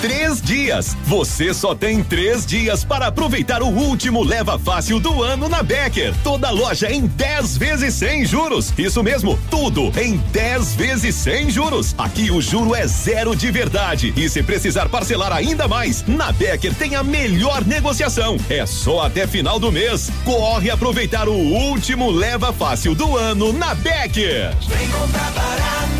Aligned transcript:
Três 0.00 0.40
dias. 0.40 0.96
Você 1.04 1.52
só 1.52 1.74
tem 1.74 2.02
três 2.02 2.46
dias 2.46 2.82
para 2.82 3.08
aproveitar 3.08 3.62
o 3.62 3.68
último 3.68 4.22
leva 4.22 4.58
fácil 4.58 4.98
do 4.98 5.22
ano 5.22 5.46
na 5.46 5.62
Becker. 5.62 6.14
Toda 6.24 6.48
loja 6.50 6.90
em 6.90 7.06
10 7.06 7.58
vezes 7.58 7.94
sem 7.94 8.24
juros. 8.24 8.72
Isso 8.78 9.02
mesmo, 9.02 9.38
tudo 9.50 9.92
em 10.00 10.16
10 10.32 10.74
vezes 10.74 11.14
sem 11.14 11.50
juros. 11.50 11.94
Aqui 11.98 12.30
o 12.30 12.40
juro 12.40 12.74
é 12.74 12.86
zero 12.86 13.36
de 13.36 13.50
verdade. 13.50 14.14
E 14.16 14.26
se 14.30 14.42
precisar 14.42 14.88
parcelar 14.88 15.34
ainda 15.34 15.68
mais, 15.68 16.02
na 16.06 16.32
Becker 16.32 16.74
tem 16.74 16.94
a 16.94 17.02
melhor 17.02 17.62
negociação. 17.66 18.38
É 18.48 18.64
só 18.64 19.02
até 19.02 19.26
final 19.26 19.60
do 19.60 19.70
mês. 19.70 20.10
Corre 20.24 20.70
aproveitar 20.70 21.28
o 21.28 21.36
último 21.36 22.10
leva 22.10 22.54
fácil 22.54 22.94
do 22.94 23.18
ano 23.18 23.52
na 23.52 23.74
Becker. 23.74 24.56
Vem 24.66 24.88
comprar 24.88 25.30
barato, 25.32 25.99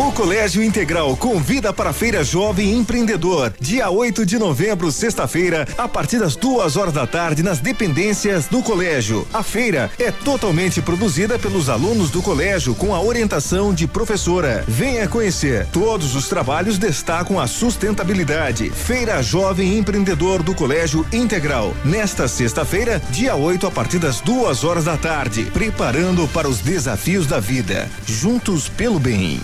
O 0.00 0.10
Colégio 0.12 0.62
Integral 0.62 1.14
convida 1.14 1.74
para 1.74 1.90
a 1.90 1.92
Feira 1.92 2.24
Jovem 2.24 2.72
Empreendedor, 2.72 3.52
dia 3.60 3.90
8 3.90 4.24
de 4.24 4.38
novembro, 4.38 4.90
sexta-feira, 4.90 5.68
a 5.76 5.86
partir 5.86 6.18
das 6.18 6.34
duas 6.34 6.74
horas 6.78 6.94
da 6.94 7.06
tarde, 7.06 7.42
nas 7.42 7.58
dependências 7.58 8.46
do 8.46 8.62
colégio. 8.62 9.28
A 9.30 9.42
feira 9.42 9.90
é 9.98 10.10
totalmente 10.10 10.80
produzida 10.80 11.38
pelos 11.38 11.68
alunos 11.68 12.08
do 12.10 12.22
colégio, 12.22 12.74
com 12.74 12.94
a 12.94 13.00
orientação 13.02 13.74
de 13.74 13.86
professora. 13.86 14.64
Venha 14.66 15.06
conhecer. 15.06 15.66
Todos 15.66 16.16
os 16.16 16.30
trabalhos 16.30 16.78
destacam 16.78 17.38
a 17.38 17.46
sustentabilidade. 17.46 18.70
Feira 18.70 19.22
Jovem 19.22 19.76
Empreendedor 19.76 20.42
do 20.42 20.54
Colégio 20.54 21.06
Integral. 21.12 21.74
Nesta 21.84 22.26
sexta-feira, 22.26 23.02
dia 23.10 23.36
8, 23.36 23.66
a 23.66 23.70
partir 23.70 23.98
das 23.98 24.22
duas 24.22 24.64
horas 24.64 24.86
da 24.86 24.96
tarde, 24.96 25.44
preparando 25.52 26.26
para 26.28 26.48
os 26.48 26.60
desafios 26.60 27.26
da 27.26 27.38
vida. 27.38 27.86
Juntos 28.06 28.66
pelo 28.66 28.98
bem. 28.98 29.38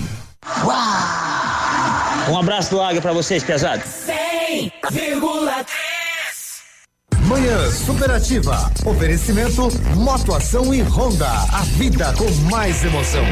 Uau! 0.65 2.33
Um 2.33 2.39
abraço 2.39 2.71
do 2.71 2.81
Águia 2.81 3.01
pra 3.01 3.13
vocês, 3.13 3.43
pesados. 3.45 3.85
100,3 4.07 5.17
Manhã 7.27 7.71
Superativa. 7.73 8.71
Oferecimento 8.85 9.69
Motoação 9.97 10.73
e 10.73 10.83
Honda. 10.83 11.29
A 11.29 11.63
vida 11.77 12.13
com 12.15 12.31
mais 12.49 12.85
emoção. 12.85 13.25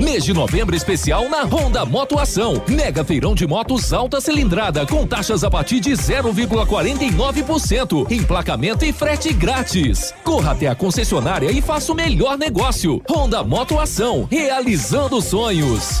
Mês 0.00 0.24
de 0.24 0.32
novembro 0.32 0.74
especial 0.76 1.28
na 1.28 1.42
Honda 1.42 1.84
Motoação. 1.84 2.62
Mega 2.68 3.04
feirão 3.04 3.34
de 3.34 3.48
motos 3.48 3.92
alta 3.92 4.20
cilindrada 4.20 4.86
com 4.86 5.04
taxas 5.04 5.42
a 5.42 5.50
partir 5.50 5.80
de 5.80 5.90
0,49%. 5.90 8.08
Emplacamento 8.08 8.84
e 8.84 8.92
frete 8.92 9.32
grátis. 9.32 10.14
Corra 10.22 10.52
até 10.52 10.68
a 10.68 10.76
concessionária 10.76 11.50
e 11.50 11.60
faça 11.60 11.92
o 11.92 11.96
melhor 11.96 12.38
negócio. 12.38 13.02
Honda 13.10 13.42
Motoação, 13.42 14.28
realizando 14.30 15.20
sonhos. 15.20 16.00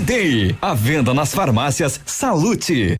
Day. 0.00 0.56
À 0.60 0.74
venda 0.74 1.12
nas 1.12 1.34
farmácias 1.34 2.00
Salute. 2.04 2.96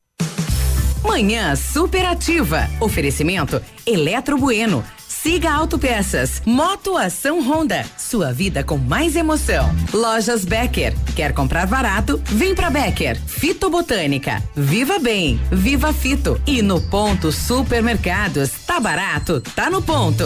Manhã 1.02 1.54
superativa. 1.56 2.68
Oferecimento 2.80 3.62
Eletro 3.86 4.36
Bueno. 4.36 4.84
Siga 5.06 5.50
Autopeças. 5.52 6.40
Moto 6.46 6.96
Ação 6.96 7.40
Honda. 7.40 7.84
Sua 7.96 8.32
vida 8.32 8.62
com 8.62 8.76
mais 8.76 9.16
emoção. 9.16 9.74
Lojas 9.92 10.44
Becker. 10.44 10.94
Quer 11.16 11.34
comprar 11.34 11.66
barato? 11.66 12.20
Vem 12.24 12.54
pra 12.54 12.70
Becker. 12.70 13.20
Fito 13.26 13.68
Botânica. 13.68 14.42
Viva 14.54 14.98
Bem. 14.98 15.40
Viva 15.50 15.92
Fito. 15.92 16.40
E 16.46 16.62
no 16.62 16.80
Ponto 16.80 17.32
Supermercados. 17.32 18.50
Tá 18.66 18.78
barato? 18.78 19.40
Tá 19.56 19.68
no 19.68 19.82
ponto. 19.82 20.24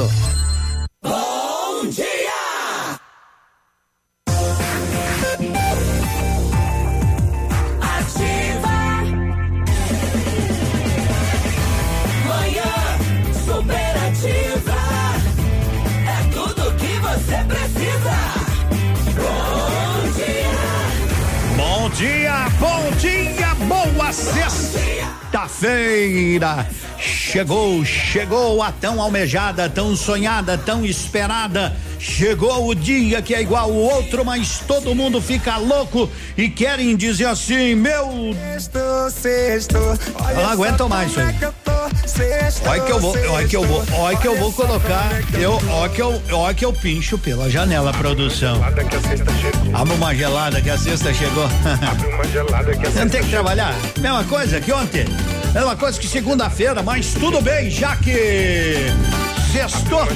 Bom 1.02 1.88
dia! 1.88 2.21
Dia, 22.02 22.50
bom 22.58 22.90
dia, 22.98 23.54
boa 23.68 24.10
sexta-feira. 24.12 26.66
Chegou, 26.98 27.84
chegou 27.84 28.60
a 28.60 28.72
tão 28.72 29.00
almejada, 29.00 29.70
tão 29.70 29.94
sonhada, 29.94 30.58
tão 30.58 30.84
esperada 30.84 31.76
Chegou 32.02 32.66
o 32.66 32.74
dia 32.74 33.22
que 33.22 33.32
é 33.32 33.40
igual 33.40 33.70
o 33.70 33.76
outro, 33.76 34.24
mas 34.24 34.58
todo 34.66 34.92
mundo 34.92 35.22
fica 35.22 35.56
louco 35.56 36.10
e 36.36 36.48
querem 36.48 36.96
dizer 36.96 37.26
assim, 37.26 37.76
meu. 37.76 38.34
Sexto, 39.12 39.76
Eu 39.76 40.34
não 40.34 40.50
aguento 40.50 40.88
mais 40.88 41.16
aí. 41.16 41.32
Olha 42.68 42.80
que 42.82 42.92
eu 42.92 43.00
vou, 43.00 43.16
olha 43.30 43.48
que 43.48 43.56
eu 43.56 43.64
vou, 43.64 43.84
olha 43.94 44.16
que 44.16 44.28
eu 44.28 44.36
vou 44.38 44.52
colocar, 44.52 45.10
eu, 45.34 45.60
olha 45.70 45.88
que 45.88 46.00
eu, 46.02 46.22
olha 46.32 46.54
que 46.54 46.64
eu 46.64 46.72
pincho 46.72 47.18
pela 47.18 47.48
janela, 47.50 47.92
produção. 47.92 48.60
Abre 49.74 49.94
uma 49.94 50.14
gelada 50.14 50.60
que 50.60 50.70
a 50.70 50.78
sexta 50.78 51.12
chegou. 51.14 51.48
Você 52.92 53.00
não 53.00 53.08
tem 53.08 53.22
que 53.22 53.30
trabalhar? 53.30 53.74
Mesma 53.98 54.24
coisa 54.24 54.60
que 54.60 54.72
ontem. 54.72 55.04
Mesma 55.52 55.76
coisa 55.76 55.98
que 55.98 56.06
segunda-feira, 56.06 56.82
mas 56.82 57.12
tudo 57.14 57.40
bem, 57.42 57.70
já 57.70 57.96
que 57.96 58.86
sextou. 59.52 60.06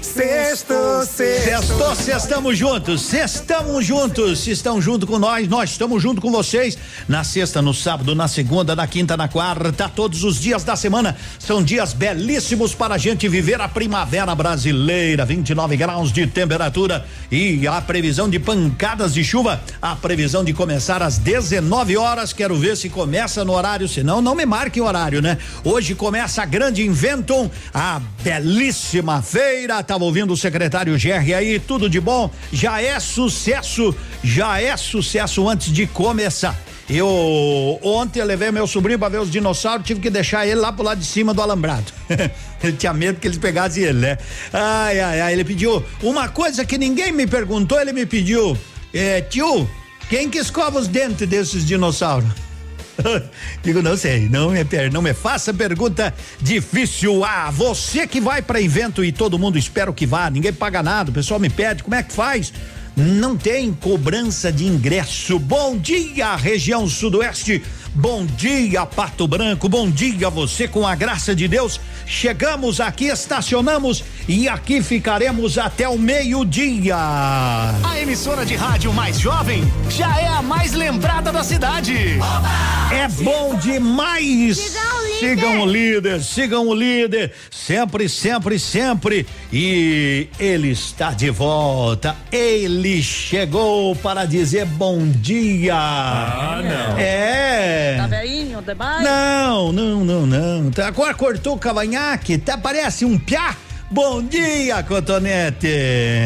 Sexto, 0.00 0.74
sexto. 1.04 1.44
Sextou, 1.44 1.94
sextamos 1.94 2.56
juntos, 2.56 3.02
sextamos 3.02 3.84
juntos, 3.84 4.40
se 4.40 4.52
estão 4.52 4.80
junto 4.80 5.06
com 5.06 5.18
nós, 5.18 5.46
nós 5.48 5.70
estamos 5.70 6.02
junto 6.02 6.20
com 6.20 6.30
vocês. 6.30 6.78
Na 7.06 7.22
sexta, 7.22 7.60
no 7.60 7.74
sábado, 7.74 8.14
na 8.14 8.26
segunda, 8.26 8.74
na 8.74 8.86
quinta, 8.86 9.18
na 9.18 9.28
quarta, 9.28 9.86
todos 9.88 10.24
os 10.24 10.40
dias 10.40 10.64
da 10.64 10.76
semana 10.76 11.14
são 11.38 11.62
dias 11.62 11.92
belíssimos 11.92 12.74
para 12.74 12.94
a 12.94 12.98
gente 12.98 13.28
viver 13.28 13.60
a 13.60 13.68
primavera 13.68 14.34
brasileira. 14.34 15.26
29 15.26 15.76
graus 15.76 16.10
de 16.10 16.26
temperatura 16.26 17.04
e 17.30 17.66
a 17.66 17.82
previsão 17.82 18.30
de 18.30 18.38
pancadas 18.38 19.12
de 19.12 19.22
chuva. 19.22 19.60
A 19.82 19.94
previsão 19.94 20.42
de 20.42 20.54
começar 20.54 21.02
às 21.02 21.18
19 21.18 21.98
horas. 21.98 22.32
Quero 22.32 22.56
ver 22.56 22.78
se 22.78 22.88
começa 22.88 23.44
no 23.44 23.52
horário, 23.52 23.86
senão 23.88 24.22
não 24.22 24.34
me 24.34 24.46
marque 24.46 24.80
o 24.80 24.84
horário, 24.84 25.20
né? 25.20 25.36
Hoje 25.62 25.94
começa 25.94 26.42
a 26.42 26.46
grande 26.46 26.82
Inventum, 26.82 27.50
a 27.74 28.00
belíssima 28.22 29.20
feira. 29.20 29.82
Tava 29.82 30.04
ouvindo 30.04 30.32
o 30.32 30.36
secretário 30.36 30.96
GR 30.96 31.34
aí, 31.36 31.58
tudo 31.58 31.90
de 31.90 32.00
bom. 32.00 32.30
Já 32.52 32.80
é 32.80 33.00
sucesso, 33.00 33.94
já 34.22 34.60
é 34.60 34.76
sucesso 34.76 35.48
antes 35.48 35.72
de 35.72 35.84
começar. 35.84 36.56
Eu 36.88 37.80
ontem 37.82 38.20
eu 38.20 38.26
levei 38.26 38.50
meu 38.50 38.66
sobrinho 38.66 38.98
para 38.98 39.08
ver 39.08 39.20
os 39.20 39.30
dinossauros, 39.30 39.86
tive 39.86 40.00
que 40.00 40.10
deixar 40.10 40.46
ele 40.46 40.60
lá 40.60 40.70
pro 40.70 40.84
lado 40.84 40.98
de 40.98 41.06
cima 41.06 41.32
do 41.34 41.40
alambrado. 41.40 41.90
ele 42.62 42.74
tinha 42.74 42.92
medo 42.92 43.18
que 43.18 43.26
eles 43.26 43.38
pegassem 43.38 43.82
ele, 43.82 44.00
né? 44.00 44.18
Ai, 44.52 45.00
ai, 45.00 45.20
ai, 45.22 45.32
ele 45.32 45.44
pediu 45.44 45.82
uma 46.02 46.28
coisa 46.28 46.64
que 46.64 46.76
ninguém 46.76 47.10
me 47.10 47.26
perguntou, 47.26 47.80
ele 47.80 47.92
me 47.92 48.04
pediu, 48.04 48.56
é, 48.92 49.22
tio, 49.22 49.68
quem 50.10 50.28
que 50.28 50.38
escova 50.38 50.78
os 50.78 50.86
dentes 50.86 51.26
desses 51.26 51.64
dinossauros? 51.64 52.28
Digo, 53.62 53.82
não 53.82 53.96
sei, 53.96 54.28
não 54.28 54.50
me, 54.50 54.60
não 54.92 55.02
me 55.02 55.14
faça 55.14 55.52
pergunta 55.52 56.14
difícil. 56.40 57.24
Ah, 57.24 57.50
você 57.50 58.06
que 58.06 58.20
vai 58.20 58.42
para 58.42 58.60
evento 58.60 59.04
e 59.04 59.12
todo 59.12 59.38
mundo 59.38 59.58
espera 59.58 59.92
que 59.92 60.06
vá, 60.06 60.30
ninguém 60.30 60.52
paga 60.52 60.82
nada, 60.82 61.10
o 61.10 61.14
pessoal 61.14 61.40
me 61.40 61.50
pede, 61.50 61.82
como 61.82 61.94
é 61.94 62.02
que 62.02 62.12
faz? 62.12 62.52
Não 62.96 63.36
tem 63.36 63.72
cobrança 63.72 64.52
de 64.52 64.66
ingresso. 64.66 65.38
Bom 65.38 65.76
dia, 65.76 66.36
região 66.36 66.88
sudoeste. 66.88 67.60
Bom 67.92 68.24
dia, 68.24 68.86
Pato 68.86 69.26
Branco. 69.26 69.68
Bom 69.68 69.90
dia, 69.90 70.30
você 70.30 70.68
com 70.68 70.86
a 70.86 70.94
graça 70.94 71.34
de 71.34 71.48
Deus. 71.48 71.80
Chegamos 72.06 72.80
aqui, 72.80 73.06
estacionamos 73.06 74.04
e 74.28 74.48
aqui 74.48 74.82
ficaremos 74.82 75.58
até 75.58 75.88
o 75.88 75.98
meio-dia. 75.98 76.96
A 76.96 77.98
emissora 78.00 78.44
de 78.44 78.54
rádio 78.54 78.92
mais 78.92 79.18
jovem 79.18 79.62
já 79.90 80.18
é 80.18 80.26
a 80.26 80.42
mais 80.42 80.72
lembrada 80.72 81.32
da 81.32 81.42
cidade. 81.42 82.18
É 82.92 83.08
bom 83.22 83.54
demais. 83.56 84.74
Sigam 85.18 85.60
o 85.62 85.66
líder, 85.66 86.22
sigam 86.22 86.68
o 86.68 86.74
líder, 86.74 87.32
sempre, 87.50 88.08
sempre, 88.08 88.58
sempre. 88.58 89.26
E 89.52 90.28
ele 90.38 90.70
está 90.70 91.12
de 91.12 91.30
volta. 91.30 92.16
Ele 92.30 93.02
chegou 93.02 93.94
para 93.96 94.24
dizer 94.26 94.66
bom 94.66 95.06
dia. 95.06 95.74
Ah, 95.74 96.60
não. 96.62 96.98
É. 96.98 97.96
Tá 97.96 98.06
velhinho 98.06 98.60
demais? 98.62 99.02
Não, 99.02 99.72
não, 99.72 100.04
não, 100.04 100.26
não. 100.26 100.70
Tá, 100.70 100.88
Agora 100.88 101.14
cortou 101.14 101.54
o 101.54 101.58
cavanhaque, 101.58 101.93
tá, 102.44 102.58
parece 102.58 103.04
um 103.04 103.18
piá. 103.18 103.54
Bom 103.90 104.22
dia, 104.22 104.82
Cotonete. 104.82 105.68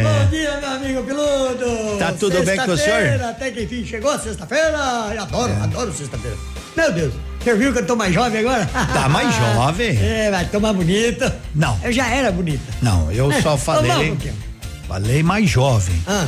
Bom 0.02 0.30
dia, 0.30 0.58
meu 0.60 0.70
amigo 0.70 1.02
piloto. 1.02 1.98
Tá 1.98 2.12
tudo 2.12 2.42
bem 2.44 2.56
com 2.56 2.70
o 2.70 2.76
senhor? 2.76 3.20
Até 3.22 3.50
que 3.50 3.64
enfim 3.64 3.84
chegou 3.84 4.18
sexta-feira. 4.18 4.78
Adoro, 5.20 5.52
adoro 5.62 5.92
sexta-feira. 5.92 6.36
Meu 6.76 6.92
Deus, 6.92 7.12
você 7.42 7.54
viu 7.56 7.72
que 7.72 7.80
eu 7.80 7.86
tô 7.86 7.96
mais 7.96 8.14
jovem 8.14 8.40
agora? 8.40 8.64
Tá 8.94 9.08
mais 9.08 9.34
jovem? 9.34 9.98
É, 10.00 10.30
vai 10.30 10.44
tomar 10.46 10.72
bonita. 10.72 11.36
Não. 11.54 11.78
Eu 11.82 11.92
já 11.92 12.06
era 12.08 12.30
bonita. 12.32 12.72
Não, 12.80 13.10
eu 13.12 13.30
só 13.42 13.54
É, 13.54 13.58
falei. 13.58 13.90
vamos 13.90 14.24
um. 14.24 14.32
Falei 14.86 15.22
mais 15.22 15.50
jovem. 15.50 16.02
Ah. 16.06 16.26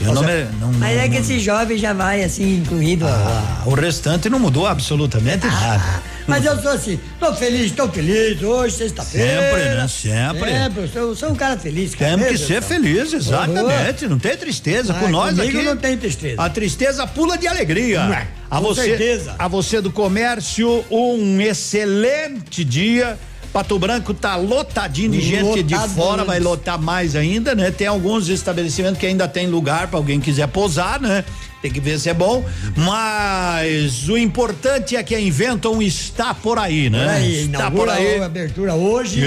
Eu 0.00 0.14
não, 0.14 0.22
me, 0.22 0.44
não, 0.60 0.72
Mas 0.72 0.98
é 0.98 1.08
que 1.08 1.16
esse 1.18 1.38
jovem 1.38 1.78
já 1.78 1.92
vai 1.92 2.24
assim, 2.24 2.56
incluído. 2.56 3.06
Ah, 3.06 3.62
o 3.66 3.74
restante 3.74 4.28
não 4.28 4.40
mudou 4.40 4.66
absolutamente 4.66 5.46
nada. 5.46 6.02
Mas 6.26 6.44
eu 6.44 6.60
sou 6.62 6.70
assim, 6.72 7.00
tô 7.18 7.34
feliz, 7.34 7.72
tô 7.72 7.88
feliz 7.88 8.42
hoje, 8.42 8.76
sexta-feira. 8.76 9.40
Sempre, 9.42 9.64
né? 9.74 9.88
Sempre. 9.88 10.50
Sempre, 10.52 10.82
eu 10.82 10.88
sou, 10.88 11.16
sou 11.16 11.30
um 11.30 11.34
cara 11.34 11.58
feliz. 11.58 11.94
cara. 11.94 12.16
Temos 12.16 12.28
que 12.28 12.38
ser 12.38 12.62
feliz, 12.62 13.12
exatamente. 13.12 14.06
Não 14.06 14.18
tem 14.18 14.36
tristeza. 14.36 14.92
Ah, 14.96 15.00
Com 15.00 15.08
nós 15.08 15.38
aqui. 15.38 15.62
não 15.62 15.76
tem 15.76 15.96
tristeza. 15.96 16.40
A 16.42 16.48
tristeza 16.48 17.06
pula 17.06 17.36
de 17.36 17.46
alegria. 17.46 18.00
É, 18.00 18.26
a 18.50 18.56
com 18.58 18.62
você, 18.62 18.82
certeza. 18.84 19.34
A 19.38 19.48
você 19.48 19.80
do 19.80 19.90
comércio, 19.90 20.84
um 20.90 21.40
excelente 21.40 22.64
dia. 22.64 23.18
Pato 23.52 23.78
Branco 23.78 24.14
tá 24.14 24.34
lotadinho 24.36 25.10
de 25.10 25.20
gente 25.20 25.62
de 25.62 25.74
Lotado 25.74 25.90
fora, 25.94 26.14
antes. 26.22 26.26
vai 26.26 26.40
lotar 26.40 26.80
mais 26.80 27.14
ainda, 27.14 27.54
né? 27.54 27.70
Tem 27.70 27.86
alguns 27.86 28.30
estabelecimentos 28.30 28.98
que 28.98 29.04
ainda 29.04 29.28
tem 29.28 29.46
lugar 29.46 29.88
para 29.88 29.98
alguém 29.98 30.18
quiser 30.20 30.48
posar, 30.48 30.98
né? 31.02 31.22
Tem 31.62 31.70
que 31.70 31.78
ver 31.80 31.98
se 31.98 32.10
é 32.10 32.14
bom. 32.14 32.44
Mas 32.76 34.08
o 34.08 34.18
importante 34.18 34.96
é 34.96 35.02
que 35.02 35.14
a 35.14 35.20
Inventon 35.20 35.80
está 35.80 36.34
por 36.34 36.58
aí, 36.58 36.90
né? 36.90 37.08
Aí, 37.08 37.44
está 37.44 37.70
por 37.70 37.88
aí. 37.88 38.20
a 38.20 38.26
abertura 38.26 38.74
hoje. 38.74 39.22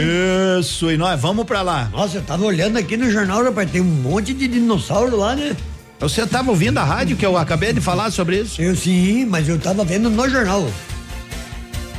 Isso, 0.60 0.92
e 0.92 0.98
nós 0.98 1.20
vamos 1.20 1.46
pra 1.46 1.62
lá. 1.62 1.90
Nossa, 1.94 2.18
eu 2.18 2.22
tava 2.22 2.44
olhando 2.46 2.78
aqui 2.78 2.98
no 2.98 3.10
jornal, 3.10 3.44
rapaz, 3.44 3.72
tem 3.72 3.80
um 3.82 3.86
monte 3.86 4.34
de 4.34 4.48
dinossauro 4.50 5.16
lá, 5.16 5.34
né? 5.36 5.56
Você 6.00 6.22
estava 6.24 6.52
ouvindo 6.52 6.78
a 6.78 6.84
rádio 6.84 7.16
que 7.16 7.26
eu 7.26 7.38
acabei 7.38 7.72
de 7.72 7.80
falar 7.80 8.12
sobre 8.12 8.42
isso? 8.42 8.62
Eu 8.62 8.76
sim, 8.76 9.26
mas 9.26 9.48
eu 9.48 9.58
tava 9.58 9.86
vendo 9.86 10.10
no 10.10 10.30
jornal. 10.30 10.70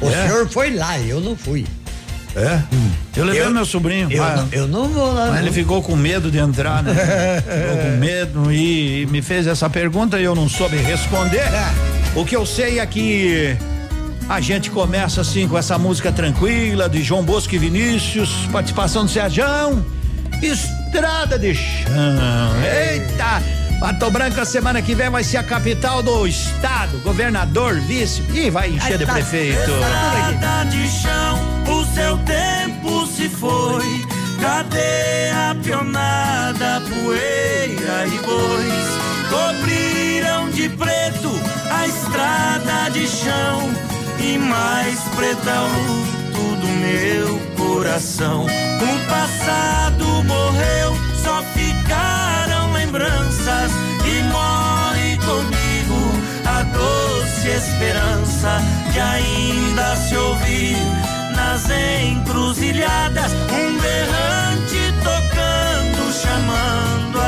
O 0.02 0.08
É? 0.08 0.26
senhor 0.28 0.46
foi 0.50 0.74
lá, 0.74 0.98
eu 1.00 1.18
não 1.20 1.34
fui. 1.34 1.64
É? 2.36 2.60
Eu 3.16 3.24
levei 3.24 3.42
Eu- 3.42 3.50
meu 3.50 3.64
sobrinho. 3.64 4.12
Eu, 4.12 4.22
mas- 4.22 4.36
não, 4.36 4.48
eu 4.52 4.68
não 4.68 4.88
vou 4.88 5.12
lá. 5.12 5.26
mas 5.26 5.34
não. 5.36 5.38
ele 5.38 5.52
ficou 5.52 5.82
com 5.82 5.96
medo 5.96 6.30
de 6.30 6.36
entrar, 6.38 6.82
né? 6.82 6.92
ficou 7.40 7.76
com 7.82 7.96
medo 7.96 8.52
e 8.52 9.06
me 9.10 9.22
fez 9.22 9.46
essa 9.46 9.70
pergunta 9.70 10.20
e 10.20 10.24
eu 10.24 10.34
não 10.34 10.46
soube 10.48 10.76
responder. 10.76 11.42
O 12.14 12.24
que 12.26 12.36
eu 12.36 12.44
sei 12.44 12.78
é 12.78 12.84
que 12.86 13.56
a 14.28 14.38
gente 14.40 14.70
começa 14.70 15.22
assim 15.22 15.48
com 15.48 15.56
essa 15.56 15.78
música 15.78 16.12
tranquila 16.12 16.88
de 16.90 17.02
João 17.02 17.22
Bosco 17.24 17.54
e 17.54 17.58
Vinícius, 17.58 18.28
participação 18.52 19.06
do 19.06 19.10
Serjão, 19.10 19.82
Estrada 20.42 21.38
de 21.38 21.54
Chão. 21.54 21.94
Eita! 22.62 23.65
Pato 23.80 24.10
Branco, 24.10 24.40
a 24.40 24.44
semana 24.44 24.80
que 24.80 24.94
vem 24.94 25.10
vai 25.10 25.22
ser 25.22 25.36
a 25.36 25.42
capital 25.42 26.02
do 26.02 26.26
estado, 26.26 26.98
governador, 27.00 27.78
vice, 27.80 28.22
e 28.32 28.48
vai 28.48 28.70
encher 28.70 28.96
de 28.96 29.04
prefeito. 29.04 29.70
Estrada 29.70 30.64
de 30.70 30.88
chão, 30.88 31.38
o 31.68 31.84
seu 31.94 32.16
tempo 32.18 33.06
se 33.06 33.28
foi. 33.28 34.06
Cadê 34.40 35.30
a 35.30 35.54
pionada, 35.62 36.82
poeira 36.88 38.06
e 38.06 38.18
bois? 38.24 38.86
Cobriram 39.28 40.50
de 40.50 40.68
preto 40.70 41.30
a 41.70 41.86
estrada 41.86 42.90
de 42.92 43.06
chão 43.06 43.70
e 44.18 44.38
mais 44.38 44.98
luto 45.86 46.56
do 46.60 46.66
meu 46.66 47.38
coração. 47.56 48.46
O 48.46 49.08
passado 49.08 50.24
morreu, 50.24 50.96
só 51.22 51.42
ficaram 51.54 52.35
lembranças 52.86 53.72
e 54.04 54.22
morre 54.32 55.18
comigo 55.18 56.00
a 56.46 56.62
doce 56.62 57.48
esperança 57.48 58.60
de 58.92 59.00
ainda 59.00 59.96
se 59.96 60.16
ouvir 60.16 60.76
nas 61.34 61.68
encruzilhadas. 61.68 63.32
Um 63.32 63.78
berrante 63.78 64.94
tocando, 65.02 66.12
chamando 66.12 67.20
a 67.20 67.25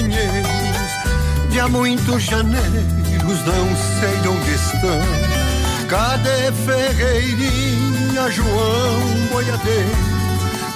companheiros 0.00 1.50
de 1.50 1.60
há 1.60 1.68
muitos 1.68 2.22
janeiros, 2.22 3.44
não 3.44 3.68
sei 4.00 4.16
de 4.22 4.28
onde 4.28 4.54
estão. 4.54 5.00
Cadê 5.88 6.52
Ferreirinha, 6.64 8.30
João 8.30 9.00
Boiadeiro, 9.30 9.90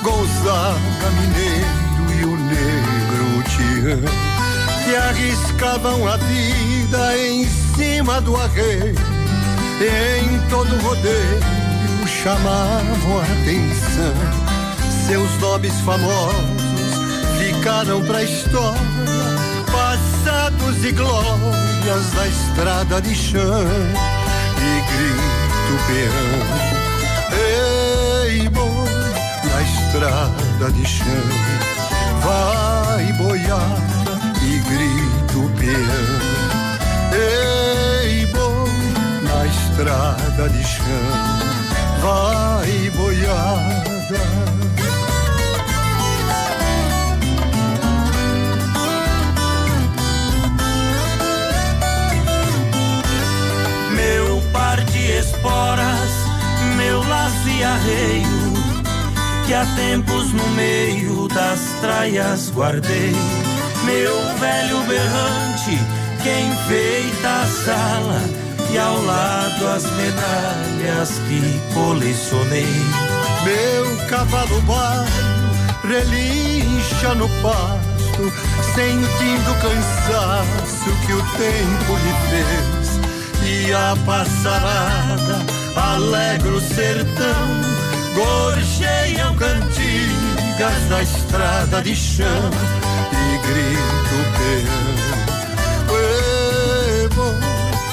Gonzaga 0.02 1.10
Mineiro 1.20 2.20
e 2.20 2.24
o 2.24 2.36
Negro 2.36 3.42
Tião, 3.48 4.00
que 4.84 4.96
arriscavam 4.96 6.06
a 6.06 6.16
vida 6.16 7.18
em 7.18 7.46
cima 7.46 8.20
do 8.20 8.36
arreio, 8.36 8.94
em 9.80 10.48
todo 10.50 10.76
rodeio 10.82 11.40
chamavam 12.22 13.18
a 13.18 13.22
atenção. 13.22 14.14
Seus 15.06 15.38
nomes 15.40 15.74
famosos 15.80 16.64
ficaram 17.38 18.02
pra 18.04 18.22
história, 18.22 18.93
e 20.82 20.92
glórias 20.92 22.10
da 22.14 22.26
estrada 22.26 23.00
de 23.02 23.14
chão 23.14 23.64
e 24.58 24.80
grito 24.90 25.74
peão. 25.86 26.74
Ei, 28.32 28.48
boi, 28.48 28.88
na 29.44 29.62
estrada 29.62 30.72
de 30.72 30.86
chão, 30.86 31.06
vai 32.22 33.12
boiada 33.14 34.18
e 34.42 34.58
grito 34.58 35.50
peão. 35.58 36.44
Ei, 37.12 38.26
boi, 38.26 38.70
na 39.22 39.46
estrada 39.46 40.48
de 40.48 40.64
chão 40.64 41.44
vai 42.02 42.90
boiada. 42.90 43.84
Esporas, 55.24 56.10
meu 56.76 57.06
laço 57.08 57.48
e 57.48 57.64
arreio, 57.64 58.52
que 59.46 59.54
há 59.54 59.66
tempos 59.76 60.32
no 60.32 60.46
meio 60.50 61.28
das 61.28 61.60
traias 61.80 62.50
guardei. 62.50 63.14
Meu 63.84 64.14
velho 64.38 64.78
berrante, 64.86 65.78
que 66.22 66.30
enfeita 66.30 67.28
a 67.28 67.46
sala 67.46 68.20
e 68.70 68.78
ao 68.78 69.02
lado 69.04 69.68
as 69.68 69.84
medalhas 69.92 71.10
que 71.28 71.60
colecionei. 71.74 72.66
Meu 73.44 74.06
cavalo 74.08 74.60
baio 74.62 75.34
relincha 75.86 77.14
no 77.14 77.28
pasto, 77.42 78.32
sentindo 78.74 79.50
o 79.50 79.60
cansaço 79.60 80.90
que 81.06 81.12
o 81.12 81.22
tempo 81.36 81.92
lhe 81.92 82.14
fez. 82.30 82.83
A 83.72 83.96
passarada 84.04 85.40
alegra 85.76 86.50
o 86.50 86.60
sertão, 86.60 87.60
gorjeiam 88.14 89.34
cantigas 89.36 90.88
da 90.88 91.02
estrada 91.02 91.82
de 91.82 91.96
chão 91.96 92.50
e 93.12 93.38
grito 93.46 94.16
peão 94.38 95.04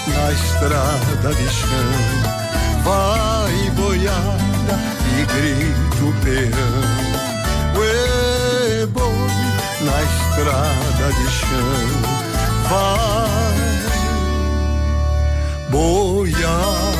na 0.07 0.31
estrada 0.31 1.33
de 1.35 1.49
chão. 1.49 1.69
Vai 2.83 3.69
boiada 3.71 4.79
e 5.17 5.25
grito 5.25 6.13
peão. 6.23 6.81
Ué, 7.77 8.85
boi, 8.87 9.31
na 9.81 10.03
estrada 10.03 11.13
de 11.13 11.27
chão. 11.31 11.81
Vai 12.69 13.70
boiada. 15.71 16.91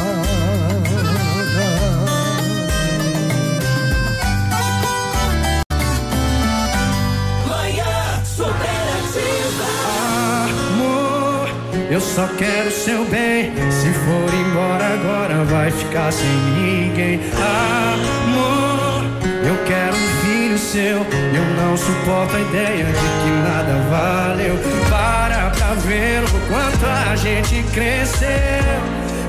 Eu 11.92 12.00
só 12.00 12.26
quero 12.38 12.72
seu 12.72 13.04
bem. 13.08 13.52
Se 13.70 13.90
for 13.92 14.34
embora 14.34 14.94
agora, 14.94 15.44
vai 15.44 15.70
ficar 15.70 16.10
sem 16.14 16.26
ninguém. 16.56 17.20
Amor, 17.36 19.04
eu 19.46 19.66
quero 19.66 19.94
um 19.94 20.10
filho 20.24 20.58
seu. 20.58 20.98
Eu 20.98 21.46
não 21.58 21.76
suporto 21.76 22.34
a 22.34 22.40
ideia 22.40 22.86
de 22.86 22.94
que 22.94 23.30
nada 23.44 23.74
valeu. 23.90 24.56
Para 24.90 25.31
pra 25.72 25.76
ver 25.76 26.24
o 26.24 26.40
quanto 26.50 26.86
a 26.86 27.16
gente 27.16 27.64
cresceu. 27.72 28.28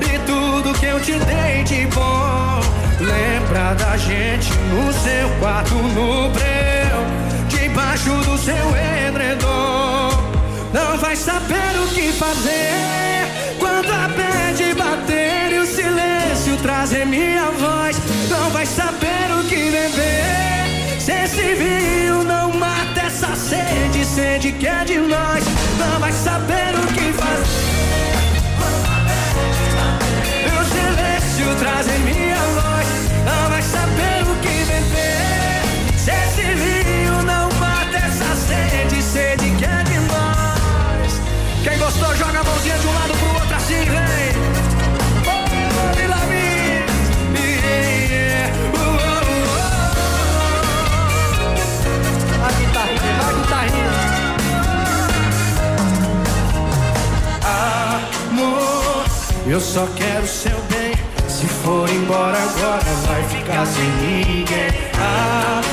E 0.01 0.19
tudo 0.25 0.77
que 0.77 0.85
eu 0.85 0.99
te 0.99 1.13
dei 1.13 1.63
de 1.63 1.85
bom. 1.87 2.59
Lembra 2.99 3.73
da 3.75 3.95
gente 3.97 4.51
no 4.69 4.91
seu 4.91 5.29
quarto 5.39 5.73
no 5.75 6.29
breu. 6.29 6.99
Debaixo 7.47 8.09
do 8.09 8.37
seu 8.37 8.55
edredom. 9.07 10.09
Não 10.73 10.97
vai 10.97 11.15
saber 11.15 11.79
o 11.81 11.87
que 11.93 12.11
fazer 12.11 13.57
quando 13.59 13.91
a 13.91 14.09
pede 14.09 14.73
bater 14.73 15.53
e 15.53 15.59
o 15.59 15.65
silêncio 15.65 16.57
trazer 16.61 17.05
minha 17.05 17.51
voz. 17.51 17.97
Não 18.29 18.49
vai 18.49 18.65
saber 18.65 19.31
o 19.39 19.43
que 19.47 19.71
beber. 19.71 20.52
Se 21.03 21.11
esse 21.11 21.55
vinho 21.55 22.23
não 22.23 22.53
mata 22.53 23.01
essa 23.01 23.35
sede, 23.35 24.05
sede 24.05 24.53
que 24.53 24.65
é 24.65 24.85
de 24.85 24.99
nós. 24.99 25.43
Não 25.77 25.99
vai 25.99 26.13
saber 26.13 26.73
o 26.81 26.87
que 26.93 27.11
fazer. 27.11 27.73
O 30.47 30.63
silêncio 30.63 31.55
trazer 31.59 31.99
minha 31.99 32.37
voz. 32.37 32.87
Não 33.25 33.49
vai 33.49 33.61
saber 33.61 34.23
o 34.23 34.35
que 34.37 34.63
beber. 34.63 35.97
Se 35.97 36.11
esse 36.11 36.53
vinho 36.53 37.21
não 37.23 37.49
mata 37.59 37.97
essa 37.97 38.33
sede, 38.47 39.01
sede 39.01 39.49
que 39.57 39.65
é 39.65 39.83
de 39.83 39.99
nós. 40.07 41.21
Quem 41.65 41.77
gostou, 41.79 42.15
joga 42.15 42.39
a 42.39 42.43
mãozinha 42.45 42.77
de 42.79 42.87
um 42.87 42.93
lado 42.93 43.13
pro 43.17 43.33
outro 43.33 43.55
assim, 43.57 43.83
vem. 43.83 44.52
Eu 59.53 59.61
só 59.61 59.87
quero 59.95 60.25
seu 60.25 60.57
bem. 60.71 60.93
Se 61.29 61.45
for 61.45 61.87
embora 61.87 62.35
agora, 62.35 62.91
vai 63.05 63.23
ficar 63.25 63.63
sem 63.67 63.85
ninguém. 64.01 64.69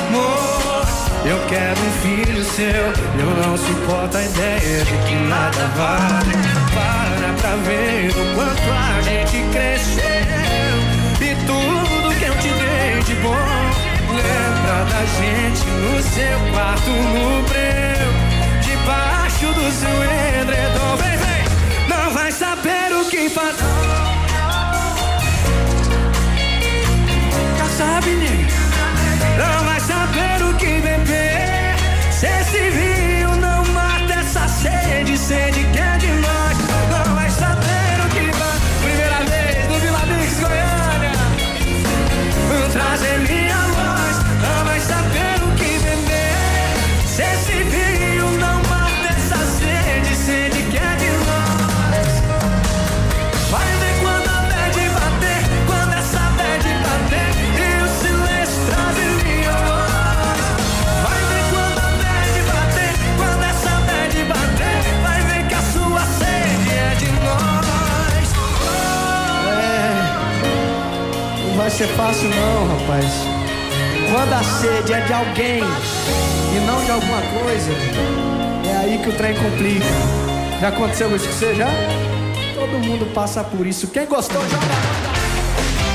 Amor, 0.05 0.87
eu 1.25 1.39
quero 1.49 1.81
um 1.81 1.93
filho 2.03 2.45
seu. 2.45 2.67
Eu 2.67 3.31
não 3.43 3.57
suporto 3.57 4.19
a 4.19 4.23
ideia 4.23 4.85
de 4.85 4.97
que 5.09 5.15
nada 5.27 5.67
vale. 5.79 6.35
Para 6.75 7.33
pra 7.41 7.57
ver 7.57 8.11
o 8.11 8.35
quanto 8.35 8.71
a 8.71 9.01
gente 9.01 9.43
cresceu. 9.51 10.05
E 11.23 11.35
tudo 11.47 12.19
que 12.19 12.25
eu 12.27 12.35
te 12.37 12.49
dei 12.49 13.03
de 13.03 13.15
bom. 13.23 13.81
Lembra 14.11 14.85
da 14.91 15.03
gente 15.07 15.65
no 15.65 16.03
seu 16.03 16.53
quarto 16.53 16.91
ser 71.81 71.89
fácil 71.97 72.29
não, 72.29 72.79
rapaz. 72.79 73.07
Quando 74.13 74.33
a 74.35 74.43
sede 74.43 74.93
é 74.93 75.01
de 75.01 75.13
alguém 75.15 75.63
e 75.63 76.67
não 76.67 76.85
de 76.85 76.91
alguma 76.91 77.23
coisa, 77.23 77.71
é 78.71 78.77
aí 78.77 78.99
que 79.03 79.09
o 79.09 79.17
trem 79.17 79.35
complica. 79.35 79.87
Já 80.61 80.69
aconteceu 80.69 81.17
isso 81.17 81.27
com 81.27 81.33
você 81.33 81.55
já? 81.55 81.69
Todo 82.55 82.87
mundo 82.87 83.11
passa 83.15 83.43
por 83.43 83.67
isso. 83.67 83.87
Quem 83.87 84.05
gostou, 84.05 84.43
joga. 84.43 85.10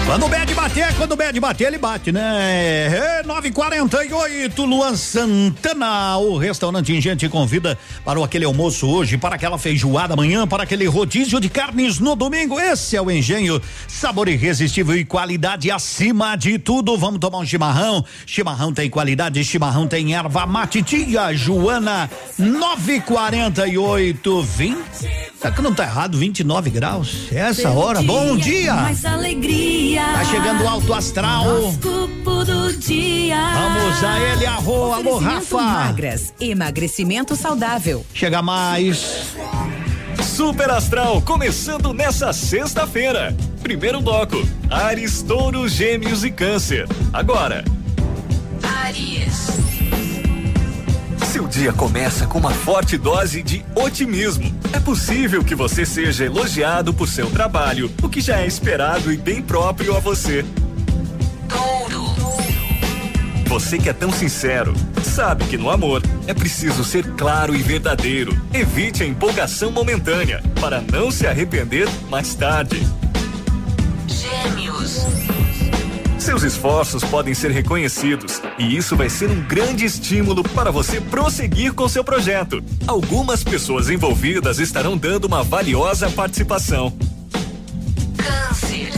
Quando 0.06 0.28
o 0.28 0.30
Bad 0.30 0.54
bater, 0.54 0.96
quando 0.98 1.14
o 1.14 1.16
Bad 1.16 1.40
bater, 1.40 1.68
ele 1.68 1.80
bate, 1.80 2.12
né? 2.12 3.20
É 3.20 3.24
948, 3.26 4.64
Luan 4.64 4.96
Santana. 4.96 6.18
O 6.18 6.38
restaurante 6.38 6.94
Ingente 6.94 7.28
convida 7.28 7.76
para 8.06 8.24
aquele 8.24 8.46
almoço 8.46 8.88
hoje, 8.88 9.18
para 9.18 9.34
aquela 9.34 9.58
feijoada 9.58 10.14
amanhã, 10.14 10.48
para 10.48 10.62
aquele 10.62 10.86
rodízio 10.86 11.40
de 11.40 11.50
carnes 11.50 12.00
no 12.00 12.16
domingo. 12.16 12.60
Esse 12.60 12.96
é 12.96 13.02
o 13.02 13.10
engenho. 13.10 13.60
Sabor 13.88 14.30
irresistível 14.30 14.96
e 14.96 15.04
qualidade 15.04 15.72
acima 15.72 16.36
de 16.36 16.60
tudo. 16.60 16.96
Vamos 16.96 17.20
tomar 17.20 17.40
um 17.40 17.46
chimarrão. 17.46 18.06
Chimarrão 18.28 18.72
tem 18.72 18.92
qualidade, 18.92 19.44
chimarrão 19.44 19.88
tem 19.88 20.14
erva 20.14 20.46
mate. 20.46 20.84
Tia 20.84 21.34
Joana, 21.34 22.08
948, 22.38 24.42
20. 24.44 25.35
Tá 25.46 25.52
que 25.52 25.62
não 25.62 25.76
tá 25.76 25.84
errado, 25.84 26.18
29 26.18 26.72
graus. 26.72 27.28
É 27.32 27.38
essa 27.38 27.70
hora. 27.70 28.02
Bom 28.02 28.36
dia. 28.36 28.74
Mais 28.74 29.06
alegria. 29.06 30.02
Tá 30.02 30.26
chegando 30.26 30.68
alto 30.68 30.92
astral. 30.92 31.46
Dia. 32.80 33.38
Vamos 33.54 34.04
a 34.04 34.20
ele, 34.20 34.46
arro, 34.48 34.92
alô, 34.92 35.18
Rafa. 35.18 35.62
Magras, 35.62 36.34
emagrecimento 36.40 37.36
saudável. 37.36 38.04
Chega 38.12 38.42
mais. 38.42 39.28
Super 40.24 40.72
Astral 40.72 41.22
começando 41.22 41.94
nessa 41.94 42.34
sexta-feira. 42.34 43.36
Primeiro 43.62 44.02
bloco: 44.02 44.38
Ares, 44.70 45.22
Touro, 45.22 45.68
Gêmeos 45.68 46.24
e 46.24 46.32
Câncer. 46.32 46.88
Agora. 47.14 47.64
Aries. 48.84 49.75
Seu 51.36 51.50
dia 51.50 51.74
começa 51.74 52.26
com 52.26 52.40
uma 52.40 52.52
forte 52.52 52.98
dose 52.98 53.44
de 53.44 53.66
otimismo. 53.76 54.58
É 54.72 54.80
possível 54.80 55.44
que 55.44 55.54
você 55.54 55.86
seja 55.86 56.24
elogiado 56.24 56.94
por 56.94 57.10
seu 57.10 57.30
trabalho, 57.30 57.92
o 58.02 58.08
que 58.08 58.22
já 58.22 58.40
é 58.40 58.48
esperado 58.48 59.12
e 59.12 59.18
bem 59.18 59.42
próprio 59.42 59.98
a 59.98 60.00
você. 60.00 60.46
Você 63.48 63.78
que 63.78 63.90
é 63.90 63.94
tão 63.94 64.14
sincero, 64.14 64.74
sabe 65.04 65.44
que 65.44 65.58
no 65.58 65.70
amor 65.70 66.02
é 66.26 66.34
preciso 66.34 66.86
ser 66.86 67.06
claro 67.18 67.54
e 67.54 67.62
verdadeiro. 67.62 68.32
Evite 68.54 69.04
a 69.04 69.06
empolgação 69.06 69.72
momentânea 69.72 70.42
para 70.62 70.80
não 70.80 71.12
se 71.12 71.28
arrepender 71.28 71.90
mais 72.10 72.34
tarde. 72.34 72.82
Gêmeos. 74.08 75.35
Seus 76.26 76.42
esforços 76.42 77.04
podem 77.04 77.36
ser 77.36 77.52
reconhecidos 77.52 78.42
e 78.58 78.76
isso 78.76 78.96
vai 78.96 79.12
ser 79.12 79.30
um 79.30 79.44
grande 79.44 79.86
estímulo 79.86 80.42
para 80.42 80.72
você 80.72 81.00
prosseguir 81.00 81.72
com 81.72 81.88
seu 81.88 82.04
projeto. 82.04 82.64
Algumas 82.88 83.44
pessoas 83.44 83.92
envolvidas 83.92 84.58
estarão 84.58 84.98
dando 84.98 85.26
uma 85.26 85.44
valiosa 85.44 86.10
participação. 86.10 86.92
Câncer. 88.18 88.92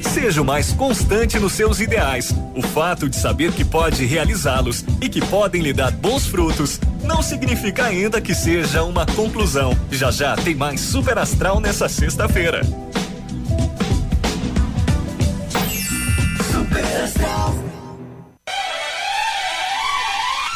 Seja 0.00 0.40
o 0.40 0.44
mais 0.44 0.72
constante 0.72 1.40
nos 1.40 1.54
seus 1.54 1.80
ideais. 1.80 2.32
O 2.54 2.62
fato 2.62 3.08
de 3.08 3.16
saber 3.16 3.50
que 3.50 3.64
pode 3.64 4.06
realizá-los 4.06 4.84
e 5.00 5.08
que 5.08 5.20
podem 5.20 5.60
lhe 5.60 5.72
dar 5.72 5.90
bons 5.90 6.24
frutos 6.24 6.78
não 7.02 7.20
significa 7.20 7.86
ainda 7.86 8.20
que 8.20 8.32
seja 8.32 8.84
uma 8.84 9.04
conclusão. 9.04 9.76
Já 9.90 10.12
já 10.12 10.36
tem 10.36 10.54
mais 10.54 10.80
Super 10.80 11.18
Astral 11.18 11.58
nessa 11.58 11.88
sexta-feira. 11.88 12.60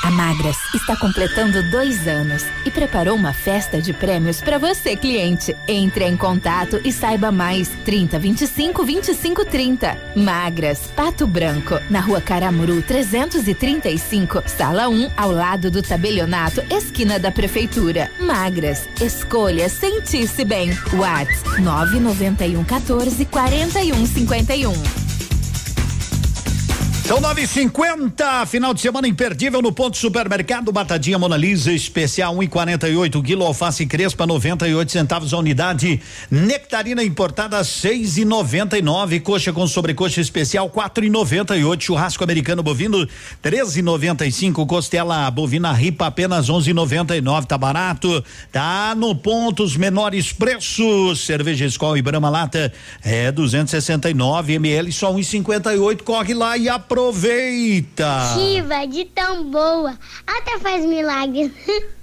A 0.04 0.10
Magras 0.10 0.56
está 0.74 0.96
completando 0.96 1.62
dois 1.70 2.08
anos 2.08 2.44
e 2.66 2.70
preparou 2.70 3.14
uma 3.14 3.32
festa 3.32 3.80
de 3.80 3.92
prêmios 3.92 4.40
para 4.40 4.58
você, 4.58 4.96
cliente. 4.96 5.56
Entre 5.68 6.04
em 6.04 6.16
contato 6.16 6.80
e 6.84 6.92
saiba 6.92 7.30
mais. 7.30 7.68
30 7.84 8.18
25 8.18 8.84
25 8.84 9.44
30. 9.44 10.12
Magras, 10.16 10.80
Pato 10.96 11.26
Branco, 11.26 11.78
na 11.88 12.00
rua 12.00 12.20
Caramuru 12.20 12.82
335, 12.82 14.42
sala 14.46 14.88
1, 14.88 15.12
ao 15.16 15.30
lado 15.30 15.70
do 15.70 15.80
tabelionato, 15.80 16.60
esquina 16.68 17.18
da 17.18 17.30
prefeitura. 17.30 18.10
Magras, 18.18 18.88
escolha 19.00 19.68
sentir-se 19.68 20.44
bem. 20.44 20.70
Whats 20.94 21.42
991 21.60 22.64
14 22.64 23.24
41 23.26 24.06
51. 24.06 25.01
São 27.12 27.20
9,50, 27.20 28.46
final 28.46 28.72
de 28.72 28.80
semana 28.80 29.06
imperdível 29.06 29.60
no 29.60 29.70
ponto 29.70 29.98
supermercado 29.98 30.72
Batadinha 30.72 31.18
Mona 31.18 31.36
Lisa, 31.36 31.70
especial 31.70 32.34
1,48 32.36 33.22
quilo, 33.22 33.44
alface 33.44 33.84
crespa 33.84 34.26
98 34.26 34.90
centavos 34.90 35.34
a 35.34 35.36
unidade, 35.36 36.00
nectarina 36.30 37.04
importada 37.04 37.60
6,99, 37.60 39.20
coxa 39.20 39.52
com 39.52 39.66
sobrecoxa 39.66 40.22
especial 40.22 40.70
4,98, 40.70 41.82
churrasco 41.82 42.24
americano 42.24 42.62
bovino 42.62 43.06
13,95, 43.44 44.66
costela 44.66 45.30
bovina 45.30 45.70
ripa 45.70 46.06
apenas 46.06 46.48
11,99, 46.48 47.44
tá 47.44 47.58
barato, 47.58 48.24
tá 48.50 48.94
no 48.96 49.14
ponto 49.14 49.62
os 49.62 49.76
menores 49.76 50.32
preços, 50.32 51.26
cerveja 51.26 51.66
Skol 51.66 51.98
e 51.98 52.00
Brahma 52.00 52.30
lata 52.30 52.72
é 53.04 53.30
269 53.30 54.54
ml, 54.54 54.90
só 54.90 55.12
1,58, 55.12 56.02
corre 56.04 56.32
lá 56.32 56.56
e 56.56 56.70
aproveita. 56.70 57.01
Chiva 58.34 58.86
de 58.86 59.06
tão 59.06 59.50
boa, 59.50 59.98
até 60.26 60.58
faz 60.58 60.84
milagres. 60.84 61.50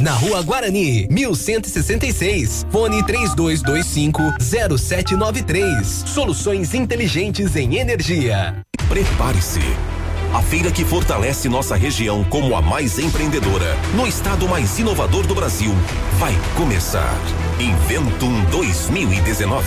na 0.00 0.12
Rua 0.12 0.42
Guarani, 0.42 1.08
1166. 1.10 2.66
Fone 2.70 3.04
3225 3.04 4.22
0793. 4.38 6.04
Soluções 6.06 6.74
inteligentes 6.74 7.56
em 7.56 7.76
energia. 7.76 8.64
Prepare-se. 8.88 9.60
A 10.32 10.40
feira 10.42 10.70
que 10.70 10.84
fortalece 10.84 11.48
nossa 11.48 11.74
região 11.74 12.22
como 12.24 12.54
a 12.54 12.62
mais 12.62 12.98
empreendedora, 12.98 13.76
no 13.96 14.06
estado 14.06 14.48
mais 14.48 14.78
inovador 14.78 15.26
do 15.26 15.34
Brasil, 15.34 15.72
vai 16.18 16.34
começar. 16.56 17.16
Inventum 17.58 18.44
2019. 18.44 19.66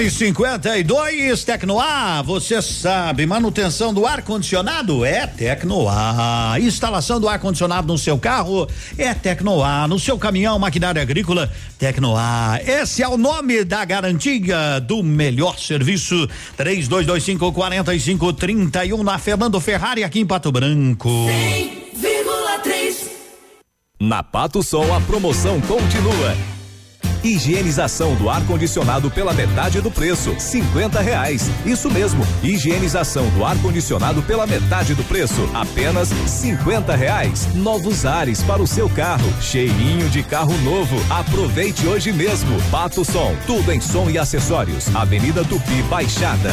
Agora 0.00 0.08
952 0.08 1.44
Tecnoar, 1.44 2.24
você 2.24 2.62
sabe, 2.62 3.26
manutenção 3.26 3.92
do 3.92 4.06
ar 4.06 4.22
condicionado 4.22 5.04
é 5.04 5.26
Tecnoar. 5.26 6.58
Instalação 6.58 7.20
do 7.20 7.28
ar 7.28 7.38
condicionado 7.38 7.86
no 7.86 7.98
seu 7.98 8.18
carro 8.18 8.66
é 8.96 9.12
Tecnoar, 9.12 9.86
no 9.86 9.98
seu 9.98 10.18
caminhão, 10.18 10.58
maquinária 10.58 11.02
agrícola, 11.02 11.52
Tecnoar. 11.78 12.62
Esse 12.66 13.02
é 13.02 13.08
o 13.08 13.18
nome 13.18 13.62
da 13.62 13.84
garantia 13.84 14.80
do 14.80 15.02
melhor 15.02 15.58
serviço. 15.58 16.26
3225 16.56 17.52
4531 17.52 19.02
na 19.02 19.18
Fernando 19.18 19.60
Ferrari 19.60 20.02
aqui 20.02 20.20
em 20.20 20.26
Pato 20.26 20.50
Branco. 20.50 21.10
100,3. 21.92 23.10
Na 24.00 24.22
Pato 24.22 24.62
Sol 24.62 24.94
a 24.94 25.00
promoção 25.02 25.60
continua. 25.60 26.59
Higienização 27.22 28.14
do 28.14 28.30
ar-condicionado 28.30 29.10
pela 29.10 29.34
metade 29.34 29.80
do 29.80 29.90
preço, 29.90 30.34
cinquenta 30.38 31.00
reais. 31.00 31.50
Isso 31.66 31.90
mesmo, 31.90 32.26
higienização 32.42 33.28
do 33.30 33.44
ar-condicionado 33.44 34.22
pela 34.22 34.46
metade 34.46 34.94
do 34.94 35.04
preço, 35.04 35.48
apenas 35.52 36.08
cinquenta 36.26 36.96
reais. 36.96 37.48
Novos 37.54 38.06
ares 38.06 38.42
para 38.42 38.62
o 38.62 38.66
seu 38.66 38.88
carro, 38.88 39.30
cheirinho 39.40 40.08
de 40.08 40.22
carro 40.22 40.56
novo. 40.58 40.96
Aproveite 41.10 41.86
hoje 41.86 42.12
mesmo. 42.12 42.56
Pato 42.70 43.04
Som, 43.04 43.34
tudo 43.46 43.70
em 43.70 43.80
som 43.80 44.08
e 44.08 44.18
acessórios. 44.18 44.94
Avenida 44.94 45.44
Tupi 45.44 45.82
Baixada. 45.90 46.52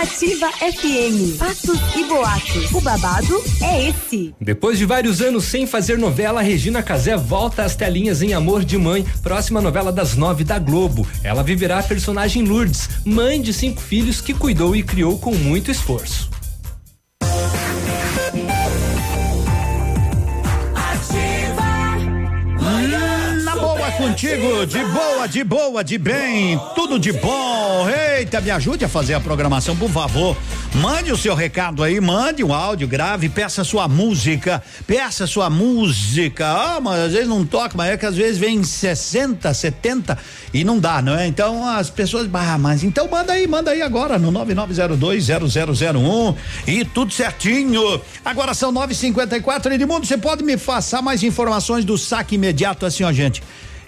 Nativa 0.00 0.50
FM. 0.52 1.36
Fatos 1.36 1.78
e 1.94 2.04
boatos. 2.04 2.72
O 2.72 2.80
babado 2.80 3.44
é 3.60 3.90
esse. 3.90 4.34
Depois 4.40 4.78
de 4.78 4.86
vários 4.86 5.20
anos 5.20 5.44
sem 5.44 5.66
fazer 5.66 5.98
novela, 5.98 6.40
Regina 6.40 6.82
Casé 6.82 7.18
volta 7.18 7.64
às 7.64 7.76
telinhas 7.76 8.22
em 8.22 8.32
Amor 8.32 8.64
de 8.64 8.78
Mãe, 8.78 9.04
próxima 9.22 9.60
novela 9.60 9.92
das 9.92 10.16
nove 10.16 10.42
da 10.42 10.58
Globo. 10.58 11.06
Ela 11.22 11.42
viverá 11.42 11.80
a 11.80 11.82
personagem 11.82 12.42
Lourdes, 12.46 12.88
mãe 13.04 13.42
de 13.42 13.52
cinco 13.52 13.82
filhos 13.82 14.22
que 14.22 14.32
cuidou 14.32 14.74
e 14.74 14.82
criou 14.82 15.18
com 15.18 15.34
muito 15.34 15.70
esforço. 15.70 16.30
Contigo, 24.00 24.64
de 24.64 24.82
boa, 24.84 25.28
de 25.28 25.44
boa, 25.44 25.84
de 25.84 25.98
bem, 25.98 26.58
tudo 26.74 26.98
de 26.98 27.12
bom. 27.12 27.86
Eita, 27.86 28.40
me 28.40 28.50
ajude 28.50 28.82
a 28.82 28.88
fazer 28.88 29.12
a 29.12 29.20
programação, 29.20 29.76
por 29.76 29.90
favor. 29.90 30.34
Mande 30.76 31.12
o 31.12 31.18
seu 31.18 31.34
recado 31.34 31.82
aí, 31.82 32.00
mande 32.00 32.42
um 32.42 32.54
áudio, 32.54 32.88
grave, 32.88 33.28
peça 33.28 33.62
sua 33.62 33.86
música, 33.86 34.62
peça 34.86 35.26
sua 35.26 35.50
música. 35.50 36.46
Ah, 36.46 36.80
mas 36.80 36.98
às 36.98 37.12
vezes 37.12 37.28
não 37.28 37.44
toca, 37.44 37.76
mas 37.76 37.90
é 37.90 37.98
que 37.98 38.06
às 38.06 38.16
vezes 38.16 38.38
vem 38.38 38.64
60, 38.64 39.52
70 39.52 40.16
e 40.54 40.64
não 40.64 40.78
dá, 40.78 41.02
não 41.02 41.14
é? 41.14 41.26
Então 41.26 41.68
as 41.68 41.90
pessoas, 41.90 42.26
ah, 42.32 42.56
mas 42.56 42.82
então 42.82 43.06
manda 43.06 43.34
aí, 43.34 43.46
manda 43.46 43.70
aí 43.70 43.82
agora 43.82 44.18
no 44.18 44.32
99020001 44.32 46.36
e 46.66 46.86
tudo 46.86 47.12
certinho. 47.12 48.00
Agora 48.24 48.54
são 48.54 48.72
9:54 48.72 49.72
Edmundo, 49.72 50.06
você 50.06 50.16
pode 50.16 50.42
me 50.42 50.56
passar 50.56 51.02
mais 51.02 51.22
informações 51.22 51.84
do 51.84 51.98
saque 51.98 52.36
imediato 52.36 52.86
assim, 52.86 53.04
ó, 53.04 53.12
gente? 53.12 53.42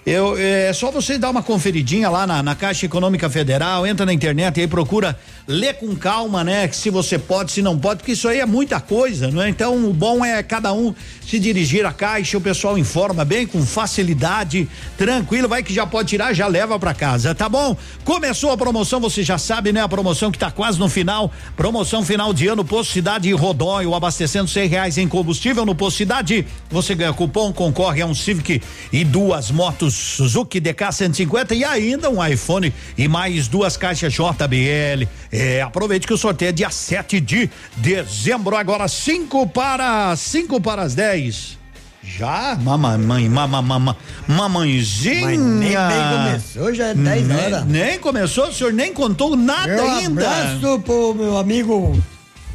Eu, 0.05 0.35
é 0.37 0.73
só 0.73 0.91
você 0.91 1.17
dar 1.17 1.29
uma 1.29 1.41
conferidinha 1.41 2.09
lá 2.09 2.27
na, 2.27 2.43
na, 2.43 2.55
Caixa 2.55 2.85
Econômica 2.85 3.29
Federal, 3.29 3.87
entra 3.87 4.05
na 4.05 4.11
internet 4.11 4.57
e 4.57 4.61
aí 4.61 4.67
procura 4.67 5.17
ler 5.47 5.75
com 5.75 5.95
calma, 5.95 6.43
né? 6.43 6.69
Se 6.71 6.89
você 6.89 7.19
pode, 7.19 7.51
se 7.51 7.61
não 7.61 7.77
pode, 7.77 7.99
porque 7.99 8.13
isso 8.13 8.27
aí 8.27 8.39
é 8.39 8.45
muita 8.45 8.79
coisa, 8.79 9.29
não 9.29 9.41
é? 9.41 9.49
Então 9.49 9.89
o 9.89 9.93
bom 9.93 10.23
é 10.23 10.41
cada 10.41 10.73
um 10.73 10.93
se 11.25 11.39
dirigir 11.39 11.85
à 11.85 11.91
Caixa, 11.91 12.37
o 12.37 12.41
pessoal 12.41 12.77
informa 12.77 13.25
bem, 13.25 13.47
com 13.47 13.65
facilidade, 13.65 14.67
tranquilo, 14.97 15.47
vai 15.47 15.63
que 15.63 15.73
já 15.73 15.85
pode 15.85 16.09
tirar, 16.09 16.33
já 16.33 16.47
leva 16.47 16.77
para 16.79 16.93
casa, 16.93 17.33
tá 17.33 17.49
bom? 17.49 17.75
Começou 18.03 18.51
a 18.51 18.57
promoção, 18.57 18.99
você 18.99 19.23
já 19.23 19.37
sabe, 19.37 19.71
né? 19.71 19.81
A 19.81 19.89
promoção 19.89 20.31
que 20.31 20.37
tá 20.37 20.51
quase 20.51 20.79
no 20.79 20.89
final, 20.89 21.31
promoção 21.55 22.03
final 22.03 22.33
de 22.33 22.47
ano, 22.47 22.63
Posto 22.63 22.93
Cidade 22.93 23.29
e 23.29 23.33
Rodóio, 23.33 23.93
abastecendo 23.93 24.49
cem 24.49 24.67
reais 24.67 24.97
em 24.97 25.07
combustível 25.07 25.65
no 25.65 25.75
Posto 25.75 25.97
Cidade, 25.97 26.45
você 26.69 26.95
ganha 26.95 27.13
cupom, 27.13 27.51
concorre 27.51 28.01
a 28.01 28.05
um 28.05 28.13
Civic 28.13 28.61
e 28.91 29.03
duas 29.03 29.51
motos 29.51 29.93
Suzuki 29.93 30.59
DK 30.59 30.91
150 30.91 31.55
e 31.55 31.63
ainda 31.63 32.09
um 32.09 32.25
iPhone 32.25 32.73
e 32.97 33.07
mais 33.07 33.47
duas 33.47 33.77
caixas 33.77 34.13
JBL. 34.13 35.07
É, 35.35 35.61
aproveite 35.63 36.05
que 36.05 36.13
o 36.13 36.17
sorteio 36.17 36.49
é 36.49 36.51
dia 36.51 36.69
7 36.69 37.19
de 37.19 37.49
dezembro, 37.77 38.55
agora 38.55 38.87
5 38.87 39.47
para 39.47 40.15
5 40.15 40.61
para 40.61 40.83
as 40.83 40.93
10. 40.93 41.57
Já, 42.03 42.55
mamãe, 42.61 43.29
mamãe, 43.29 43.95
mamãezinha. 44.27 45.21
Mas 45.21 45.39
nem, 45.39 45.75
nem 45.75 45.77
começou, 45.77 46.73
já 46.73 46.87
é 46.87 46.93
10 46.93 47.29
horas. 47.31 47.65
Nem 47.65 47.99
começou, 47.99 48.49
o 48.49 48.53
senhor 48.53 48.73
nem 48.73 48.93
contou 48.93 49.35
nada 49.35 49.73
meu 49.73 49.89
ainda. 49.89 50.21
abraço 50.21 50.79
pro 50.81 51.15
meu 51.15 51.37
amigo 51.37 51.97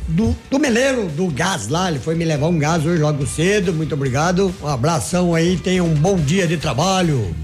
do, 0.06 0.36
do 0.50 0.58
Meleiro, 0.58 1.08
do 1.08 1.28
gás 1.28 1.68
lá, 1.68 1.90
ele 1.90 1.98
foi 1.98 2.14
me 2.14 2.24
levar 2.24 2.46
um 2.46 2.58
gás 2.58 2.84
hoje 2.86 3.02
logo 3.02 3.26
cedo, 3.26 3.72
muito 3.72 3.94
obrigado. 3.94 4.54
Um 4.62 4.68
abração 4.68 5.34
aí, 5.34 5.56
tenha 5.56 5.82
um 5.82 5.94
bom 5.94 6.16
dia 6.16 6.46
de 6.46 6.56
trabalho. 6.56 7.34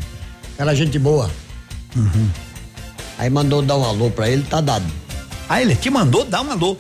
Aquela 0.55 0.75
gente 0.75 0.99
boa. 0.99 1.29
Uhum. 1.97 2.29
Aí 3.19 3.31
mandou 3.31 3.63
dar 3.63 3.77
um 3.77 3.85
alô 3.85 4.11
pra 4.11 4.29
ele, 4.29 4.43
tá 4.43 4.61
dado. 4.61 5.04
Ah, 5.49 5.61
ele 5.61 5.75
te 5.75 5.91
mandou 5.91 6.25
dar 6.25 6.43
um 6.43 6.51
alô? 6.51 6.77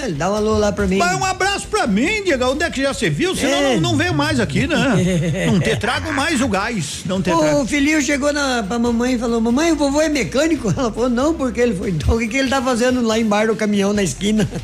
É, 0.00 0.06
ele 0.06 0.14
dá 0.14 0.30
um 0.30 0.34
alô 0.34 0.58
lá 0.58 0.72
pra 0.72 0.86
mim. 0.86 0.98
Mas 0.98 1.16
um 1.18 1.24
abraço 1.24 1.68
pra 1.68 1.86
mim, 1.86 2.24
Diego. 2.24 2.44
Onde 2.50 2.64
é 2.64 2.70
que 2.70 2.82
já 2.82 2.92
você 2.92 3.08
viu? 3.08 3.36
Senão 3.36 3.58
é. 3.58 3.74
não, 3.74 3.92
não 3.92 3.96
veio 3.96 4.12
mais 4.12 4.40
aqui, 4.40 4.66
né? 4.66 4.76
não 5.46 5.60
te 5.60 5.76
trago 5.76 6.12
mais 6.12 6.40
o 6.40 6.48
gás. 6.48 7.02
Não 7.06 7.22
te 7.22 7.30
o 7.30 7.38
trago. 7.38 7.66
filhinho 7.66 8.02
chegou 8.02 8.32
na, 8.32 8.64
pra 8.64 8.78
mamãe 8.78 9.14
e 9.14 9.18
falou: 9.18 9.40
Mamãe, 9.40 9.70
o 9.72 9.76
vovô 9.76 10.00
é 10.00 10.08
mecânico? 10.08 10.72
Ela 10.76 10.90
falou: 10.90 11.08
Não, 11.08 11.34
porque 11.34 11.60
ele 11.60 11.74
foi. 11.74 11.90
Então 11.90 12.16
o 12.16 12.18
que, 12.18 12.26
que 12.26 12.36
ele 12.36 12.48
tá 12.48 12.60
fazendo 12.60 13.00
lá 13.02 13.18
embaixo 13.18 13.52
do 13.52 13.56
caminhão 13.56 13.92
na 13.92 14.02
esquina? 14.02 14.48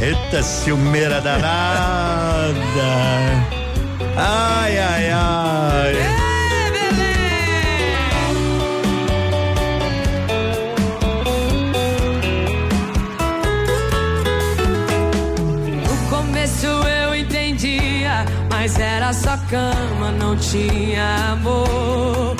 Eita 0.00 0.42
ciumeira 0.42 1.20
danada. 1.20 2.54
Ai, 4.16 4.78
ai, 4.78 5.10
ai. 5.10 6.13
Cama, 19.54 20.10
não 20.10 20.36
tinha 20.36 21.32
amor. 21.32 22.34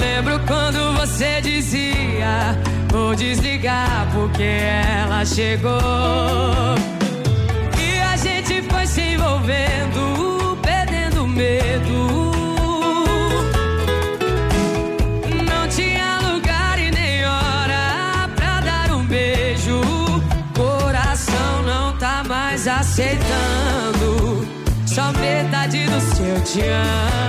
Lembro 0.00 0.40
quando 0.44 0.92
você 0.98 1.40
dizia: 1.40 2.58
Vou 2.90 3.14
desligar 3.14 4.08
porque 4.12 4.42
ela 4.42 5.24
chegou. 5.24 6.74
E 7.78 8.00
a 8.00 8.16
gente 8.16 8.60
foi 8.62 8.86
se 8.88 9.02
envolvendo, 9.02 9.83
do 26.54 27.23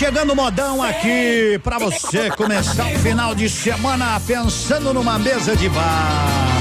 chegando 0.00 0.34
modão 0.34 0.82
aqui 0.82 1.60
pra 1.62 1.78
você 1.78 2.30
começar 2.30 2.86
o 2.86 2.98
final 3.00 3.34
de 3.34 3.50
semana 3.50 4.18
pensando 4.26 4.94
numa 4.94 5.18
mesa 5.18 5.54
de 5.54 5.68
bar. 5.68 6.56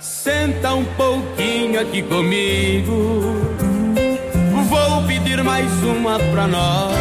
Senta 0.00 0.72
um 0.72 0.84
pouquinho 0.96 1.78
aqui 1.78 2.02
comigo. 2.02 3.43
Pedir 5.34 5.42
mais 5.42 5.82
uma 5.82 6.16
pra 6.30 6.46
nós. 6.46 6.94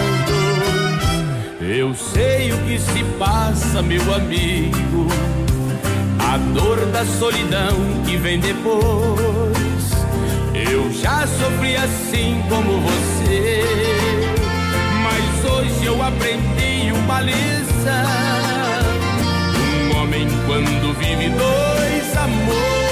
Eu 1.61 1.93
sei 1.93 2.51
o 2.51 2.57
que 2.65 2.79
se 2.79 3.03
passa, 3.19 3.79
meu 3.83 4.01
amigo. 4.11 5.07
A 6.17 6.37
dor 6.51 6.83
da 6.87 7.05
solidão 7.05 7.77
que 8.03 8.17
vem 8.17 8.39
depois. 8.39 9.91
Eu 10.51 10.91
já 10.91 11.27
sofri 11.27 11.75
assim 11.75 12.43
como 12.49 12.81
você. 12.81 13.63
Mas 15.03 15.51
hoje 15.51 15.85
eu 15.85 16.01
aprendi 16.01 16.91
uma 16.91 17.21
lição. 17.21 17.35
Um 19.91 20.01
homem 20.01 20.27
quando 20.47 20.97
vive 20.97 21.29
dois 21.29 22.17
amores 22.17 22.82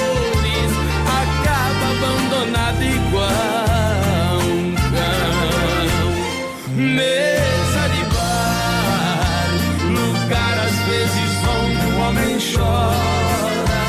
Mesa 6.93 7.87
de 7.87 8.03
bar, 8.13 9.47
lugar 9.87 10.55
às 10.59 10.75
vezes 10.89 11.31
onde 11.47 11.85
um 11.87 12.01
homem 12.01 12.37
chora 12.37 13.83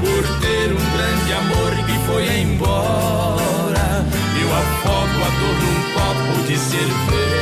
por 0.00 0.22
ter 0.40 0.72
um 0.72 0.84
grande 0.96 1.32
amor 1.34 1.72
que 1.84 1.98
foi 2.06 2.24
embora. 2.40 4.06
Eu 4.40 4.48
afogo 4.54 5.18
a 5.22 5.30
dor 5.38 5.56
num 5.64 5.80
copo 5.92 6.46
de 6.46 6.56
cerveja. 6.56 7.35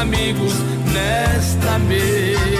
Amigos 0.00 0.54
nesta 0.92 1.78
mesa. 1.78 2.59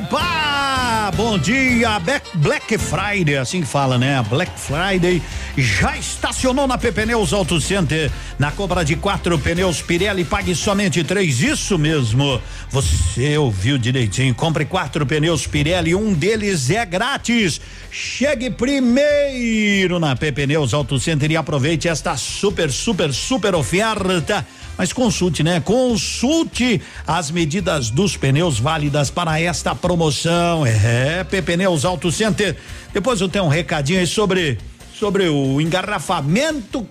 Bar. 0.00 1.12
Bom 1.16 1.38
dia, 1.38 2.00
Black, 2.34 2.78
Friday, 2.78 3.36
assim 3.36 3.60
que 3.60 3.66
fala, 3.66 3.98
né? 3.98 4.24
Black 4.28 4.52
Friday 4.58 5.22
já 5.56 5.96
estacionou 5.96 6.66
na 6.66 6.76
Pneus 6.78 7.32
Auto 7.32 7.60
Center. 7.60 8.10
Na 8.38 8.50
compra 8.50 8.84
de 8.84 8.96
quatro 8.96 9.38
pneus 9.38 9.80
Pirelli, 9.80 10.24
pague 10.24 10.54
somente 10.54 11.04
três. 11.04 11.40
Isso 11.40 11.78
mesmo. 11.78 12.40
Você 12.70 13.38
ouviu 13.38 13.78
direitinho. 13.78 14.34
Compre 14.34 14.64
quatro 14.64 15.06
pneus 15.06 15.46
Pirelli, 15.46 15.94
um 15.94 16.12
deles 16.12 16.70
é 16.70 16.84
grátis. 16.84 17.60
Chegue 17.90 18.50
primeiro 18.50 20.00
na 20.00 20.16
Pneus 20.16 20.74
Auto 20.74 20.98
Center 20.98 21.30
e 21.30 21.36
aproveite 21.36 21.88
esta 21.88 22.16
super, 22.16 22.70
super, 22.70 23.12
super 23.12 23.54
oferta. 23.54 24.44
Mas 24.76 24.92
consulte, 24.92 25.42
né? 25.42 25.60
Consulte 25.60 26.82
as 27.06 27.30
medidas 27.30 27.90
dos 27.90 28.16
pneus 28.16 28.58
válidas 28.58 29.10
para 29.10 29.40
esta 29.40 29.74
promoção. 29.74 30.66
É, 30.66 31.24
Pneus 31.24 31.84
Auto 31.84 32.10
Center. 32.10 32.56
Depois 32.92 33.20
eu 33.20 33.28
tenho 33.28 33.44
um 33.44 33.48
recadinho 33.48 34.00
aí 34.00 34.06
sobre 34.06 34.58
sobre 34.98 35.28
o 35.28 35.60
engarrafamento. 35.60 36.86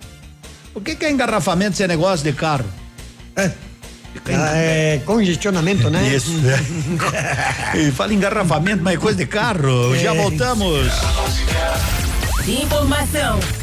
O 0.74 0.82
que, 0.82 0.96
que 0.96 1.06
é 1.06 1.12
engarrafamento 1.12 1.74
esse 1.74 1.88
negócio 1.88 2.24
de 2.24 2.34
carro? 2.34 2.66
É. 3.36 3.52
É 4.30 5.02
congestionamento, 5.06 5.90
né? 5.90 6.08
Isso. 6.16 6.32
e 7.76 7.92
fala 7.92 8.14
engarrafamento, 8.14 8.84
mas 8.84 8.94
é 8.94 8.98
coisa 8.98 9.18
de 9.18 9.26
carro. 9.26 9.96
Já 9.98 10.14
É. 10.14 10.18
voltamos. 10.18 10.88
Informação 12.48 13.63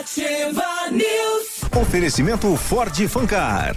News. 0.00 1.78
Oferecimento 1.78 2.56
Ford 2.56 3.06
Fancar. 3.06 3.76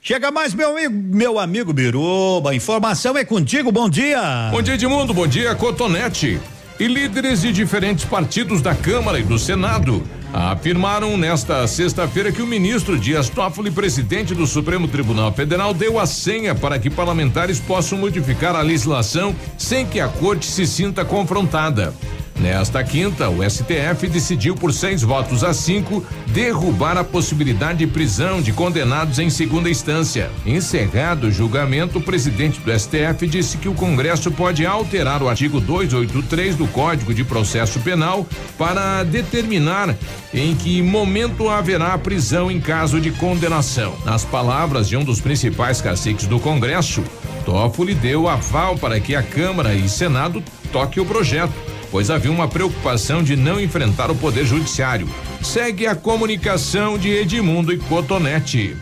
Chega 0.00 0.30
mais, 0.30 0.54
meu 0.54 0.70
amigo, 0.70 0.94
meu 0.94 1.38
amigo 1.38 1.72
Biruba. 1.72 2.54
Informação 2.54 3.16
é 3.18 3.24
contigo, 3.24 3.72
bom 3.72 3.88
dia. 3.88 4.50
Bom 4.52 4.62
dia, 4.62 4.74
Edmundo. 4.74 5.12
Bom 5.12 5.26
dia, 5.26 5.56
Cotonete. 5.56 6.40
E 6.78 6.86
líderes 6.86 7.40
de 7.40 7.52
diferentes 7.52 8.04
partidos 8.04 8.62
da 8.62 8.72
Câmara 8.72 9.18
e 9.18 9.24
do 9.24 9.36
Senado 9.36 10.00
afirmaram 10.32 11.16
nesta 11.16 11.66
sexta-feira 11.66 12.30
que 12.30 12.40
o 12.40 12.46
ministro 12.46 12.96
Dias 12.96 13.28
Toffoli, 13.28 13.72
presidente 13.72 14.36
do 14.36 14.46
Supremo 14.46 14.86
Tribunal 14.86 15.32
Federal, 15.32 15.74
deu 15.74 15.98
a 15.98 16.06
senha 16.06 16.54
para 16.54 16.78
que 16.78 16.88
parlamentares 16.88 17.58
possam 17.58 17.98
modificar 17.98 18.54
a 18.54 18.62
legislação 18.62 19.34
sem 19.56 19.84
que 19.84 19.98
a 19.98 20.06
corte 20.06 20.46
se 20.46 20.66
sinta 20.68 21.04
confrontada. 21.04 21.92
Nesta 22.40 22.84
quinta, 22.84 23.28
o 23.28 23.38
STF 23.42 24.06
decidiu 24.06 24.54
por 24.54 24.72
seis 24.72 25.02
votos 25.02 25.42
a 25.42 25.52
cinco 25.52 26.04
derrubar 26.28 26.96
a 26.96 27.02
possibilidade 27.02 27.80
de 27.80 27.86
prisão 27.86 28.40
de 28.40 28.52
condenados 28.52 29.18
em 29.18 29.28
segunda 29.28 29.68
instância. 29.68 30.30
Encerrado 30.46 31.26
o 31.26 31.32
julgamento, 31.32 31.98
o 31.98 32.02
presidente 32.02 32.60
do 32.60 32.78
STF 32.78 33.26
disse 33.26 33.58
que 33.58 33.68
o 33.68 33.74
Congresso 33.74 34.30
pode 34.30 34.64
alterar 34.64 35.20
o 35.20 35.28
artigo 35.28 35.60
283 35.60 36.54
do 36.54 36.68
Código 36.68 37.12
de 37.12 37.24
Processo 37.24 37.80
Penal 37.80 38.24
para 38.56 39.02
determinar 39.02 39.96
em 40.32 40.54
que 40.54 40.80
momento 40.80 41.48
haverá 41.48 41.98
prisão 41.98 42.48
em 42.48 42.60
caso 42.60 43.00
de 43.00 43.10
condenação. 43.10 43.96
Nas 44.04 44.24
palavras 44.24 44.88
de 44.88 44.96
um 44.96 45.02
dos 45.02 45.20
principais 45.20 45.80
caciques 45.80 46.26
do 46.26 46.38
Congresso, 46.38 47.02
Toffoli 47.44 47.94
deu 47.94 48.28
aval 48.28 48.76
para 48.76 49.00
que 49.00 49.16
a 49.16 49.22
Câmara 49.24 49.74
e 49.74 49.88
Senado 49.88 50.40
toque 50.70 51.00
o 51.00 51.06
projeto 51.06 51.77
pois 51.90 52.10
havia 52.10 52.30
uma 52.30 52.48
preocupação 52.48 53.22
de 53.22 53.36
não 53.36 53.60
enfrentar 53.60 54.10
o 54.10 54.16
Poder 54.16 54.44
Judiciário. 54.44 55.08
Segue 55.42 55.86
a 55.86 55.94
comunicação 55.94 56.98
de 56.98 57.10
Edmundo 57.10 57.72
e 57.72 57.78
Cotonete. 57.78 58.76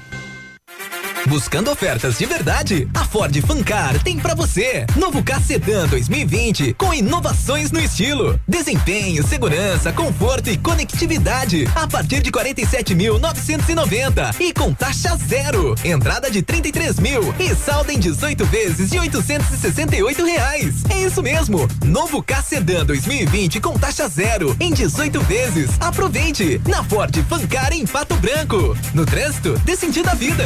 Buscando 1.29 1.71
ofertas 1.73 2.19
de 2.19 2.25
verdade? 2.25 2.89
A 2.95 3.05
Ford 3.05 3.37
Fancar 3.45 4.01
tem 4.03 4.17
para 4.17 4.33
você. 4.35 4.87
Novo 4.95 5.23
K 5.25 5.41
Sedan 5.41 5.89
2020 5.89 6.75
com 6.75 6.95
inovações 6.95 7.73
no 7.73 7.81
estilo, 7.81 8.39
desempenho, 8.47 9.27
segurança, 9.27 9.93
conforto 9.93 10.49
e 10.49 10.57
conectividade. 10.57 11.69
A 11.75 11.89
partir 11.89 12.23
de 12.23 12.31
47.990 12.31 14.37
e 14.41 14.53
com 14.53 14.73
taxa 14.73 15.17
zero. 15.17 15.75
Entrada 15.85 16.31
de 16.31 16.43
33 16.43 17.01
mil 17.01 17.35
e 17.41 17.53
saldo 17.57 17.91
em 17.91 17.99
18 17.99 18.45
vezes 18.47 18.91
de 18.91 18.99
868 18.99 20.25
reais. 20.25 20.85
É 20.89 21.03
isso 21.03 21.21
mesmo. 21.23 21.69
Novo 21.85 22.23
K 22.23 22.41
Sedan 22.41 22.87
2020 22.87 23.61
com 23.61 23.77
taxa 23.77 24.09
zero 24.09 24.57
em 24.61 24.73
18 24.73 25.21
vezes. 25.23 25.71
Aproveite 25.81 26.61
na 26.69 26.85
Ford 26.85 27.13
Fancar 27.29 27.73
em 27.73 27.85
Pato 27.85 28.15
Branco. 28.17 28.77
No 28.95 29.05
trânsito, 29.05 29.61
dê 29.65 29.75
sentido 29.75 30.09
à 30.09 30.15
vida. 30.15 30.45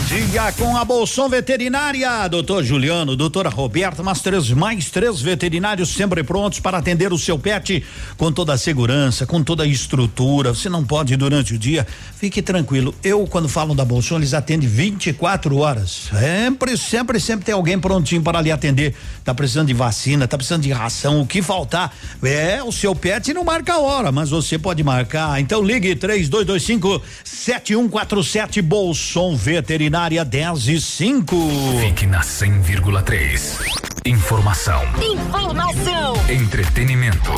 Bom 0.00 0.06
dia 0.06 0.50
com 0.52 0.74
a 0.78 0.82
Bolson 0.82 1.28
Veterinária, 1.28 2.26
doutor 2.26 2.64
Juliano, 2.64 3.14
doutora 3.14 3.50
Roberta, 3.50 4.02
mais 4.02 4.22
três, 4.22 4.50
mais 4.50 4.90
três 4.90 5.20
veterinários 5.20 5.90
sempre 5.90 6.24
prontos 6.24 6.58
para 6.58 6.78
atender 6.78 7.12
o 7.12 7.18
seu 7.18 7.38
pet 7.38 7.84
com 8.16 8.32
toda 8.32 8.54
a 8.54 8.58
segurança, 8.58 9.26
com 9.26 9.42
toda 9.42 9.62
a 9.62 9.66
estrutura. 9.66 10.54
Você 10.54 10.70
não 10.70 10.86
pode 10.86 11.14
durante 11.18 11.52
o 11.52 11.58
dia, 11.58 11.86
fique 12.16 12.40
tranquilo. 12.40 12.94
Eu, 13.04 13.26
quando 13.26 13.46
falo 13.46 13.74
da 13.74 13.84
Bolson, 13.84 14.16
eles 14.16 14.32
atendem 14.32 14.66
24 14.66 15.58
horas. 15.58 16.08
Sempre, 16.18 16.78
sempre, 16.78 17.20
sempre 17.20 17.44
tem 17.44 17.54
alguém 17.54 17.78
prontinho 17.78 18.22
para 18.22 18.40
lhe 18.40 18.50
atender. 18.50 18.94
Tá 19.22 19.34
precisando 19.34 19.68
de 19.68 19.74
vacina, 19.74 20.26
tá 20.26 20.38
precisando 20.38 20.62
de 20.62 20.72
ração, 20.72 21.20
o 21.20 21.26
que 21.26 21.42
faltar. 21.42 21.94
É, 22.22 22.62
o 22.62 22.72
seu 22.72 22.94
pet 22.94 23.34
não 23.34 23.44
marca 23.44 23.74
a 23.74 23.78
hora, 23.78 24.10
mas 24.10 24.30
você 24.30 24.58
pode 24.58 24.82
marcar. 24.82 25.38
Então 25.42 25.62
ligue 25.62 25.94
3225 25.94 27.02
7147 27.22 28.62
Bolson 28.62 29.36
Veterinária 29.36 29.89
veterinária 29.90 30.24
10 30.24 30.68
e 30.68 30.80
5. 30.80 31.36
Fique 31.80 32.06
na 32.06 32.20
100,3. 32.20 33.58
Informação. 34.06 34.82
Informação. 35.02 36.14
Entretenimento. 36.28 37.32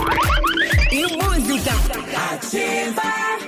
E 0.90 1.06
música. 1.16 1.72
Ativa. 2.30 3.41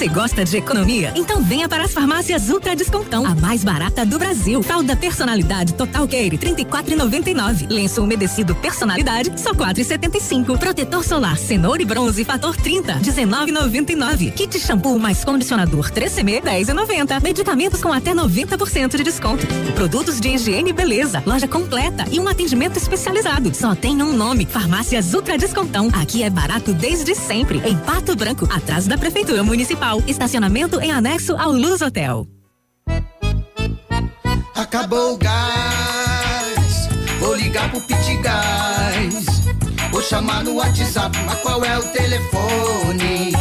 Você 0.00 0.08
gosta 0.08 0.42
de 0.46 0.56
economia? 0.56 1.12
Então 1.14 1.42
venha 1.42 1.68
para 1.68 1.84
as 1.84 1.92
farmácias 1.92 2.48
Ultra 2.48 2.74
Descontão, 2.74 3.26
a 3.26 3.34
mais 3.34 3.62
barata 3.62 4.06
do 4.06 4.18
Brasil. 4.18 4.62
Fralda 4.62 4.96
personalidade 4.96 5.74
Total 5.74 6.08
Care, 6.08 6.38
34,99. 6.38 7.70
Lenço 7.70 8.02
umedecido 8.02 8.54
personalidade, 8.54 9.30
só 9.38 9.52
4,75. 9.52 10.58
Protetor 10.58 11.04
solar 11.04 11.36
cenoura 11.36 11.82
e 11.82 11.84
bronze 11.84 12.24
fator 12.24 12.56
30, 12.56 12.94
19,99. 12.94 14.32
Kit 14.32 14.58
shampoo 14.58 14.98
mais 14.98 15.22
condicionador 15.22 15.90
3CM, 15.90 16.40
10,90. 16.40 17.22
Medicamentos 17.22 17.82
com 17.82 17.92
até 17.92 18.14
90% 18.14 18.96
de 18.96 19.02
desconto. 19.02 19.46
Produtos 19.74 20.18
de 20.18 20.30
higiene 20.30 20.70
e 20.70 20.72
beleza, 20.72 21.22
loja 21.26 21.46
completa 21.46 22.06
e 22.10 22.18
um 22.18 22.26
atendimento 22.26 22.78
especializado. 22.78 23.54
Só 23.54 23.74
tem 23.74 24.02
um 24.02 24.16
nome, 24.16 24.46
Farmácias 24.46 25.12
Ultra 25.12 25.36
Descontão. 25.36 25.90
Aqui 25.92 26.22
é 26.22 26.30
barato 26.30 26.72
desde 26.72 27.14
sempre, 27.14 27.60
em 27.66 27.76
Pato 27.76 28.16
Branco, 28.16 28.48
atrás 28.50 28.86
da 28.86 28.96
Prefeitura 28.96 29.44
Municipal. 29.44 29.89
Estacionamento 30.06 30.80
em 30.80 30.92
anexo 30.92 31.36
ao 31.36 31.52
Luz 31.52 31.80
Hotel. 31.80 32.26
Acabou 34.54 35.14
o 35.14 35.16
gás, 35.16 36.88
vou 37.18 37.34
ligar 37.34 37.70
pro 37.70 37.80
Pit 37.80 38.16
Gás. 38.22 39.24
Vou 39.90 40.02
chamar 40.02 40.44
no 40.44 40.54
WhatsApp, 40.54 41.16
mas 41.26 41.40
qual 41.40 41.64
é 41.64 41.78
o 41.78 41.82
telefone? 41.82 43.32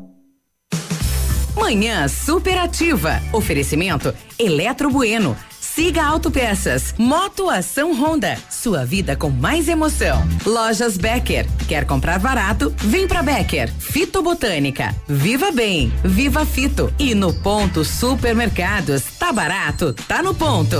Manhã 1.61 2.07
superativa. 2.07 3.21
Oferecimento 3.31 4.11
Eletro 4.39 4.89
Bueno. 4.89 5.37
Siga 5.59 6.03
Autopeças. 6.03 6.95
Moto 6.97 7.51
Ação 7.51 7.93
Honda. 7.93 8.35
Sua 8.49 8.83
vida 8.83 9.15
com 9.15 9.29
mais 9.29 9.69
emoção. 9.69 10.27
Lojas 10.43 10.97
Becker. 10.97 11.45
Quer 11.67 11.85
comprar 11.85 12.17
barato? 12.17 12.73
Vem 12.77 13.07
pra 13.07 13.21
Becker. 13.21 13.71
Fito 13.77 14.23
Botânica. 14.23 14.93
Viva 15.07 15.51
Bem. 15.51 15.93
Viva 16.03 16.47
Fito. 16.47 16.91
E 16.97 17.13
no 17.13 17.31
Ponto 17.31 17.85
Supermercados. 17.85 19.03
Tá 19.19 19.31
barato? 19.31 19.93
Tá 20.07 20.23
no 20.23 20.33
ponto. 20.33 20.77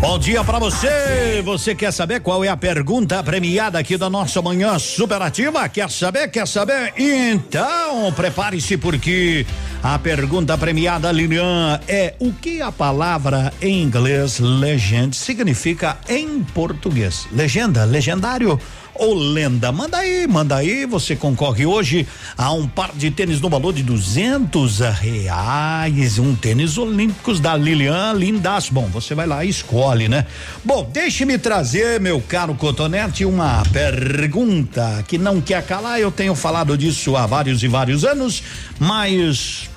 Bom 0.00 0.16
dia 0.16 0.44
pra 0.44 0.60
você. 0.60 1.42
Você 1.44 1.74
quer 1.74 1.92
saber 1.92 2.20
qual 2.20 2.44
é 2.44 2.48
a 2.48 2.56
pergunta 2.56 3.20
premiada 3.20 3.80
aqui 3.80 3.96
da 3.96 4.08
nossa 4.08 4.40
manhã 4.40 4.78
superativa? 4.78 5.68
Quer 5.68 5.90
saber? 5.90 6.28
Quer 6.28 6.46
saber? 6.46 6.92
Então, 6.96 8.12
prepare-se 8.12 8.76
porque 8.76 9.44
a 9.82 9.98
pergunta 9.98 10.56
premiada, 10.56 11.10
Lilian, 11.10 11.80
é 11.88 12.14
o 12.20 12.32
que 12.32 12.62
a 12.62 12.70
palavra 12.70 13.52
em 13.60 13.82
inglês 13.82 14.38
legend 14.38 15.16
significa 15.16 15.98
em 16.08 16.44
português? 16.44 17.26
Legenda, 17.32 17.84
legendário 17.84 18.58
ou 18.98 19.14
lenda? 19.14 19.70
Manda 19.72 19.98
aí, 19.98 20.26
manda 20.26 20.56
aí. 20.56 20.84
Você 20.86 21.16
concorre 21.16 21.64
hoje 21.64 22.06
a 22.36 22.52
um 22.52 22.66
par 22.66 22.92
de 22.94 23.10
tênis 23.10 23.40
no 23.40 23.48
valor 23.48 23.72
de 23.72 23.82
duzentos 23.82 24.80
reais, 24.80 26.18
um 26.18 26.34
tênis 26.34 26.76
olímpicos 26.76 27.40
da 27.40 27.56
Lilian 27.56 28.12
Lindas. 28.12 28.68
Bom, 28.68 28.86
você 28.88 29.14
vai 29.14 29.26
lá 29.26 29.44
e 29.44 29.48
escolhe, 29.48 30.08
né? 30.08 30.26
Bom, 30.64 30.88
deixe-me 30.92 31.38
trazer, 31.38 32.00
meu 32.00 32.20
caro 32.20 32.54
Cotonete, 32.54 33.24
uma 33.24 33.62
pergunta 33.72 35.04
que 35.06 35.16
não 35.16 35.40
quer 35.40 35.64
calar. 35.64 36.00
Eu 36.00 36.10
tenho 36.10 36.34
falado 36.34 36.76
disso 36.76 37.16
há 37.16 37.26
vários 37.26 37.62
e 37.62 37.68
vários 37.68 38.04
anos, 38.04 38.42
mas 38.78 39.67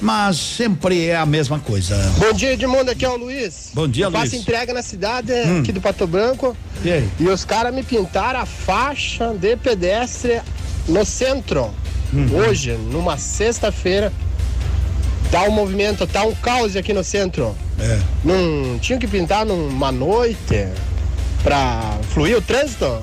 mas 0.00 0.36
sempre 0.36 1.06
é 1.08 1.16
a 1.16 1.26
mesma 1.26 1.58
coisa. 1.58 1.96
Bom 2.18 2.32
dia, 2.32 2.52
Edmundo. 2.52 2.90
Aqui 2.90 3.04
é 3.04 3.08
o 3.08 3.16
Luiz. 3.16 3.70
Bom 3.74 3.88
dia, 3.88 4.04
Eu 4.06 4.10
faço 4.12 4.30
Luiz. 4.32 4.42
entrega 4.42 4.72
na 4.72 4.82
cidade 4.82 5.32
Hum. 5.32 5.60
aqui 5.60 5.72
do 5.72 5.80
Pato 5.80 6.06
Branco. 6.06 6.56
E 6.84 6.90
aí? 6.92 7.08
E 7.18 7.26
os 7.28 7.44
caras 7.44 7.74
me 7.74 7.82
pintaram 7.82 8.40
a 8.40 8.46
faixa 8.46 9.32
de 9.34 9.56
pedestre 9.56 10.40
no 10.86 11.04
centro. 11.04 11.70
Uhum. 12.12 12.36
Hoje, 12.36 12.72
numa 12.72 13.18
sexta-feira. 13.18 14.12
Tá 15.30 15.42
um 15.42 15.50
movimento, 15.50 16.06
tá 16.06 16.22
um 16.24 16.34
caos 16.36 16.74
aqui 16.74 16.94
no 16.94 17.04
centro. 17.04 17.54
É. 17.78 17.98
Não 18.24 18.78
tinha 18.78 18.98
que 18.98 19.06
pintar 19.06 19.44
numa 19.44 19.92
noite 19.92 20.66
pra 21.42 21.98
fluir 22.14 22.36
o 22.38 22.40
trânsito? 22.40 23.02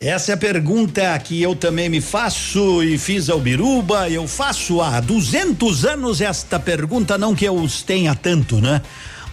Essa 0.00 0.30
é 0.30 0.34
a 0.34 0.38
pergunta 0.38 1.18
que 1.18 1.42
eu 1.42 1.56
também 1.56 1.88
me 1.88 2.00
faço 2.00 2.84
e 2.84 2.96
fiz 2.96 3.28
ao 3.28 3.40
Biruba. 3.40 4.08
Eu 4.08 4.28
faço 4.28 4.80
há 4.80 5.00
200 5.00 5.84
anos 5.84 6.20
esta 6.20 6.60
pergunta, 6.60 7.18
não 7.18 7.34
que 7.34 7.44
eu 7.44 7.56
os 7.56 7.82
tenha 7.82 8.14
tanto, 8.14 8.60
né? 8.60 8.80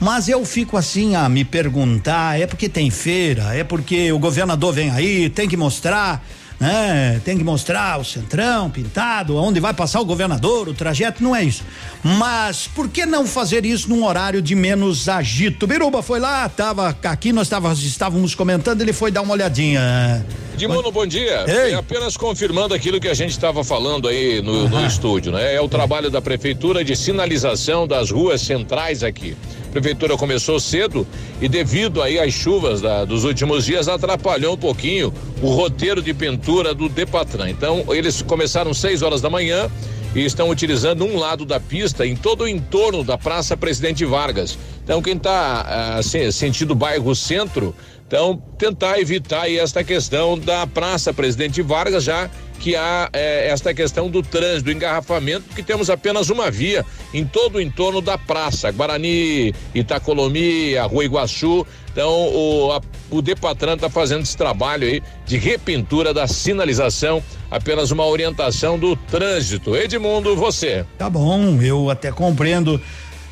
Mas 0.02 0.28
eu 0.28 0.44
fico 0.44 0.76
assim 0.76 1.16
a 1.16 1.30
me 1.30 1.46
perguntar: 1.46 2.42
é 2.42 2.48
porque 2.48 2.68
tem 2.68 2.90
feira, 2.90 3.56
é 3.56 3.64
porque 3.64 4.12
o 4.12 4.18
governador 4.18 4.74
vem 4.74 4.90
aí, 4.90 5.30
tem 5.30 5.48
que 5.48 5.56
mostrar, 5.56 6.26
né? 6.60 7.22
Tem 7.24 7.38
que 7.38 7.44
mostrar 7.44 8.00
o 8.00 8.06
centrão 8.06 8.70
pintado, 8.70 9.36
onde 9.36 9.60
vai 9.60 9.74
passar 9.74 10.00
o 10.00 10.06
governador, 10.06 10.70
o 10.70 10.74
trajeto, 10.74 11.24
não 11.24 11.36
é 11.36 11.44
isso. 11.44 11.64
Mas 12.04 12.68
por 12.68 12.88
que 12.90 13.06
não 13.06 13.26
fazer 13.26 13.66
isso 13.66 13.90
num 13.90 14.06
horário 14.06 14.42
de 14.42 14.56
menos 14.56 15.10
agito? 15.10 15.68
Biruba 15.68 16.02
foi 16.02 16.20
lá, 16.20 16.48
tava 16.48 16.96
aqui, 17.04 17.34
nós 17.34 17.50
tava, 17.50 17.74
estávamos 17.74 18.36
comentando, 18.36 18.82
ele 18.82 18.94
foi 18.94 19.12
dar 19.12 19.22
uma 19.22 19.34
olhadinha. 19.34 20.26
Edmundo, 20.54 20.92
bom 20.92 21.06
dia. 21.06 21.44
Ei. 21.48 21.74
É 21.74 21.76
apenas 21.76 22.16
confirmando 22.16 22.74
aquilo 22.74 23.00
que 23.00 23.10
a 23.10 23.14
gente 23.14 23.32
estava 23.32 23.64
falando 23.64 24.08
aí 24.08 24.42
no, 24.42 24.70
no 24.70 24.86
estúdio, 24.86 25.32
né? 25.34 25.56
É 25.56 25.62
o 25.62 25.68
trabalho 25.68 26.10
da 26.10 26.22
prefeitura 26.22 26.84
de 26.84 26.96
sinalização 26.96 27.86
das 27.86 28.10
ruas 28.10 28.42
centrais 28.42 29.04
aqui. 29.04 29.36
A 29.76 29.82
prefeitura 29.82 30.16
começou 30.16 30.58
cedo 30.58 31.06
e 31.42 31.50
devido 31.50 32.02
aí 32.02 32.18
às 32.18 32.34
chuvas 32.34 32.80
da- 32.80 33.04
dos 33.04 33.26
últimos 33.26 33.66
dias 33.66 33.90
atrapalhou 33.90 34.54
um 34.54 34.58
pouquinho 34.58 35.14
o 35.42 35.50
roteiro 35.50 36.02
de 36.02 36.14
pintura 36.14 36.74
do 36.74 36.88
Depatran. 36.88 37.50
Então 37.50 37.84
eles 37.90 38.22
começaram 38.22 38.74
seis 38.74 39.02
horas 39.02 39.20
da 39.20 39.30
manhã 39.30 39.70
e 40.16 40.24
estão 40.24 40.50
utilizando 40.50 41.04
um 41.04 41.20
lado 41.20 41.44
da 41.46 41.60
pista 41.60 42.08
em 42.08 42.16
todo 42.16 42.46
o 42.46 42.48
entorno 42.48 43.04
da 43.04 43.18
Praça 43.18 43.58
Presidente 43.58 44.06
Vargas. 44.06 44.58
Então 44.82 45.02
quem 45.02 45.18
está 45.18 46.00
sentido 46.32 46.74
bairro 46.74 47.14
centro, 47.14 47.76
então 48.08 48.42
tentar 48.58 48.98
evitar 48.98 49.52
esta 49.52 49.84
questão 49.84 50.40
da 50.40 50.66
Praça 50.66 51.14
Presidente 51.14 51.62
Vargas, 51.62 52.06
já 52.06 52.30
que 52.60 52.76
há 52.76 53.10
eh, 53.14 53.48
esta 53.50 53.74
questão 53.74 54.10
do 54.10 54.24
trânsito, 54.24 54.64
do 54.66 54.72
engarrafamento, 54.72 55.44
porque 55.48 55.62
temos 55.62 55.90
apenas 55.90 56.30
uma 56.30 56.50
via 56.50 56.86
em 57.14 57.26
todo 57.26 57.56
o 57.56 57.62
entorno 57.62 58.02
da 58.02 58.18
praça, 58.18 58.72
Guarani, 58.72 59.54
Itacolomi, 59.74 60.76
Rua 60.90 61.06
Iguaçu. 61.06 61.66
Então 61.92 62.10
o, 62.12 62.72
a- 62.74 62.82
o 63.10 63.22
Depatran 63.22 63.76
está 63.76 63.90
fazendo 63.90 64.24
esse 64.24 64.36
trabalho 64.36 64.88
aí 64.88 65.02
de 65.26 65.38
repintura 65.38 66.14
da 66.14 66.28
sinalização, 66.28 67.24
apenas 67.50 67.92
uma 67.92 68.06
orientação 68.06 68.78
do 68.78 68.96
trânsito. 68.96 69.76
Edmundo, 69.76 70.36
você. 70.36 70.86
Tá 70.98 71.10
bom, 71.10 71.62
eu 71.62 71.90
até 71.90 72.12
compreendo, 72.12 72.82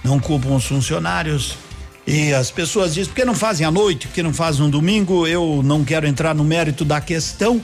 não 0.03 0.19
culpam 0.19 0.55
os 0.55 0.65
funcionários. 0.65 1.57
E 2.05 2.33
as 2.33 2.51
pessoas 2.51 2.93
dizem, 2.93 3.09
por 3.11 3.15
que 3.15 3.25
não 3.25 3.33
fazem 3.35 3.65
à 3.65 3.71
noite, 3.71 4.07
por 4.07 4.13
que 4.13 4.23
não 4.23 4.33
fazem 4.33 4.61
no 4.61 4.69
domingo? 4.69 5.25
Eu 5.25 5.61
não 5.63 5.83
quero 5.85 6.05
entrar 6.05 6.35
no 6.35 6.43
mérito 6.43 6.83
da 6.83 6.99
questão, 6.99 7.61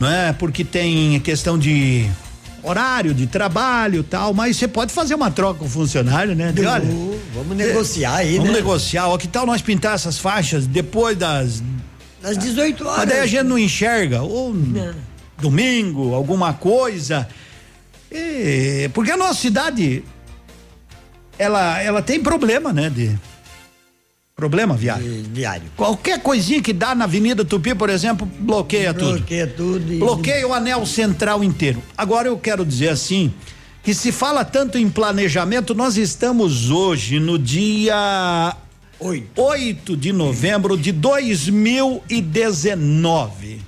não 0.00 0.08
é? 0.10 0.32
Porque 0.32 0.64
tem 0.64 1.18
questão 1.20 1.58
de 1.58 2.08
horário 2.62 3.14
de 3.14 3.26
trabalho 3.28 4.00
e 4.00 4.02
tal, 4.02 4.34
mas 4.34 4.56
você 4.56 4.66
pode 4.66 4.92
fazer 4.92 5.14
uma 5.14 5.30
troca 5.30 5.60
com 5.60 5.66
o 5.66 5.68
funcionário, 5.68 6.34
né? 6.34 6.50
De, 6.52 6.66
olha, 6.66 6.84
vamos 7.34 7.56
negociar 7.56 8.16
aí, 8.16 8.36
vamos 8.38 8.50
né? 8.52 8.56
negociar. 8.58 9.06
Ó, 9.08 9.16
que 9.16 9.28
tal 9.28 9.46
nós 9.46 9.62
pintar 9.62 9.94
essas 9.94 10.18
faixas 10.18 10.66
depois 10.66 11.16
das 11.16 11.62
Das 12.20 12.36
18 12.36 12.84
horas. 12.84 12.98
mas 12.98 13.08
daí 13.08 13.20
a 13.20 13.26
gente 13.26 13.44
não 13.44 13.58
enxerga. 13.58 14.22
Ou 14.22 14.54
domingo, 15.38 16.12
alguma 16.14 16.52
coisa. 16.54 17.28
E- 18.10 18.90
porque 18.94 19.12
a 19.12 19.16
nossa 19.16 19.40
cidade, 19.40 20.02
ela, 21.38 21.80
ela 21.80 22.02
tem 22.02 22.20
problema, 22.20 22.72
né? 22.72 22.90
De 22.90 23.16
problema 24.40 24.76
viário. 24.76 25.24
Viário. 25.32 25.62
Qualquer 25.74 26.20
coisinha 26.20 26.60
que 26.60 26.74
dá 26.74 26.94
na 26.94 27.04
Avenida 27.04 27.42
Tupi, 27.42 27.74
por 27.74 27.88
exemplo, 27.88 28.28
bloqueia 28.38 28.92
tudo. 28.92 29.12
Bloqueia 29.16 29.46
tudo. 29.46 29.90
e- 29.94 29.98
Bloqueia 29.98 30.46
o 30.46 30.52
anel 30.52 30.84
central 30.84 31.42
inteiro. 31.42 31.82
Agora 31.96 32.28
eu 32.28 32.36
quero 32.36 32.62
dizer 32.62 32.90
assim, 32.90 33.32
que 33.82 33.94
se 33.94 34.12
fala 34.12 34.44
tanto 34.44 34.76
em 34.76 34.90
planejamento, 34.90 35.74
nós 35.74 35.96
estamos 35.96 36.70
hoje 36.70 37.18
no 37.18 37.38
dia 37.38 38.54
8, 39.00 39.96
de 39.96 40.12
novembro 40.12 40.76
de 40.76 40.92
2019. 40.92 43.62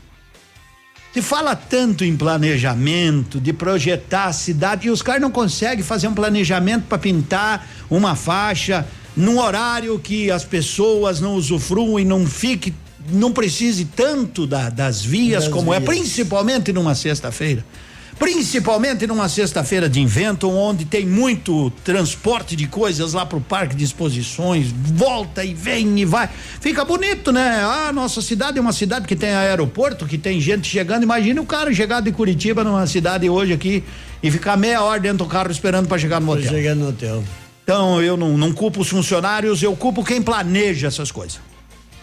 Se 1.15 1.23
fala 1.23 1.57
tanto 1.57 2.05
em 2.05 2.15
planejamento, 2.15 3.41
de 3.41 3.55
projetar 3.55 4.27
a 4.27 4.33
cidade, 4.35 4.89
e 4.89 4.91
os 4.91 5.01
caras 5.01 5.23
não 5.23 5.31
conseguem 5.31 5.83
fazer 5.83 6.09
um 6.09 6.15
planejamento 6.15 6.85
para 6.87 6.99
pintar 6.99 7.67
uma 7.89 8.15
faixa 8.15 8.87
num 9.19 9.39
horário 9.41 9.99
que 9.99 10.31
as 10.31 10.45
pessoas 10.45 11.21
não 11.21 11.35
usufruam 11.35 11.99
e 11.99 12.05
não 12.05 12.25
fique, 12.27 12.73
não 13.11 13.33
precise 13.33 13.85
tanto 13.85 14.47
da- 14.47 14.71
das 14.71 15.03
vias 15.05 15.45
Das 15.45 15.53
como 15.53 15.75
é, 15.75 15.81
vias. 15.81 15.89
principalmente 15.91 16.73
numa 16.73 16.95
sexta-feira. 16.95 17.65
Principalmente 18.19 19.07
numa 19.07 19.29
sexta-feira 19.29 19.89
de 19.89 20.01
invento, 20.01 20.51
onde 20.51 20.85
tem 20.85 21.07
muito 21.07 21.71
transporte 21.85 22.57
de 22.57 22.67
coisas 22.67 23.13
lá 23.13 23.25
pro 23.25 23.41
parque 23.41 23.77
de 23.77 23.85
exposições, 23.85 24.67
volta 24.73 25.45
e 25.45 25.55
vem 25.55 26.01
e 26.01 26.05
vai. 26.05 26.29
Fica 26.61 26.85
bonito, 26.85 27.31
né? 27.31 27.61
Ah, 27.63 27.93
nossa 27.93 28.21
cidade 28.21 28.59
é 28.59 28.61
uma 28.61 28.73
cidade 28.73 29.07
que 29.07 29.15
tem 29.15 29.31
aeroporto, 29.31 30.05
que 30.05 30.19
tem 30.19 30.41
gente 30.41 30.69
chegando. 30.69 31.05
Imagina 31.05 31.41
o 31.41 31.47
cara 31.47 31.73
chegar 31.73 32.01
de 32.01 32.11
Curitiba 32.11 32.65
numa 32.65 32.87
cidade 32.89 33.31
hoje 33.31 33.53
aqui 33.53 33.85
e 34.21 34.31
ficar 34.33 34.57
meia 34.57 34.83
hora 34.83 34.99
dentro 35.01 35.19
do 35.19 35.27
carro 35.27 35.53
esperando 35.53 35.87
para 35.87 35.97
chegar 35.99 36.19
no 36.21 36.27
motel. 36.27 36.51
Chegando 36.51 36.81
no 36.81 36.89
hotel. 36.89 37.23
Então 37.69 38.01
eu 38.03 38.17
não, 38.17 38.39
não 38.39 38.51
culpo 38.51 38.81
os 38.81 38.89
funcionários, 38.89 39.63
eu 39.63 39.77
culpo 39.77 40.03
quem 40.03 40.23
planeja 40.23 40.87
essas 40.87 41.11
coisas. 41.11 41.39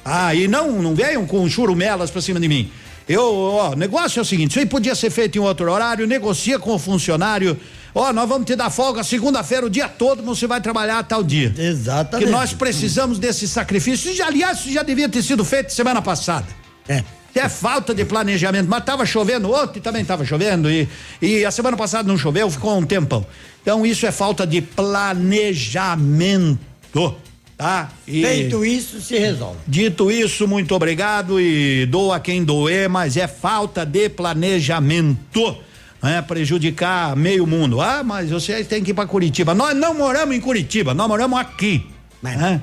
Ah, 0.05 0.35
e 0.35 0.47
não, 0.47 0.79
não 0.79 0.93
venham 0.93 1.25
com 1.25 1.49
churumelas 1.49 2.11
pra 2.11 2.21
cima 2.21 2.39
de 2.39 2.47
mim. 2.47 2.69
Eu, 3.09 3.23
ó, 3.33 3.71
o 3.71 3.75
negócio 3.75 4.19
é 4.19 4.21
o 4.21 4.25
seguinte, 4.25 4.51
isso 4.51 4.59
aí 4.59 4.67
podia 4.67 4.93
ser 4.93 5.09
feito 5.09 5.39
em 5.39 5.41
outro 5.41 5.71
horário, 5.71 6.05
negocia 6.05 6.59
com 6.59 6.75
o 6.75 6.77
funcionário. 6.77 7.59
Ó, 7.95 8.13
nós 8.13 8.29
vamos 8.29 8.45
te 8.45 8.55
dar 8.55 8.69
folga 8.69 9.03
segunda-feira 9.03 9.65
o 9.65 9.69
dia 9.69 9.89
todo, 9.89 10.21
você 10.21 10.45
vai 10.45 10.61
trabalhar 10.61 11.01
tal 11.01 11.23
dia. 11.23 11.51
Exatamente. 11.57 12.27
Que 12.27 12.31
nós 12.31 12.53
precisamos 12.53 13.17
desse 13.17 13.47
sacrifício. 13.47 14.13
Já, 14.13 14.27
aliás, 14.27 14.59
isso 14.59 14.71
já 14.71 14.83
devia 14.83 15.09
ter 15.09 15.23
sido 15.23 15.43
feito 15.43 15.73
semana 15.73 15.99
passada. 15.99 16.45
É. 16.87 17.03
É 17.35 17.49
falta 17.49 17.93
de 17.93 18.05
planejamento, 18.05 18.67
mas 18.69 18.83
tava 18.85 19.05
chovendo 19.05 19.51
ontem 19.51 19.81
também 19.81 20.05
tava 20.05 20.23
chovendo 20.23 20.71
e, 20.71 20.87
e 21.21 21.43
a 21.43 21.51
semana 21.51 21.75
passada 21.75 22.07
não 22.07 22.17
choveu, 22.17 22.49
ficou 22.49 22.77
um 22.77 22.85
tempão. 22.85 23.25
Então 23.61 23.85
isso 23.85 24.05
é 24.05 24.11
falta 24.11 24.47
de 24.47 24.61
planejamento, 25.85 27.15
tá? 27.57 27.89
E- 28.07 28.21
Feito 28.23 28.63
isso, 28.65 29.01
se 29.01 29.17
resolve. 29.17 29.57
Dito 29.67 30.09
isso, 30.11 30.47
muito 30.47 30.73
obrigado 30.75 31.39
e 31.39 31.85
doa 31.87 32.19
quem 32.19 32.43
doer, 32.43 32.87
mas 32.89 33.17
é 33.17 33.27
falta 33.27 33.85
de 33.85 34.07
planejamento. 34.09 35.57
né, 36.01 36.21
prejudicar 36.21 37.15
meio 37.15 37.47
mundo. 37.47 37.81
Ah, 37.81 38.03
mas 38.03 38.29
vocês 38.29 38.67
têm 38.67 38.83
que 38.83 38.91
ir 38.91 38.93
para 38.93 39.07
Curitiba. 39.07 39.55
Nós 39.55 39.75
não 39.75 39.93
moramos 39.95 40.35
em 40.35 40.39
Curitiba, 40.39 40.93
nós 40.93 41.07
moramos 41.07 41.39
aqui. 41.39 41.83
Né? 42.21 42.61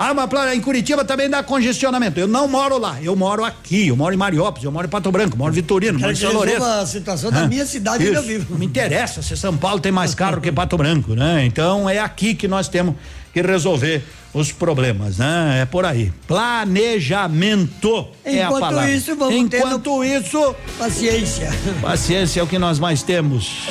Ah, 0.00 0.14
mas 0.14 0.26
pra- 0.30 0.54
em 0.54 0.60
Curitiba 0.60 1.04
também 1.04 1.28
dá 1.28 1.42
congestionamento. 1.42 2.20
Eu 2.20 2.28
não 2.28 2.46
moro 2.46 2.78
lá, 2.78 2.98
eu 3.02 3.16
moro 3.16 3.44
aqui, 3.44 3.88
eu 3.88 3.96
moro 3.96 4.14
em 4.14 4.16
Mariópolis, 4.16 4.64
eu 4.64 4.70
moro 4.70 4.86
em 4.86 4.90
Pato 4.90 5.10
Branco, 5.10 5.36
moro 5.36 5.50
em 5.52 5.54
Vitorino, 5.56 5.98
Quero 5.98 6.02
moro 6.02 6.12
em 6.12 6.20
São 6.20 6.32
Lourenço. 6.32 6.62
a 6.64 6.86
situação 6.86 7.32
da 7.32 7.48
minha 7.48 7.66
cidade 7.66 8.04
onde 8.06 8.14
eu 8.14 8.20
Isso. 8.20 8.28
vivo. 8.28 8.46
Não 8.50 8.58
me 8.58 8.66
interessa 8.66 9.22
se 9.22 9.36
São 9.36 9.56
Paulo 9.56 9.80
tem 9.80 9.90
mais 9.90 10.14
caro 10.14 10.40
que 10.40 10.52
Pato 10.52 10.76
Branco, 10.76 11.14
né? 11.14 11.44
Então 11.44 11.90
é 11.90 11.98
aqui 11.98 12.32
que 12.34 12.46
nós 12.46 12.68
temos 12.68 12.94
que 13.34 13.42
resolver 13.42 14.04
os 14.32 14.52
problemas, 14.52 15.18
né? 15.18 15.58
É 15.62 15.64
por 15.66 15.84
aí. 15.84 16.12
Planejamento 16.28 18.06
é 18.24 18.42
a 18.42 18.46
Enquanto 18.46 18.60
palavra. 18.60 18.90
isso, 18.90 19.16
vamos 19.16 19.34
Enquanto 19.34 20.04
isso, 20.04 20.54
paciência. 20.78 21.50
Paciência 21.82 22.40
é 22.40 22.42
o 22.42 22.46
que 22.46 22.58
nós 22.58 22.78
mais 22.78 23.02
temos. 23.02 23.66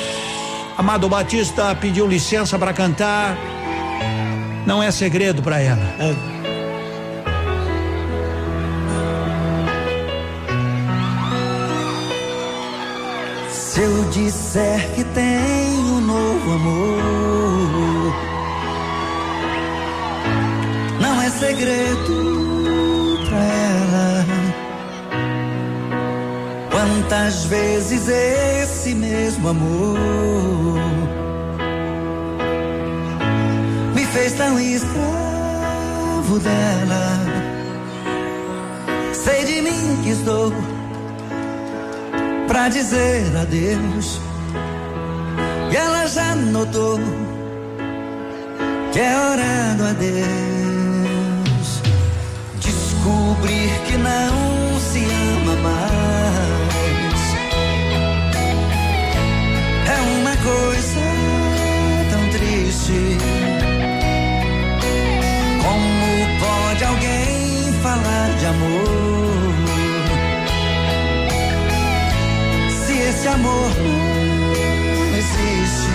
Amado 0.76 1.08
Batista 1.08 1.74
pediu 1.74 2.06
licença 2.06 2.58
para 2.58 2.72
cantar. 2.74 3.36
Não 4.66 4.82
é 4.82 4.90
segredo 4.90 5.42
para 5.42 5.60
ela. 5.60 5.78
Se 13.50 13.80
eu 13.80 14.04
disser 14.10 14.90
que 14.94 15.04
tenho 15.04 15.80
um 15.80 16.00
novo 16.00 16.52
amor, 16.52 18.12
não 21.00 21.22
é 21.22 21.30
segredo 21.30 23.18
pra 23.28 23.38
ela. 23.38 24.26
Quantas 26.70 27.44
vezes 27.44 28.08
esse 28.08 28.94
mesmo 28.94 29.48
amor 29.48 30.97
fez 34.12 34.32
tão 34.32 34.58
escravo 34.58 36.38
dela. 36.40 37.18
Sei 39.12 39.44
de 39.44 39.62
mim 39.62 40.00
que 40.02 40.10
estou 40.10 40.52
pra 42.46 42.68
dizer 42.68 43.24
adeus. 43.36 44.20
E 45.70 45.76
ela 45.76 46.06
já 46.06 46.34
notou 46.34 46.98
que 48.92 49.00
é 49.00 49.16
hora 49.16 49.74
do 49.76 49.84
adeus. 49.84 51.82
Descobrir 52.60 53.70
que 53.86 53.96
não 53.98 54.80
se 54.80 55.04
ama 55.04 55.56
mais 55.62 55.98
é 59.86 60.00
uma 60.20 60.36
coisa 60.36 61.07
amor? 68.48 69.08
se 72.88 72.98
esse 72.98 73.28
amor 73.28 73.70
não 73.76 75.16
existe. 75.16 75.92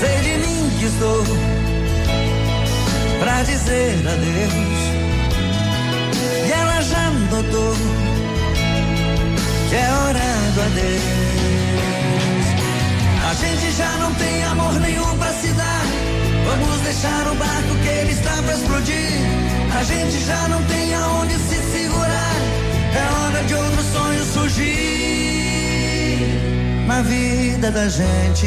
Sei 0.00 0.16
de 0.22 0.38
mim 0.38 0.70
que 0.78 0.86
estou 0.86 1.24
pra 3.20 3.42
dizer 3.44 3.94
adeus. 4.14 4.80
E 6.46 6.52
ela 6.52 6.80
já 6.82 7.10
notou 7.30 7.74
que 9.68 9.76
é 9.76 9.88
hora 9.92 10.28
do 10.54 10.60
adeus. 10.62 11.24
A 13.30 13.34
gente 13.34 13.76
já 13.76 13.90
não 13.98 14.12
tem 14.14 14.44
amor 14.44 14.74
nenhum 14.80 15.16
pra 15.18 15.32
se 15.34 15.48
dar. 15.52 15.84
Vamos 16.46 16.80
deixar 16.80 17.26
o 17.28 17.34
barco 17.36 17.74
que 17.82 17.88
ele 17.88 18.12
está 18.12 18.42
pra 18.42 18.54
explodir. 18.54 19.43
A 19.76 19.82
gente 19.82 20.18
já 20.24 20.48
não 20.48 20.62
tem 20.64 20.94
aonde 20.94 21.34
se 21.34 21.56
segurar. 21.72 22.36
É 22.94 23.04
hora 23.12 23.44
de 23.44 23.54
outro 23.54 23.82
sonho 23.82 24.24
surgir 24.24 24.64
na 26.86 27.02
vida 27.02 27.70
da 27.72 27.88
gente. 27.88 28.46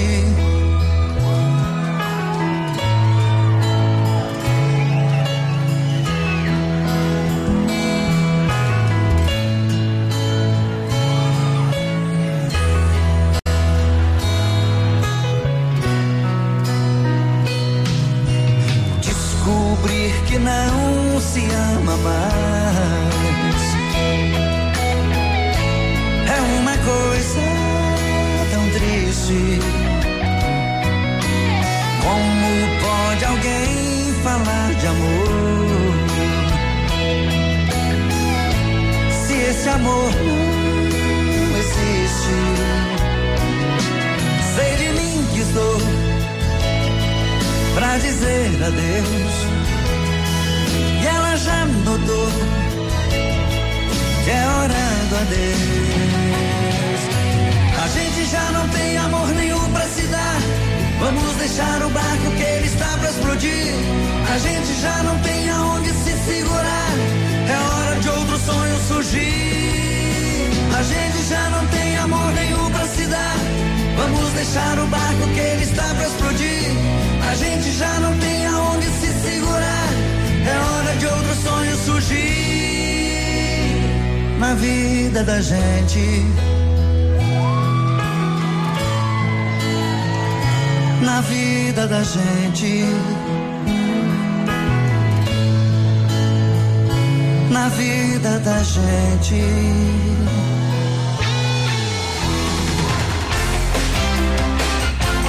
Da 98.47 98.63
gente. 98.63 100.46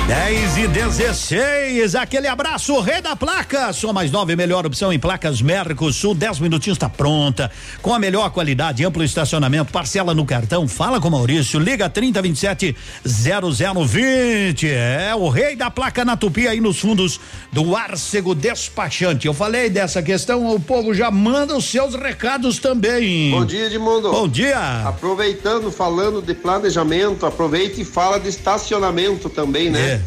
10 0.08 0.56
e 0.56 0.68
16, 0.68 1.94
aquele 1.94 2.26
abraço, 2.28 2.80
rei 2.80 3.02
da 3.02 3.14
placa. 3.14 3.70
Só 3.74 3.92
mais 3.92 4.10
nove, 4.10 4.34
melhor 4.34 4.64
opção 4.64 4.90
em 4.90 4.98
placas 4.98 5.42
Mercosul. 5.42 6.14
10 6.14 6.40
minutinhos 6.40 6.76
está 6.76 6.88
pronta. 6.88 7.50
Com 7.82 7.92
a 7.92 7.98
melhor 7.98 8.30
qualidade, 8.30 8.82
amplo 8.86 9.04
estacionamento, 9.04 9.70
parcela 9.70 10.14
no 10.14 10.24
cartão. 10.24 10.66
Fala 10.66 10.98
com 10.98 11.10
Maurício, 11.10 11.60
liga 11.60 11.90
3027 11.90 12.74
0020. 13.04 14.70
É 14.70 15.14
o 15.14 15.28
rei 15.28 15.54
da 15.54 15.70
placa 15.70 16.06
na 16.06 16.16
Tupi 16.16 16.48
aí 16.48 16.58
nos 16.58 16.80
fundos 16.80 17.20
do 17.52 17.76
Arcego 17.76 18.34
Despachante. 18.34 19.26
Eu 19.26 19.34
falei 19.34 19.68
dessa 19.68 20.02
questão, 20.02 20.54
o 20.54 20.58
povo 20.58 20.94
já 20.94 21.10
manda 21.10 21.54
os 21.54 21.66
seus 21.66 21.94
recados 21.94 22.58
também. 22.58 23.30
Bom 23.32 23.44
dia, 23.44 23.66
Edmundo. 23.66 24.10
Bom 24.10 24.26
dia. 24.26 24.86
Aproveitando, 24.86 25.70
falando 25.70 26.22
de 26.22 26.32
planejamento, 26.32 27.26
aproveita 27.26 27.78
e 27.78 27.84
fala 27.84 28.18
de 28.18 28.30
estacionamento 28.30 29.28
também, 29.28 29.68
né? 29.68 29.80
É. 29.86 29.97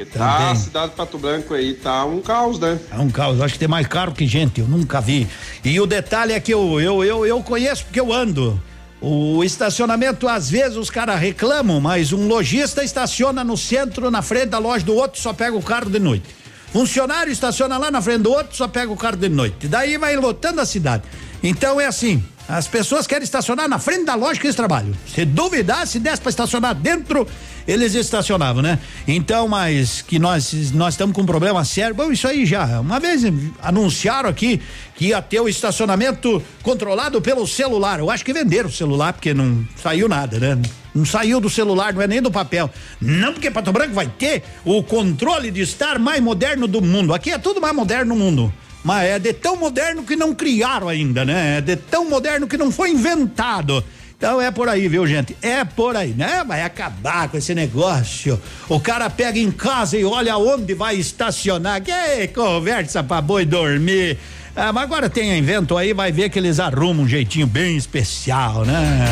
Porque 0.00 0.18
tá 0.18 0.36
Também. 0.36 0.52
a 0.52 0.54
cidade 0.54 0.90
de 0.90 0.96
Pato 0.96 1.18
Branco 1.18 1.52
aí, 1.52 1.74
tá 1.74 2.04
um 2.06 2.20
caos, 2.22 2.58
né? 2.58 2.78
É 2.90 2.98
um 2.98 3.10
caos, 3.10 3.40
acho 3.40 3.54
que 3.54 3.58
tem 3.58 3.68
mais 3.68 3.86
caro 3.86 4.12
que 4.12 4.26
gente, 4.26 4.60
eu 4.60 4.66
nunca 4.66 5.00
vi. 5.00 5.28
E 5.62 5.78
o 5.78 5.86
detalhe 5.86 6.32
é 6.32 6.40
que 6.40 6.52
eu, 6.52 6.80
eu, 6.80 7.04
eu, 7.04 7.26
eu 7.26 7.42
conheço 7.42 7.84
porque 7.84 8.00
eu 8.00 8.12
ando. 8.12 8.60
O 9.00 9.42
estacionamento, 9.44 10.28
às 10.28 10.48
vezes, 10.48 10.76
os 10.76 10.90
caras 10.90 11.18
reclamam, 11.20 11.80
mas 11.80 12.12
um 12.12 12.26
lojista 12.26 12.82
estaciona 12.82 13.44
no 13.44 13.56
centro, 13.56 14.10
na 14.10 14.22
frente 14.22 14.46
da 14.46 14.58
loja 14.58 14.84
do 14.84 14.94
outro, 14.94 15.20
só 15.20 15.32
pega 15.32 15.56
o 15.56 15.62
carro 15.62 15.90
de 15.90 15.98
noite. 15.98 16.26
Funcionário 16.72 17.32
estaciona 17.32 17.76
lá 17.76 17.90
na 17.90 18.00
frente 18.00 18.22
do 18.22 18.30
outro, 18.30 18.56
só 18.56 18.68
pega 18.68 18.90
o 18.90 18.96
carro 18.96 19.16
de 19.16 19.28
noite. 19.28 19.68
Daí 19.68 19.98
vai 19.98 20.16
lotando 20.16 20.60
a 20.60 20.66
cidade. 20.66 21.02
Então 21.42 21.80
é 21.80 21.86
assim, 21.86 22.22
As 22.48 22.66
pessoas 22.66 23.06
querem 23.06 23.22
estacionar 23.22 23.68
na 23.68 23.78
frente 23.78 24.04
da 24.04 24.16
loja 24.16 24.40
que 24.40 24.46
eles 24.46 24.56
trabalham. 24.56 24.92
Se 25.06 25.24
duvidar, 25.24 25.86
se 25.86 26.00
desse 26.00 26.20
para 26.20 26.30
estacionar 26.30 26.74
dentro, 26.74 27.24
eles 27.66 27.94
estacionavam, 27.94 28.62
né? 28.62 28.78
Então, 29.06 29.48
mas 29.48 30.02
que 30.02 30.18
nós 30.18 30.72
nós 30.72 30.94
estamos 30.94 31.14
com 31.14 31.22
um 31.22 31.26
problema 31.26 31.64
sério. 31.64 31.94
Bom, 31.94 32.10
isso 32.10 32.26
aí 32.26 32.44
já. 32.46 32.80
Uma 32.80 33.00
vez 33.00 33.22
anunciaram 33.62 34.28
aqui 34.28 34.60
que 34.94 35.06
ia 35.06 35.22
ter 35.22 35.40
o 35.40 35.48
estacionamento 35.48 36.42
controlado 36.62 37.20
pelo 37.20 37.46
celular. 37.46 38.00
Eu 38.00 38.10
acho 38.10 38.24
que 38.24 38.32
venderam 38.32 38.68
o 38.68 38.72
celular 38.72 39.12
porque 39.12 39.32
não 39.32 39.66
saiu 39.76 40.08
nada, 40.08 40.38
né? 40.38 40.60
Não 40.94 41.04
saiu 41.04 41.40
do 41.40 41.48
celular, 41.48 41.94
não 41.94 42.02
é 42.02 42.06
nem 42.06 42.20
do 42.20 42.30
papel. 42.30 42.68
Não, 43.00 43.32
porque 43.32 43.50
Pato 43.50 43.72
Branco 43.72 43.94
vai 43.94 44.08
ter 44.08 44.42
o 44.64 44.82
controle 44.82 45.50
de 45.50 45.60
estar 45.60 45.98
mais 45.98 46.20
moderno 46.20 46.66
do 46.66 46.82
mundo. 46.82 47.14
Aqui 47.14 47.30
é 47.30 47.38
tudo 47.38 47.60
mais 47.60 47.74
moderno 47.74 48.14
no 48.14 48.20
mundo. 48.20 48.52
Mas 48.82 49.08
é 49.08 49.18
de 49.18 49.32
tão 49.32 49.56
moderno 49.56 50.02
que 50.02 50.16
não 50.16 50.34
criaram 50.34 50.88
ainda, 50.88 51.24
né? 51.24 51.58
É 51.58 51.60
de 51.60 51.76
tão 51.76 52.08
moderno 52.08 52.48
que 52.48 52.56
não 52.56 52.72
foi 52.72 52.90
inventado. 52.90 53.84
Então 54.20 54.38
é 54.38 54.50
por 54.50 54.68
aí, 54.68 54.86
viu, 54.86 55.06
gente? 55.06 55.34
É 55.40 55.64
por 55.64 55.96
aí, 55.96 56.10
né? 56.10 56.44
Vai 56.46 56.62
acabar 56.62 57.26
com 57.30 57.38
esse 57.38 57.54
negócio. 57.54 58.38
O 58.68 58.78
cara 58.78 59.08
pega 59.08 59.38
em 59.38 59.50
casa 59.50 59.96
e 59.96 60.04
olha 60.04 60.36
onde 60.36 60.74
vai 60.74 60.96
estacionar. 60.96 61.80
Que 61.80 62.28
conversa 62.28 63.02
pra 63.02 63.22
boi 63.22 63.46
dormir. 63.46 64.18
Ah, 64.54 64.74
mas 64.74 64.84
agora 64.84 65.08
tem 65.08 65.38
invento 65.38 65.74
aí, 65.74 65.94
vai 65.94 66.12
ver 66.12 66.28
que 66.28 66.38
eles 66.38 66.60
arrumam 66.60 67.04
um 67.04 67.08
jeitinho 67.08 67.46
bem 67.46 67.78
especial, 67.78 68.66
né? 68.66 69.08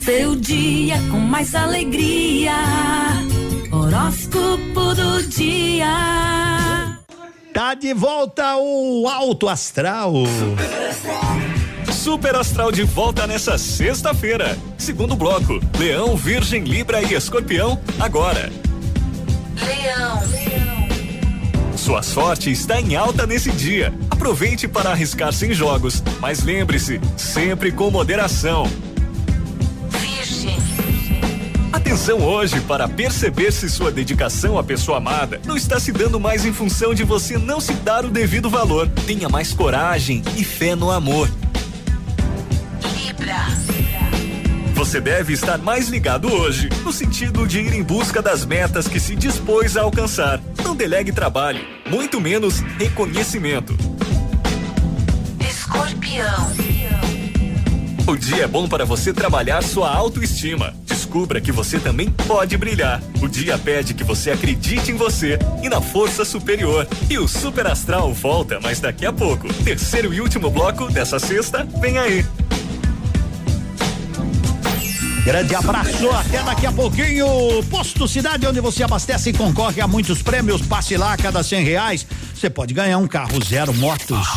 Seu 0.00 0.34
dia 0.34 0.96
com 1.10 1.18
mais 1.18 1.54
alegria. 1.54 2.87
Horóscopo 3.88 4.94
do 4.94 5.22
dia. 5.28 6.98
Tá 7.54 7.72
de 7.72 7.94
volta 7.94 8.58
o 8.58 9.08
Alto 9.08 9.48
Astral. 9.48 10.12
Super 11.90 12.36
Astral 12.36 12.70
de 12.70 12.82
volta 12.82 13.26
nessa 13.26 13.56
sexta-feira. 13.56 14.58
Segundo 14.76 15.16
bloco: 15.16 15.58
Leão, 15.78 16.18
Virgem, 16.18 16.64
Libra 16.64 17.00
e 17.00 17.14
Escorpião, 17.14 17.80
agora. 17.98 18.52
Leão. 19.56 20.22
Sua 21.74 22.02
sorte 22.02 22.50
está 22.50 22.78
em 22.78 22.94
alta 22.94 23.26
nesse 23.26 23.50
dia. 23.50 23.94
Aproveite 24.10 24.68
para 24.68 24.90
arriscar 24.90 25.32
sem 25.32 25.54
jogos, 25.54 26.02
mas 26.20 26.42
lembre-se, 26.42 27.00
sempre 27.16 27.72
com 27.72 27.90
moderação. 27.90 28.70
Atenção 31.88 32.20
hoje 32.20 32.60
para 32.60 32.86
perceber 32.86 33.50
se 33.50 33.66
sua 33.66 33.90
dedicação 33.90 34.58
à 34.58 34.62
pessoa 34.62 34.98
amada 34.98 35.40
não 35.46 35.56
está 35.56 35.80
se 35.80 35.90
dando 35.90 36.20
mais 36.20 36.44
em 36.44 36.52
função 36.52 36.92
de 36.92 37.02
você 37.02 37.38
não 37.38 37.62
se 37.62 37.72
dar 37.72 38.04
o 38.04 38.10
devido 38.10 38.50
valor. 38.50 38.86
Tenha 39.06 39.26
mais 39.26 39.54
coragem 39.54 40.22
e 40.36 40.44
fé 40.44 40.74
no 40.74 40.90
amor. 40.90 41.30
Libra. 42.94 43.36
Você 44.74 45.00
deve 45.00 45.32
estar 45.32 45.56
mais 45.56 45.88
ligado 45.88 46.30
hoje, 46.30 46.68
no 46.84 46.92
sentido 46.92 47.48
de 47.48 47.60
ir 47.60 47.72
em 47.72 47.82
busca 47.82 48.20
das 48.20 48.44
metas 48.44 48.86
que 48.86 49.00
se 49.00 49.16
dispôs 49.16 49.74
a 49.74 49.80
alcançar. 49.80 50.42
Não 50.62 50.76
delegue 50.76 51.10
trabalho, 51.10 51.64
muito 51.88 52.20
menos 52.20 52.60
reconhecimento. 52.78 53.74
Escorpião. 55.40 56.52
O 58.06 58.14
dia 58.14 58.44
é 58.44 58.46
bom 58.46 58.68
para 58.68 58.84
você 58.84 59.10
trabalhar 59.10 59.62
sua 59.62 59.90
autoestima. 59.90 60.74
Descubra 61.08 61.40
que 61.40 61.50
você 61.50 61.80
também 61.80 62.10
pode 62.10 62.54
brilhar. 62.58 63.02
O 63.22 63.28
dia 63.28 63.56
pede 63.56 63.94
que 63.94 64.04
você 64.04 64.30
acredite 64.30 64.90
em 64.90 64.94
você 64.94 65.38
e 65.62 65.68
na 65.70 65.80
força 65.80 66.22
superior. 66.22 66.86
E 67.08 67.16
o 67.16 67.26
Super 67.26 67.66
Astral 67.66 68.12
volta, 68.12 68.60
mas 68.62 68.78
daqui 68.78 69.06
a 69.06 69.12
pouco. 69.12 69.50
Terceiro 69.64 70.12
e 70.12 70.20
último 70.20 70.50
bloco 70.50 70.92
dessa 70.92 71.18
sexta, 71.18 71.66
vem 71.80 71.96
aí. 71.96 72.26
Grande 75.24 75.54
abraço, 75.54 76.10
até 76.10 76.42
daqui 76.42 76.66
a 76.66 76.72
pouquinho. 76.72 77.26
Posto 77.70 78.06
Cidade, 78.06 78.46
onde 78.46 78.60
você 78.60 78.82
abastece 78.82 79.30
e 79.30 79.32
concorre 79.32 79.80
a 79.80 79.88
muitos 79.88 80.20
prêmios. 80.20 80.60
Passe 80.60 80.94
lá 80.98 81.14
a 81.14 81.16
cada 81.16 81.42
cem 81.42 81.64
reais. 81.64 82.06
Você 82.34 82.50
pode 82.50 82.74
ganhar 82.74 82.98
um 82.98 83.08
carro 83.08 83.42
zero, 83.42 83.72
motos, 83.72 84.28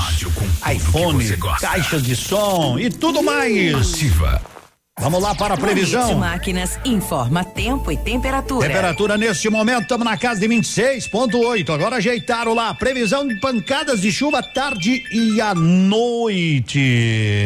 iPhone, 0.74 1.38
caixas 1.59 2.01
de 2.01 2.15
som 2.15 2.80
e 2.80 2.89
tudo 2.89 3.22
mais. 3.22 3.76
Ativa. 3.76 4.51
Vamos 4.99 5.21
lá 5.21 5.33
para 5.33 5.53
a 5.53 5.57
previsão. 5.57 6.01
Bonito 6.01 6.19
Máquinas 6.19 6.79
informa 6.83 7.43
tempo 7.43 7.91
e 7.91 7.97
temperatura. 7.97 8.67
Temperatura 8.67 9.17
neste 9.17 9.49
momento, 9.49 9.83
estamos 9.83 10.05
na 10.05 10.17
casa 10.17 10.39
de 10.41 10.47
26,8. 10.47 11.73
Agora 11.73 11.95
ajeitaram 11.95 12.53
lá. 12.53 12.73
Previsão 12.73 13.27
de 13.27 13.39
pancadas 13.39 14.01
de 14.01 14.11
chuva 14.11 14.43
tarde 14.43 15.03
e 15.11 15.39
à 15.41 15.55
noite. 15.55 17.45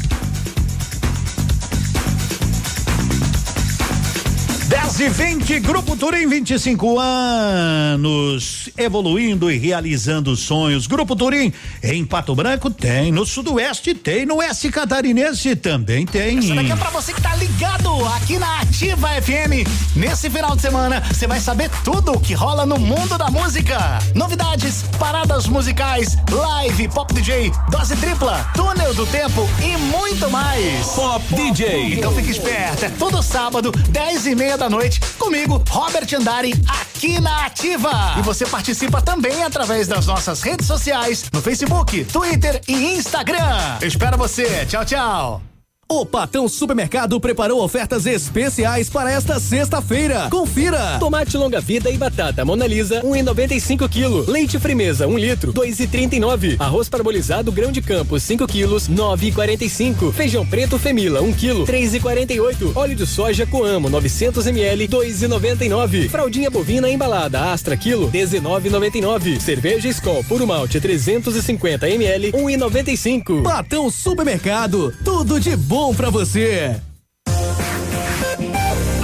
10 4.91 4.99
e 4.99 5.09
20, 5.09 5.59
Grupo 5.61 5.95
Turim, 5.95 6.27
25 6.27 6.99
anos, 6.99 8.69
evoluindo 8.77 9.49
e 9.49 9.57
realizando 9.57 10.35
sonhos. 10.35 10.85
Grupo 10.85 11.15
Turim, 11.15 11.53
em 11.81 12.03
Pato 12.03 12.35
Branco 12.35 12.69
tem, 12.69 13.09
no 13.09 13.25
Sudoeste 13.25 13.93
tem, 13.93 14.25
no 14.25 14.37
Oeste 14.37 14.69
Catarinense 14.69 15.55
também 15.55 16.05
tem. 16.05 16.39
Isso 16.39 16.53
daqui 16.53 16.73
é 16.73 16.75
pra 16.75 16.89
você 16.89 17.13
que 17.13 17.21
tá 17.21 17.33
ligado 17.37 18.05
aqui 18.07 18.37
na 18.37 18.59
Ativa 18.59 19.07
FM. 19.21 19.65
Nesse 19.95 20.29
final 20.29 20.57
de 20.57 20.61
semana, 20.61 21.01
você 21.01 21.25
vai 21.25 21.39
saber 21.39 21.71
tudo 21.85 22.11
o 22.11 22.19
que 22.19 22.33
rola 22.33 22.65
no 22.65 22.77
mundo 22.77 23.17
da 23.17 23.29
música. 23.29 23.99
Novidades, 24.13 24.83
paradas 24.99 25.47
musicais, 25.47 26.17
live, 26.29 26.89
pop 26.89 27.13
DJ, 27.13 27.49
dose 27.69 27.95
tripla, 27.95 28.45
túnel 28.53 28.93
do 28.93 29.05
tempo 29.05 29.47
e 29.63 29.77
muito 29.77 30.29
mais. 30.29 30.87
Pop 30.87 31.23
DJ. 31.33 31.93
Então 31.93 32.13
fique 32.13 32.31
esperto, 32.31 32.83
é 32.83 32.89
todo 32.89 33.23
sábado, 33.23 33.71
10 33.89 34.25
e 34.25 34.35
meia 34.35 34.57
da 34.57 34.69
noite, 34.69 34.90
comigo, 35.17 35.63
Robert 35.69 36.07
Andari, 36.15 36.53
aqui 36.67 37.19
na 37.19 37.45
Ativa. 37.45 38.15
E 38.17 38.21
você 38.21 38.45
participa 38.45 39.01
também 39.01 39.43
através 39.43 39.87
das 39.87 40.05
nossas 40.05 40.41
redes 40.41 40.67
sociais, 40.67 41.25
no 41.31 41.41
Facebook, 41.41 42.05
Twitter 42.05 42.61
e 42.67 42.95
Instagram. 42.95 43.77
Eu 43.81 43.87
espero 43.87 44.17
você. 44.17 44.65
Tchau, 44.65 44.85
tchau. 44.85 45.50
O 45.93 46.05
Patão 46.05 46.47
Supermercado 46.47 47.19
preparou 47.19 47.61
ofertas 47.61 48.05
especiais 48.05 48.89
para 48.89 49.11
esta 49.11 49.37
sexta-feira. 49.41 50.29
Confira! 50.31 50.97
Tomate 50.97 51.35
longa 51.35 51.59
vida 51.59 51.89
e 51.89 51.97
batata 51.97 52.45
Mona 52.45 52.65
Lisa, 52.65 53.01
1,95 53.01 53.89
kg. 53.89 54.31
Leite 54.31 54.57
Frimeza, 54.57 55.05
1 55.05 55.17
litro, 55.17 55.51
2,39. 55.51 56.55
Arroz 56.59 56.87
parbolizado 56.87 57.51
grão 57.51 57.73
de 57.73 57.81
campo, 57.81 58.17
5 58.17 58.47
quilos, 58.47 58.87
9,45. 58.87 60.13
Feijão 60.13 60.47
preto 60.47 60.79
Femila, 60.79 61.21
1 61.21 61.33
kg, 61.33 61.65
3,48. 61.65 62.71
Óleo 62.73 62.95
de 62.95 63.05
soja 63.05 63.45
Coamo, 63.45 63.89
900 63.89 64.47
ml, 64.47 64.87
2,99. 64.87 66.07
Fraldinha 66.07 66.49
bovina 66.49 66.89
embalada 66.89 67.51
Astra 67.51 67.75
quilo, 67.75 68.09
19,99. 68.09 69.41
Cerveja 69.41 69.89
Skol 69.89 70.23
puro 70.23 70.47
malte, 70.47 70.79
350 70.79 71.89
ml, 71.89 72.31
1,95. 72.31 73.43
Patão 73.43 73.91
Supermercado, 73.91 74.93
tudo 75.03 75.37
de 75.37 75.53
bom 75.57 75.80
pra 75.89 76.11
você. 76.11 76.79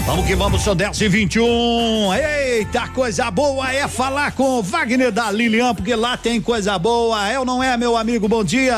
Vamos 0.08 0.26
que 0.26 0.36
vamos, 0.38 0.62
são 0.62 0.74
10 0.74 1.02
e 1.02 1.10
21 1.10 2.14
Eita, 2.14 2.88
coisa 2.88 3.30
boa 3.30 3.70
é 3.74 3.90
falar 3.90 4.32
com 4.32 4.60
o 4.60 4.64
Wagner 4.64 5.12
da 5.12 5.30
Lilian, 5.30 5.76
porque 5.76 5.94
lá 5.94 6.16
tem 6.16 6.40
coisa 6.40 6.80
boa. 6.80 7.28
É 7.28 7.38
ou 7.38 7.44
não 7.44 7.62
é, 7.62 7.76
meu 7.76 7.98
amigo? 7.98 8.26
Bom 8.26 8.42
dia. 8.42 8.74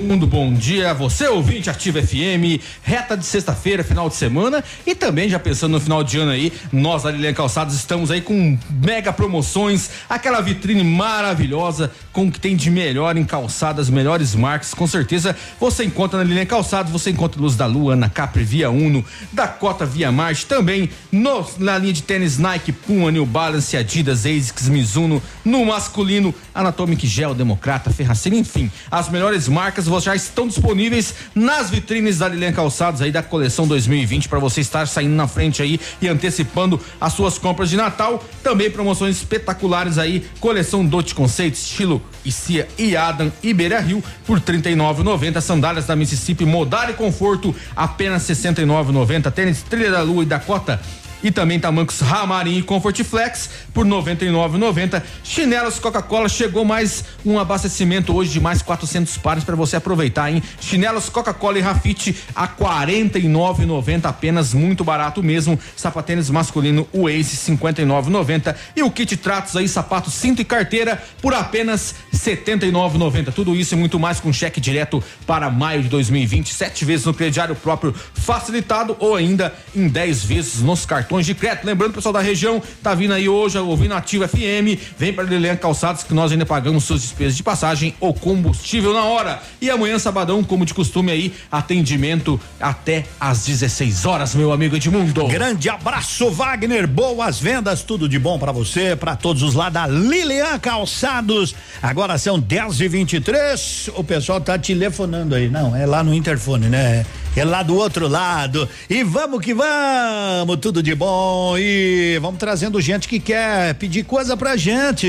Mundo, 0.00 0.24
bom 0.24 0.54
dia. 0.54 0.94
Você, 0.94 1.26
ouvinte 1.26 1.68
Ativa 1.68 2.00
FM, 2.00 2.62
reta 2.84 3.16
de 3.16 3.26
sexta-feira, 3.26 3.82
final 3.82 4.08
de 4.08 4.14
semana. 4.14 4.62
E 4.86 4.94
também, 4.94 5.28
já 5.28 5.40
pensando 5.40 5.72
no 5.72 5.80
final 5.80 6.04
de 6.04 6.18
ano 6.18 6.30
aí, 6.30 6.52
nós 6.72 7.02
da 7.02 7.10
Lilian 7.10 7.34
Calçados 7.34 7.74
estamos 7.74 8.08
aí 8.12 8.20
com 8.20 8.56
mega 8.70 9.12
promoções, 9.12 9.90
aquela 10.08 10.40
vitrine 10.40 10.84
maravilhosa 10.84 11.90
com 12.12 12.28
o 12.28 12.32
que 12.32 12.38
tem 12.38 12.54
de 12.54 12.70
melhor 12.70 13.16
em 13.16 13.24
calçadas, 13.24 13.90
melhores 13.90 14.36
marcas. 14.36 14.72
Com 14.72 14.86
certeza 14.86 15.34
você 15.58 15.84
encontra 15.84 16.18
na 16.18 16.24
Lilian 16.24 16.46
Calçados, 16.46 16.92
você 16.92 17.10
encontra 17.10 17.42
Luz 17.42 17.56
da 17.56 17.66
Lua, 17.66 17.94
Ana 17.94 18.08
Capri, 18.08 18.44
Via 18.44 18.70
Uno, 18.70 19.04
Dakota, 19.32 19.84
Via 19.96 20.12
Marte, 20.12 20.44
também 20.44 20.90
no- 21.10 21.46
na 21.58 21.78
linha 21.78 21.92
de 21.94 22.02
tênis 22.02 22.36
Nike, 22.36 22.70
Puma, 22.70 23.10
New 23.10 23.24
Balance, 23.24 23.74
Adidas, 23.78 24.26
ASICS, 24.26 24.68
Mizuno, 24.68 25.22
no 25.42 25.64
masculino, 25.64 26.34
Anatomic 26.54 27.06
Gel, 27.06 27.34
Democrata, 27.34 27.90
Ferracini, 27.90 28.38
enfim, 28.38 28.70
as 28.90 29.08
melhores 29.08 29.48
marcas 29.48 29.86
já 30.04 30.14
estão 30.14 30.46
disponíveis 30.46 31.14
nas 31.34 31.70
vitrines 31.70 32.18
da 32.18 32.28
Lilian 32.28 32.52
Calçados 32.52 33.00
aí 33.00 33.10
da 33.10 33.22
coleção 33.22 33.66
2020 33.66 34.28
para 34.28 34.38
você 34.38 34.60
estar 34.60 34.86
saindo 34.86 35.14
na 35.14 35.26
frente 35.26 35.62
aí 35.62 35.80
e 36.02 36.08
antecipando 36.08 36.78
as 37.00 37.14
suas 37.14 37.38
compras 37.38 37.70
de 37.70 37.76
Natal. 37.78 38.22
Também 38.42 38.70
promoções 38.70 39.16
espetaculares 39.16 39.96
aí, 39.96 40.26
coleção 40.40 40.84
Dote 40.84 41.14
Conceito, 41.14 41.54
estilo 41.54 42.02
Cia 42.30 42.68
e 42.76 42.94
Adam 42.96 43.32
Beira 43.54 43.80
Rio 43.80 44.04
por 44.26 44.38
R$ 44.38 44.44
39,90. 44.44 45.40
Sandálias 45.40 45.86
da 45.86 45.96
Mississippi, 45.96 46.44
modal 46.44 46.90
e 46.90 46.92
conforto, 46.92 47.54
apenas 47.74 48.28
R$ 48.28 48.34
69,90. 48.34 49.30
Tênis 49.30 49.62
Trilha 49.62 49.85
da 49.90 50.02
Lua 50.02 50.22
e 50.22 50.26
Dakota. 50.26 50.80
E 51.22 51.30
também 51.30 51.58
tamancos 51.58 52.00
Ramarim 52.00 52.58
e 52.58 52.62
Comfort 52.62 53.02
Flex 53.02 53.48
por 53.72 53.86
R$ 53.86 53.92
99,90. 53.92 55.02
Chinelos 55.24 55.78
Coca-Cola 55.78 56.28
chegou 56.28 56.64
mais 56.64 57.04
um 57.24 57.38
abastecimento 57.38 58.14
hoje 58.14 58.32
de 58.32 58.40
mais 58.40 58.60
400 58.62 59.16
pares 59.18 59.42
para 59.42 59.56
você 59.56 59.76
aproveitar, 59.76 60.30
hein? 60.30 60.42
Chinelos 60.60 61.08
Coca-Cola 61.08 61.58
e 61.58 61.62
Rafite 61.62 62.14
a 62.34 62.44
R$ 62.44 62.50
49,90 62.60 64.04
apenas, 64.04 64.52
muito 64.52 64.84
barato 64.84 65.22
mesmo. 65.22 65.58
Sapatênis 65.74 66.28
masculino 66.28 66.86
Waze 66.92 67.36
59,90 67.36 68.54
e 68.76 68.82
o 68.82 68.90
kit 68.90 69.16
tratos 69.16 69.56
aí 69.56 69.68
sapato, 69.68 70.10
cinto 70.10 70.42
e 70.42 70.44
carteira 70.44 71.02
por 71.22 71.34
apenas 71.34 71.94
R$ 72.12 72.18
79,90. 72.18 73.32
Tudo 73.32 73.56
isso 73.56 73.74
e 73.74 73.76
muito 73.76 73.98
mais 73.98 74.20
com 74.20 74.32
cheque 74.32 74.60
direto 74.60 75.02
para 75.26 75.50
maio 75.50 75.82
de 75.82 75.88
2020, 75.88 76.52
sete 76.52 76.84
vezes 76.84 77.06
no 77.06 77.14
crediário 77.14 77.56
próprio 77.56 77.94
facilitado 78.14 78.96
ou 78.98 79.16
ainda 79.16 79.54
em 79.74 79.88
10 79.88 80.24
vezes 80.24 80.60
nos 80.60 80.84
cartões 80.84 81.05
de 81.26 81.34
crédito. 81.34 81.64
Lembrando, 81.64 81.94
pessoal 81.94 82.12
da 82.12 82.20
região, 82.20 82.62
tá 82.82 82.94
vindo 82.94 83.14
aí 83.14 83.28
hoje, 83.28 83.58
ouvindo 83.58 83.94
Ativa 83.94 84.28
FM, 84.28 84.78
vem 84.98 85.12
para 85.12 85.24
Lilian 85.24 85.56
Calçados 85.56 86.02
que 86.02 86.12
nós 86.12 86.32
ainda 86.32 86.44
pagamos 86.44 86.84
suas 86.84 87.02
despesas 87.02 87.36
de 87.36 87.42
passagem 87.42 87.94
ou 88.00 88.12
combustível 88.12 88.92
na 88.92 89.04
hora. 89.04 89.40
E 89.60 89.70
amanhã, 89.70 89.98
sabadão, 89.98 90.42
como 90.42 90.64
de 90.64 90.74
costume 90.74 91.12
aí, 91.12 91.34
atendimento 91.50 92.40
até 92.60 93.04
às 93.20 93.46
16 93.46 94.04
horas, 94.04 94.34
meu 94.34 94.52
amigo 94.52 94.76
Edmundo. 94.76 95.26
Grande 95.26 95.68
abraço, 95.68 96.30
Wagner. 96.30 96.86
Boas 96.86 97.38
vendas, 97.38 97.82
tudo 97.82 98.08
de 98.08 98.18
bom 98.18 98.38
pra 98.38 98.52
você, 98.52 98.94
pra 98.96 99.16
todos 99.16 99.42
os 99.42 99.54
lá 99.54 99.68
da 99.68 99.86
Lilian 99.86 100.58
Calçados. 100.58 101.54
Agora 101.82 102.18
são 102.18 102.38
10 102.38 102.80
e 102.80 102.88
23 102.88 103.90
O 103.94 104.04
pessoal 104.04 104.40
tá 104.40 104.58
telefonando 104.58 105.34
aí. 105.34 105.48
Não, 105.48 105.74
é 105.74 105.86
lá 105.86 106.02
no 106.02 106.14
interfone, 106.14 106.68
né? 106.68 107.04
Lá 107.44 107.62
do 107.62 107.76
outro 107.76 108.08
lado. 108.08 108.68
E 108.88 109.02
vamos 109.02 109.40
que 109.44 109.52
vamos, 109.54 110.56
tudo 110.60 110.82
de 110.82 110.94
bom. 110.94 111.56
E 111.58 112.18
vamos 112.20 112.38
trazendo 112.38 112.80
gente 112.80 113.08
que 113.08 113.20
quer 113.20 113.74
pedir 113.74 114.04
coisa 114.04 114.36
pra 114.36 114.56
gente. 114.56 115.06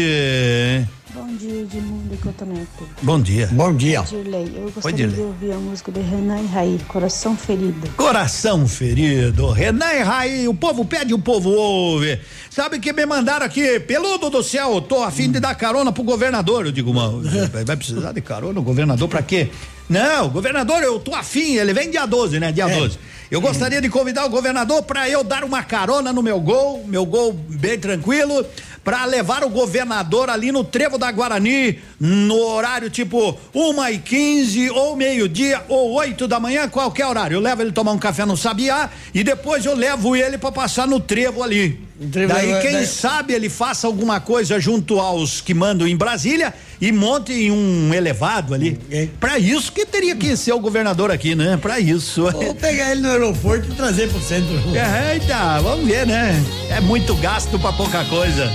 Bom 1.13 1.35
dia, 1.35 1.61
Edmundo 1.61 2.13
e 2.13 2.17
Cotonete. 2.17 2.67
Bom 3.01 3.19
dia. 3.19 3.49
Bom 3.51 3.73
dia. 3.73 4.01
Dirley, 4.03 4.51
eu 4.55 4.65
Oi, 4.65 4.71
gostaria 4.71 5.07
de 5.07 5.19
ouvir 5.21 5.51
a 5.51 5.55
música 5.57 5.91
de 5.91 5.99
Renan 6.01 6.41
e 6.41 6.45
Raí, 6.47 6.79
Coração 6.87 7.35
Ferido. 7.35 7.89
Coração 7.95 8.67
ferido, 8.67 9.49
Renan 9.51 9.93
e 9.93 10.03
Raí, 10.03 10.47
o 10.47 10.53
povo 10.53 10.85
pede, 10.85 11.13
o 11.15 11.19
povo 11.19 11.49
ouve. 11.49 12.19
Sabe 12.51 12.77
que 12.79 12.93
me 12.93 13.05
mandaram 13.05 13.45
aqui, 13.45 13.79
peludo 13.79 14.29
do 14.29 14.43
céu, 14.43 14.79
tô 14.79 15.01
a 15.03 15.09
fim 15.09 15.31
de 15.31 15.39
dar 15.39 15.55
carona 15.55 15.91
pro 15.91 16.03
governador. 16.03 16.67
Eu 16.67 16.71
digo, 16.71 16.93
mano, 16.93 17.23
vai- 17.51 17.63
vai 17.65 17.75
precisar 17.77 18.11
de 18.11 18.21
carona, 18.21 18.59
o 18.59 18.63
governador 18.63 19.07
pra 19.07 19.23
quê? 19.23 19.49
Não, 19.89 20.29
governador, 20.29 20.83
eu 20.83 20.99
tô 20.99 21.15
afim, 21.15 21.55
ele 21.55 21.73
vem 21.73 21.89
dia 21.89 22.05
12, 22.05 22.39
né? 22.39 22.51
Dia 22.51 22.67
12. 22.67 22.99
Eu 23.29 23.41
gostaria 23.41 23.81
de 23.81 23.89
convidar 23.89 24.25
o 24.25 24.29
governador 24.29 24.83
pra 24.83 25.09
eu 25.09 25.23
dar 25.23 25.43
uma 25.43 25.61
carona 25.61 26.13
no 26.13 26.23
meu 26.23 26.39
gol, 26.39 26.85
meu 26.87 27.05
gol 27.05 27.33
bem 27.33 27.77
tranquilo, 27.77 28.45
pra 28.87 29.03
levar 29.03 29.43
o 29.43 29.49
governador 29.49 30.29
ali 30.29 30.49
no 30.49 30.63
Trevo 30.63 30.97
da 30.97 31.11
Guarani, 31.11 31.77
no 31.99 32.37
horário 32.37 32.89
tipo 32.89 33.37
uma 33.53 33.91
e 33.91 33.97
quinze, 33.97 34.69
ou 34.69 34.95
meio-dia, 34.95 35.61
ou 35.67 35.91
oito 35.95 36.25
da 36.25 36.39
manhã, 36.39 36.69
qualquer 36.69 37.05
horário. 37.05 37.35
Eu 37.35 37.41
levo 37.41 37.61
ele 37.63 37.73
tomar 37.73 37.91
um 37.91 37.97
café 37.97 38.23
no 38.25 38.37
Sabiá 38.37 38.89
e 39.13 39.25
depois 39.25 39.65
eu 39.65 39.75
levo 39.75 40.15
ele 40.15 40.37
pra 40.37 40.53
passar 40.53 40.87
no 40.87 41.01
Trevo 41.01 41.43
ali. 41.43 41.85
trevo 42.13 42.31
Daí 42.33 42.49
é- 42.51 42.61
quem 42.61 42.71
daí- 42.73 42.87
sabe 42.87 43.33
ele 43.33 43.49
faça 43.49 43.87
alguma 43.87 44.21
coisa 44.21 44.57
junto 44.57 45.01
aos 45.01 45.41
que 45.41 45.53
mandam 45.53 45.85
em 45.85 45.97
Brasília 45.97 46.53
e 46.79 46.89
monte 46.91 47.33
em 47.33 47.51
um 47.51 47.91
elevado 47.93 48.53
ali. 48.53 48.79
Pra 49.19 49.37
isso 49.39 49.69
que 49.71 49.85
teria 49.85 50.15
que 50.15 50.37
ser 50.37 50.53
o 50.53 50.59
governador 50.59 51.11
aqui, 51.11 51.33
né? 51.35 51.57
Pra 51.61 51.77
isso. 51.79 52.29
Vou 52.31 52.53
pegar 52.55 52.91
ele 52.91 53.01
no 53.01 53.09
aeroporto 53.09 53.67
e 53.69 53.75
trazer 53.75 54.07
pro 54.09 54.21
centro. 54.21 54.53
É, 54.75 55.15
Eita, 55.15 55.59
vamos 55.59 55.85
ver, 55.87 56.05
né? 56.05 56.41
É 56.69 56.79
muito 56.79 57.15
gasto 57.15 57.57
pra 57.59 57.73
pouca 57.73 58.05
coisa. 58.05 58.45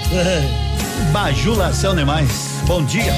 Bajulação 1.12 1.94
demais. 1.96 2.62
Bom 2.66 2.84
dia. 2.84 3.12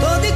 Tô 0.00 0.20
de 0.20 0.32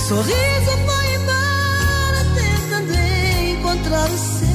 Meu 0.00 0.08
sorriso 0.08 0.72
foi 0.86 1.14
embora, 1.14 2.24
tentando 2.34 2.94
encontrar 3.52 4.08
o 4.08 4.16
seu. 4.16 4.50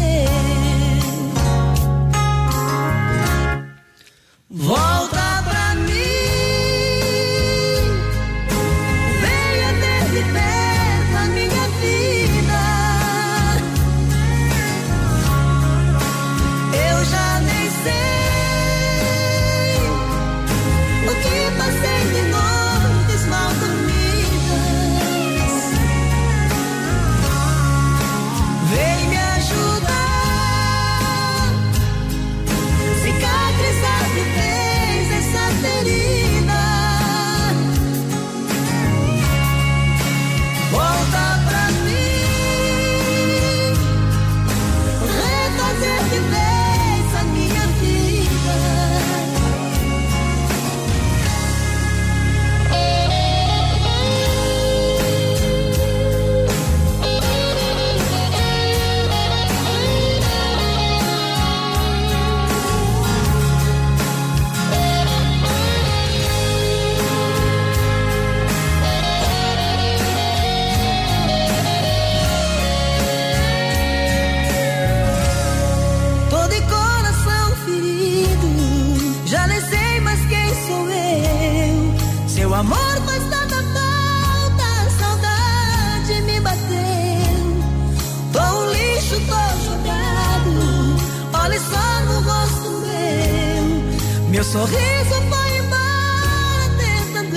Sorriso 94.55 95.15
foi 95.29 95.57
embora, 95.57 96.69
tentando 96.77 97.35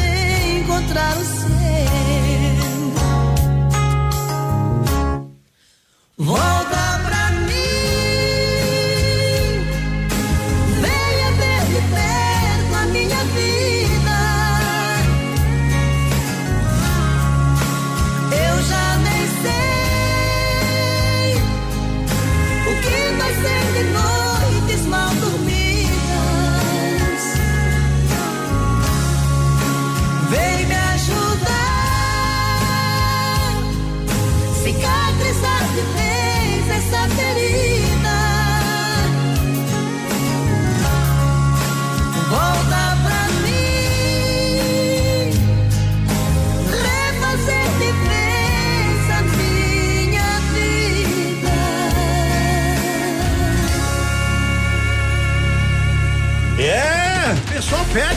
encontrar 0.60 1.16
o 1.16 1.24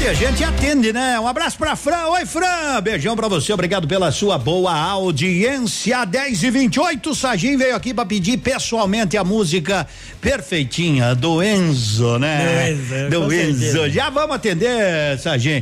E 0.02 0.08
a 0.08 0.14
gente 0.14 0.42
atende, 0.44 0.94
né? 0.94 1.20
Um 1.20 1.28
abraço 1.28 1.58
pra 1.58 1.76
Fran. 1.76 2.08
Oi, 2.08 2.26
Fran. 2.26 2.82
Beijão 2.82 3.16
pra 3.16 3.28
você. 3.28 3.52
Obrigado 3.52 3.86
pela 3.88 4.10
sua 4.12 4.38
boa 4.38 4.74
audiência. 4.74 6.06
10 6.06 6.44
e 6.44 6.50
28 6.50 7.14
Sagim 7.14 7.58
veio 7.58 7.76
aqui 7.76 7.94
pra 7.94 8.06
pedir 8.06 8.38
pessoalmente 8.38 9.18
a 9.18 9.24
música 9.24 9.86
perfeitinha 10.22 11.14
do 11.14 11.44
Enzo, 11.44 12.18
né? 12.20 12.74
Do 13.10 13.26
Enzo, 13.26 13.28
Do 13.28 13.34
Enzo. 13.34 13.90
Já 13.90 14.10
vamos 14.10 14.36
atender, 14.36 15.20
Sagim. 15.20 15.62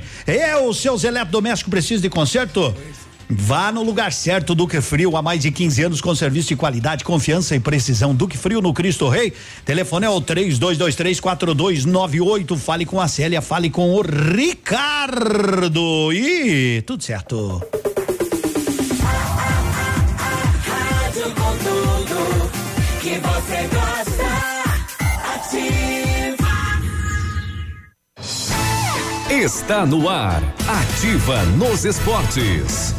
Os 0.67 0.79
seus 0.79 1.03
eletrodomésticos 1.03 1.71
precisam 1.71 2.03
de 2.03 2.09
conserto? 2.09 2.75
Vá 3.31 3.71
no 3.71 3.83
lugar 3.83 4.11
certo, 4.11 4.55
Duque 4.55 4.81
Frio, 4.81 5.15
há 5.15 5.21
mais 5.21 5.41
de 5.41 5.51
15 5.51 5.83
anos 5.83 6.01
com 6.01 6.15
serviço 6.15 6.47
de 6.47 6.55
qualidade, 6.55 7.03
confiança 7.03 7.55
e 7.55 7.59
precisão. 7.59 8.15
Duque 8.15 8.35
Frio 8.35 8.59
no 8.59 8.73
Cristo 8.73 9.07
Rei. 9.07 9.31
Telefone 9.63 10.07
é 10.07 10.09
o 10.09 10.19
32234298. 10.19 12.57
Fale 12.57 12.87
com 12.87 12.99
a 12.99 13.07
Célia, 13.07 13.39
fale 13.39 13.69
com 13.69 13.93
o 13.93 14.01
Ricardo. 14.01 16.11
E 16.11 16.81
tudo 16.81 17.03
certo. 17.03 17.61
Está 29.29 29.85
no 29.85 30.09
ar. 30.09 30.41
Ativa 30.67 31.43
nos 31.43 31.85
esportes. 31.85 32.98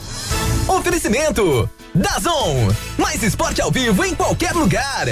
Oferecimento 0.71 1.69
Dazon. 1.93 2.69
Mais 2.97 3.21
esporte 3.25 3.61
ao 3.61 3.73
vivo 3.73 4.05
em 4.05 4.15
qualquer 4.15 4.53
lugar. 4.55 5.05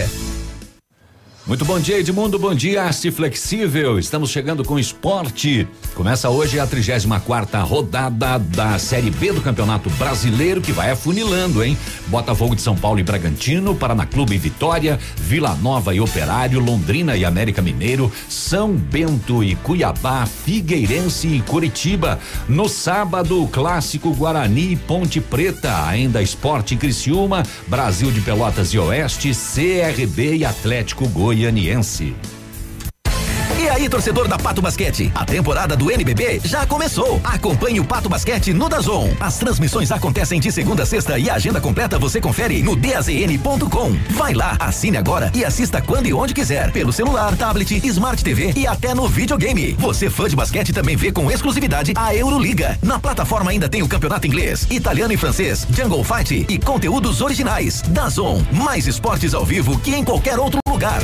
Muito 1.49 1.65
bom 1.65 1.81
dia, 1.81 1.99
Edmundo. 1.99 2.39
Bom 2.39 2.55
dia, 2.55 2.83
Arte 2.83 3.11
Flexível. 3.11 3.99
Estamos 3.99 4.29
chegando 4.29 4.63
com 4.63 4.79
esporte. 4.79 5.67
Começa 5.95 6.29
hoje 6.29 6.61
a 6.61 6.67
34 6.67 7.27
quarta 7.27 7.63
rodada 7.63 8.39
da 8.39 8.79
Série 8.79 9.11
B 9.11 9.33
do 9.33 9.41
Campeonato 9.41 9.89
Brasileiro, 9.91 10.61
que 10.61 10.73
vai 10.73 10.91
afunilando, 10.91 11.65
hein? 11.65 11.77
Botafogo 12.09 12.55
de 12.55 12.61
São 12.61 12.77
Paulo 12.77 13.01
e 13.01 13.03
Bragantino, 13.03 13.75
Paraná 13.75 14.05
Clube 14.05 14.35
e 14.35 14.39
Vitória, 14.39 14.99
Vila 15.17 15.55
Nova 15.55 15.95
e 15.95 16.01
Operário, 16.01 16.61
Londrina 16.61 17.17
e 17.17 17.25
América 17.25 17.63
Mineiro, 17.63 18.13
São 18.29 18.75
Bento 18.75 19.43
e 19.43 19.55
Cuiabá, 19.57 20.27
Figueirense 20.27 21.29
e 21.29 21.41
Curitiba. 21.41 22.19
No 22.47 22.69
sábado, 22.69 23.49
clássico 23.51 24.15
Guarani 24.15 24.73
e 24.73 24.77
Ponte 24.77 25.19
Preta. 25.19 25.87
Ainda 25.87 26.21
Esporte 26.21 26.77
Criciúma, 26.77 27.43
Brasil 27.67 28.11
de 28.11 28.21
Pelotas 28.21 28.75
e 28.75 28.79
Oeste, 28.79 29.33
CRB 29.33 30.37
e 30.37 30.45
Atlético 30.45 31.09
Goianiense. 31.39 32.38
Aí, 33.79 33.89
torcedor 33.89 34.27
da 34.27 34.37
Pato 34.37 34.61
Basquete, 34.61 35.13
a 35.15 35.25
temporada 35.25 35.77
do 35.77 35.89
NBB 35.89 36.41
já 36.43 36.67
começou. 36.67 37.21
Acompanhe 37.23 37.79
o 37.79 37.85
Pato 37.85 38.09
Basquete 38.09 38.53
no 38.53 38.69
Dazon. 38.69 39.09
As 39.21 39.39
transmissões 39.39 39.93
acontecem 39.93 40.41
de 40.41 40.51
segunda 40.51 40.83
a 40.83 40.87
sexta 40.87 41.17
e 41.17 41.31
a 41.31 41.35
agenda 41.35 41.61
completa 41.61 41.97
você 41.97 42.21
confere 42.21 42.61
no 42.61 42.75
dazn.com. 42.75 43.97
Vai 44.11 44.35
lá, 44.35 44.57
assine 44.59 44.97
agora 44.97 45.31
e 45.33 45.45
assista 45.45 45.81
quando 45.81 46.09
e 46.09 46.13
onde 46.13 46.35
quiser, 46.35 46.73
pelo 46.73 46.93
celular, 46.93 47.37
tablet, 47.37 47.81
smart 47.87 48.25
TV 48.25 48.53
e 48.57 48.67
até 48.67 48.93
no 48.95 49.07
videogame. 49.07 49.77
Você 49.79 50.11
fã 50.11 50.29
de 50.29 50.35
basquete 50.35 50.73
também 50.73 50.97
vê 50.97 51.13
com 51.13 51.31
exclusividade 51.31 51.93
a 51.95 52.13
Euroliga. 52.13 52.77
Na 52.83 52.99
plataforma 52.99 53.53
ainda 53.53 53.69
tem 53.69 53.81
o 53.81 53.89
campeonato 53.89 54.27
inglês, 54.27 54.67
italiano 54.69 55.13
e 55.13 55.17
francês, 55.17 55.65
Jungle 55.71 56.03
Fight 56.03 56.47
e 56.49 56.59
conteúdos 56.59 57.21
originais. 57.21 57.83
Dazon, 57.83 58.43
mais 58.51 58.89
esportes 58.89 59.35
ao 59.35 59.45
vivo 59.45 59.79
que 59.79 59.95
em 59.95 60.03
qualquer 60.03 60.37
outro 60.41 60.59
lugar. 60.69 61.01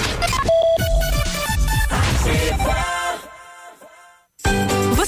Oh! 0.00 0.48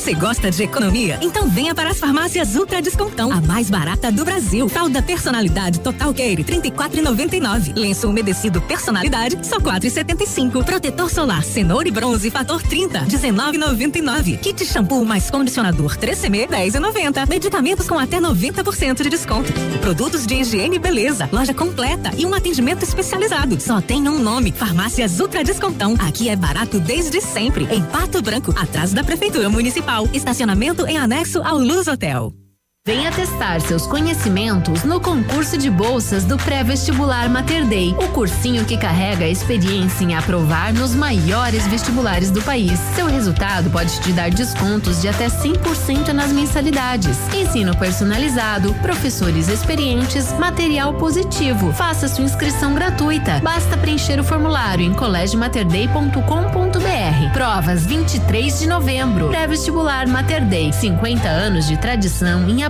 Você 0.00 0.14
gosta 0.14 0.50
de 0.50 0.62
economia? 0.62 1.18
Então 1.20 1.46
venha 1.46 1.74
para 1.74 1.90
as 1.90 1.98
farmácias 1.98 2.56
Ultra 2.56 2.80
Descontão, 2.80 3.30
a 3.30 3.38
mais 3.38 3.68
barata 3.68 4.10
do 4.10 4.24
Brasil. 4.24 4.66
Fralda 4.66 5.02
personalidade 5.02 5.78
Total 5.80 6.14
Care, 6.14 6.42
34,99. 6.42 7.76
Lenço 7.76 8.08
umedecido 8.08 8.62
personalidade, 8.62 9.46
só 9.46 9.58
4,75. 9.58 10.64
Protetor 10.64 11.10
solar 11.10 11.44
cenoura 11.44 11.86
e 11.86 11.90
bronze 11.90 12.30
fator 12.30 12.62
30, 12.62 13.00
19,99. 13.00 14.38
Kit 14.38 14.64
shampoo 14.64 15.04
mais 15.04 15.30
condicionador 15.30 15.98
3CM, 15.98 16.48
10,90. 16.48 17.28
Medicamentos 17.28 17.86
com 17.86 17.98
até 17.98 18.18
90% 18.18 19.02
de 19.02 19.10
desconto. 19.10 19.52
Produtos 19.82 20.26
de 20.26 20.36
higiene 20.36 20.76
e 20.76 20.78
beleza, 20.78 21.28
loja 21.30 21.52
completa 21.52 22.10
e 22.16 22.24
um 22.24 22.32
atendimento 22.32 22.82
especializado. 22.84 23.60
Só 23.60 23.82
tem 23.82 24.08
um 24.08 24.18
nome, 24.18 24.50
Farmácias 24.50 25.20
Ultra 25.20 25.44
Descontão. 25.44 25.94
Aqui 25.98 26.30
é 26.30 26.36
barato 26.36 26.80
desde 26.80 27.20
sempre. 27.20 27.68
Em 27.70 27.82
Pato 27.82 28.22
Branco, 28.22 28.54
atrás 28.58 28.94
da 28.94 29.04
Prefeitura 29.04 29.50
Municipal. 29.50 29.89
Estacionamento 30.14 30.86
em 30.86 30.98
anexo 30.98 31.42
ao 31.42 31.58
Luz 31.58 31.88
Hotel. 31.88 32.39
Venha 32.86 33.12
testar 33.12 33.60
seus 33.60 33.86
conhecimentos 33.86 34.84
no 34.84 35.02
concurso 35.02 35.58
de 35.58 35.68
bolsas 35.68 36.24
do 36.24 36.38
pré-vestibular 36.38 37.28
Mater 37.28 37.66
Dei, 37.66 37.90
o 37.90 38.08
cursinho 38.08 38.64
que 38.64 38.78
carrega 38.78 39.26
a 39.26 39.28
experiência 39.28 40.02
em 40.02 40.14
aprovar 40.14 40.72
nos 40.72 40.94
maiores 40.94 41.66
vestibulares 41.66 42.30
do 42.30 42.40
país. 42.40 42.80
Seu 42.96 43.04
resultado 43.04 43.68
pode 43.68 44.00
te 44.00 44.12
dar 44.12 44.30
descontos 44.30 45.02
de 45.02 45.08
até 45.08 45.26
100% 45.26 46.08
nas 46.14 46.32
mensalidades. 46.32 47.18
Ensino 47.34 47.76
personalizado, 47.76 48.72
professores 48.76 49.48
experientes, 49.48 50.32
material 50.38 50.94
positivo. 50.94 51.74
Faça 51.74 52.08
sua 52.08 52.24
inscrição 52.24 52.74
gratuita. 52.74 53.40
Basta 53.40 53.76
preencher 53.76 54.18
o 54.18 54.24
formulário 54.24 54.86
em 54.86 54.94
colégiomaterdei.com.br. 54.94 57.32
Provas 57.34 57.84
23 57.84 58.58
de 58.58 58.66
novembro. 58.66 59.28
Pré-vestibular 59.28 60.08
Mater 60.08 60.46
Dei. 60.46 60.72
50 60.72 61.28
anos 61.28 61.66
de 61.66 61.76
tradição 61.76 62.48
em 62.48 62.69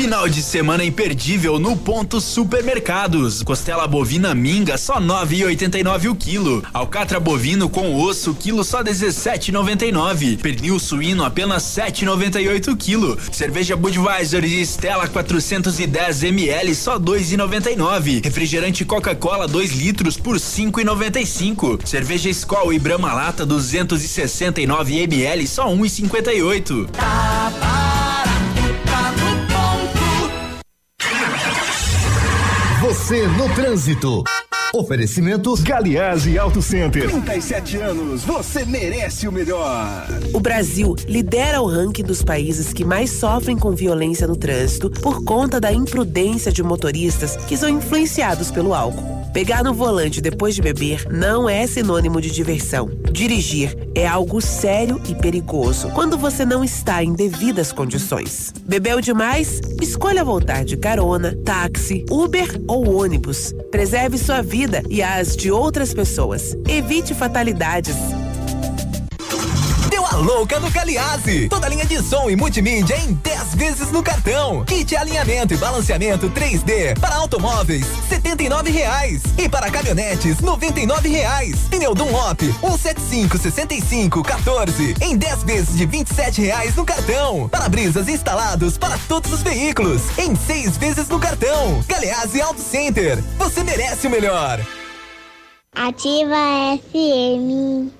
Final 0.00 0.30
de 0.30 0.42
semana 0.42 0.82
imperdível 0.82 1.58
no 1.58 1.76
Ponto 1.76 2.22
Supermercados. 2.22 3.42
Costela 3.42 3.86
bovina 3.86 4.34
minga 4.34 4.78
só 4.78 4.98
9,89 4.98 6.10
o 6.10 6.14
quilo. 6.14 6.64
Alcatra 6.72 7.20
bovino 7.20 7.68
com 7.68 7.94
osso 7.94 8.32
quilo 8.32 8.64
só 8.64 8.82
17,99. 8.82 10.38
Pernil 10.38 10.78
suíno 10.78 11.22
apenas 11.22 11.64
7,98 11.64 12.72
o 12.72 12.76
quilo. 12.78 13.18
Cerveja 13.30 13.76
Budweiser 13.76 14.42
e 14.42 14.62
Stella 14.62 15.06
410 15.06 16.22
ml 16.22 16.74
só 16.74 16.98
2,99. 16.98 18.24
Refrigerante 18.24 18.86
Coca-Cola 18.86 19.46
2 19.46 19.72
litros 19.72 20.16
por 20.16 20.36
5,95. 20.36 21.86
Cerveja 21.86 22.30
Skol 22.30 22.72
e 22.72 22.78
Brahma 22.78 23.12
Lata 23.12 23.44
269 23.44 24.98
ml 24.98 25.46
só 25.46 25.68
1,58. 25.68 27.89
Você 33.10 33.26
no 33.26 33.52
trânsito. 33.56 34.22
Oferecimento 34.72 35.52
Galiase 35.64 36.38
Auto 36.38 36.62
Center. 36.62 37.10
37 37.10 37.76
anos, 37.78 38.22
você 38.22 38.64
merece 38.64 39.26
o 39.26 39.32
melhor. 39.32 40.06
O 40.32 40.38
Brasil 40.38 40.94
lidera 41.08 41.60
o 41.60 41.66
ranking 41.66 42.04
dos 42.04 42.22
países 42.22 42.72
que 42.72 42.84
mais 42.84 43.10
sofrem 43.10 43.58
com 43.58 43.72
violência 43.72 44.28
no 44.28 44.36
trânsito 44.36 44.88
por 44.88 45.24
conta 45.24 45.60
da 45.60 45.72
imprudência 45.72 46.52
de 46.52 46.62
motoristas 46.62 47.34
que 47.48 47.56
são 47.56 47.68
influenciados 47.68 48.52
pelo 48.52 48.72
álcool. 48.72 49.18
Pegar 49.32 49.64
no 49.64 49.74
volante 49.74 50.20
depois 50.20 50.54
de 50.54 50.62
beber 50.62 51.06
não 51.08 51.48
é 51.48 51.66
sinônimo 51.66 52.20
de 52.20 52.30
diversão. 52.30 52.88
Dirigir 53.12 53.76
é 53.94 54.06
algo 54.06 54.40
sério 54.40 55.00
e 55.08 55.14
perigoso 55.14 55.88
quando 55.90 56.16
você 56.16 56.44
não 56.44 56.62
está 56.62 57.02
em 57.02 57.12
devidas 57.12 57.72
condições. 57.72 58.52
Bebeu 58.64 59.00
demais? 59.00 59.60
Escolha 59.80 60.24
voltar 60.24 60.64
de 60.64 60.76
carona, 60.76 61.36
táxi, 61.44 62.04
Uber 62.10 62.60
ou 62.66 63.02
ônibus. 63.02 63.52
Preserve 63.70 64.18
sua 64.18 64.42
vida 64.42 64.59
e 64.88 65.02
as 65.02 65.36
de 65.36 65.50
outras 65.50 65.94
pessoas. 65.94 66.54
Evite 66.68 67.14
fatalidades. 67.14 67.96
Louca 70.20 70.60
no 70.60 70.70
Caliase. 70.70 71.48
Toda 71.48 71.68
linha 71.68 71.86
de 71.86 72.02
som 72.02 72.28
e 72.28 72.36
multimídia 72.36 72.94
em 72.98 73.14
10 73.14 73.54
vezes 73.54 73.90
no 73.90 74.02
cartão. 74.02 74.64
Kit 74.66 74.94
alinhamento 74.94 75.54
e 75.54 75.56
balanceamento 75.56 76.28
3D 76.30 76.98
para 77.00 77.16
automóveis, 77.16 77.86
R$ 78.10 78.70
reais 78.70 79.22
E 79.38 79.48
para 79.48 79.70
caminhonetes, 79.70 80.36
R$ 80.38 81.08
reais. 81.08 81.56
Pneu 81.70 81.94
Dunlop, 81.94 82.42
175 82.42 83.38
65 83.38 84.22
14 84.22 84.94
em 85.00 85.16
10 85.16 85.42
vezes 85.44 85.76
de 85.76 85.86
R$ 85.86 86.04
reais 86.36 86.76
no 86.76 86.84
cartão. 86.84 87.48
Para-brisas 87.48 88.06
instalados 88.06 88.76
para 88.76 88.98
todos 89.08 89.32
os 89.32 89.42
veículos 89.42 90.02
em 90.18 90.36
6 90.36 90.76
vezes 90.76 91.08
no 91.08 91.18
cartão. 91.18 91.82
Galeazzi 91.88 92.42
Auto 92.42 92.60
Center. 92.60 93.22
Você 93.38 93.64
merece 93.64 94.06
o 94.06 94.10
melhor. 94.10 94.60
Ativa 95.74 96.76
FM. 96.92 97.99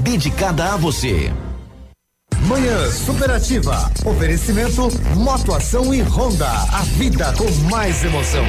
dedicada 0.00 0.72
a 0.72 0.76
você. 0.76 1.32
Manhã 2.46 2.90
Superativa. 2.90 3.90
Oferecimento 4.04 4.88
Motoação 5.16 5.94
e 5.94 6.02
Honda. 6.02 6.48
A 6.48 6.82
vida 6.96 7.32
com 7.36 7.48
mais 7.70 8.04
emoção. 8.04 8.44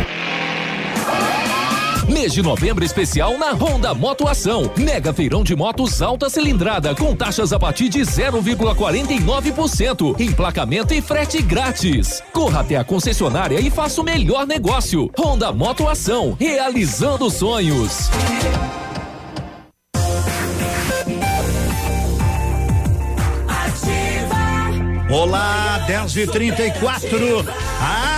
Mês 2.08 2.34
de 2.34 2.42
novembro 2.42 2.84
especial 2.84 3.38
na 3.38 3.52
Honda 3.52 3.94
Motoação. 3.94 4.72
Mega 4.78 5.14
feirão 5.14 5.44
de 5.44 5.56
motos 5.56 6.02
alta 6.02 6.30
cilindrada 6.30 6.96
com 6.96 7.16
taxas 7.16 7.54
a 7.54 7.60
partir 7.60 7.90
de 7.90 8.00
0,49%. 8.00 10.20
Emplacamento 10.20 10.94
e 10.94 11.02
frete 11.02 11.42
grátis. 11.42 12.22
Corra 12.34 12.62
até 12.62 12.76
a 12.76 12.84
concessionária 12.84 13.60
e 13.60 13.70
faça 13.70 14.02
o 14.02 14.04
melhor 14.04 14.48
negócio. 14.48 15.12
Honda 15.18 15.52
Motoação, 15.52 16.36
realizando 16.40 17.30
sonhos. 17.30 18.10
Olá, 25.12 25.84
10 25.88 26.16
e 26.16 26.28
34 26.28 27.46
Ah, 27.82 28.11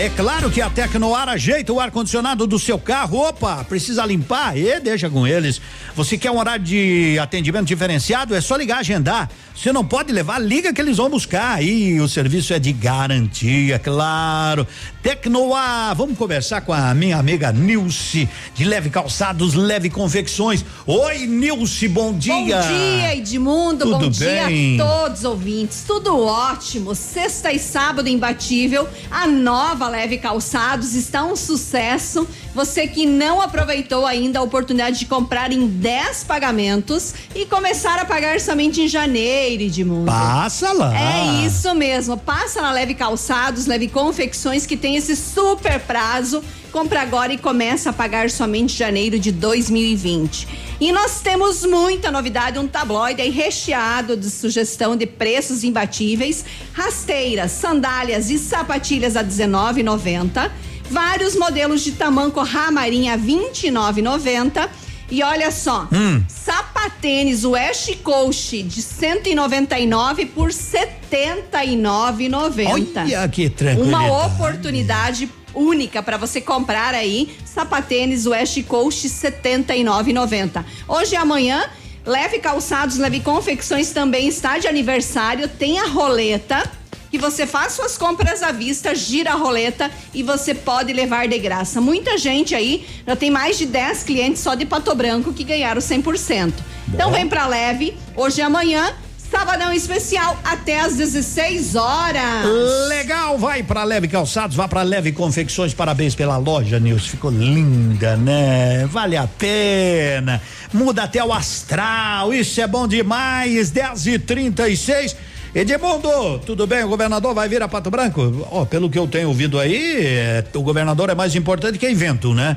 é 0.00 0.08
claro 0.08 0.50
que 0.50 0.62
a 0.62 0.70
Tecnoar 0.70 1.28
ajeita 1.28 1.74
o 1.74 1.78
ar-condicionado 1.78 2.46
do 2.46 2.58
seu 2.58 2.78
carro. 2.78 3.18
Opa, 3.18 3.62
precisa 3.64 4.06
limpar? 4.06 4.56
E 4.56 4.80
deixa 4.80 5.10
com 5.10 5.26
eles. 5.26 5.60
Você 5.94 6.16
quer 6.16 6.30
um 6.30 6.38
horário 6.38 6.64
de 6.64 7.18
atendimento 7.20 7.66
diferenciado? 7.66 8.34
É 8.34 8.40
só 8.40 8.56
ligar, 8.56 8.78
agendar. 8.78 9.28
Você 9.54 9.74
não 9.74 9.84
pode 9.84 10.10
levar, 10.10 10.38
liga 10.38 10.72
que 10.72 10.80
eles 10.80 10.96
vão 10.96 11.10
buscar. 11.10 11.62
E 11.62 12.00
o 12.00 12.08
serviço 12.08 12.54
é 12.54 12.58
de 12.58 12.72
garantia, 12.72 13.78
claro. 13.78 14.66
Tecnoar, 15.02 15.94
vamos 15.94 16.16
conversar 16.16 16.62
com 16.62 16.72
a 16.72 16.94
minha 16.94 17.18
amiga 17.18 17.52
Nilce, 17.52 18.26
de 18.54 18.64
Leve 18.64 18.88
Calçados, 18.88 19.52
Leve 19.52 19.90
Confecções. 19.90 20.64
Oi, 20.86 21.26
Nilce, 21.26 21.88
bom 21.88 22.14
dia. 22.14 22.34
Bom 22.34 22.46
dia, 22.46 23.16
Edmundo. 23.16 23.84
Tudo 23.84 24.10
bom 24.10 24.18
bem? 24.18 24.76
dia 24.76 24.82
a 24.82 24.88
todos 24.88 25.18
os 25.18 25.24
ouvintes. 25.26 25.84
Tudo 25.86 26.18
ótimo. 26.18 26.94
Sexta 26.94 27.52
e 27.52 27.58
sábado 27.58 28.08
imbatível. 28.08 28.88
A 29.10 29.26
nova 29.26 29.89
Leve 29.90 30.18
Calçados 30.18 30.94
está 30.94 31.24
um 31.24 31.36
sucesso. 31.36 32.26
Você 32.54 32.86
que 32.88 33.06
não 33.06 33.40
aproveitou 33.40 34.04
ainda 34.04 34.40
a 34.40 34.42
oportunidade 34.42 34.98
de 34.98 35.06
comprar 35.06 35.52
em 35.52 35.66
10 35.68 36.24
pagamentos 36.24 37.14
e 37.34 37.46
começar 37.46 37.98
a 38.00 38.04
pagar 38.04 38.40
somente 38.40 38.80
em 38.80 38.88
janeiro, 38.88 39.62
Edmundo. 39.62 40.06
Passa 40.06 40.72
lá. 40.72 40.92
É 40.98 41.46
isso 41.46 41.72
mesmo. 41.74 42.16
Passa 42.16 42.60
na 42.60 42.72
Leve 42.72 42.94
Calçados, 42.94 43.66
Leve 43.66 43.86
Confecções, 43.86 44.66
que 44.66 44.76
tem 44.76 44.96
esse 44.96 45.14
super 45.14 45.78
prazo. 45.80 46.42
Compra 46.72 47.02
agora 47.02 47.32
e 47.32 47.38
começa 47.38 47.90
a 47.90 47.92
pagar 47.92 48.30
somente 48.30 48.74
em 48.74 48.76
janeiro 48.76 49.18
de 49.18 49.30
2020. 49.30 50.48
E 50.80 50.92
nós 50.92 51.20
temos 51.20 51.64
muita 51.64 52.10
novidade, 52.10 52.58
um 52.58 52.66
tabloide 52.66 53.20
aí 53.20 53.30
recheado 53.30 54.16
de 54.16 54.30
sugestão 54.30 54.96
de 54.96 55.06
preços 55.06 55.62
imbatíveis, 55.62 56.44
rasteiras, 56.72 57.52
sandálias 57.52 58.30
e 58.30 58.38
sapatilhas 58.38 59.16
a 59.16 59.22
19,90. 59.22 60.50
Vários 60.90 61.36
modelos 61.36 61.82
de 61.82 61.92
tamanco 61.92 62.40
ramarinha 62.42 63.16
29,90. 63.16 64.68
E 65.10 65.22
olha 65.24 65.50
só, 65.50 65.88
Hum. 65.92 66.22
sapatênis 66.28 67.44
West 67.44 67.96
Coast 68.02 68.62
de 68.62 68.80
199 68.80 70.26
por 70.26 70.52
79,90. 70.52 73.02
Olha 73.02 73.28
que 73.28 73.50
tranquilidade. 73.50 74.04
Uma 74.04 74.26
oportunidade 74.26 75.28
única 75.52 76.00
para 76.02 76.16
você 76.16 76.40
comprar 76.40 76.94
aí 76.94 77.36
sapatênis 77.44 78.24
West 78.26 78.62
Coast 78.64 79.08
79,90. 79.08 80.64
Hoje 80.86 81.14
e 81.14 81.16
amanhã 81.16 81.64
Leve 82.06 82.38
Calçados, 82.38 82.98
Leve 82.98 83.18
Confecções 83.20 83.90
também 83.90 84.28
está 84.28 84.58
de 84.58 84.68
aniversário, 84.68 85.48
tem 85.48 85.80
a 85.80 85.86
roleta 85.86 86.62
que 87.10 87.18
você 87.18 87.46
faz 87.46 87.72
suas 87.72 87.98
compras 87.98 88.42
à 88.42 88.52
vista, 88.52 88.94
gira 88.94 89.32
a 89.32 89.34
roleta 89.34 89.90
e 90.14 90.22
você 90.22 90.54
pode 90.54 90.92
levar 90.92 91.26
de 91.26 91.38
graça. 91.38 91.80
Muita 91.80 92.16
gente 92.16 92.54
aí, 92.54 92.86
já 93.06 93.16
tem 93.16 93.30
mais 93.30 93.58
de 93.58 93.66
10 93.66 94.04
clientes 94.04 94.40
só 94.40 94.54
de 94.54 94.64
Pato 94.64 94.94
Branco 94.94 95.32
que 95.32 95.44
ganharam 95.44 95.80
100%. 95.80 96.52
Então 96.92 97.10
vem 97.10 97.28
pra 97.28 97.46
Leve, 97.46 97.96
hoje 98.16 98.40
e 98.40 98.42
amanhã, 98.42 98.94
sabadão 99.30 99.72
especial 99.72 100.36
até 100.44 100.80
às 100.80 100.96
16 100.96 101.76
horas. 101.76 102.46
Legal, 102.88 103.38
vai 103.38 103.62
pra 103.62 103.84
Leve 103.84 104.08
Calçados, 104.08 104.56
vá 104.56 104.66
pra 104.66 104.82
Leve 104.82 105.12
Confecções, 105.12 105.72
parabéns 105.72 106.14
pela 106.14 106.36
loja, 106.36 106.80
Nilson, 106.80 107.08
ficou 107.08 107.30
linda, 107.30 108.16
né? 108.16 108.86
Vale 108.90 109.16
a 109.16 109.26
pena, 109.26 110.42
muda 110.72 111.04
até 111.04 111.24
o 111.24 111.32
astral, 111.32 112.34
isso 112.34 112.60
é 112.60 112.66
bom 112.66 112.88
demais, 112.88 113.70
10 113.70 114.06
e 114.06 114.18
36 114.18 115.16
Edmundo, 115.52 116.38
tudo 116.46 116.64
bem? 116.64 116.84
O 116.84 116.88
governador 116.88 117.34
vai 117.34 117.48
vir 117.48 117.60
a 117.60 117.66
Pato 117.66 117.90
Branco? 117.90 118.46
Ó, 118.52 118.64
pelo 118.64 118.88
que 118.88 118.96
eu 118.96 119.08
tenho 119.08 119.26
ouvido 119.26 119.58
aí, 119.58 120.06
é, 120.06 120.44
o 120.54 120.62
governador 120.62 121.10
é 121.10 121.14
mais 121.14 121.34
importante 121.34 121.76
que 121.76 121.90
invento, 121.90 122.32
né? 122.32 122.56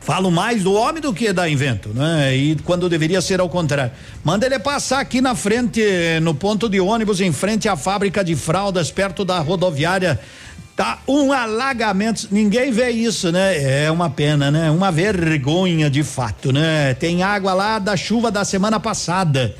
Falo 0.00 0.32
mais 0.32 0.64
do 0.64 0.74
homem 0.74 1.00
do 1.00 1.14
que 1.14 1.32
da 1.32 1.48
invento, 1.48 1.90
né? 1.90 2.36
E 2.36 2.56
quando 2.56 2.88
deveria 2.88 3.20
ser 3.20 3.38
ao 3.38 3.48
contrário. 3.48 3.92
Manda 4.24 4.46
ele 4.46 4.58
passar 4.58 4.98
aqui 4.98 5.20
na 5.20 5.36
frente, 5.36 5.80
no 6.22 6.34
ponto 6.34 6.68
de 6.68 6.80
ônibus, 6.80 7.20
em 7.20 7.32
frente 7.32 7.68
à 7.68 7.76
fábrica 7.76 8.24
de 8.24 8.34
fraldas, 8.34 8.90
perto 8.90 9.24
da 9.24 9.38
rodoviária. 9.38 10.18
Tá 10.74 10.98
um 11.06 11.32
alagamento, 11.32 12.26
ninguém 12.32 12.72
vê 12.72 12.90
isso, 12.90 13.30
né? 13.30 13.84
É 13.84 13.90
uma 13.92 14.10
pena, 14.10 14.50
né? 14.50 14.72
Uma 14.72 14.90
vergonha 14.90 15.88
de 15.88 16.02
fato, 16.02 16.50
né? 16.50 16.94
Tem 16.94 17.22
água 17.22 17.54
lá 17.54 17.78
da 17.78 17.96
chuva 17.96 18.28
da 18.28 18.44
semana 18.44 18.80
passada. 18.80 19.54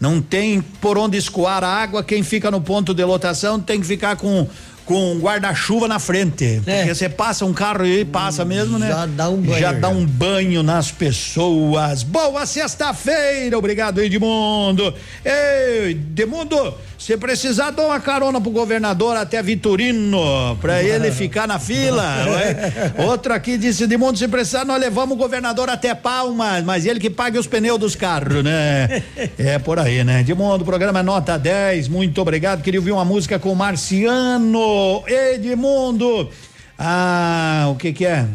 Não 0.00 0.20
tem 0.20 0.60
por 0.60 0.98
onde 0.98 1.16
escoar 1.16 1.62
a 1.62 1.68
água, 1.68 2.02
quem 2.02 2.22
fica 2.22 2.50
no 2.50 2.60
ponto 2.60 2.92
de 2.92 3.04
lotação 3.04 3.60
tem 3.60 3.80
que 3.80 3.86
ficar 3.86 4.16
com 4.16 4.46
com 4.84 5.12
um 5.12 5.18
guarda-chuva 5.18 5.88
na 5.88 5.98
frente. 5.98 6.60
Porque 6.64 6.94
você 6.94 7.08
passa 7.08 7.44
um 7.44 7.52
carro 7.52 7.86
e 7.86 8.04
passa 8.04 8.44
mesmo, 8.44 8.78
né? 8.78 8.88
Já 8.88 9.06
dá 9.06 9.28
um 9.28 9.40
banho, 9.40 9.58
Já 9.58 9.72
dá 9.72 9.88
um 9.88 10.06
banho 10.06 10.62
nas 10.62 10.90
pessoas. 10.90 12.02
Boa 12.02 12.44
sexta-feira, 12.46 13.56
obrigado, 13.56 14.00
Edmundo. 14.00 14.92
Ei, 15.24 15.92
Edmundo, 15.92 16.74
se 16.98 17.16
precisar, 17.16 17.70
dá 17.70 17.82
uma 17.82 18.00
carona 18.00 18.40
pro 18.40 18.50
governador 18.50 19.16
até 19.16 19.42
Vitorino, 19.42 20.56
pra 20.60 20.82
ele 20.82 21.10
ficar 21.10 21.46
na 21.46 21.58
fila. 21.58 22.04
ué. 22.28 22.94
Outro 23.06 23.32
aqui 23.32 23.56
disse, 23.56 23.84
Edmundo, 23.84 24.18
se 24.18 24.28
precisar, 24.28 24.64
nós 24.64 24.80
levamos 24.80 25.14
o 25.14 25.18
governador 25.18 25.70
até 25.70 25.94
Palmas, 25.94 26.62
mas 26.64 26.84
ele 26.84 27.00
que 27.00 27.08
pague 27.10 27.38
os 27.38 27.46
pneus 27.46 27.78
dos 27.78 27.96
carros, 27.96 28.44
né? 28.44 29.02
É 29.38 29.58
por 29.58 29.78
aí, 29.78 30.04
né? 30.04 30.20
Edmundo, 30.20 30.64
programa 30.64 31.00
é 31.00 31.02
nota 31.02 31.38
10, 31.38 31.88
muito 31.88 32.20
obrigado. 32.20 32.62
Queria 32.62 32.80
ouvir 32.80 32.92
uma 32.92 33.04
música 33.04 33.38
com 33.38 33.52
o 33.52 33.56
Marciano. 33.56 34.73
Edmundo. 35.06 36.30
Ah, 36.78 37.68
o 37.70 37.76
que 37.76 37.92
que 37.92 38.06
é? 38.06 38.26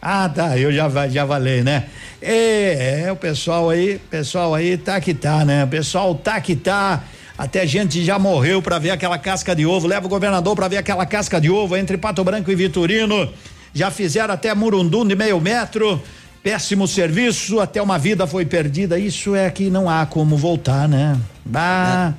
Ah, 0.00 0.28
tá, 0.28 0.58
eu 0.58 0.70
já, 0.72 1.08
já 1.08 1.26
falei, 1.26 1.62
né? 1.62 1.84
É, 2.20 3.04
é, 3.06 3.12
o 3.12 3.16
pessoal 3.16 3.70
aí, 3.70 3.98
pessoal 4.10 4.54
aí 4.54 4.76
tá 4.76 5.00
que 5.00 5.14
tá, 5.14 5.44
né? 5.44 5.64
O 5.64 5.68
pessoal 5.68 6.14
tá 6.14 6.40
que 6.40 6.54
tá. 6.54 7.02
Até 7.36 7.66
gente 7.66 8.04
já 8.04 8.18
morreu 8.18 8.62
pra 8.62 8.78
ver 8.78 8.90
aquela 8.90 9.18
casca 9.18 9.54
de 9.56 9.66
ovo. 9.66 9.86
Leva 9.86 10.06
o 10.06 10.08
governador 10.08 10.54
pra 10.54 10.68
ver 10.68 10.76
aquela 10.76 11.04
casca 11.04 11.40
de 11.40 11.50
ovo 11.50 11.76
entre 11.76 11.96
Pato 11.96 12.22
Branco 12.22 12.50
e 12.50 12.54
Vitorino. 12.54 13.28
Já 13.72 13.90
fizeram 13.90 14.32
até 14.34 14.54
Murundum 14.54 15.06
de 15.06 15.16
meio 15.16 15.40
metro. 15.40 16.00
Péssimo 16.42 16.86
serviço, 16.86 17.58
até 17.58 17.80
uma 17.80 17.98
vida 17.98 18.26
foi 18.26 18.44
perdida. 18.44 18.98
Isso 18.98 19.34
é 19.34 19.50
que 19.50 19.70
não 19.70 19.88
há 19.88 20.06
como 20.06 20.36
voltar, 20.36 20.86
né? 20.86 21.18
Bah. 21.44 22.14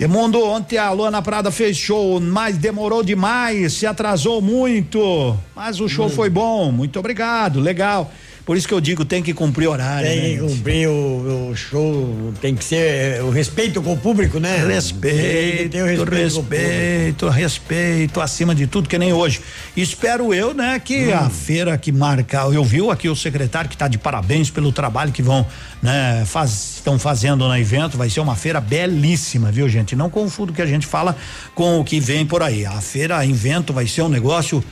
Edmundo, 0.00 0.42
ontem 0.44 0.78
a 0.78 0.90
Luana 0.90 1.22
Prada 1.22 1.50
fez 1.50 1.76
show, 1.76 2.18
mas 2.18 2.56
demorou 2.56 3.02
demais, 3.04 3.74
se 3.74 3.86
atrasou 3.86 4.40
muito. 4.40 5.36
Mas 5.54 5.80
o 5.80 5.88
show 5.88 6.08
foi 6.08 6.28
bom, 6.28 6.72
muito 6.72 6.98
obrigado, 6.98 7.60
legal. 7.60 8.10
Por 8.44 8.56
isso 8.56 8.66
que 8.66 8.74
eu 8.74 8.80
digo, 8.80 9.04
tem 9.04 9.22
que 9.22 9.32
cumprir 9.32 9.68
horário. 9.68 10.08
Tem 10.08 10.20
né? 10.20 10.28
que 10.34 10.54
cumprir 10.54 10.88
o, 10.88 11.50
o 11.50 11.56
show, 11.56 12.32
tem 12.40 12.54
que 12.54 12.64
ser 12.64 13.18
é, 13.18 13.22
o 13.22 13.30
respeito 13.30 13.80
com 13.80 13.92
o 13.92 13.96
público, 13.96 14.40
né? 14.40 14.56
Tem 14.58 14.66
Respeito, 14.66 15.70
ter 15.70 15.82
o 15.82 15.86
respeito, 15.86 16.10
respeito, 16.10 17.28
respeito 17.28 18.20
acima 18.20 18.54
de 18.54 18.66
tudo, 18.66 18.88
que 18.88 18.98
nem 18.98 19.12
hoje. 19.12 19.40
Espero 19.76 20.34
eu, 20.34 20.52
né, 20.52 20.80
que 20.80 21.06
Hum. 21.06 21.14
a 21.14 21.30
feira 21.30 21.78
que 21.78 21.92
marca, 21.92 22.38
eu 22.52 22.64
vi 22.64 22.80
aqui 22.90 23.08
o 23.08 23.14
secretário 23.14 23.68
que 23.68 23.76
está 23.76 23.86
de 23.86 23.98
parabéns 23.98 24.50
pelo 24.50 24.72
trabalho 24.72 25.12
que 25.12 25.22
vão, 25.22 25.46
né, 25.80 26.24
faz, 26.26 26.76
estão 26.76 26.98
fazendo 26.98 27.46
no 27.46 27.56
evento, 27.56 27.96
vai 27.96 28.10
ser 28.10 28.20
uma 28.20 28.34
feira 28.34 28.60
belíssima, 28.60 29.52
viu, 29.52 29.68
gente? 29.68 29.94
Não 29.94 30.10
confunda 30.10 30.52
o 30.52 30.54
que 30.54 30.62
a 30.62 30.66
gente 30.66 30.86
fala 30.86 31.16
com 31.54 31.78
o 31.78 31.84
que 31.84 32.00
vem 32.00 32.26
por 32.26 32.42
aí. 32.42 32.66
A 32.66 32.80
feira 32.80 33.24
Invento 33.24 33.72
vai 33.72 33.86
ser 33.86 34.02
um 34.02 34.08
negócio 34.08 34.62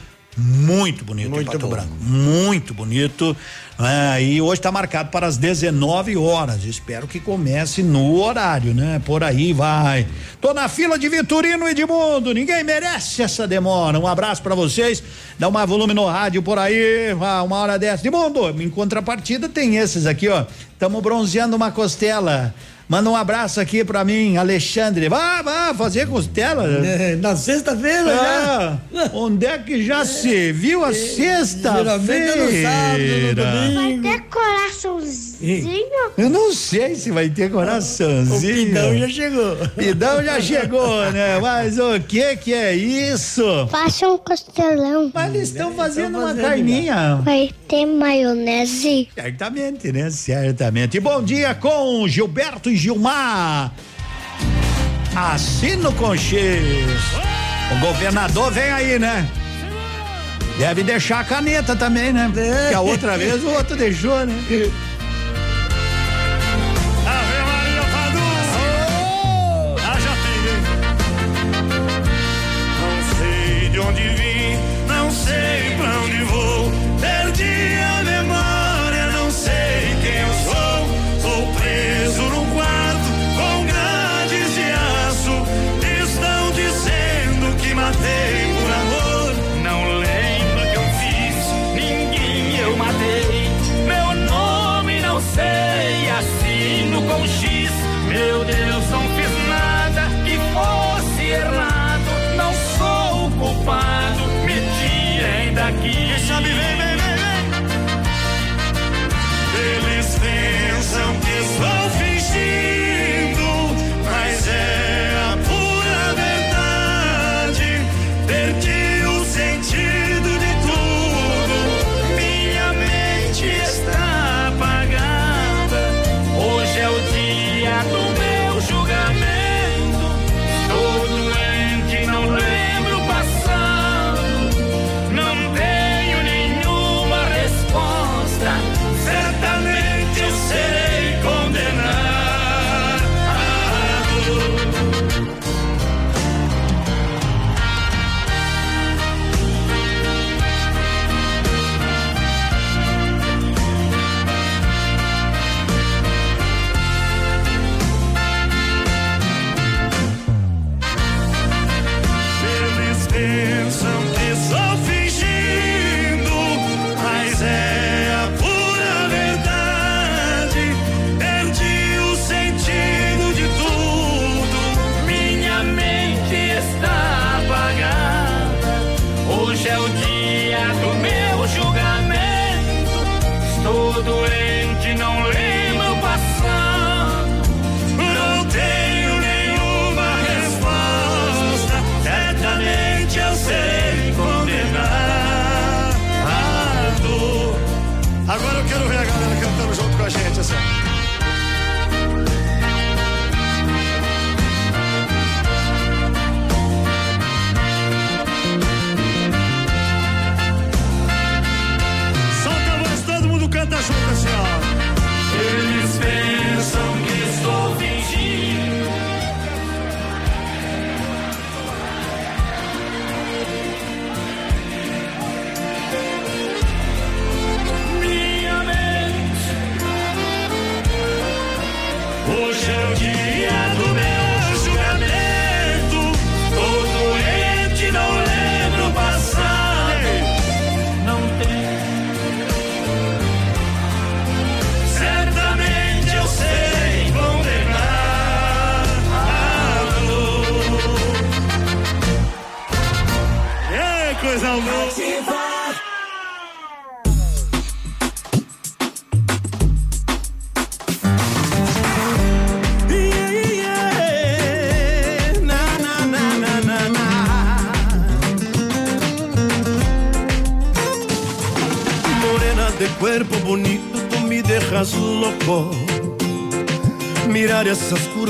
muito 0.40 1.04
bonito 1.04 1.38
em 1.38 1.44
Pato 1.44 1.68
Branco, 1.68 1.92
muito 2.00 2.72
bonito. 2.72 3.36
né? 3.78 4.22
e 4.22 4.40
hoje 4.40 4.58
está 4.60 4.72
marcado 4.72 5.10
para 5.10 5.26
as 5.26 5.36
19 5.36 6.16
horas. 6.16 6.64
Espero 6.64 7.06
que 7.06 7.20
comece 7.20 7.82
no 7.82 8.16
horário, 8.20 8.74
né? 8.74 9.00
Por 9.04 9.22
aí 9.22 9.52
vai. 9.52 10.06
Tô 10.40 10.54
na 10.54 10.68
fila 10.68 10.98
de 10.98 11.08
Vitorino 11.08 11.68
e 11.68 11.72
Edmundo. 11.72 12.32
Ninguém 12.32 12.64
merece 12.64 13.22
essa 13.22 13.46
demora. 13.46 13.98
Um 13.98 14.06
abraço 14.06 14.42
para 14.42 14.54
vocês. 14.54 15.02
Dá 15.38 15.50
mais 15.50 15.68
volume 15.68 15.92
no 15.92 16.06
rádio 16.06 16.42
por 16.42 16.58
aí. 16.58 17.12
Uma 17.12 17.56
hora 17.56 17.78
dessa. 17.78 18.06
Edmundo, 18.06 18.48
em 18.62 18.70
contrapartida 18.70 19.48
tem 19.48 19.76
esses 19.76 20.06
aqui, 20.06 20.28
ó. 20.28 20.46
Estamos 20.72 21.02
bronzeando 21.02 21.54
uma 21.54 21.70
costela. 21.70 22.54
Manda 22.90 23.08
um 23.08 23.14
abraço 23.14 23.60
aqui 23.60 23.84
pra 23.84 24.04
mim, 24.04 24.36
Alexandre. 24.36 25.08
Vá, 25.08 25.42
vá, 25.42 25.72
fazer 25.72 26.08
costela. 26.08 26.66
Na 27.20 27.36
sexta-feira 27.36 28.10
ah, 28.12 28.78
Onde 29.14 29.46
é 29.46 29.58
que 29.58 29.84
já 29.84 30.04
se 30.04 30.50
viu 30.50 30.84
a 30.84 30.90
geralmente 30.92 31.66
é 31.66 31.70
no 31.70 31.86
sábado, 31.86 32.38
no 32.42 32.50
sexta-feira? 32.50 33.44
Vai 33.74 33.98
ter 34.02 34.20
coraçãozinho? 34.22 35.90
Eu 36.18 36.28
não 36.28 36.52
sei 36.52 36.96
se 36.96 37.12
vai 37.12 37.28
ter 37.28 37.48
coraçãozinho. 37.52 38.54
O 38.54 38.66
Pidão 38.66 38.98
já 38.98 39.08
chegou. 39.08 39.56
Pidão 39.76 40.24
já 40.24 40.40
chegou, 40.40 41.12
né? 41.12 41.38
Mas 41.38 41.78
o 41.78 42.00
que 42.00 42.36
que 42.38 42.52
é 42.52 42.74
isso? 42.74 43.68
Faça 43.70 44.08
um 44.08 44.18
costelão. 44.18 45.12
Mas 45.14 45.32
eles 45.32 45.48
estão 45.50 45.72
fazendo 45.74 46.18
uma 46.18 46.34
carninha. 46.34 47.20
Vai 47.22 47.50
ter 47.68 47.86
maionese? 47.86 49.08
Certamente, 49.14 49.92
né? 49.92 50.10
Certamente. 50.10 50.96
E 50.96 51.00
bom 51.00 51.22
dia 51.22 51.54
com 51.54 52.08
Gilberto 52.08 52.68
e 52.68 52.79
Gilmar. 52.80 53.72
Assino 55.14 55.92
com 55.92 56.16
X. 56.16 56.62
O 57.72 57.78
governador 57.80 58.50
vem 58.50 58.70
aí, 58.70 58.98
né? 58.98 59.28
Deve 60.58 60.82
deixar 60.82 61.20
a 61.20 61.24
caneta 61.24 61.76
também, 61.76 62.10
né? 62.10 62.30
Que 62.68 62.74
a 62.74 62.80
outra 62.80 63.18
vez 63.18 63.44
o 63.44 63.50
outro 63.50 63.76
deixou, 63.76 64.24
né? 64.24 64.34
Ah, 67.06 67.22
onde 73.88 74.02
vim, 74.02 74.58
não 74.88 75.10
sei 75.10 75.79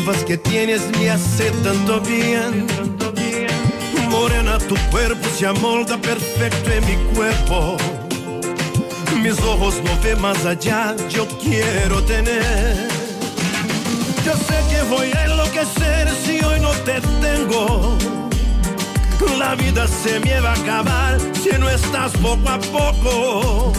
curvas 0.01 0.25
que 0.25 0.37
tienes 0.37 0.83
me 0.99 1.11
hace 1.11 1.51
tanto 1.63 2.01
bien. 2.01 2.67
Morena, 4.09 4.59
tu 4.59 4.75
cuerpo 4.91 5.29
se 5.37 5.47
amolda 5.47 5.97
perfecto 5.99 6.71
en 6.71 6.85
mi 6.87 6.97
cuerpo. 7.15 7.77
Mis 9.23 9.39
ojos 9.41 9.75
no 9.85 9.91
ven 10.03 10.21
más 10.21 10.45
allá, 10.45 10.95
yo 11.09 11.27
quiero 11.43 12.03
tener. 12.05 12.89
Yo 14.25 14.33
sé 14.35 14.59
que 14.71 14.83
voy 14.89 15.11
a 15.13 15.25
enloquecer 15.25 16.09
si 16.25 16.45
hoy 16.45 16.61
no 16.61 16.71
te 16.85 17.01
tengo. 17.21 17.97
La 19.39 19.55
vida 19.55 19.87
se 19.87 20.21
me 20.21 20.39
va 20.41 20.51
a 20.51 20.55
acabar 20.55 21.19
si 21.43 21.51
no 21.59 21.69
estás 21.69 22.13
poco 22.13 22.49
a 22.49 22.59
poco. 22.59 23.73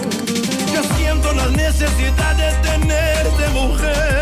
Yo 0.74 0.82
siento 0.98 1.34
la 1.34 1.48
necesidad 1.50 2.36
de 2.36 2.52
tenerte 2.68 3.50
mujer. 3.54 4.21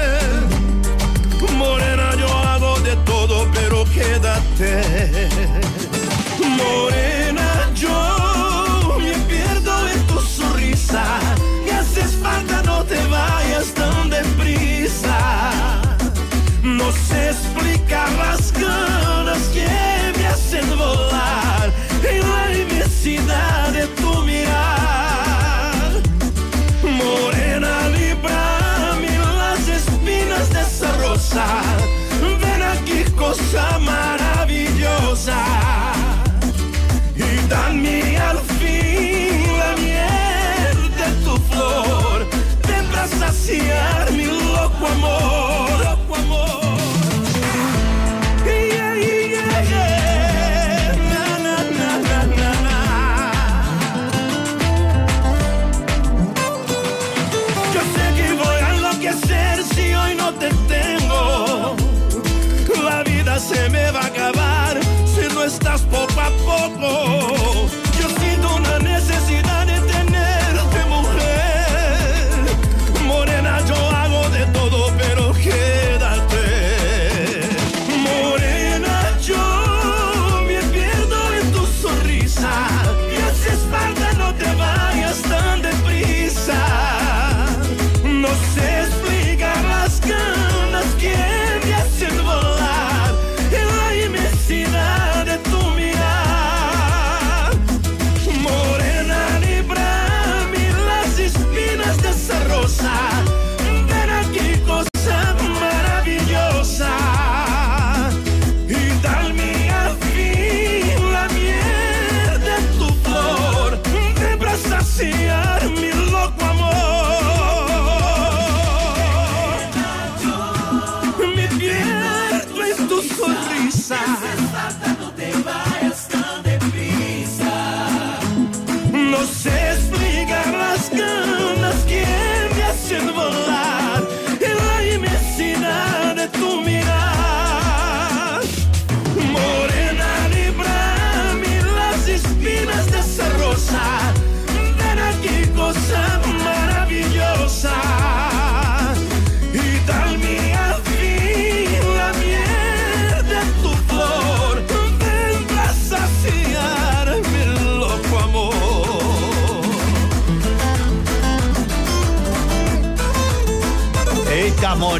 Morena, 1.59 2.15
yo 2.15 2.27
hago 2.27 2.79
de 2.79 2.95
todo, 3.05 3.45
pero 3.53 3.83
quédate. 3.85 5.27
Morena, 6.57 7.69
yo 7.75 8.97
me 8.97 9.13
pierdo 9.27 9.87
en 9.89 10.07
tu 10.07 10.21
sonrisa. 10.21 11.28
Cosa 33.51 33.79
maravillosa. 33.79 35.43
Y 37.15 37.47
dame 37.47 38.17
al 38.17 38.39
fin 38.59 39.57
la 39.57 39.75
miel 39.75 40.91
de 40.97 41.07
tu 41.23 41.37
flor. 41.51 42.27
Para 42.61 43.07
saciar 43.07 44.08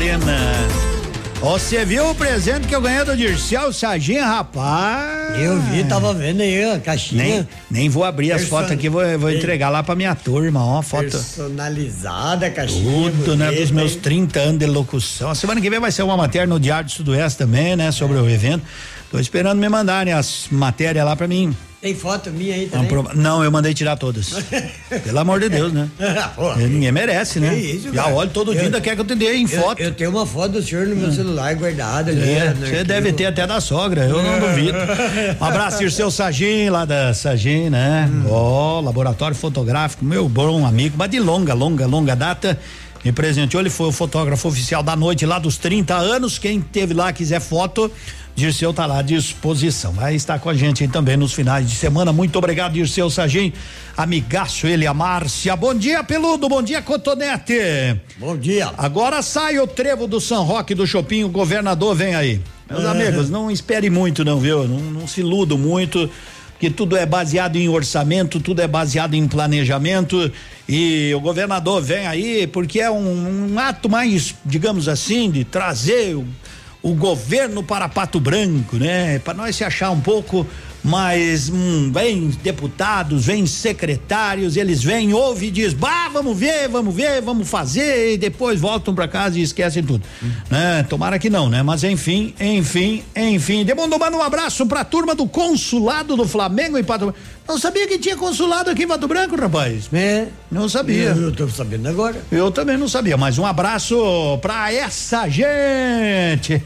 Eita, 0.10 0.18
morena. 0.18 0.40
Você 1.40 1.86
viu 1.86 2.10
o 2.10 2.15
presente 2.15 2.68
que 2.68 2.76
eu 2.76 2.81
ganhei 2.81 3.06
do 3.06 3.15
Dirceu 3.15 3.72
Sarginho, 3.72 4.23
rapaz? 4.26 5.40
Eu 5.40 5.57
vi, 5.61 5.86
tava 5.86 6.14
vendo 6.14 6.41
aí 6.41 6.64
a 6.69 6.80
caixinha. 6.80 7.23
Nem, 7.23 7.48
nem 7.72 7.90
vou 7.90 8.03
abrir 8.03 8.31
as 8.34 8.41
Person- 8.41 8.56
fotos 8.57 8.72
aqui, 8.72 8.90
vou, 8.90 9.02
vou 9.18 9.31
entregar 9.31 9.69
lá 9.69 9.81
pra 9.81 9.95
minha 9.95 10.14
turma, 10.15 10.65
ó, 10.65 10.81
foto. 10.81 11.03
Personalizada 11.11 12.48
a 12.48 12.49
caixinha. 12.49 13.11
Tudo, 13.11 13.38
né? 13.38 13.52
Dos 13.53 13.72
meus 13.72 13.94
hein? 13.94 13.99
30 14.02 14.40
anos 14.40 14.60
de 14.60 14.65
locução. 14.65 15.30
A 15.30 15.36
semana 15.36 15.61
que 15.61 15.69
vem 15.69 15.80
vai 15.80 15.91
ser 15.91 16.03
uma 16.03 16.18
matéria 16.18 16.48
no 16.48 16.60
Diário 16.60 16.88
do 16.88 16.91
Sudoeste 16.91 17.38
também, 17.38 17.76
né? 17.77 17.90
Sobre 17.91 18.18
o 18.18 18.30
evento. 18.30 18.64
Tô 19.10 19.18
esperando 19.18 19.60
me 19.60 19.69
mandarem 19.69 20.11
as 20.11 20.48
matérias 20.52 21.06
lá 21.06 21.15
pra 21.15 21.27
mim. 21.27 21.56
Tem 21.81 21.95
foto 21.95 22.30
minha 22.30 22.56
aí 22.56 22.64
Uma 22.65 22.72
também. 22.72 22.88
prova- 22.89 23.14
Não, 23.14 23.41
eu 23.41 23.49
mandei 23.49 23.73
tirar 23.73 23.95
todas. 23.95 24.31
Pelo 25.03 25.18
amor 25.19 25.39
de 25.39 25.47
Deus, 25.47 25.72
né? 25.72 25.88
Porra. 26.35 26.57
Ninguém 26.57 26.91
merece, 26.91 27.39
né? 27.39 27.57
Isso, 27.57 27.93
Já 27.93 28.03
cara? 28.03 28.15
olho 28.15 28.30
todo 28.31 28.51
dia, 28.51 28.61
Eu- 28.61 28.65
ainda 28.65 28.81
quer 28.81 28.95
que 28.95 29.01
eu 29.01 29.06
te 29.06 29.15
dê 29.15 29.34
em 29.35 29.43
Eu- 29.43 29.61
foto. 29.61 29.80
Eu, 29.81 29.93
tenho 29.93 30.10
uma 30.10 30.26
foto 30.26 30.51
do 30.53 30.61
senhor 30.61 30.85
no 30.88 30.95
meu 30.97 31.10
celular 31.11 31.56
guardada 31.56 32.11
ali. 32.11 32.22
É, 32.31 32.53
no 32.53 32.68
você 32.68 32.84
deve 32.84 33.14
ter 33.14 33.27
até 33.27 33.47
da 33.47 33.61
sogra, 33.61 34.03
eu 34.03 34.22
não 34.22 34.39
duvido. 34.41 34.77
Um 35.39 35.45
abraço, 35.45 35.80
Dirceu 35.80 36.11
Sagim, 36.11 36.69
lá 36.69 36.84
da 36.84 37.14
Sagim, 37.14 37.69
né? 37.69 38.10
Ó, 38.30 38.81
laboratório 38.81 39.35
fotográfico, 39.35 40.03
meu 40.03 40.27
bom 40.27 40.65
amigo, 40.65 40.95
mas 40.97 41.10
de 41.10 41.19
longa, 41.22 41.53
longa, 41.53 41.85
longa 41.88 42.14
data. 42.14 42.60
Me 43.06 43.14
presenteou, 43.14 43.61
ele 43.61 43.69
foi 43.69 43.88
o 43.88 43.91
fotógrafo 43.93 44.49
oficial 44.49 44.84
da 44.84 44.93
noite 44.93 45.26
lá 45.26 45.39
dos 45.39 45.56
30 45.57 45.95
anos. 45.95 46.38
Quem 46.38 46.60
teve 46.60 46.93
lá, 46.93 47.14
quiser 47.14 47.39
foto, 47.39 47.89
Dirceu 48.35 48.73
tá 48.73 48.85
lá 48.85 48.99
à 48.99 49.01
disposição. 49.01 49.91
Vai 49.91 50.15
estar 50.15 50.39
com 50.39 50.49
a 50.49 50.53
gente 50.53 50.84
aí 50.84 50.89
também 50.89 51.18
nos 51.18 51.34
finais 51.34 51.69
de 51.69 51.76
semana. 51.76 52.14
Muito 52.14 52.38
obrigado, 52.38 52.73
Dirceu 52.73 53.10
Sagim. 53.10 53.51
Amigaço, 53.97 54.65
ele, 54.65 54.88
a 54.88 54.93
Márcia. 54.93 55.56
Bom 55.57 55.73
dia, 55.76 56.03
Peludo. 56.06 56.47
Bom 56.47 56.61
dia, 56.64 56.81
Cotonete. 56.81 57.99
Bom 58.18 58.38
dia. 58.38 58.72
Agora 58.77 59.22
sai 59.22 59.60
o 59.60 59.68
trevo 59.68 60.07
do 60.07 60.22
São 60.22 60.43
Roque 60.45 60.73
do 60.73 60.88
Shopping, 60.88 61.23
o 61.26 61.30
governador 61.30 61.93
vem 61.95 62.15
aí. 62.15 62.39
Meus 62.69 62.85
É. 62.85 62.88
amigos, 62.88 63.30
não 63.30 63.51
espere 63.51 63.89
muito, 63.89 64.23
não, 64.23 64.39
viu? 64.39 64.65
Não, 64.65 64.80
não 64.80 65.07
se 65.07 65.19
iludo 65.19 65.57
muito, 65.57 66.10
porque 66.53 66.69
tudo 66.69 66.95
é 66.95 67.06
baseado 67.06 67.57
em 67.57 67.68
orçamento, 67.68 68.39
tudo 68.39 68.61
é 68.61 68.68
baseado 68.68 69.15
em 69.15 69.27
planejamento. 69.27 70.31
E 70.68 71.11
o 71.14 71.19
governador 71.19 71.81
vem 71.81 72.07
aí 72.07 72.47
porque 72.47 72.80
é 72.80 72.89
um, 72.89 73.51
um 73.53 73.60
ato 73.60 73.89
mais, 73.89 74.34
digamos 74.45 74.88
assim, 74.88 75.30
de 75.30 75.43
trazer 75.43 76.15
o, 76.15 76.26
o 76.81 76.93
governo 76.93 77.61
para 77.64 77.89
Pato 77.89 78.19
Branco, 78.19 78.77
né? 78.77 79.19
Para 79.19 79.34
nós 79.34 79.56
se 79.56 79.64
achar 79.64 79.91
um 79.91 79.99
pouco 79.99 80.45
mas 80.84 81.49
hum, 81.49 81.91
vem 81.93 82.30
deputados, 82.41 83.26
vem 83.26 83.45
secretários, 83.45 84.57
eles 84.57 84.84
vêm, 84.84 85.14
ouvem 85.14 85.49
e 85.49 85.51
diz, 85.51 85.73
bah, 85.73 86.10
vamos 86.11 86.38
ver, 86.38 86.68
vamos 86.68 86.93
ver, 86.95 87.22
vamos 87.22 87.47
fazer, 87.47 88.14
e 88.14 88.18
depois 88.18 88.60
voltam 88.60 88.95
para 88.95 89.07
casa 89.07 89.38
e 89.38 89.41
esquecem 89.41 89.84
tudo. 89.84 90.03
Hum. 90.23 90.31
Né? 90.49 90.85
Tomara 90.89 91.19
que 91.19 91.30
não, 91.30 91.49
né? 91.49 91.61
Mas 91.61 91.84
enfim, 91.84 92.34
enfim, 92.39 93.03
enfim. 93.15 93.64
Demando 93.64 93.99
manda 93.99 94.15
um 94.15 94.22
abraço 94.22 94.65
pra 94.65 94.84
turma 94.84 95.14
do 95.14 95.27
consulado 95.27 96.15
do 96.15 96.27
Flamengo 96.27 96.77
em 96.77 96.84
Pato 96.84 97.14
Não 97.47 97.57
sabia 97.57 97.88
que 97.88 97.99
tinha 97.99 98.15
consulado 98.15 98.69
aqui 98.69 98.84
em 98.84 98.88
Pato 98.88 99.07
Branco, 99.07 99.35
rapaz. 99.35 99.89
É. 99.93 100.27
Não 100.51 100.69
sabia. 100.69 101.10
Eu, 101.10 101.23
eu 101.23 101.31
tô 101.31 101.47
sabendo 101.49 101.88
agora. 101.89 102.22
Eu 102.31 102.51
também 102.51 102.77
não 102.77 102.88
sabia, 102.88 103.18
mas 103.18 103.38
um 103.38 103.45
abraço 103.45 103.97
pra 104.41 104.73
essa 104.73 105.27
gente. 105.27 106.61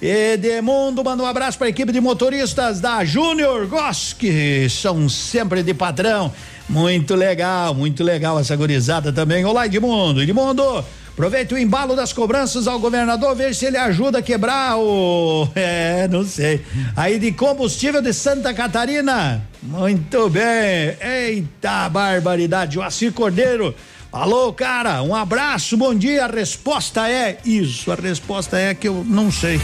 Edemundo 0.00 1.02
manda 1.02 1.24
um 1.24 1.26
abraço 1.26 1.58
para 1.58 1.66
a 1.66 1.70
equipe 1.70 1.90
de 1.90 2.00
motoristas 2.00 2.80
da 2.80 3.04
Júnior 3.04 3.66
Goss, 3.66 4.12
que 4.12 4.68
são 4.70 5.08
sempre 5.08 5.60
de 5.60 5.74
padrão. 5.74 6.32
Muito 6.68 7.16
legal, 7.16 7.74
muito 7.74 8.04
legal 8.04 8.38
essa 8.38 8.54
gurizada 8.54 9.12
também. 9.12 9.44
Olá, 9.44 9.66
Edmundo. 9.66 10.22
Edmundo, 10.22 10.84
aproveita 11.10 11.56
o 11.56 11.58
embalo 11.58 11.96
das 11.96 12.12
cobranças 12.12 12.68
ao 12.68 12.78
governador, 12.78 13.34
veja 13.34 13.54
se 13.54 13.66
ele 13.66 13.76
ajuda 13.76 14.18
a 14.18 14.22
quebrar 14.22 14.78
o. 14.78 15.48
É, 15.56 16.06
não 16.06 16.24
sei. 16.24 16.60
Aí 16.94 17.18
de 17.18 17.32
combustível 17.32 18.00
de 18.00 18.12
Santa 18.12 18.54
Catarina. 18.54 19.42
Muito 19.60 20.30
bem. 20.30 20.96
Eita 21.00 21.88
barbaridade. 21.88 22.74
Joacir 22.74 23.12
Cordeiro. 23.12 23.74
Alô, 24.10 24.52
cara, 24.54 25.02
um 25.02 25.14
abraço, 25.14 25.76
bom 25.76 25.94
dia. 25.94 26.24
A 26.24 26.28
resposta 26.28 27.10
é 27.10 27.38
isso. 27.44 27.92
A 27.92 27.94
resposta 27.94 28.58
é 28.58 28.74
que 28.74 28.88
eu 28.88 29.04
não 29.06 29.30
sei. 29.30 29.60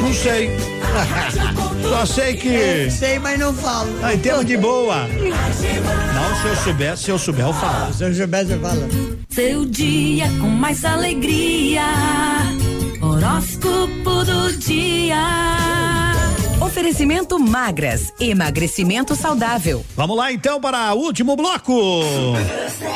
Não 0.00 0.14
sei. 0.14 0.50
Só 1.82 2.06
sei 2.06 2.34
que. 2.34 2.48
Eu 2.48 2.90
sei, 2.90 3.18
mas 3.18 3.38
não 3.38 3.52
falo. 3.52 3.90
Ah, 4.00 4.14
em 4.14 4.18
termos 4.18 4.46
de 4.46 4.56
boa. 4.56 5.08
Não, 5.08 6.40
se 6.40 6.46
eu 6.46 6.56
soubesse, 6.56 7.02
se 7.02 7.10
eu 7.10 7.18
souber, 7.18 7.46
eu 7.46 7.52
falo. 7.52 7.92
Se 7.92 8.04
eu 8.04 8.14
soubesse, 8.14 8.52
eu 8.52 8.60
falo. 8.60 8.88
Seu 9.28 9.64
dia 9.64 10.28
com 10.40 10.48
mais 10.48 10.84
alegria. 10.84 11.82
Horóscopo 13.02 14.24
do 14.24 14.56
dia. 14.56 15.93
Oferecimento 16.74 17.38
magras, 17.38 18.12
emagrecimento 18.18 19.14
saudável. 19.14 19.86
Vamos 19.94 20.16
lá 20.16 20.32
então 20.32 20.60
para 20.60 20.92
o 20.92 20.98
último 20.98 21.36
bloco. 21.36 22.02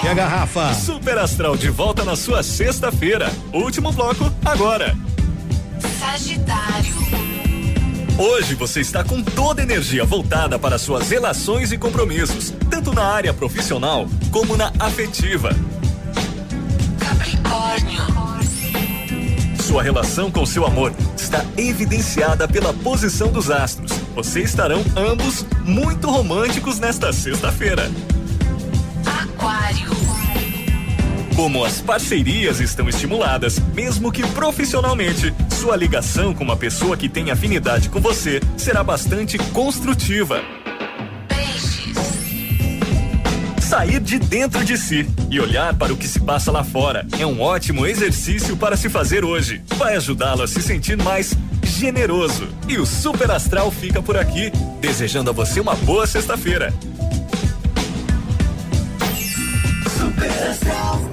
Chega 0.01 0.25
a 0.25 0.29
Rafa. 0.29 0.75
Super 0.75 1.17
Astral 1.17 1.57
de 1.57 1.71
volta 1.71 2.05
na 2.05 2.17
sua 2.17 2.43
sexta-feira. 2.43 3.31
Último 3.53 3.93
bloco 3.93 4.33
agora. 4.45 4.97
Sagitário. 6.01 6.93
Hoje 8.19 8.57
você 8.57 8.81
está 8.81 9.05
com 9.05 9.23
toda 9.23 9.63
a 9.63 9.65
energia 9.65 10.05
voltada 10.05 10.59
para 10.59 10.77
suas 10.77 11.09
relações 11.09 11.71
e 11.71 11.79
compromissos, 11.79 12.53
tanto 12.69 12.93
na 12.93 13.05
área 13.05 13.33
profissional 13.33 14.09
como 14.33 14.57
na 14.57 14.73
afetiva. 14.81 15.55
Capricórnio. 16.99 18.28
Sua 19.69 19.83
relação 19.83 20.31
com 20.31 20.47
seu 20.47 20.65
amor 20.65 20.95
está 21.15 21.45
evidenciada 21.59 22.49
pela 22.49 22.73
posição 22.73 23.31
dos 23.31 23.51
astros. 23.51 23.93
Vocês 24.15 24.49
estarão 24.49 24.83
ambos 24.97 25.45
muito 25.63 26.09
românticos 26.09 26.79
nesta 26.79 27.13
sexta-feira. 27.13 27.91
Aquário. 29.05 29.91
Como 31.37 31.63
as 31.63 31.83
parcerias 31.83 32.61
estão 32.61 32.89
estimuladas, 32.89 33.59
mesmo 33.75 34.11
que 34.11 34.27
profissionalmente, 34.29 35.35
sua 35.51 35.77
ligação 35.77 36.33
com 36.33 36.45
uma 36.45 36.57
pessoa 36.57 36.97
que 36.97 37.07
tem 37.07 37.31
afinidade 37.31 37.91
com 37.91 38.01
você 38.01 38.41
será 38.57 38.83
bastante 38.83 39.37
construtiva. 39.53 40.41
Sair 43.69 44.01
de 44.01 44.19
dentro 44.19 44.65
de 44.65 44.79
si 44.79 45.07
e 45.31 45.39
olhar 45.39 45.75
para 45.75 45.93
o 45.93 45.97
que 45.99 46.09
se 46.09 46.19
passa 46.19 46.51
lá 46.51 46.65
fora 46.65 47.07
é 47.19 47.27
um 47.27 47.39
ótimo 47.39 47.87
exercício 47.87 48.57
para 48.57 48.79
se 48.79 48.89
fazer 48.89 49.27
hoje. 49.27 49.61
Vai 49.77 49.95
ajudá-lo 49.95 50.43
a 50.43 50.49
se 50.49 50.63
sentir 50.63 50.97
mais 50.97 51.35
generoso. 51.65 52.49
E 52.67 52.79
o 52.79 52.87
Super 52.87 53.31
Astral 53.31 53.71
fica 53.71 54.03
por 54.03 54.17
aqui, 54.17 54.51
desejando 54.81 55.29
a 55.29 55.35
você 55.35 55.61
uma 55.61 55.75
boa 55.75 56.07
sexta-feira. 56.07 56.73
Super 59.99 60.49
Astral. 60.49 61.08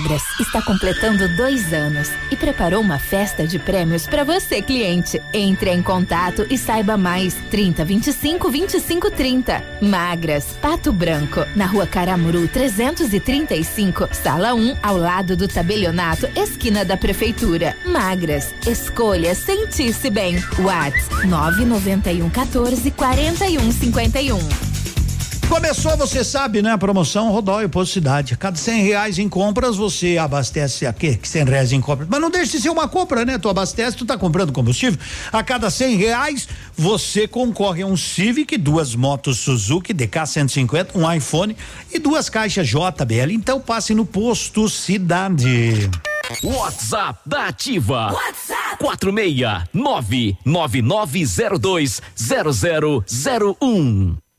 A 0.00 0.02
Magras 0.02 0.22
está 0.40 0.62
completando 0.62 1.28
dois 1.36 1.74
anos 1.74 2.10
e 2.30 2.36
preparou 2.36 2.80
uma 2.80 2.98
festa 2.98 3.46
de 3.46 3.58
prêmios 3.58 4.06
para 4.06 4.24
você, 4.24 4.62
cliente. 4.62 5.20
Entre 5.32 5.70
em 5.70 5.82
contato 5.82 6.46
e 6.48 6.56
saiba 6.56 6.96
mais. 6.96 7.34
30 7.50 7.84
25 7.84 8.50
25 8.50 9.10
30. 9.10 9.62
Magras, 9.82 10.56
Pato 10.62 10.90
Branco, 10.90 11.44
na 11.54 11.66
rua 11.66 11.86
Caramuru 11.86 12.48
335, 12.48 14.08
sala 14.12 14.54
1, 14.54 14.78
ao 14.82 14.96
lado 14.96 15.36
do 15.36 15.46
tabelionato, 15.46 16.26
esquina 16.34 16.82
da 16.82 16.96
prefeitura. 16.96 17.76
Magras, 17.84 18.54
escolha 18.66 19.34
sentir-se 19.34 20.08
bem. 20.08 20.36
Whats 20.60 21.08
991 21.26 22.30
14 22.30 22.90
41 22.92 23.72
51. 23.72 24.69
Começou, 25.50 25.96
você 25.96 26.22
sabe, 26.22 26.62
né? 26.62 26.70
A 26.70 26.78
promoção 26.78 27.32
Rodóio 27.32 27.68
Posto 27.68 27.94
Cidade. 27.94 28.34
A 28.34 28.36
cada 28.36 28.56
cem 28.56 28.84
reais 28.84 29.18
em 29.18 29.28
compras, 29.28 29.74
você 29.74 30.16
abastece 30.16 30.86
a 30.86 30.92
quê? 30.92 31.16
Que 31.16 31.28
cem 31.28 31.44
reais 31.44 31.72
em 31.72 31.80
compras. 31.80 32.06
Mas 32.08 32.20
não 32.20 32.30
deixe 32.30 32.52
de 32.52 32.62
ser 32.62 32.70
uma 32.70 32.86
compra, 32.86 33.24
né? 33.24 33.36
Tu 33.36 33.48
abastece, 33.48 33.96
tu 33.96 34.06
tá 34.06 34.16
comprando 34.16 34.52
combustível. 34.52 34.98
A 35.32 35.42
cada 35.42 35.68
cem 35.68 35.96
reais, 35.96 36.48
você 36.76 37.26
concorre 37.26 37.82
a 37.82 37.86
um 37.86 37.96
Civic, 37.96 38.56
duas 38.56 38.94
motos 38.94 39.38
Suzuki 39.38 39.92
DK 39.92 40.24
150, 40.24 40.96
um 40.96 41.12
iPhone 41.12 41.56
e 41.92 41.98
duas 41.98 42.28
caixas 42.28 42.68
JBL. 42.68 43.32
Então 43.32 43.60
passe 43.60 43.92
no 43.92 44.06
Posto 44.06 44.68
Cidade. 44.68 45.90
WhatsApp 46.44 47.18
da 47.26 47.48
Ativa. 47.48 48.12
WhatsApp 48.12 48.78
469 48.78 50.38
9902 50.44 52.00
0001. 52.16 54.29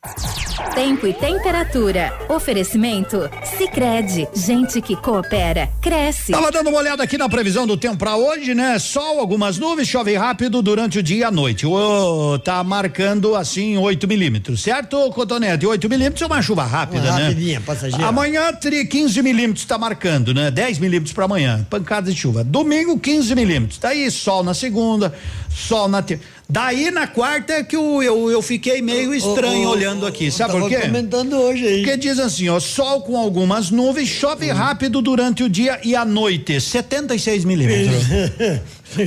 Tempo 0.73 1.05
e 1.05 1.13
temperatura. 1.13 2.11
Oferecimento? 2.27 3.29
Sicredi 3.55 4.27
Gente 4.33 4.81
que 4.81 4.95
coopera, 4.95 5.69
cresce. 5.79 6.31
Tava 6.31 6.51
dando 6.51 6.69
uma 6.71 6.79
olhada 6.79 7.03
aqui 7.03 7.19
na 7.19 7.29
previsão 7.29 7.67
do 7.67 7.77
tempo 7.77 7.97
para 7.97 8.15
hoje, 8.15 8.55
né? 8.55 8.79
Sol, 8.79 9.19
algumas 9.19 9.59
nuvens, 9.59 9.87
chove 9.87 10.15
rápido 10.15 10.59
durante 10.63 10.97
o 10.97 11.03
dia 11.03 11.17
e 11.17 11.23
a 11.23 11.29
noite. 11.29 11.67
Oh, 11.67 12.39
tá 12.43 12.63
marcando 12.63 13.35
assim 13.35 13.77
8 13.77 14.07
milímetros, 14.07 14.63
certo, 14.63 14.97
Cotonete? 15.11 15.67
8 15.67 15.87
milímetros 15.87 16.23
é 16.23 16.25
uma 16.25 16.41
chuva 16.41 16.63
rápida, 16.63 17.03
Uma 17.09 17.19
né? 17.19 17.23
rapidinha, 17.27 17.61
passageira. 17.61 18.07
Amanhã, 18.07 18.51
tri- 18.53 18.87
15 18.87 19.21
milímetros 19.21 19.65
tá 19.65 19.77
marcando, 19.77 20.33
né? 20.33 20.49
10 20.49 20.79
milímetros 20.79 21.13
para 21.13 21.25
amanhã, 21.25 21.63
pancada 21.69 22.11
de 22.11 22.17
chuva. 22.19 22.43
Domingo, 22.43 22.97
15 22.97 23.35
milímetros. 23.35 23.77
Daí, 23.77 24.09
sol 24.09 24.43
na 24.43 24.55
segunda, 24.55 25.13
sol 25.47 25.87
na 25.87 26.01
terça. 26.01 26.23
Daí 26.53 26.91
na 26.91 27.07
quarta 27.07 27.53
é 27.53 27.63
que 27.63 27.77
eu, 27.77 28.03
eu, 28.03 28.29
eu 28.29 28.41
fiquei 28.41 28.81
meio 28.81 29.13
estranho 29.13 29.69
ô, 29.69 29.71
olhando 29.71 30.05
aqui, 30.05 30.29
sabe 30.29 30.51
por 30.59 30.67
quê? 30.67 30.79
comentando 30.81 31.37
hoje 31.37 31.65
aí. 31.65 31.77
Porque 31.81 31.95
diz 31.95 32.19
assim, 32.19 32.49
ó, 32.49 32.59
sol 32.59 33.03
com 33.03 33.15
algumas 33.17 33.71
nuvens, 33.71 34.09
chove 34.09 34.49
rápido 34.51 35.01
durante 35.01 35.43
o 35.43 35.49
dia 35.49 35.79
e 35.81 35.95
a 35.95 36.03
noite, 36.03 36.59
76 36.59 37.45
milímetros. 37.45 38.03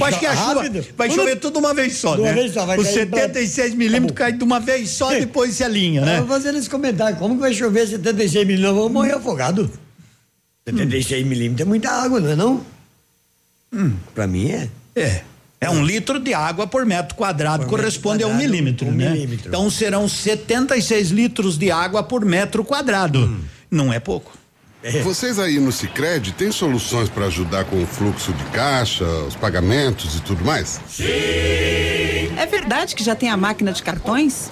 Acho 0.02 0.18
que 0.20 0.24
a 0.24 0.32
chuva 0.34 0.70
vai 0.96 1.08
Tudo- 1.10 1.20
chover 1.20 1.36
tudo 1.36 1.58
uma 1.58 1.74
vez 1.74 1.96
só, 1.98 2.14
de 2.14 2.22
uma 2.22 2.28
né? 2.28 2.34
vez 2.34 2.54
só, 2.54 2.64
vai 2.64 2.78
Os 2.78 2.84
cair 2.86 3.06
pra- 3.10 3.18
76 3.20 3.74
milímetros 3.74 4.16
cai 4.16 4.32
de 4.32 4.42
uma 4.42 4.58
vez 4.58 4.88
só, 4.88 5.10
depois 5.10 5.54
se 5.54 5.62
alinha, 5.62 6.00
né? 6.00 6.14
Eu 6.14 6.24
vou 6.24 6.28
fazendo 6.38 6.56
esse 6.56 6.70
comentário. 6.70 7.18
Como 7.18 7.34
que 7.34 7.42
vai 7.42 7.52
chover 7.52 7.86
76 7.86 8.46
milímetros? 8.46 8.74
Vamos 8.74 8.90
morrer 8.92 9.12
afogado. 9.16 9.70
76 10.66 11.26
milímetros 11.26 11.60
é 11.66 11.68
muita 11.68 11.90
água, 11.90 12.20
não 12.20 12.30
é 12.30 12.36
não? 12.36 12.64
Hum, 13.70 13.92
pra 14.14 14.26
mim 14.26 14.50
é. 14.50 14.68
É. 14.96 15.20
É 15.64 15.70
um 15.70 15.84
litro 15.84 16.18
de 16.18 16.34
água 16.34 16.66
por 16.66 16.84
metro 16.84 17.14
quadrado, 17.14 17.66
corresponde 17.66 18.22
a 18.22 18.26
um 18.26 18.30
quadrado, 18.30 18.50
milímetro, 18.50 18.86
um 18.88 18.92
né? 18.92 19.10
milímetro. 19.10 19.48
Então 19.48 19.70
serão 19.70 20.08
76 20.08 21.10
litros 21.10 21.58
de 21.58 21.70
água 21.70 22.02
por 22.02 22.24
metro 22.24 22.64
quadrado. 22.64 23.20
Hum. 23.20 23.40
Não 23.70 23.92
é 23.92 23.98
pouco. 23.98 24.32
Vocês 25.02 25.38
aí 25.38 25.58
no 25.58 25.72
Sicredi 25.72 26.32
têm 26.32 26.52
soluções 26.52 27.08
para 27.08 27.24
ajudar 27.26 27.64
com 27.64 27.82
o 27.82 27.86
fluxo 27.86 28.34
de 28.34 28.44
caixa, 28.44 29.04
os 29.26 29.34
pagamentos 29.34 30.16
e 30.16 30.20
tudo 30.20 30.44
mais? 30.44 30.78
É 31.00 32.46
verdade 32.46 32.94
que 32.94 33.02
já 33.02 33.14
tem 33.14 33.30
a 33.30 33.36
máquina 33.36 33.72
de 33.72 33.82
cartões? 33.82 34.50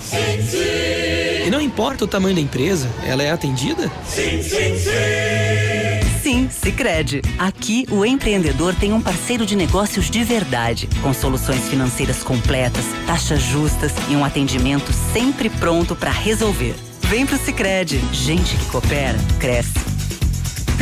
E 1.47 1.51
não 1.51 1.61
importa 1.61 2.05
o 2.07 2.09
tamanho 2.09 2.35
da 2.35 2.41
empresa, 2.41 2.89
ela 3.05 3.23
é 3.23 3.31
atendida? 3.31 3.93
Sim, 4.09 4.43
sim, 4.43 4.79
Sim, 4.79 5.82
Sicredi. 6.23 7.21
Aqui 7.37 7.85
o 7.91 8.05
empreendedor 8.05 8.77
tem 8.77 8.93
um 8.93 9.01
parceiro 9.01 9.45
de 9.45 9.57
negócios 9.57 10.09
de 10.09 10.23
verdade, 10.23 10.89
com 11.03 11.13
soluções 11.13 11.69
financeiras 11.69 12.23
completas, 12.23 12.85
taxas 13.07 13.43
justas 13.43 13.93
e 14.09 14.15
um 14.15 14.25
atendimento 14.25 14.93
sempre 15.13 15.51
pronto 15.51 15.97
para 15.97 16.13
resolver. 16.13 16.77
Vem 17.01 17.27
pro 17.27 17.37
Sicredi. 17.37 17.99
Gente 18.13 18.57
que 18.57 18.67
coopera, 18.67 19.19
cresce. 19.41 19.92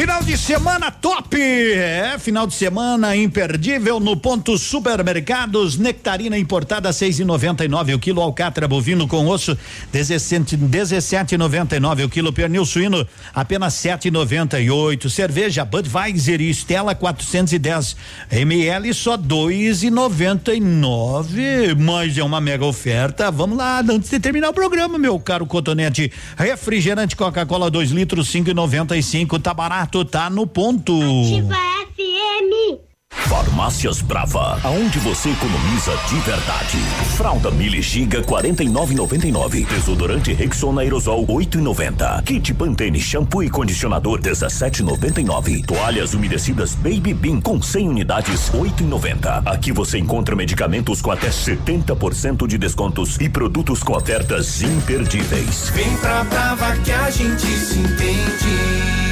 Final 0.01 0.23
de 0.23 0.39
semana 0.39 0.91
top! 0.91 1.37
É, 1.39 2.17
final 2.19 2.47
de 2.47 2.55
semana 2.55 3.15
imperdível 3.15 4.01
no 4.01 4.17
ponto 4.17 4.57
supermercados. 4.57 5.77
Nectarina 5.77 6.39
importada 6.39 6.91
seis 6.91 7.21
e 7.21 7.25
noventa 7.25 7.67
e 7.67 7.69
nove 7.69 7.93
o 7.93 7.99
quilo. 7.99 8.23
Alcatra 8.23 8.67
bovino 8.67 9.07
com 9.07 9.27
osso 9.27 9.59
dezessete 9.93 10.57
dezessete 10.57 11.37
noventa 11.37 11.77
e 11.77 11.81
nove 11.81 12.03
o 12.03 12.09
quilo. 12.09 12.33
Pernil 12.33 12.65
suíno 12.65 13.07
apenas 13.35 13.75
sete 13.75 14.09
e 14.09 14.11
noventa 14.11 14.59
e 14.59 14.71
oito. 14.71 15.11
Cerveja 15.11 15.67
Budweiser 15.67 16.41
e 16.41 16.49
Stella 16.49 16.95
410 16.95 17.95
ml 18.31 18.95
só 18.95 19.19
dois 19.19 19.83
e 19.83 19.91
noventa 19.91 20.55
e 20.55 20.61
nove. 20.61 21.75
Mas 21.79 22.17
é 22.17 22.25
uma 22.25 22.41
mega 22.41 22.65
oferta. 22.65 23.31
Vamos 23.31 23.59
lá, 23.59 23.81
antes 23.81 24.09
de 24.09 24.19
terminar 24.19 24.49
o 24.49 24.55
programa, 24.55 24.99
meu 24.99 25.21
caro 25.21 25.45
cotonete. 25.45 26.11
Refrigerante 26.39 27.15
Coca-Cola 27.15 27.71
2 27.71 27.91
litros 27.91 28.29
cinco 28.29 28.49
e 28.49 28.55
noventa 28.55 28.97
e 28.97 29.03
cinco. 29.03 29.39
Tá 29.39 29.53
barato, 29.53 29.90
tá 30.05 30.31
no 30.31 30.47
ponto. 30.47 30.95
Ativa 30.95 31.57
FM. 31.95 32.91
Farmácias 33.13 34.01
Brava, 34.01 34.59
aonde 34.63 34.99
você 35.01 35.31
economiza 35.31 35.93
de 36.09 36.15
verdade. 36.21 36.79
Fralda 37.17 37.51
Mili 37.51 37.83
Giga 37.83 38.23
49,99. 38.23 39.67
Desodorante 39.67 40.33
Rexona 40.33 40.83
Aerosol 40.83 41.27
8,90. 41.27 42.23
Kit 42.23 42.55
Pantene 42.55 43.01
shampoo 43.01 43.43
e 43.43 43.51
condicionador 43.51 44.21
17,99. 44.21 45.67
Toalhas 45.67 46.15
umedecidas 46.15 46.75
Baby 46.77 47.13
Bean 47.13 47.41
com 47.41 47.61
100 47.61 47.89
unidades 47.89 48.51
8,90. 48.53 49.43
Aqui 49.47 49.73
você 49.73 49.99
encontra 49.99 50.37
medicamentos 50.37 51.03
com 51.03 51.11
até 51.11 51.29
70% 51.29 52.47
de 52.47 52.57
descontos 52.57 53.21
e 53.21 53.29
produtos 53.29 53.83
com 53.83 53.95
ofertas 53.95 54.63
imperdíveis. 54.63 55.69
Vem 55.71 55.97
pra 55.97 56.25
Brava 56.25 56.77
que 56.79 56.93
a 56.93 57.11
gente 57.11 57.47
se 57.47 57.79
entende. 57.79 59.10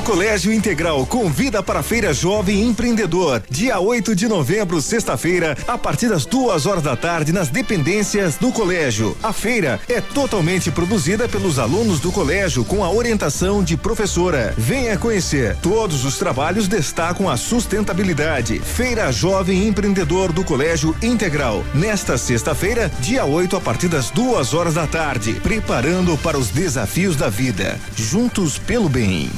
O 0.00 0.02
Colégio 0.02 0.50
Integral 0.50 1.04
convida 1.04 1.62
para 1.62 1.80
a 1.80 1.82
Feira 1.82 2.14
Jovem 2.14 2.66
Empreendedor, 2.66 3.42
dia 3.50 3.78
8 3.78 4.16
de 4.16 4.26
novembro, 4.26 4.80
sexta-feira, 4.80 5.54
a 5.68 5.76
partir 5.76 6.08
das 6.08 6.24
duas 6.24 6.64
horas 6.64 6.82
da 6.82 6.96
tarde, 6.96 7.34
nas 7.34 7.50
dependências 7.50 8.36
do 8.36 8.50
colégio. 8.50 9.14
A 9.22 9.30
feira 9.30 9.78
é 9.86 10.00
totalmente 10.00 10.70
produzida 10.70 11.28
pelos 11.28 11.58
alunos 11.58 12.00
do 12.00 12.10
colégio, 12.10 12.64
com 12.64 12.82
a 12.82 12.90
orientação 12.90 13.62
de 13.62 13.76
professora. 13.76 14.54
Venha 14.56 14.96
conhecer. 14.96 15.54
Todos 15.56 16.02
os 16.06 16.16
trabalhos 16.16 16.66
destacam 16.66 17.28
a 17.28 17.36
sustentabilidade. 17.36 18.58
Feira 18.58 19.12
Jovem 19.12 19.68
Empreendedor 19.68 20.32
do 20.32 20.42
Colégio 20.42 20.96
Integral. 21.02 21.62
Nesta 21.74 22.16
sexta-feira, 22.16 22.90
dia 23.00 23.26
8, 23.26 23.54
a 23.54 23.60
partir 23.60 23.88
das 23.88 24.08
duas 24.08 24.54
horas 24.54 24.74
da 24.74 24.86
tarde, 24.86 25.34
preparando 25.42 26.16
para 26.16 26.38
os 26.38 26.48
desafios 26.48 27.16
da 27.16 27.28
vida. 27.28 27.78
Juntos 27.94 28.56
pelo 28.56 28.88
bem. 28.88 29.30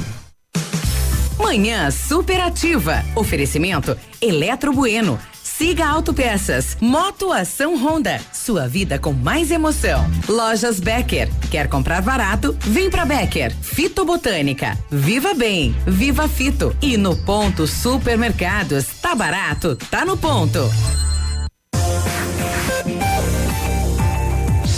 Manhã 1.37 1.89
superativa. 1.91 3.03
Oferecimento 3.15 3.97
Eletro 4.21 4.73
Bueno. 4.73 5.19
Siga 5.41 5.85
Autopeças. 5.87 6.75
Moto 6.81 7.31
Ação 7.31 7.75
Honda. 7.75 8.19
Sua 8.33 8.67
vida 8.67 8.97
com 8.97 9.13
mais 9.13 9.51
emoção. 9.51 10.09
Lojas 10.27 10.79
Becker. 10.79 11.29
Quer 11.51 11.69
comprar 11.69 12.01
barato? 12.01 12.57
Vem 12.61 12.89
pra 12.89 13.05
Becker. 13.05 13.55
Fitobotânica. 13.61 14.77
Viva 14.89 15.33
Bem. 15.33 15.75
Viva 15.85 16.27
Fito. 16.27 16.75
E 16.81 16.97
no 16.97 17.15
ponto 17.15 17.67
Supermercados. 17.67 18.85
Tá 19.01 19.13
barato? 19.13 19.75
Tá 19.91 20.03
no 20.03 20.17
ponto. 20.17 20.59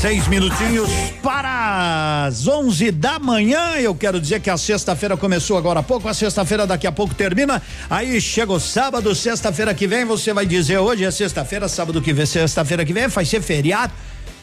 Seis 0.05 0.27
minutinhos 0.27 0.87
para 1.23 2.25
as 2.27 2.47
11 2.47 2.91
da 2.91 3.17
manhã. 3.17 3.71
Eu 3.77 3.95
quero 3.95 4.21
dizer 4.21 4.39
que 4.39 4.51
a 4.51 4.55
sexta-feira 4.55 5.17
começou 5.17 5.57
agora 5.57 5.79
há 5.79 5.83
pouco. 5.83 6.07
A 6.07 6.13
sexta-feira 6.13 6.67
daqui 6.67 6.85
a 6.85 6.91
pouco 6.91 7.15
termina. 7.15 7.59
Aí 7.89 8.21
chega 8.21 8.53
o 8.53 8.59
sábado, 8.59 9.15
sexta-feira 9.15 9.73
que 9.73 9.87
vem. 9.87 10.05
Você 10.05 10.31
vai 10.31 10.45
dizer 10.45 10.77
hoje 10.77 11.03
é 11.03 11.09
sexta-feira, 11.09 11.67
sábado 11.67 11.99
que 12.03 12.13
vem, 12.13 12.23
sexta-feira 12.23 12.85
que 12.85 12.93
vem. 12.93 13.07
Vai 13.07 13.25
ser 13.25 13.41
feriado. 13.41 13.93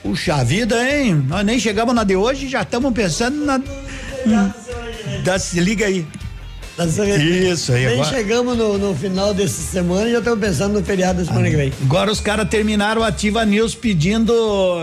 Puxa 0.03 0.43
vida, 0.43 0.75
hein? 0.85 1.25
Nós 1.29 1.47
nem 1.47 1.61
chegamos 1.61 1.95
na 1.95 2.03
de 2.03 2.17
hoje, 2.17 2.49
já 2.49 2.63
estamos 2.63 2.93
pensando 2.93 3.47
na. 3.47 3.61
Da, 5.23 5.39
se 5.39 5.61
liga 5.61 5.87
aí. 5.87 6.05
Isso 6.78 7.73
aí, 7.73 7.85
Nem 7.85 7.94
agora- 8.01 8.09
chegamos 8.16 8.57
no, 8.57 8.78
no 8.78 8.94
final 8.94 9.35
dessa 9.35 9.61
semana 9.61 10.09
e 10.09 10.12
já 10.12 10.19
estamos 10.19 10.40
pensando 10.40 10.78
no 10.81 10.85
feriado 10.85 11.19
da 11.20 11.24
semana 11.27 11.51
que 11.51 11.57
vem. 11.57 11.73
Agora 11.82 12.11
os 12.11 12.20
caras 12.20 12.49
terminaram 12.49 13.03
o 13.03 13.05
Ativa 13.05 13.44
News 13.44 13.74
pedindo. 13.74 14.32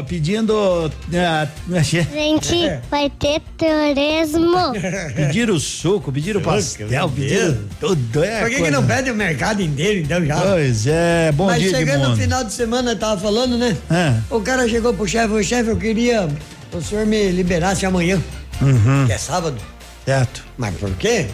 pedindo. 0.08 0.92
ah, 1.16 1.48
Gente, 1.82 2.56
vai 2.92 3.10
ter 3.10 3.42
turismo. 3.58 4.74
Pediram 5.16 5.60
suco, 5.60 6.12
pediram 6.12 6.42
pastel, 6.42 7.10
pediram 7.10 7.58
tudo. 7.80 8.24
É 8.24 8.42
Por 8.42 8.50
que, 8.50 8.62
que 8.64 8.72
não 8.72 8.86
pede 8.86 9.10
o 9.10 9.16
mercado 9.16 9.62
inteiro, 9.62 10.00
então, 10.02 10.24
já? 10.26 10.40
Pois 10.42 10.86
é, 10.88 11.32
bom 11.32 11.46
Mas 11.48 11.62
dia, 11.62 11.72
chegando 11.76 12.10
no 12.10 12.16
final 12.16 12.44
de 12.44 12.54
semana, 12.54 12.92
eu 12.92 12.96
tava 13.00 13.20
falando, 13.20 13.58
né? 13.58 13.76
É. 13.90 14.14
O 14.30 14.40
cara 14.42 14.68
chegou 14.70 14.94
pro 14.94 15.08
chefe, 15.08 15.34
o 15.34 15.44
chefe, 15.44 15.70
eu 15.70 15.78
queria 15.78 16.28
que 16.70 16.78
o 16.78 16.82
senhor 16.82 17.06
me 17.06 17.30
liberasse 17.32 17.86
amanhã, 17.86 18.22
Uhum. 18.62 19.06
que 19.08 19.14
é 19.14 19.18
sábado. 19.18 19.58
Certo. 20.06 20.44
Mas 20.58 20.76
por 20.76 20.92
quê? 20.96 21.28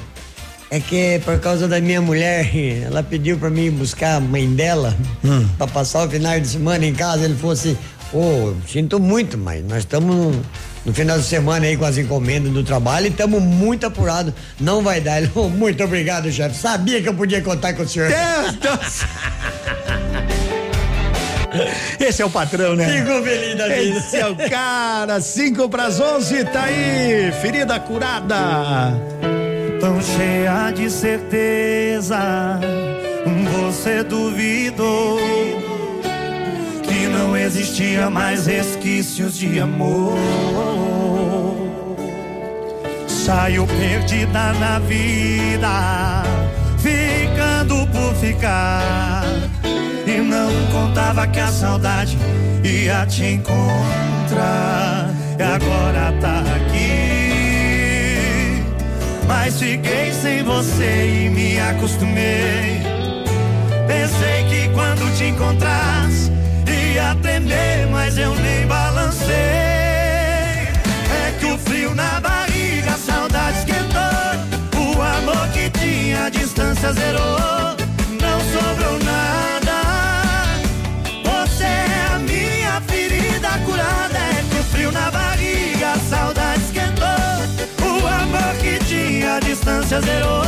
É 0.75 0.79
que 0.81 1.21
por 1.23 1.39
causa 1.39 1.69
da 1.69 1.79
minha 1.79 2.01
mulher, 2.01 2.49
ela 2.85 3.01
pediu 3.01 3.37
pra 3.37 3.49
mim 3.49 3.71
buscar 3.71 4.15
a 4.15 4.19
mãe 4.19 4.45
dela 4.53 4.93
Hum. 5.23 5.47
pra 5.57 5.67
passar 5.67 6.05
o 6.05 6.09
final 6.09 6.37
de 6.37 6.47
semana 6.49 6.85
em 6.85 6.93
casa. 6.93 7.23
Ele 7.23 7.35
falou 7.35 7.53
assim: 7.53 7.77
Ô, 8.11 8.19
eu 8.49 8.57
sinto 8.67 8.99
muito, 8.99 9.37
mas 9.37 9.63
nós 9.63 9.79
estamos 9.79 10.13
no, 10.13 10.31
no 10.85 10.93
final 10.93 11.17
de 11.17 11.23
semana 11.23 11.65
aí 11.65 11.77
com 11.77 11.85
as 11.85 11.97
encomendas 11.97 12.51
do 12.51 12.61
trabalho 12.61 13.05
e 13.05 13.09
estamos 13.09 13.41
muito 13.41 13.85
apurados. 13.85 14.33
Não 14.59 14.81
vai 14.83 14.99
dar. 14.99 15.19
Ele 15.19 15.27
falou: 15.29 15.49
Muito 15.49 15.81
obrigado, 15.81 16.29
chefe. 16.29 16.57
Sabia 16.57 17.01
que 17.01 17.07
eu 17.07 17.13
podia 17.13 17.41
contar 17.41 17.73
com 17.73 17.83
o 17.83 17.87
senhor. 17.87 18.09
Esse 22.01 22.21
é 22.21 22.25
o 22.25 22.29
patrão, 22.29 22.75
né? 22.75 22.85
Fico 22.89 23.23
feliz 23.23 23.57
da 23.57 23.67
vida. 23.69 23.97
Esse 23.97 24.17
é 24.17 24.27
o 24.27 24.35
cara. 24.49 25.21
5 25.21 25.69
pras 25.69 26.01
11, 26.01 26.43
tá 26.45 26.63
aí. 26.63 27.31
Ferida 27.41 27.79
curada. 27.79 28.35
Tão 29.79 30.01
cheia 30.01 30.71
de 30.71 30.89
certeza, 30.89 32.59
você 33.51 34.03
duvidou 34.03 35.19
que 36.83 37.07
não 37.07 37.35
existia 37.35 38.09
mais 38.09 38.45
resquícios 38.45 39.37
de 39.37 39.59
amor. 39.59 40.17
Saiu 43.07 43.65
perdida 43.67 44.53
na 44.53 44.79
vida, 44.79 46.23
ficando 46.77 47.87
por 47.87 48.13
ficar. 48.15 49.23
E 50.05 50.17
não 50.21 50.49
contava 50.71 51.25
que 51.27 51.39
a 51.39 51.47
saudade 51.47 52.17
ia 52.63 53.05
te 53.05 53.23
encontrar. 53.25 55.09
E 55.37 55.43
agora 55.43 56.13
tá. 56.21 56.54
Mas 59.27 59.59
fiquei 59.59 60.13
sem 60.13 60.43
você 60.43 61.25
e 61.25 61.29
me 61.29 61.59
acostumei. 61.59 62.81
Pensei 63.87 64.43
que 64.49 64.69
quando 64.73 65.17
te 65.17 65.25
encontrasse 65.25 66.35
ia 66.95 67.15
tremer, 67.21 67.87
mas 67.91 68.17
eu 68.17 68.33
nem 68.35 68.65
balancei. 68.65 69.35
É 69.35 71.35
que 71.39 71.45
o 71.45 71.57
frio 71.57 71.93
na 71.93 72.21
barriga, 72.21 72.91
a 72.91 72.97
saudade 72.97 73.59
esquentou. 73.59 74.81
O 74.81 75.01
amor 75.01 75.47
que 75.49 75.69
tinha, 75.69 76.25
a 76.25 76.29
distância 76.29 76.93
zerou. 76.93 77.84
Distância 89.95 90.01
zerou. 90.01 90.35
Não 90.35 90.44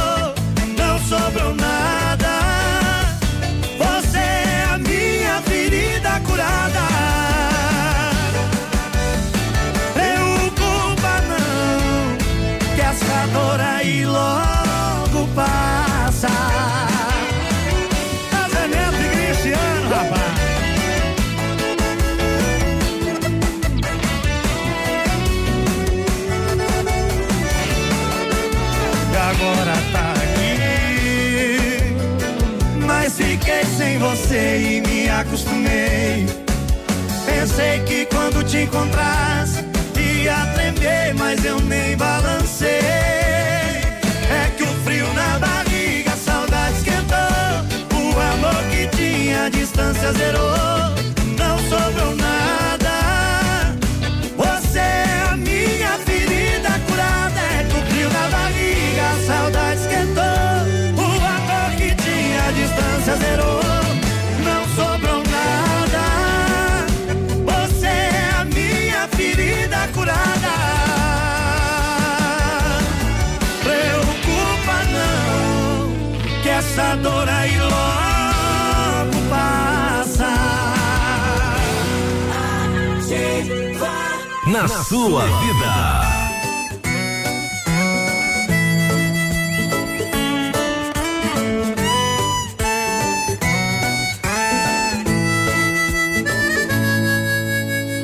acostumei. 35.21 36.25
Pensei 37.25 37.79
que 37.85 38.05
quando 38.05 38.43
te 38.43 38.63
encontrasse 38.63 39.65
ia 39.99 40.45
tremer, 40.53 41.13
mas 41.15 41.43
eu 41.43 41.59
nem 41.61 41.95
balancei. 41.97 42.79
É 44.29 44.51
que 44.55 44.63
o 44.63 44.73
frio 44.83 45.11
na 45.13 45.39
barriga, 45.39 46.13
a 46.13 46.17
saudade 46.17 46.77
esquentou. 46.77 47.17
O 47.93 48.19
amor 48.19 48.63
que 48.71 48.87
tinha, 48.95 49.45
a 49.45 49.49
distância 49.49 50.11
zerou. 50.13 50.86
Na 84.59 84.67
sua 84.67 85.21
vida. 85.21 86.17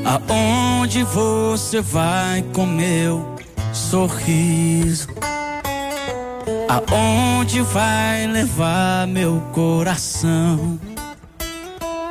Aonde 0.05 1.03
você 1.05 1.81
vai 1.81 2.43
com 2.53 2.67
meu 2.67 3.35
sorriso? 3.73 5.07
Aonde 6.69 7.61
vai 7.61 8.27
levar 8.27 9.07
meu 9.07 9.41
coração? 9.53 10.79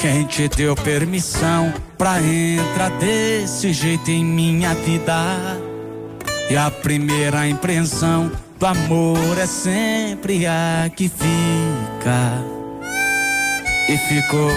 Quem 0.03 0.25
te 0.25 0.49
deu 0.49 0.75
permissão 0.75 1.73
pra 1.97 2.21
entrar 2.21 2.91
desse 2.99 3.73
jeito 3.73 4.11
em 4.11 4.25
minha 4.25 4.75
vida? 4.75 5.15
E 6.51 6.57
a 6.57 6.73
primeira 6.73 7.47
impressão 7.47 8.29
do 8.59 8.67
amor 8.67 9.39
é 9.39 9.47
sempre 9.47 10.45
a 10.45 10.91
que 10.97 11.09
fica. 11.09 12.43
E 13.89 13.97
ficou. 14.09 14.51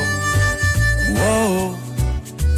Uou, 1.15 1.77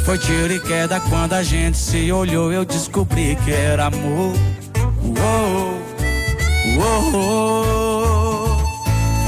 foi 0.06 0.16
tiro 0.16 0.54
e 0.54 0.58
queda 0.58 0.98
quando 1.10 1.34
a 1.34 1.42
gente 1.42 1.76
se 1.76 2.10
olhou. 2.10 2.50
Eu 2.50 2.64
descobri 2.64 3.36
que 3.44 3.52
era 3.52 3.88
amor. 3.88 4.32
Uou, 5.04 5.78
uou. 7.12 8.56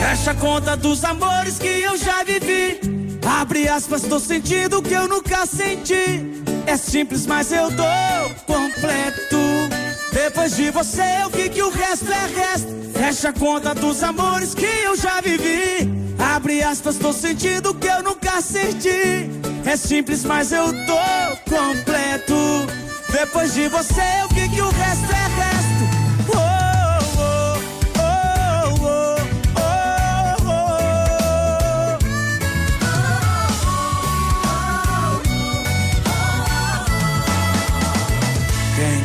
Fecha 0.01 0.33
conta 0.33 0.79
dos 0.79 1.05
amores 1.05 1.59
que 1.59 1.69
eu 1.69 1.99
já 1.99 2.25
vivi. 2.25 3.00
Abre 3.39 3.69
aspas, 3.69 4.03
tô 4.03 4.19
sentindo 4.19 4.83
que 4.83 4.93
eu 4.93 5.07
nunca 5.07 5.47
senti. 5.47 6.43
É 6.67 6.77
simples, 6.77 7.27
mas 7.27 7.53
eu 7.53 7.71
dou 7.71 7.87
completo. 8.45 9.39
Depois 10.13 10.57
de 10.57 10.71
você, 10.73 11.03
eu 11.23 11.31
vi 11.31 11.49
que 11.49 11.63
o 11.63 11.71
resto 11.71 12.11
é 12.11 12.27
resto. 12.27 12.69
Fecha 12.93 13.29
a 13.29 13.33
conta 13.33 13.73
dos 13.73 14.03
amores 14.03 14.53
que 14.53 14.67
eu 14.67 14.97
já 14.97 15.21
vivi. 15.21 15.89
Abre 16.19 16.61
aspas, 16.63 16.97
tô 16.97 17.13
sentindo 17.13 17.73
que 17.73 17.87
eu 17.87 18.03
nunca 18.03 18.43
senti. 18.43 19.31
É 19.65 19.77
simples, 19.77 20.25
mas 20.25 20.51
eu 20.51 20.67
tô 20.85 21.55
completo. 21.57 22.35
Depois 23.13 23.55
de 23.55 23.69
você, 23.69 24.03
eu 24.23 24.29
vi 24.35 24.49
que 24.49 24.61
o 24.61 24.69
resto 24.71 25.13
é 25.13 25.41
resto. 25.41 25.60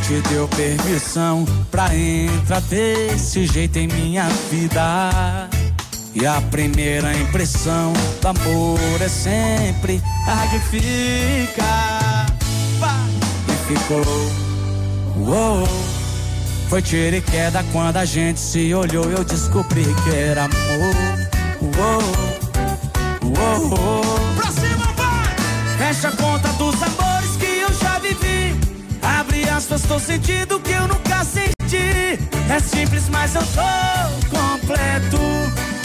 Te 0.07 0.21
deu 0.29 0.47
permissão 0.49 1.45
pra 1.71 1.95
entrar 1.95 2.61
desse 2.61 3.47
jeito 3.47 3.77
em 3.77 3.87
minha 3.87 4.27
vida? 4.51 5.49
E 6.13 6.27
a 6.27 6.39
primeira 6.51 7.11
impressão 7.17 7.91
do 8.21 8.27
amor 8.27 9.01
é 9.01 9.09
sempre 9.09 9.99
a 10.27 10.47
que 10.47 10.59
fica. 10.59 12.27
E 13.47 13.73
ficou. 13.73 14.05
Uou. 15.17 15.67
Foi 16.69 16.81
tiro 16.83 17.15
e 17.15 17.21
queda 17.21 17.65
quando 17.71 17.97
a 17.97 18.05
gente 18.05 18.39
se 18.39 18.73
olhou. 18.75 19.05
Eu 19.05 19.23
descobri 19.23 19.85
que 20.03 20.15
era 20.15 20.43
amor. 20.43 20.95
Uou. 21.77 22.01
Uou. 23.23 24.03
Pra 24.35 24.51
cima, 24.51 24.85
vai! 24.95 25.35
Fecha 25.79 26.09
a 26.09 26.11
conta 26.11 26.47
dos 26.49 26.75
amores 26.83 27.04
Abre 29.65 29.73
aspas, 29.73 29.81
tô 29.83 29.99
sentindo 29.99 30.59
que 30.59 30.71
eu 30.71 30.87
nunca 30.87 31.23
senti. 31.23 32.19
É 32.49 32.59
simples, 32.59 33.09
mas 33.09 33.33
eu 33.33 33.41
tô 33.41 34.29
completo. 34.29 35.17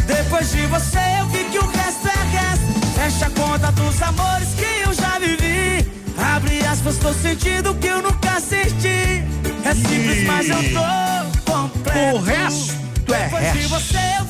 Depois 0.07 0.51
de 0.51 0.67
você, 0.67 0.99
eu 1.19 1.27
vi 1.29 1.45
que 1.45 1.59
o 1.59 1.67
resto 1.67 2.09
é 2.09 2.37
resto. 2.37 2.89
Fecha 2.95 3.27
a 3.27 3.31
conta 3.31 3.73
dos 3.73 4.03
amores 4.03 4.49
que 4.55 4.87
eu 4.87 4.93
já 4.93 5.19
vivi. 5.19 5.91
Abre 6.19 6.61
aspas, 6.67 6.99
tô 6.99 7.13
sentindo 7.15 7.75
que 7.75 7.87
eu 7.87 8.03
nunca 8.03 8.39
senti. 8.41 9.25
É 9.65 9.75
simples, 9.75 10.27
mas 10.27 10.49
eu 10.51 10.63
tô 10.75 11.51
completo. 11.51 12.17
O 12.17 12.21
resto 12.21 12.75
é 13.15 13.25
Depois 13.25 13.53
de 13.53 13.67
você, 13.67 13.99
eu 14.19 14.25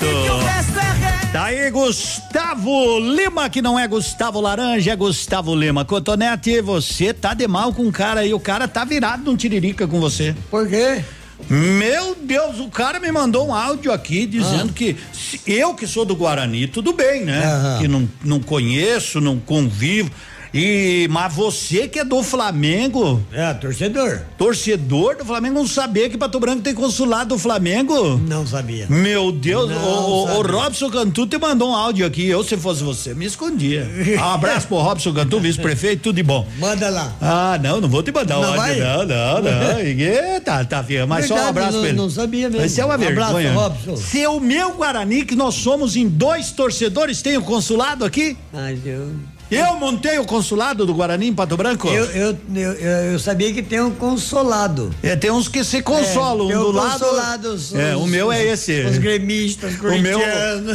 aí 1.50 1.70
Gustavo 1.70 2.98
Lima, 3.00 3.48
que 3.50 3.60
não 3.60 3.76
é 3.78 3.86
Gustavo 3.88 4.40
Laranja, 4.40 4.92
é 4.92 4.96
Gustavo 4.96 5.54
Lima. 5.54 5.84
Cotonete, 5.84 6.60
você 6.60 7.12
tá 7.12 7.34
de 7.34 7.46
mal 7.48 7.72
com 7.72 7.86
o 7.88 7.92
cara 7.92 8.20
aí, 8.20 8.32
o 8.32 8.38
cara 8.40 8.68
tá 8.68 8.84
virado 8.84 9.24
num 9.24 9.36
tiririca 9.36 9.86
com 9.88 9.98
você. 10.00 10.34
Por 10.50 10.68
quê? 10.68 11.02
Meu 11.48 12.14
Deus, 12.22 12.60
o 12.60 12.68
cara 12.68 13.00
me 13.00 13.10
mandou 13.10 13.48
um 13.48 13.54
áudio 13.54 13.90
aqui 13.92 14.26
dizendo 14.26 14.72
que 14.72 14.96
se- 15.12 15.40
eu 15.46 15.74
que 15.74 15.86
sou 15.86 16.04
do 16.04 16.14
Guarani, 16.14 16.68
tudo 16.68 16.92
bem, 16.92 17.24
né? 17.24 17.42
Aham. 17.44 17.78
Que 17.80 17.88
não, 17.88 18.08
não 18.24 18.40
conheço, 18.40 19.20
não 19.20 19.38
convivo. 19.40 20.10
E 20.52 21.06
mas 21.10 21.32
você 21.32 21.86
que 21.86 21.98
é 22.00 22.04
do 22.04 22.22
Flamengo, 22.22 23.22
É, 23.32 23.52
torcedor. 23.54 24.20
torcedor 24.36 25.16
do 25.16 25.24
Flamengo, 25.24 25.54
não 25.60 25.66
sabia 25.66 26.08
que 26.10 26.18
Pato 26.18 26.40
Branco 26.40 26.62
tem 26.62 26.74
consulado 26.74 27.30
do 27.34 27.38
Flamengo? 27.38 28.16
Não 28.18 28.46
sabia. 28.46 28.86
Meu 28.88 29.30
Deus, 29.30 29.70
o, 29.70 30.24
o-. 30.38 30.42
Robson 30.42 30.90
Cantu 30.90 31.26
te 31.26 31.38
mandou 31.38 31.70
um 31.70 31.74
áudio 31.74 32.04
aqui. 32.06 32.26
Eu, 32.26 32.42
se 32.42 32.56
fosse 32.56 32.82
você, 32.82 33.14
me 33.14 33.26
escondia. 33.26 33.88
Um 34.20 34.24
abraço 34.34 34.66
pro 34.66 34.76
Robson 34.78 35.12
Cantu, 35.12 35.38
vice-prefeito, 35.40 36.02
tudo 36.04 36.16
de 36.16 36.22
bom. 36.22 36.46
Manda 36.58 36.88
lá. 36.90 37.12
Ah, 37.20 37.58
não, 37.62 37.80
não 37.80 37.88
vou 37.88 38.02
te 38.02 38.12
mandar 38.12 38.38
um 38.38 38.42
Não 38.42 38.48
áudio, 38.48 38.60
vai? 38.62 38.76
não, 38.78 39.06
não, 39.06 39.42
não. 39.42 39.80
Ih, 39.86 40.40
tá, 40.44 40.64
tá, 40.64 40.82
filho, 40.84 41.06
mas 41.06 41.26
só 41.26 41.34
um 41.34 41.36
Verdade, 41.36 41.50
abraço 41.58 41.72
não- 41.74 41.80
pra 41.80 41.88
ele. 41.88 41.98
não 41.98 42.10
sabia 42.10 42.50
mesmo. 42.50 42.66
Isso 42.66 42.80
é 42.80 42.84
uma 42.84 42.96
Um 42.98 43.08
abraço, 43.08 43.34
vergonha. 43.34 43.52
Robson. 43.52 43.96
Se 43.96 44.26
o 44.26 44.40
meu 44.40 44.72
Guarani, 44.74 45.24
que 45.24 45.34
nós 45.36 45.54
somos 45.54 45.96
em 45.96 46.08
dois 46.08 46.50
torcedores, 46.52 47.22
tem 47.22 47.36
o 47.36 47.42
consulado 47.42 48.04
aqui? 48.04 48.36
Ai, 48.52 48.78
eu... 48.84 49.10
Eu 49.50 49.74
montei 49.76 50.18
o 50.18 50.24
consulado 50.24 50.86
do 50.86 50.94
Guarani 50.94 51.26
em 51.28 51.34
Pato 51.34 51.56
Branco? 51.56 51.88
Eu, 51.88 52.04
eu, 52.06 52.38
eu, 52.54 52.72
eu 53.12 53.18
sabia 53.18 53.52
que 53.52 53.62
tem 53.62 53.80
um 53.80 53.90
consolado. 53.90 54.94
É, 55.02 55.16
tem 55.16 55.30
uns 55.30 55.48
que 55.48 55.64
se 55.64 55.82
consolam 55.82 56.50
É, 56.50 56.56
um 56.58 56.62
do 56.62 56.70
lado. 56.72 57.52
os- 57.54 57.74
é, 57.74 57.96
o 57.96 58.06
meu 58.06 58.30
é 58.30 58.44
esse. 58.44 58.82
Os 58.84 58.98
gremistas, 58.98 59.74
O 59.80 59.98
meu, 59.98 60.20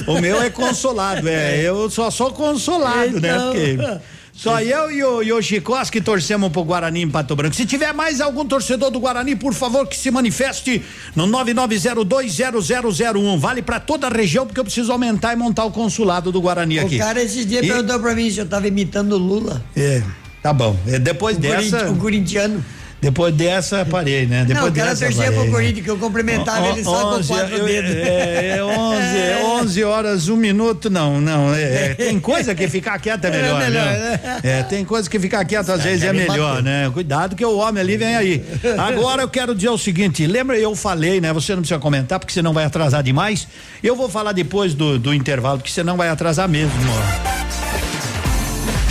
o 0.07 0.19
meu 0.21 0.41
é 0.41 0.49
consolado, 0.49 1.27
é. 1.29 1.61
Eu 1.61 1.89
só 1.89 2.11
sou 2.11 2.31
consolado, 2.31 3.19
né? 3.21 3.29
Então. 3.29 3.51
Porque 3.53 3.99
só 4.37 4.59
eu 4.61 4.91
e 4.91 5.03
o, 5.03 5.23
e 5.23 5.31
o 5.31 5.41
Chicós 5.41 5.89
que 5.89 6.01
torcemos 6.01 6.51
pro 6.51 6.63
Guarani 6.63 7.01
em 7.03 7.09
Pato 7.09 7.35
Branco. 7.35 7.55
Se 7.55 7.65
tiver 7.65 7.93
mais 7.93 8.19
algum 8.19 8.45
torcedor 8.45 8.91
do 8.91 8.99
Guarani, 8.99 9.35
por 9.35 9.53
favor, 9.53 9.87
que 9.87 9.95
se 9.97 10.11
manifeste 10.11 10.83
no 11.15 11.25
99020001. 11.27 13.39
Vale 13.39 13.61
pra 13.61 13.79
toda 13.79 14.07
a 14.07 14.09
região, 14.09 14.45
porque 14.45 14.59
eu 14.59 14.63
preciso 14.65 14.91
aumentar 14.91 15.33
e 15.33 15.35
montar 15.35 15.65
o 15.65 15.71
consulado 15.71 16.31
do 16.31 16.41
Guarani 16.41 16.79
aqui. 16.79 16.95
O 16.95 16.99
cara 16.99 17.21
esses 17.23 17.45
dias 17.45 17.63
E- 17.63 17.67
perguntou 17.67 17.99
pra 17.99 18.13
mim 18.13 18.29
se 18.29 18.39
eu 18.39 18.45
tava 18.45 18.67
imitando 18.67 19.13
o 19.13 19.17
Lula. 19.17 19.63
É, 19.75 20.01
tá 20.43 20.51
bom. 20.53 20.77
É, 20.87 20.99
depois 20.99 21.37
O, 21.37 21.39
dessa. 21.39 21.89
o 21.89 21.95
corintiano. 21.97 22.63
Depois 23.01 23.35
dessa, 23.35 23.85
parei, 23.85 24.25
né? 24.25 24.45
Depois 24.45 24.65
não, 24.65 24.71
o 24.71 24.75
cara 24.75 24.89
dessa, 24.89 25.05
torcia 25.05 25.23
parei. 25.25 25.39
pro 25.39 25.51
Corinthians, 25.51 25.83
que 25.83 25.91
eu 25.91 25.97
cumprimentava 25.97 26.67
ele 26.69 26.83
só 26.83 27.01
com 27.11 27.15
11, 27.17 27.27
quatro 27.27 27.55
eu- 27.57 27.65
dedos. 27.65 27.91
É, 27.91 28.55
é 28.57 28.63
11, 28.63 29.61
11 29.63 29.83
horas, 29.85 30.27
um 30.29 30.35
minuto, 30.35 30.89
não, 30.89 31.21
não. 31.21 31.53
é, 31.53 31.91
é, 31.91 31.93
tem 31.93 32.19
coisa 32.19 32.55
que 32.55 32.67
ficar 32.67 32.97
quieto 32.97 33.25
é 33.25 33.29
melhor, 33.31 33.61
É 33.61 33.65
melhor, 33.65 33.85
né? 33.85 34.19
né? 34.23 34.39
É, 34.43 34.63
tem 34.63 34.83
coisa 34.83 35.07
que 35.07 35.19
ficar 35.19 35.45
quieto 35.45 35.69
às 35.71 35.83
vezes 35.83 36.03
é 36.03 36.11
me 36.11 36.19
melhor, 36.27 36.49
bater. 36.55 36.63
né? 36.63 36.89
Cuidado 36.91 37.35
que 37.35 37.45
o 37.45 37.57
homem 37.59 37.79
ali 37.81 37.95
vem 37.95 38.15
aí. 38.15 38.43
Agora 38.77 39.21
eu 39.21 39.29
quero 39.29 39.53
dizer 39.53 39.69
o 39.69 39.77
seguinte, 39.77 40.25
lembra 40.25 40.57
eu 40.57 40.75
falei, 40.75 41.21
né? 41.21 41.31
Você 41.31 41.53
não 41.53 41.61
precisa 41.61 41.79
comentar 41.79 42.17
porque 42.19 42.33
você 42.33 42.41
não 42.41 42.53
vai 42.53 42.65
atrasar 42.65 43.03
demais. 43.03 43.47
Eu 43.83 43.95
vou 43.95 44.09
falar 44.09 44.31
depois 44.31 44.73
do, 44.73 44.97
do 44.97 45.13
intervalo, 45.13 45.59
porque 45.59 45.69
você 45.71 45.83
não 45.83 45.95
vai 45.95 46.09
atrasar 46.09 46.49
mesmo. 46.49 46.71
ó. 46.89 47.35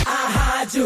A 0.09 0.29
rádio 0.29 0.85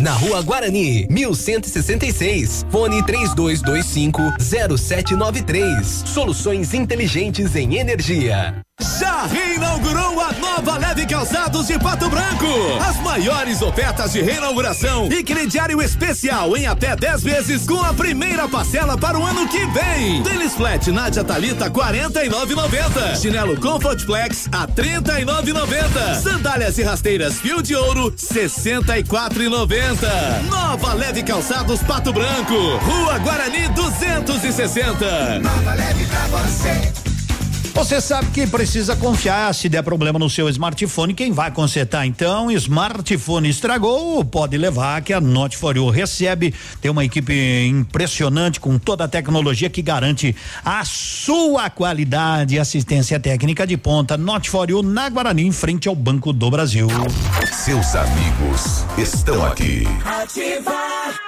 na 0.00 0.12
Rua 0.12 0.42
Guarani, 0.42 1.06
1166. 1.10 2.66
Fone 2.70 3.02
3225 3.04 4.22
0793. 4.38 6.02
Soluções 6.06 6.74
inteligentes 6.74 7.54
em 7.56 7.76
energia. 7.76 8.67
Já 8.80 9.26
reinaugurou 9.26 10.20
a 10.20 10.32
nova 10.34 10.78
Leve 10.78 11.04
Calçados 11.04 11.66
de 11.66 11.76
Pato 11.80 12.08
Branco. 12.08 12.46
As 12.88 12.96
maiores 13.00 13.60
ofertas 13.60 14.12
de 14.12 14.22
reinauguração 14.22 15.08
e 15.10 15.24
crediário 15.24 15.82
especial 15.82 16.56
em 16.56 16.64
até 16.66 16.94
10 16.94 17.22
vezes 17.24 17.66
com 17.66 17.82
a 17.82 17.92
primeira 17.92 18.48
parcela 18.48 18.96
para 18.96 19.18
o 19.18 19.26
ano 19.26 19.48
que 19.48 19.66
vem. 19.66 20.22
Tênis 20.22 20.54
flat 20.54 20.92
Nádia 20.92 21.24
Talita 21.24 21.68
49,90. 21.68 23.20
Chinelo 23.20 23.60
Comfort 23.60 24.00
Flex 24.04 24.48
a 24.52 24.68
39,90. 24.68 26.22
Sandálias 26.22 26.78
e 26.78 26.84
rasteiras 26.84 27.40
Fio 27.40 27.60
de 27.60 27.74
Ouro 27.74 28.12
64,90. 28.12 30.42
Nova 30.48 30.94
Leve 30.94 31.24
Calçados 31.24 31.82
Pato 31.82 32.12
Branco. 32.12 32.54
Rua 32.54 33.18
Guarani 33.18 33.66
260. 33.70 35.40
Nova 35.40 35.74
Leve 35.74 36.06
pra 36.06 36.26
você. 36.38 37.07
Você 37.78 38.00
sabe 38.00 38.26
que 38.32 38.44
precisa 38.44 38.96
confiar 38.96 39.54
se 39.54 39.68
der 39.68 39.84
problema 39.84 40.18
no 40.18 40.28
seu 40.28 40.48
smartphone, 40.48 41.14
quem 41.14 41.30
vai 41.30 41.52
consertar 41.52 42.04
então? 42.04 42.50
Smartphone 42.50 43.48
estragou, 43.48 44.24
pode 44.24 44.58
levar 44.58 45.00
que 45.00 45.12
a 45.12 45.20
Note 45.20 45.56
for 45.56 45.76
You 45.76 45.88
recebe. 45.88 46.52
Tem 46.80 46.90
uma 46.90 47.04
equipe 47.04 47.32
impressionante 47.68 48.58
com 48.58 48.80
toda 48.80 49.04
a 49.04 49.08
tecnologia 49.08 49.70
que 49.70 49.80
garante 49.80 50.34
a 50.64 50.84
sua 50.84 51.70
qualidade 51.70 52.56
e 52.56 52.58
assistência 52.58 53.20
técnica 53.20 53.64
de 53.64 53.76
ponta. 53.76 54.16
Note 54.16 54.50
for 54.50 54.68
You 54.68 54.82
na 54.82 55.08
Guarani, 55.08 55.46
em 55.46 55.52
frente 55.52 55.88
ao 55.88 55.94
Banco 55.94 56.32
do 56.32 56.50
Brasil. 56.50 56.88
Seus 57.52 57.94
amigos 57.94 58.84
estão 58.98 59.46
aqui. 59.46 59.84
Ativar. 60.04 61.27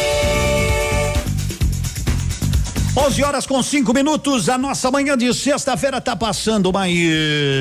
11 2.95 3.23
horas 3.23 3.45
com 3.45 3.63
cinco 3.63 3.93
minutos, 3.93 4.49
a 4.49 4.57
nossa 4.57 4.91
manhã 4.91 5.17
de 5.17 5.33
sexta-feira 5.33 6.01
tá 6.01 6.13
passando, 6.13 6.73
mas 6.73 6.91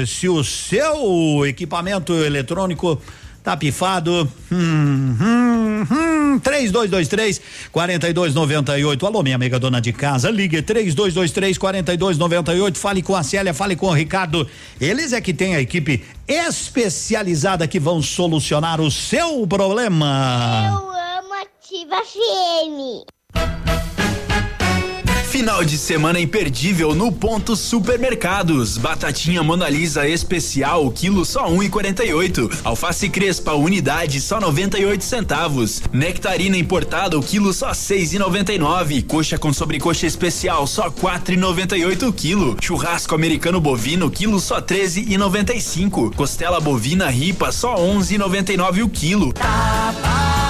se 0.09 0.29
o 0.29 0.43
seu 0.43 1.47
equipamento 1.47 2.13
eletrônico 2.13 3.01
tá 3.41 3.57
pifado, 3.57 4.29
hum, 4.51 5.17
hum, 5.21 5.87
hum, 5.89 6.39
3223 6.41 7.41
4298. 7.71 9.07
Alô, 9.07 9.23
minha 9.23 9.37
amiga 9.37 9.57
dona 9.61 9.81
de 9.81 9.93
casa, 9.93 10.29
ligue 10.31 10.61
3223 10.63 11.57
4298. 11.57 12.77
Fale 12.77 13.01
com 13.01 13.15
a 13.15 13.23
Célia, 13.23 13.55
fale 13.55 13.77
com 13.77 13.87
o 13.87 13.93
Ricardo. 13.93 14.49
Eles 14.81 15.13
é 15.13 15.21
que 15.21 15.33
tem 15.33 15.55
a 15.55 15.61
equipe 15.61 16.05
especializada 16.27 17.69
que 17.69 17.79
vão 17.79 18.03
solucionar 18.03 18.81
o 18.81 18.91
seu 18.91 19.47
problema. 19.47 20.65
Eu 20.67 20.91
amo 20.91 21.35
Ativa 21.35 22.03
FM. 22.05 23.20
Final 25.41 25.65
de 25.65 25.79
semana 25.79 26.21
imperdível 26.21 26.95
no 26.95 27.11
Ponto 27.11 27.57
Supermercados. 27.57 28.77
Batatinha 28.77 29.43
Mona 29.43 29.71
Lisa 29.71 30.07
especial, 30.07 30.91
quilo 30.91 31.25
só 31.25 31.49
um 31.49 31.63
e 31.63 31.71
quarenta 31.71 32.05
e 32.05 32.13
oito. 32.13 32.51
Alface 32.63 33.09
crespa, 33.09 33.55
unidade 33.55 34.21
só 34.21 34.39
98 34.39 35.03
centavos. 35.03 35.81
Nectarina 35.91 36.59
importada, 36.59 37.19
o 37.19 37.23
quilo 37.23 37.55
só 37.55 37.73
seis 37.73 38.13
e 38.13 38.19
noventa 38.19 38.53
e 38.53 38.59
nove. 38.59 39.01
Coxa 39.01 39.39
com 39.39 39.51
sobrecoxa 39.51 40.07
especial, 40.07 40.67
só 40.67 40.91
quatro 40.91 41.33
e 41.33 41.39
noventa 41.39 41.75
e 41.75 41.87
oito 41.87 42.13
quilo. 42.13 42.55
Churrasco 42.63 43.15
americano 43.15 43.63
bovino, 43.63 44.11
quilo 44.11 44.39
só 44.41 44.61
treze 44.61 45.07
e 45.09 45.17
noventa 45.17 45.55
e 45.55 45.61
cinco. 45.63 46.15
Costela 46.15 46.61
bovina 46.61 47.09
ripa, 47.09 47.51
só 47.51 47.77
onze 47.77 48.17
e 48.17 48.19
noventa 48.19 48.53
e 48.53 48.59
nove 48.59 48.83
o 48.83 48.91
quilo. 48.91 49.33
Tá 49.33 49.95
barato, 50.03 50.50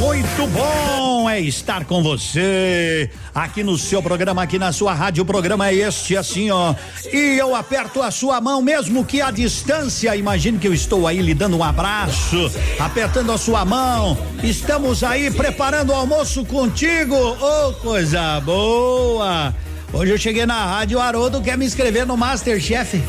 Muito 0.00 0.46
bom 0.48 1.28
é 1.30 1.40
estar 1.40 1.84
com 1.84 2.02
você 2.02 3.10
aqui 3.34 3.62
no 3.62 3.76
seu 3.78 4.02
programa, 4.02 4.42
aqui 4.42 4.58
na 4.58 4.72
sua 4.72 4.92
rádio. 4.92 5.22
O 5.22 5.26
programa 5.26 5.68
é 5.68 5.74
este, 5.74 6.16
assim, 6.16 6.50
ó. 6.50 6.74
E 7.12 7.38
eu 7.38 7.54
aperto 7.54 8.02
a 8.02 8.10
sua 8.10 8.40
mão, 8.40 8.60
mesmo 8.60 9.04
que 9.04 9.20
à 9.20 9.30
distância. 9.30 10.14
Imagine 10.16 10.58
que 10.58 10.68
eu 10.68 10.74
estou 10.74 11.06
aí 11.06 11.20
lhe 11.20 11.34
dando 11.34 11.56
um 11.56 11.64
abraço, 11.64 12.50
apertando 12.78 13.32
a 13.32 13.38
sua 13.38 13.64
mão. 13.64 14.16
Estamos 14.42 15.02
aí 15.02 15.30
preparando 15.30 15.90
o 15.90 15.94
almoço 15.94 16.44
contigo. 16.44 17.14
Ô, 17.14 17.68
oh, 17.68 17.72
coisa 17.74 18.40
boa! 18.40 19.54
Hoje 19.92 20.10
eu 20.10 20.18
cheguei 20.18 20.44
na 20.44 20.66
rádio, 20.66 20.98
o 20.98 21.00
Haroldo 21.00 21.40
quer 21.40 21.56
me 21.56 21.64
inscrever 21.64 22.04
no 22.04 22.16
Masterchef. 22.16 23.00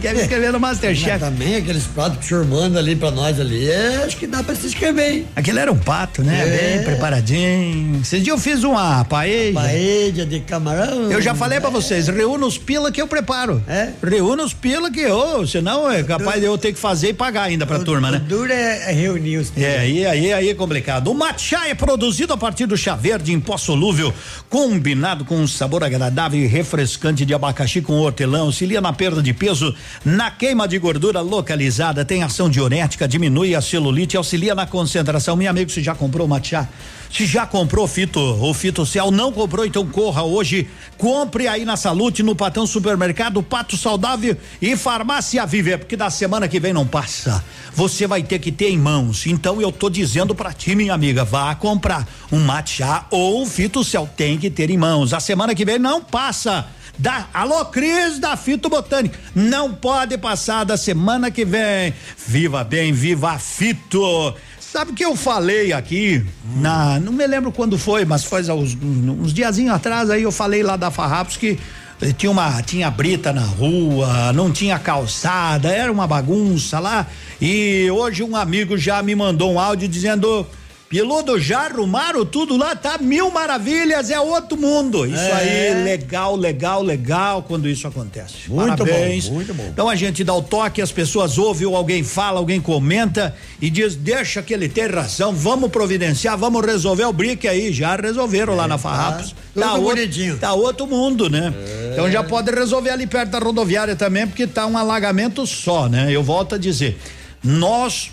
Quer 0.00 0.14
me 0.14 0.22
inscrever 0.22 0.52
no 0.52 0.58
Masterchef. 0.58 1.10
Mas 1.10 1.20
também 1.20 1.56
aqueles 1.56 1.84
pratos 1.84 2.18
que 2.18 2.24
o 2.24 2.28
senhor 2.28 2.44
manda 2.44 2.78
ali 2.78 2.96
pra 2.96 3.10
nós 3.10 3.38
ali, 3.38 3.68
é, 3.68 4.02
acho 4.04 4.16
que 4.16 4.26
dá 4.26 4.42
pra 4.42 4.54
se 4.54 4.66
inscrever, 4.66 5.12
hein? 5.12 5.26
Aquele 5.36 5.58
era 5.58 5.70
um 5.70 5.78
pato, 5.78 6.22
né? 6.22 6.42
É. 6.42 6.76
Bem 6.76 6.84
preparadinho. 6.84 8.00
Esses 8.00 8.22
dias 8.22 8.36
eu 8.36 8.38
fiz 8.38 8.64
uma 8.64 9.04
paella. 9.04 9.60
Paella 9.60 10.26
de 10.26 10.40
camarão. 10.40 11.10
Eu 11.10 11.20
já 11.20 11.34
falei 11.34 11.60
pra 11.60 11.70
vocês, 11.70 12.08
reúna 12.08 12.46
os 12.46 12.58
pila 12.58 12.90
que 12.90 13.00
eu 13.00 13.06
preparo. 13.06 13.62
É? 13.68 13.90
Reúna 14.02 14.42
os 14.44 14.52
pila 14.52 14.90
que 14.90 15.00
eu, 15.00 15.46
senão 15.46 15.90
é 15.90 16.02
capaz 16.02 16.40
de 16.40 16.46
eu 16.46 16.56
ter 16.56 16.72
que 16.72 16.78
fazer 16.78 17.10
e 17.10 17.14
pagar 17.14 17.44
ainda 17.44 17.66
pra 17.66 17.78
turma, 17.78 18.10
né? 18.10 18.22
Duro 18.26 18.52
é 18.52 18.92
reunir 18.92 19.38
os 19.38 19.52
É, 19.56 19.78
aí, 19.78 20.06
aí, 20.06 20.32
aí 20.32 20.48
é 20.48 20.54
complicado. 20.54 21.08
O 21.08 21.14
matcha 21.14 21.68
é 21.68 21.74
produzido 21.74 22.32
a 22.32 22.36
partir 22.36 22.66
do 22.66 22.76
chá 22.76 22.94
verde 22.94 23.32
em 23.32 23.40
pó 23.40 23.56
solúvel, 23.56 24.12
combinado 24.48 25.24
com 25.24 25.36
um 25.36 25.46
sabor 25.46 25.84
agradável 25.84 26.40
e 26.40 26.46
refrescante 26.46 27.24
de 27.24 27.34
abacaxi 27.34 27.80
com 27.80 27.94
hortelã, 27.94 28.40
auxilia 28.40 28.80
na 28.80 28.92
perda 28.92 29.22
de 29.22 29.31
peso, 29.32 29.74
na 30.04 30.30
queima 30.30 30.66
de 30.66 30.78
gordura 30.78 31.20
localizada, 31.20 32.04
tem 32.04 32.22
ação 32.22 32.48
diurética, 32.48 33.08
diminui 33.08 33.54
a 33.54 33.60
celulite, 33.60 34.16
auxilia 34.16 34.54
na 34.54 34.66
concentração. 34.66 35.36
Meu 35.36 35.50
amigo, 35.50 35.70
você 35.70 35.82
já 35.82 35.94
comprou 35.94 36.26
matcha? 36.28 36.68
Se 37.12 37.26
já 37.26 37.44
comprou 37.44 37.86
fito 37.86 38.18
ou 38.18 38.54
fitocel, 38.54 39.10
não 39.10 39.30
comprou, 39.30 39.66
então 39.66 39.86
corra 39.86 40.22
hoje, 40.22 40.66
compre 40.96 41.46
aí 41.46 41.62
na 41.62 41.76
Salute, 41.76 42.22
no 42.22 42.34
Patão 42.34 42.66
Supermercado, 42.66 43.42
Pato 43.42 43.76
Saudável 43.76 44.34
e 44.62 44.74
Farmácia 44.78 45.44
Viver, 45.44 45.78
porque 45.78 45.94
da 45.94 46.08
semana 46.08 46.48
que 46.48 46.58
vem 46.58 46.72
não 46.72 46.86
passa. 46.86 47.44
Você 47.74 48.06
vai 48.06 48.22
ter 48.22 48.38
que 48.38 48.50
ter 48.50 48.70
em 48.70 48.78
mãos. 48.78 49.26
Então 49.26 49.60
eu 49.60 49.70
tô 49.70 49.90
dizendo 49.90 50.34
pra 50.34 50.54
ti, 50.54 50.74
minha 50.74 50.94
amiga, 50.94 51.22
vá 51.22 51.54
comprar 51.54 52.08
um 52.30 52.40
matcha 52.40 53.04
ou 53.10 53.42
um 53.42 53.46
fitocel, 53.46 54.08
tem 54.16 54.38
que 54.38 54.48
ter 54.48 54.70
em 54.70 54.78
mãos. 54.78 55.12
A 55.12 55.20
semana 55.20 55.54
que 55.54 55.66
vem 55.66 55.78
não 55.78 56.02
passa. 56.02 56.66
Da, 56.98 57.26
alô, 57.32 57.64
Cris 57.66 58.18
da 58.18 58.36
Fito 58.36 58.68
Botânica. 58.68 59.18
Não 59.34 59.72
pode 59.72 60.18
passar 60.18 60.64
da 60.64 60.76
semana 60.76 61.30
que 61.30 61.44
vem. 61.44 61.94
Viva 62.26 62.62
bem, 62.62 62.92
viva 62.92 63.38
Fito. 63.38 64.34
Sabe 64.60 64.92
o 64.92 64.94
que 64.94 65.04
eu 65.04 65.14
falei 65.14 65.72
aqui 65.72 66.24
na, 66.56 66.98
não 66.98 67.12
me 67.12 67.26
lembro 67.26 67.52
quando 67.52 67.76
foi, 67.76 68.06
mas 68.06 68.24
faz 68.24 68.48
uns, 68.48 68.74
uns 68.74 69.32
diazinhos 69.34 69.74
atrás 69.74 70.08
aí 70.08 70.22
eu 70.22 70.32
falei 70.32 70.62
lá 70.62 70.76
da 70.76 70.90
Farrapos 70.90 71.36
que 71.36 71.58
eh, 72.00 72.12
tinha 72.12 72.32
uma 72.32 72.62
tinha 72.62 72.90
brita 72.90 73.34
na 73.34 73.42
rua, 73.42 74.32
não 74.32 74.50
tinha 74.50 74.78
calçada, 74.78 75.68
era 75.68 75.92
uma 75.92 76.06
bagunça 76.06 76.80
lá. 76.80 77.06
E 77.38 77.90
hoje 77.90 78.22
um 78.22 78.34
amigo 78.34 78.78
já 78.78 79.02
me 79.02 79.14
mandou 79.14 79.52
um 79.52 79.60
áudio 79.60 79.86
dizendo 79.86 80.46
Piludo, 80.92 81.40
já 81.40 81.60
arrumaram 81.60 82.22
tudo 82.26 82.54
lá, 82.54 82.76
tá 82.76 82.98
mil 82.98 83.30
maravilhas, 83.30 84.10
é 84.10 84.20
outro 84.20 84.58
mundo. 84.58 85.06
Isso 85.06 85.16
É. 85.16 85.32
aí, 85.72 85.82
legal, 85.84 86.36
legal, 86.36 86.82
legal 86.82 87.42
quando 87.44 87.66
isso 87.66 87.88
acontece. 87.88 88.50
Muito 88.50 88.76
bom, 88.76 88.84
Parabéns. 88.84 89.26
muito 89.30 89.54
bom. 89.54 89.64
Então 89.72 89.88
a 89.88 89.96
gente 89.96 90.22
dá 90.22 90.34
o 90.34 90.42
toque, 90.42 90.82
as 90.82 90.92
pessoas 90.92 91.38
ouvem, 91.38 91.66
ou 91.66 91.74
alguém 91.74 92.04
fala, 92.04 92.38
alguém 92.40 92.60
comenta 92.60 93.34
e 93.58 93.70
diz: 93.70 93.96
deixa 93.96 94.42
que 94.42 94.52
ele 94.52 94.68
tem 94.68 94.86
razão, 94.86 95.32
vamos 95.32 95.70
providenciar, 95.70 96.36
vamos 96.36 96.62
resolver 96.62 97.06
o 97.06 97.12
brique 97.12 97.48
aí. 97.48 97.72
Já 97.72 97.96
resolveram 97.96 98.54
lá 98.54 98.68
na 98.68 98.76
Farrapos. 98.76 99.34
tudo 99.54 99.62
Tá 99.64 99.72
outro, 99.72 99.96
bonitinho. 99.96 100.36
tá 100.36 100.52
outro 100.52 100.86
mundo, 100.86 101.30
né? 101.30 101.54
Então 101.90 102.10
já 102.10 102.22
pode 102.22 102.50
resolver 102.50 102.90
ali 102.90 103.06
perto 103.06 103.30
da 103.30 103.38
rodoviária 103.38 103.96
também, 103.96 104.26
porque 104.26 104.46
tá 104.46 104.66
um 104.66 104.76
alagamento 104.76 105.46
só, 105.46 105.88
né? 105.88 106.08
Eu 106.12 106.22
volto 106.22 106.54
a 106.54 106.58
dizer: 106.58 106.98
nós 107.42 108.10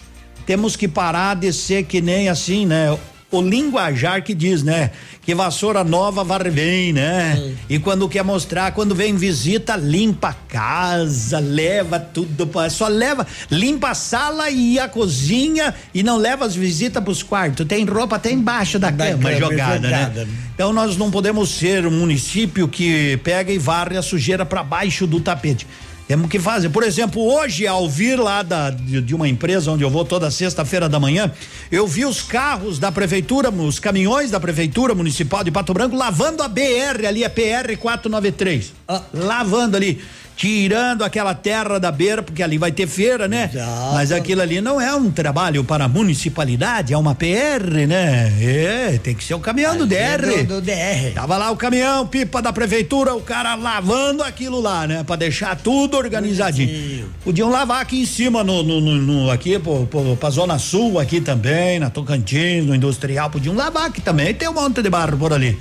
temos 0.50 0.76
que 0.76 0.88
parar 0.88 1.36
de 1.36 1.54
ser 1.54 1.84
que 1.84 2.02
nem 2.02 2.28
assim, 2.28 2.66
né? 2.66 2.98
O 3.30 3.40
linguajar 3.40 4.24
que 4.24 4.34
diz, 4.34 4.64
né? 4.64 4.90
Que 5.22 5.36
vassoura 5.36 5.84
nova 5.84 6.24
varre 6.24 6.50
bem, 6.50 6.92
né? 6.92 7.54
E 7.70 7.78
quando 7.78 8.10
quer 8.10 8.24
mostrar, 8.24 8.72
quando 8.72 8.96
vem 8.96 9.16
visita, 9.16 9.76
limpa 9.76 10.30
a 10.30 10.34
casa, 10.34 11.38
leva 11.38 12.00
tudo, 12.00 12.50
só 12.72 12.88
leva, 12.88 13.28
limpa 13.52 13.92
a 13.92 13.94
sala 13.94 14.50
e 14.50 14.80
a 14.80 14.90
cozinha 14.90 15.72
e 15.94 16.02
não 16.02 16.18
leva 16.18 16.46
as 16.46 16.56
visitas 16.56 17.04
pros 17.04 17.22
quartos. 17.22 17.68
Tem 17.68 17.86
roupa 17.86 18.16
até 18.16 18.32
embaixo 18.32 18.80
da, 18.80 18.90
Da 18.90 19.06
cama, 19.06 19.30
cama 19.30 19.36
jogada, 19.36 19.88
jogada. 19.88 20.26
né? 20.26 20.32
Então 20.56 20.74
nós 20.74 20.98
não 20.98 21.12
podemos 21.12 21.52
ser 21.52 21.86
um 21.86 21.92
município 21.92 22.68
que 22.68 23.18
pega 23.18 23.52
e 23.52 23.60
varre 23.60 23.98
a 23.98 24.02
sujeira 24.02 24.48
para 24.48 24.64
baixo 24.64 25.06
do 25.06 25.20
tapete. 25.20 25.68
Temos 26.10 26.28
que 26.28 26.40
fazer. 26.40 26.70
Por 26.70 26.82
exemplo, 26.82 27.22
hoje, 27.22 27.68
ao 27.68 27.88
vir 27.88 28.20
lá 28.20 28.42
da, 28.42 28.72
de, 28.72 29.00
de 29.00 29.14
uma 29.14 29.28
empresa 29.30 29.70
onde 29.70 29.84
eu 29.84 29.92
vou 29.92 30.04
toda 30.04 30.32
sexta-feira 30.32 30.90
da 30.90 31.00
manhã, 31.00 31.32
eu 31.72 31.86
vi 31.86 32.04
os 32.04 32.20
carros 32.20 32.80
da 32.80 32.92
prefeitura, 32.92 33.52
os 33.52 33.78
caminhões 33.78 34.32
da 34.32 34.40
prefeitura 34.40 34.96
municipal 34.96 35.44
de 35.44 35.52
Pato 35.52 35.72
Branco 35.72 35.96
lavando 35.96 36.42
a 36.42 36.48
BR 36.48 37.06
ali, 37.08 37.24
a 37.24 37.30
PR 37.30 37.78
493. 37.80 38.74
Lavando 39.14 39.78
ali. 39.78 40.02
Tirando 40.40 41.04
aquela 41.04 41.36
terra 41.36 41.78
da 41.82 41.92
beira, 41.92 42.24
porque 42.24 42.42
ali 42.42 42.58
vai 42.58 42.72
ter 42.72 42.88
feira, 42.88 43.28
né? 43.28 43.50
Mas 43.94 44.10
aquilo 44.14 44.42
ali 44.42 44.62
não 44.62 44.80
é 44.80 44.96
um 44.96 45.12
trabalho 45.12 45.66
para 45.66 45.84
a 45.84 45.88
municipalidade, 45.90 46.94
é 46.94 46.98
uma 46.98 47.14
PR, 47.14 47.86
né? 47.86 48.32
É, 48.42 48.98
tem 49.04 49.14
que 49.14 49.22
ser 49.22 49.34
o 49.34 49.40
caminhão 49.42 49.76
do 49.76 49.86
DR. 49.86 50.46
Do, 50.46 50.56
do 50.56 50.62
DR. 50.62 51.12
Tava 51.14 51.36
lá 51.36 51.52
o 51.52 51.58
caminhão, 51.58 52.08
pipa 52.08 52.42
da 52.42 52.54
prefeitura, 52.54 53.14
o 53.16 53.22
cara 53.22 53.54
lavando 53.56 54.24
aquilo 54.24 54.62
lá, 54.62 54.88
né? 54.88 55.04
Pra 55.04 55.18
deixar 55.18 55.58
tudo 55.58 55.98
organizadinho. 55.98 57.10
Podiam 57.22 57.50
lavar 57.50 57.82
aqui 57.82 58.00
em 58.02 58.06
cima, 58.06 58.42
no, 58.42 58.64
no, 58.64 58.80
no- 58.80 58.96
no- 58.96 59.30
aqui, 59.32 59.60
pô, 59.60 59.86
pô, 59.92 60.16
pra 60.16 60.30
Zona 60.30 60.58
Sul, 60.58 61.00
aqui 61.00 61.20
também, 61.20 61.80
na 61.82 61.90
Tocantins, 61.90 62.66
no 62.66 62.74
Industrial, 62.74 63.30
podiam 63.30 63.54
lavar 63.56 63.88
aqui 63.88 64.00
também. 64.00 64.34
Tem 64.34 64.48
um 64.48 64.54
monte 64.54 64.82
de 64.82 64.90
barro 64.90 65.18
por 65.18 65.34
ali. 65.34 65.60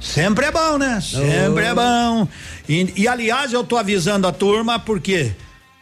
Sempre 0.00 0.46
é 0.46 0.50
bom, 0.50 0.78
né? 0.78 1.00
Sempre 1.00 1.64
é 1.64 1.74
bom. 1.74 2.28
E, 2.68 2.92
e, 2.96 3.08
aliás, 3.08 3.52
eu 3.52 3.64
tô 3.64 3.76
avisando 3.76 4.26
a 4.26 4.32
turma 4.32 4.78
porque 4.78 5.32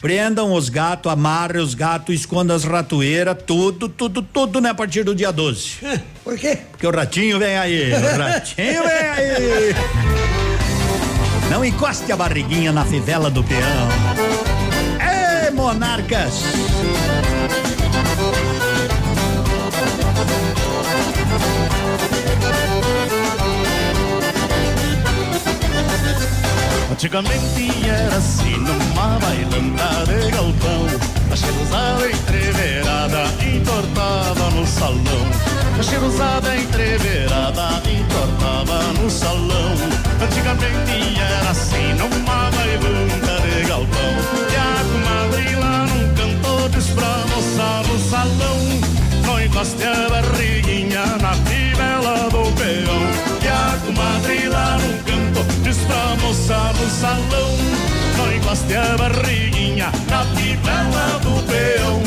prendam 0.01 0.53
os 0.53 0.69
gatos, 0.69 1.11
amarrem 1.11 1.63
os 1.63 1.75
gatos, 1.75 2.15
escondam 2.15 2.55
as 2.55 2.65
ratoeiras, 2.65 3.37
tudo, 3.47 3.89
tudo, 3.89 4.23
tudo, 4.23 4.61
né? 4.61 4.71
A 4.71 4.75
partir 4.75 5.03
do 5.03 5.15
dia 5.15 5.33
12. 5.33 5.79
Por 6.23 6.39
quê? 6.39 6.59
Porque 6.71 6.87
o 6.87 6.91
ratinho 6.91 7.39
vem 7.39 7.57
aí, 7.57 7.93
o 7.93 8.17
ratinho 8.19 8.83
vem 8.83 9.09
aí. 9.09 9.75
Não 11.51 11.65
encoste 11.65 12.11
a 12.11 12.17
barriguinha 12.17 12.73
na 12.73 12.85
fivela 12.85 13.31
do 13.31 13.43
peão. 13.45 13.89
Ei, 15.01 15.51
monarcas! 15.51 16.43
Antigamente 27.05 27.87
era 27.87 28.17
assim 28.17 28.57
numa 28.61 29.19
bailanta 29.19 30.07
de 30.07 30.31
galpão 30.31 30.87
A 31.31 31.37
cheirosada 31.37 32.11
entreverada 32.11 33.25
entortava 33.45 34.51
no 34.53 34.67
salão 34.67 35.29
A 35.79 35.83
cheirosada 35.83 36.57
entreverada 36.57 37.83
entortava 37.91 38.83
no 38.99 39.11
salão 39.11 39.75
Antigamente 40.19 41.21
era 41.21 41.51
assim 41.51 41.93
numa 41.93 42.51
bailanta 42.51 43.43
de 43.43 43.69
galpão 43.69 44.15
E 44.51 44.57
a 44.57 44.81
comadre 44.89 45.57
lá 45.57 45.87
num 45.87 46.09
canto 46.15 46.71
diz 46.71 46.87
pra 46.87 47.19
moça 47.29 47.83
no 47.87 47.99
salão 47.99 48.81
Não 49.27 49.45
encoste 49.45 49.85
a 49.85 50.09
barriguinha 50.09 51.05
na 51.21 51.35
fivela 51.35 52.31
do 52.31 52.51
peão 52.55 53.03
E 53.43 53.47
a 53.47 53.79
comadre 53.85 54.49
lá 54.49 54.79
num 54.79 54.97
canto 55.03 55.05
diz 55.05 55.14
pra 55.87 56.17
moça 56.17 56.73
no 56.79 56.91
salão 56.91 57.57
Não 58.17 58.35
encoste 58.35 58.75
a 58.75 58.97
barriguinha 58.97 59.93
na 60.09 60.25
fivela 60.35 61.21
do 61.21 61.43
peão 61.47 62.03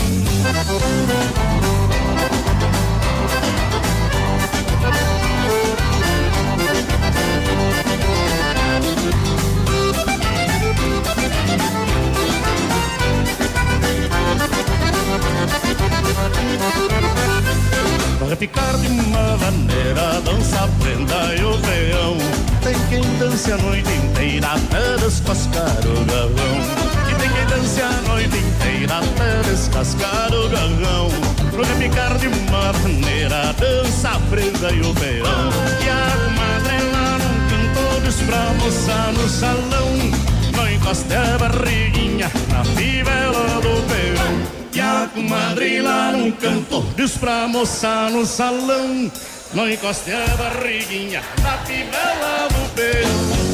Para 18.20 18.36
ficar 18.36 18.78
de 18.78 18.88
uma 18.88 19.38
maneira, 19.38 20.22
dança 20.22 20.70
prenda 20.80 21.36
e 21.36 21.44
o 21.44 21.58
peão. 21.60 22.47
Tem 22.62 22.76
quem 22.90 23.18
dance 23.18 23.52
a 23.52 23.58
noite 23.58 23.90
inteira 23.90 24.48
até 24.48 24.98
descascar 24.98 25.80
o 25.86 26.06
galão. 26.06 26.58
E 27.10 27.16
tem 27.16 27.30
quem 27.30 27.46
dance 27.46 27.82
a 27.82 27.92
noite 28.08 28.38
inteira 28.38 28.98
até 28.98 29.50
descascar 29.50 30.34
o 30.34 30.50
galão. 30.50 31.10
Para 31.52 31.66
ficar 31.76 32.18
de 32.18 32.28
uma 32.28 32.74
maneira, 32.74 33.54
dança 33.60 34.10
a 34.10 34.20
prenda 34.30 34.72
e 34.72 34.82
o 34.82 34.94
peão. 34.94 35.50
E 35.84 35.90
a 35.90 36.12
comadre 36.18 36.92
lá 36.92 37.18
num 37.18 37.48
canto 37.50 38.02
diz 38.04 38.16
pra 38.22 38.54
moça 38.54 39.12
no 39.14 39.30
salão. 39.30 39.98
Não 40.56 40.72
encoste 40.72 41.14
a 41.14 41.38
barriguinha 41.38 42.32
na 42.50 42.64
fivela 42.64 43.62
do 43.62 43.88
peão. 43.88 44.58
E 44.74 44.80
a 44.80 45.10
comadre 45.14 45.82
lá 45.82 46.12
num 46.12 46.32
canto 46.32 46.86
diz 46.96 47.18
pra 47.18 47.48
moça 47.48 48.10
no 48.10 48.26
salão 48.26 49.10
não 49.54 49.70
encoste 49.70 50.12
a 50.12 50.26
barriguinha 50.36 51.22
na 51.42 51.58
fivela 51.60 52.48
do 52.50 52.70
peito. 52.76 53.48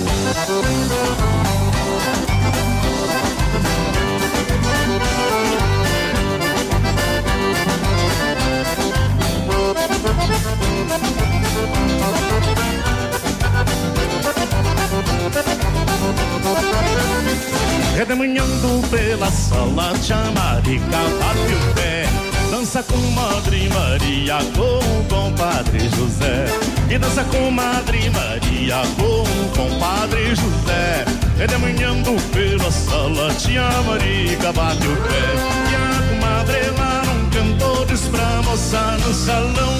Redemoinhando 17.95 18.88
pela 18.90 19.32
sala, 19.32 19.94
chamar 20.02 20.68
e 20.68 20.80
cavar 20.80 21.36
o 21.36 21.74
pé 21.76 22.12
Dança 22.53 22.84
com 22.84 22.97
Madre 22.97 23.67
Maria, 23.69 24.38
com 24.55 24.99
o 24.99 25.03
compadre 25.05 25.89
José. 25.89 26.45
E 26.88 26.99
dança 26.99 27.23
com 27.23 27.49
Madre 27.49 28.11
Maria, 28.11 28.84
com 28.95 29.23
o 29.23 29.49
compadre 29.57 30.35
José. 30.35 31.03
Redemanhando 31.35 32.11
pela 32.31 32.69
sala, 32.69 33.34
tia 33.39 33.67
Marica 33.88 34.53
bate 34.53 34.88
o 34.88 34.95
pé. 34.97 35.34
E 35.71 35.75
a 35.75 36.07
comadre 36.09 36.69
lá 36.77 37.01
num 37.07 37.30
canto 37.31 37.85
diz 37.88 38.01
pra 38.01 38.43
moça 38.43 38.97
no 38.99 39.13
salão. 39.15 39.80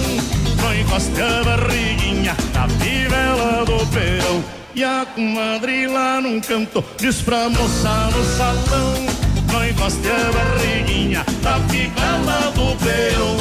Não 0.64 0.74
encoste 0.74 1.22
a 1.22 1.44
barriguinha 1.44 2.36
na 2.56 2.68
fivela 2.68 3.66
do 3.66 3.86
peão. 3.86 4.44
E 4.74 4.84
a 4.84 5.06
comadre 5.14 5.86
lá 5.86 6.20
num 6.20 6.42
canto 6.42 6.84
diz 6.98 7.22
pra 7.22 7.50
moça 7.50 8.10
no 8.10 8.26
salão 8.36 9.23
Não 9.54 9.64
encoste 9.64 10.08
a 10.08 10.32
barriguinha 10.32 11.24
na 11.44 11.60
fivela 11.70 12.52
do 12.56 12.76
peão 12.84 13.38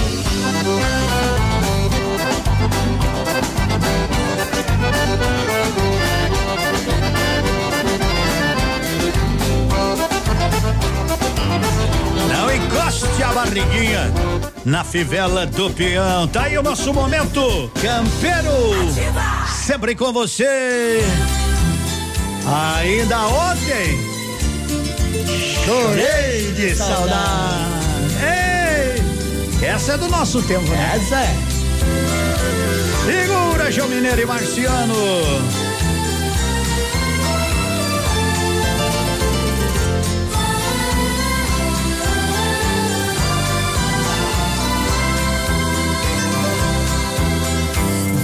Não 12.29 12.55
encoste 12.55 13.23
a 13.23 13.33
barriguinha 13.33 14.13
na 14.67 14.85
fivela 14.85 15.47
do 15.47 15.71
peão. 15.71 16.29
Tá 16.29 16.43
aí 16.43 16.59
o 16.59 16.63
nosso 16.63 16.93
momento 16.93 17.71
campeiro. 17.81 18.93
Sempre 19.51 19.95
com 19.95 20.13
você. 20.13 21.01
Ainda 22.47 23.19
ontem. 23.29 24.22
Chorei 25.65 26.53
de 26.53 26.75
saudade. 26.75 27.73
Ei, 28.21 29.67
essa 29.67 29.93
é 29.93 29.97
do 29.97 30.09
nosso 30.09 30.43
tempo, 30.43 30.69
né? 30.69 30.93
Essa 30.97 31.21
é. 31.21 31.37
Segura, 33.07 33.71
João 33.71 33.89
Mineiro 33.89 34.21
e 34.21 34.27
Marciano. 34.27 34.95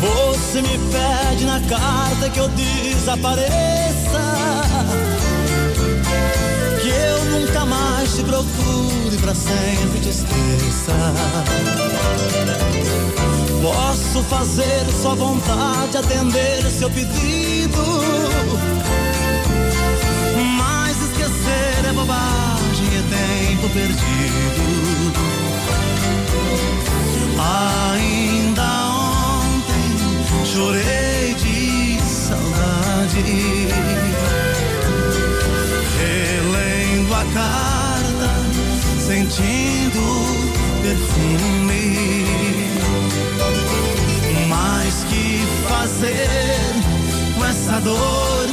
Você 0.00 0.62
me 0.62 0.78
pede 0.90 1.44
na 1.44 1.60
carta 1.68 2.30
que 2.30 2.40
eu 2.40 2.48
desapareça. 2.48 3.48
Nunca 7.38 7.64
mais 7.64 8.16
te 8.16 8.24
procure, 8.24 9.16
pra 9.20 9.32
sempre 9.34 10.00
te 10.00 10.08
esqueça. 10.08 10.92
Posso 13.62 14.22
fazer 14.24 14.84
sua 15.00 15.14
vontade, 15.14 15.96
atender 15.96 16.64
seu 16.68 16.90
pedido. 16.90 17.84
Mas 20.58 20.96
esquecer 21.00 21.88
é 21.88 21.92
bobagem, 21.92 22.88
é 22.96 23.02
tempo 23.52 23.68
perdido. 23.68 25.12
Ainda 27.94 28.68
ontem 29.44 30.44
chorei 30.44 31.34
de 31.34 32.00
saudade. 32.04 33.97
Relendo 37.18 37.20
a 37.20 37.24
carta, 37.32 38.30
sentindo 39.00 40.02
perfume. 40.82 42.24
Mas 44.48 45.04
que 45.04 45.44
fazer 45.68 46.28
com 47.36 47.44
essa 47.44 47.80
dor 47.80 48.46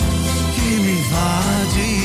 que 0.56 0.62
me 0.62 1.00
invade? 1.00 2.05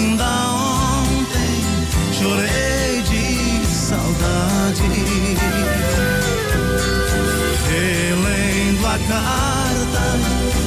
Relendo 7.69 8.85
a 8.85 8.97
carta, 9.07 10.03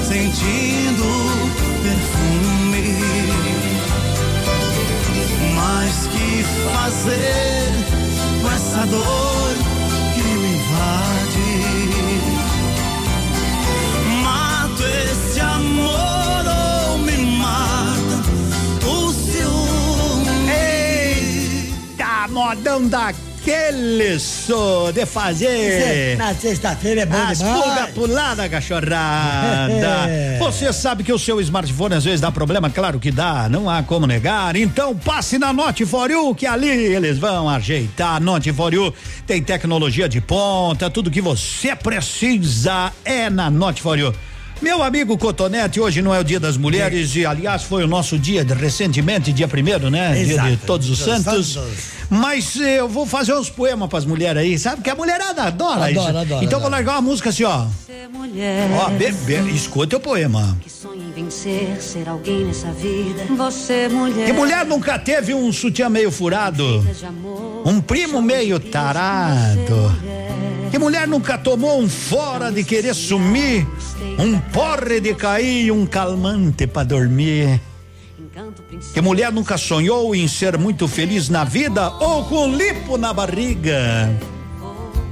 sentindo 0.06 1.08
perfume. 1.82 2.96
Mas 5.54 6.06
que 6.06 6.44
fazer 6.72 7.72
com 8.42 8.50
essa 8.50 8.86
dor 8.86 9.54
que 10.14 10.22
me 10.22 10.50
invade? 10.56 11.50
Mato 14.22 14.82
esse 14.82 15.40
amor 15.40 16.44
ou 16.46 16.98
me 16.98 17.16
mata 17.38 18.16
o 18.86 19.12
ciúme? 19.12 20.50
Eita, 20.50 22.28
modão 22.30 22.88
daquele 23.44 24.18
só 24.18 24.90
de 24.90 25.04
fazer. 25.04 26.16
Na 26.16 26.34
sexta-feira 26.34 27.02
é 27.02 27.06
bom 27.06 27.16
As 27.16 27.38
demais. 27.38 27.62
pulga 27.62 27.86
pulada, 27.88 28.48
cachorrada. 28.48 29.74
É. 30.06 30.38
Você 30.38 30.72
sabe 30.72 31.02
que 31.02 31.12
o 31.12 31.18
seu 31.18 31.40
smartphone 31.40 31.94
às 31.94 32.04
vezes 32.04 32.20
dá 32.20 32.30
problema? 32.30 32.70
Claro 32.70 32.98
que 32.98 33.10
dá, 33.10 33.48
não 33.48 33.68
há 33.68 33.82
como 33.82 34.06
negar. 34.06 34.56
Então 34.56 34.96
passe 34.96 35.38
na 35.38 35.52
Note 35.52 35.84
For 35.84 36.10
You, 36.10 36.34
que 36.34 36.46
ali 36.46 36.68
eles 36.68 37.18
vão 37.18 37.48
ajeitar. 37.48 38.20
Note 38.20 38.52
For 38.52 38.72
You 38.72 38.92
tem 39.26 39.42
tecnologia 39.42 40.08
de 40.08 40.20
ponta, 40.20 40.88
tudo 40.90 41.10
que 41.10 41.20
você 41.20 41.74
precisa 41.74 42.92
é 43.04 43.28
na 43.28 43.50
Note 43.50 43.82
For 43.82 43.98
You. 43.98 44.14
Meu 44.64 44.82
amigo 44.82 45.18
Cotonete, 45.18 45.78
hoje 45.78 46.00
não 46.00 46.14
é 46.14 46.18
o 46.18 46.24
dia 46.24 46.40
das 46.40 46.56
mulheres 46.56 47.14
e 47.14 47.26
aliás 47.26 47.64
foi 47.64 47.84
o 47.84 47.86
nosso 47.86 48.18
dia 48.18 48.42
de, 48.42 48.54
recentemente, 48.54 49.30
dia 49.30 49.46
primeiro, 49.46 49.90
né? 49.90 50.14
Dia 50.14 50.24
de 50.24 50.32
Exato. 50.32 50.58
todos 50.66 50.88
os 50.88 50.98
santos. 51.00 51.52
santos. 51.52 51.74
Mas 52.08 52.56
eu 52.56 52.88
vou 52.88 53.04
fazer 53.04 53.34
uns 53.34 53.50
poemas 53.50 53.90
pras 53.90 54.06
mulheres 54.06 54.40
aí, 54.40 54.58
sabe? 54.58 54.80
Que 54.80 54.88
a 54.88 54.94
mulherada 54.94 55.42
adora, 55.42 55.84
Adora, 55.84 55.90
isso. 55.90 56.00
adora, 56.00 56.24
então 56.24 56.38
adora. 56.46 56.60
vou 56.60 56.70
largar 56.70 56.92
uma 56.92 57.02
música 57.02 57.28
assim, 57.28 57.44
ó. 57.44 57.66
mulher. 58.10 58.70
Ó, 58.72 58.88
bebê, 58.88 59.42
escuta 59.50 59.98
o 59.98 60.00
poema. 60.00 60.56
Sonha 60.66 61.04
em 61.04 61.12
vencer, 61.12 61.76
ser 61.78 62.08
alguém 62.08 62.46
nessa 62.46 62.72
vida. 62.72 63.22
Você, 63.36 63.88
mulher. 63.88 64.24
Que 64.24 64.32
mulher 64.32 64.64
nunca 64.64 64.98
teve 64.98 65.34
um 65.34 65.52
sutiã 65.52 65.90
meio 65.90 66.10
furado? 66.10 66.82
amor. 67.06 67.68
Um 67.68 67.82
primo 67.82 68.22
meio 68.22 68.58
tarado? 68.58 69.92
Que 70.70 70.78
mulher 70.78 71.06
nunca 71.06 71.38
tomou 71.38 71.80
um 71.80 71.88
fora 71.88 72.50
de 72.50 72.64
querer 72.64 72.94
sumir? 72.94 73.66
Um 74.18 74.38
porre 74.38 75.00
de 75.00 75.14
cair 75.14 75.70
um 75.70 75.86
calmante 75.86 76.66
pra 76.66 76.82
dormir? 76.82 77.60
Que 78.92 79.00
mulher 79.00 79.32
nunca 79.32 79.56
sonhou 79.56 80.14
em 80.14 80.26
ser 80.26 80.58
muito 80.58 80.88
feliz 80.88 81.28
na 81.28 81.44
vida 81.44 81.88
ou 82.00 82.24
com 82.24 82.48
lipo 82.54 82.96
na 82.96 83.12
barriga? 83.12 84.10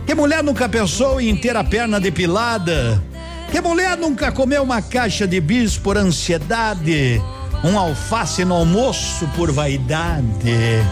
Que 0.06 0.14
mulher 0.14 0.42
nunca 0.42 0.68
pensou 0.68 1.20
em 1.20 1.36
ter 1.36 1.56
a 1.56 1.62
perna 1.62 2.00
depilada? 2.00 3.02
Que 3.50 3.60
mulher 3.60 3.96
nunca 3.96 4.32
comeu 4.32 4.62
uma 4.62 4.82
caixa 4.82 5.26
de 5.26 5.40
bis 5.40 5.76
por 5.76 5.96
ansiedade? 5.96 7.22
Um 7.62 7.78
alface 7.78 8.44
no 8.44 8.54
almoço 8.54 9.28
por 9.36 9.52
vaidade? 9.52 10.82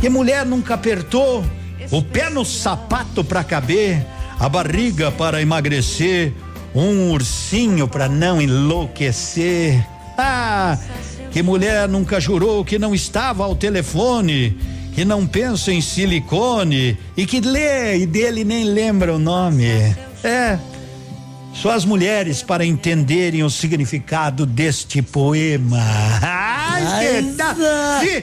Que 0.00 0.08
mulher 0.08 0.46
nunca 0.46 0.74
apertou 0.74 1.44
o 1.90 2.02
pé 2.02 2.30
no 2.30 2.44
sapato 2.44 3.22
para 3.22 3.44
caber, 3.44 4.04
a 4.38 4.48
barriga 4.48 5.10
para 5.10 5.40
emagrecer, 5.40 6.32
um 6.74 7.10
ursinho 7.12 7.88
para 7.88 8.08
não 8.08 8.40
enlouquecer? 8.40 9.86
Ah, 10.18 10.78
que 11.30 11.42
mulher 11.42 11.88
nunca 11.88 12.20
jurou 12.20 12.64
que 12.64 12.78
não 12.78 12.94
estava 12.94 13.44
ao 13.44 13.54
telefone? 13.54 14.56
que 14.96 15.04
não 15.04 15.26
pensa 15.26 15.70
em 15.70 15.82
silicone 15.82 16.96
e 17.14 17.26
que 17.26 17.38
lê 17.38 17.98
e 17.98 18.06
dele 18.06 18.44
nem 18.44 18.64
lembra 18.64 19.14
o 19.14 19.18
nome. 19.18 19.66
É. 20.24 20.58
Só 21.52 21.72
as 21.72 21.84
mulheres 21.84 22.42
para 22.42 22.64
entenderem 22.64 23.42
o 23.44 23.50
significado 23.50 24.46
deste 24.46 25.02
poema. 25.02 25.82
Ai, 26.22 27.22
que 27.22 27.32
tá. 27.34 27.54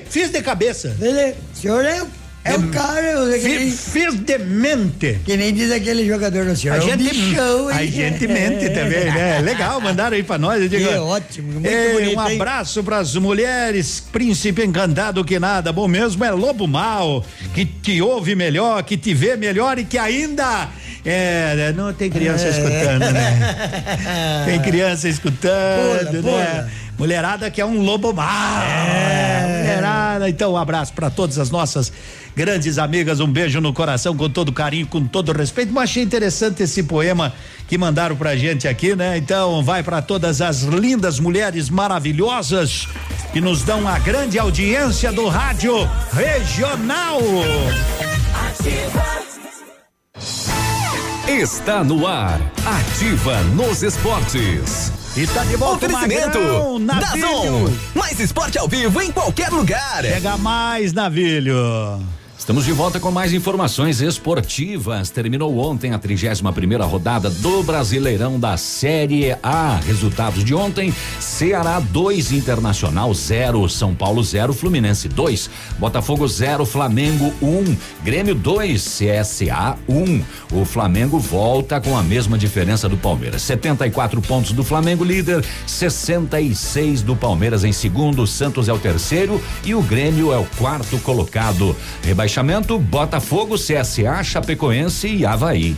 Fiz, 0.09 0.31
de 0.31 0.41
cabeça. 0.41 0.97
Ele, 0.99 1.35
senhor 1.53 1.85
é 1.85 2.03
é 2.43 2.55
o 2.55 2.67
cara. 2.69 3.31
Fiz, 3.39 3.89
fiz 3.89 4.15
de 4.15 4.37
mente. 4.37 5.19
Que 5.23 5.37
nem 5.37 5.53
diz 5.53 5.71
aquele 5.71 6.05
jogador 6.05 6.45
no 6.45 6.55
senhor. 6.55 6.75
A 6.75 6.77
é 6.77 6.81
gente, 6.81 7.03
bichão, 7.03 7.69
a 7.69 7.85
gente 7.85 8.27
mente 8.27 8.69
também, 8.75 9.05
né? 9.05 9.39
Legal, 9.39 9.79
mandaram 9.79 10.15
aí 10.15 10.23
pra 10.23 10.37
nós. 10.37 10.61
Eu 10.61 10.67
digo, 10.67 10.89
é 10.89 10.99
ótimo, 10.99 11.53
muito 11.53 11.67
é, 11.67 11.93
bonito. 11.93 12.15
Um 12.17 12.19
abraço 12.19 12.83
pras 12.83 13.15
mulheres, 13.15 14.03
príncipe 14.11 14.63
encantado 14.63 15.23
que 15.23 15.39
nada, 15.39 15.71
bom 15.71 15.87
mesmo 15.87 16.23
é 16.25 16.31
lobo 16.31 16.67
mal, 16.67 17.25
que 17.53 17.65
te 17.65 18.01
ouve 18.01 18.35
melhor, 18.35 18.83
que 18.83 18.97
te 18.97 19.13
vê 19.13 19.37
melhor 19.37 19.79
e 19.79 19.85
que 19.85 19.97
ainda 19.97 20.69
é, 21.05 21.73
não 21.75 21.93
tem 21.93 22.09
criança 22.09 22.45
É. 22.45 22.49
escutando, 22.49 23.11
né? 23.11 24.43
Tem 24.45 24.61
criança 24.61 25.07
escutando, 25.07 26.21
Pula, 26.21 26.21
né? 26.21 26.21
pula. 26.21 26.71
Mulherada 27.03 27.51
que 27.51 27.59
é 27.59 27.65
um 27.65 27.81
lobo 27.81 28.13
mau. 28.13 28.63
É. 28.63 29.57
Mulherada, 29.57 30.29
então 30.29 30.53
um 30.53 30.57
abraço 30.57 30.93
para 30.93 31.09
todas 31.09 31.37
as 31.37 31.51
nossas 31.51 31.91
grandes 32.33 32.77
amigas, 32.77 33.19
um 33.19 33.27
beijo 33.27 33.59
no 33.59 33.73
coração 33.73 34.15
com 34.15 34.29
todo 34.29 34.53
carinho, 34.53 34.87
com 34.87 35.05
todo 35.05 35.33
respeito. 35.33 35.73
Mas 35.73 35.89
achei 35.89 36.01
interessante 36.01 36.63
esse 36.63 36.81
poema 36.81 37.33
que 37.67 37.77
mandaram 37.77 38.15
pra 38.15 38.37
gente 38.37 38.69
aqui, 38.69 38.95
né? 38.95 39.17
Então 39.17 39.61
vai 39.61 39.83
para 39.83 40.01
todas 40.01 40.39
as 40.39 40.61
lindas 40.61 41.19
mulheres 41.19 41.69
maravilhosas 41.69 42.87
que 43.33 43.41
nos 43.41 43.63
dão 43.63 43.85
a 43.85 43.99
grande 43.99 44.39
audiência 44.39 45.11
do 45.11 45.27
rádio 45.27 45.75
regional. 46.13 47.19
Está 51.27 51.83
no 51.83 52.07
ar. 52.07 52.39
Ativa 52.65 53.41
nos 53.55 53.83
esportes. 53.83 55.02
E 55.15 55.27
tá 55.27 55.43
de 55.43 55.55
volta 55.55 55.85
o 55.85 55.89
Oferecimento 55.89 56.39
Magrão, 56.39 56.85
da 56.85 56.95
Navilho. 56.95 57.27
Zon. 57.27 57.73
Mais 57.93 58.19
esporte 58.19 58.57
ao 58.57 58.67
vivo 58.67 58.99
em 58.99 59.11
qualquer 59.11 59.49
lugar. 59.49 60.03
Chega 60.03 60.37
mais, 60.37 60.91
Navilho. 60.91 62.01
Estamos 62.37 62.65
de 62.65 62.73
volta 62.73 62.99
com 62.99 63.09
mais 63.09 63.31
informações 63.31 64.01
esportivas. 64.01 65.09
Terminou 65.09 65.57
ontem 65.59 65.93
a 65.93 65.99
31 65.99 66.51
primeira 66.51 66.83
rodada 66.83 67.29
do 67.29 67.63
Brasileirão 67.63 68.37
da 68.37 68.57
Série 68.57 69.33
A. 69.41 69.77
Resultados 69.77 70.43
de 70.43 70.53
ontem: 70.53 70.93
Ceará 71.21 71.79
2, 71.79 72.33
Internacional 72.33 73.13
0, 73.13 73.69
São 73.69 73.95
Paulo 73.95 74.21
0, 74.21 74.51
Fluminense 74.51 75.07
2, 75.07 75.49
Botafogo 75.79 76.27
0, 76.27 76.65
Flamengo 76.65 77.33
1, 77.41 77.47
um, 77.47 77.77
Grêmio 78.03 78.35
2, 78.35 78.83
CSA 78.83 79.77
1. 79.87 79.93
Um. 79.93 80.23
O 80.51 80.65
Flamengo 80.65 81.19
volta 81.19 81.79
com 81.79 81.95
a 81.95 82.03
mesma 82.03 82.37
diferença 82.37 82.89
do 82.89 82.97
Palmeiras. 82.97 83.41
74 83.43 84.21
pontos 84.21 84.51
do 84.51 84.65
Flamengo 84.65 85.05
líder, 85.05 85.45
66 85.65 87.03
do 87.03 87.15
Palmeiras 87.15 87.63
em 87.63 87.71
segundo, 87.71 88.27
Santos 88.27 88.67
é 88.67 88.73
o 88.73 88.79
terceiro 88.79 89.41
e 89.63 89.73
o 89.73 89.81
Grêmio 89.81 90.33
é 90.33 90.37
o 90.37 90.45
quarto 90.57 90.97
colocado. 90.99 91.73
Rebaixamento 92.03 92.32
Botafogo, 92.79 93.55
CSA, 93.55 94.23
Chapecoense 94.23 95.07
e 95.07 95.25
Havaí. 95.25 95.77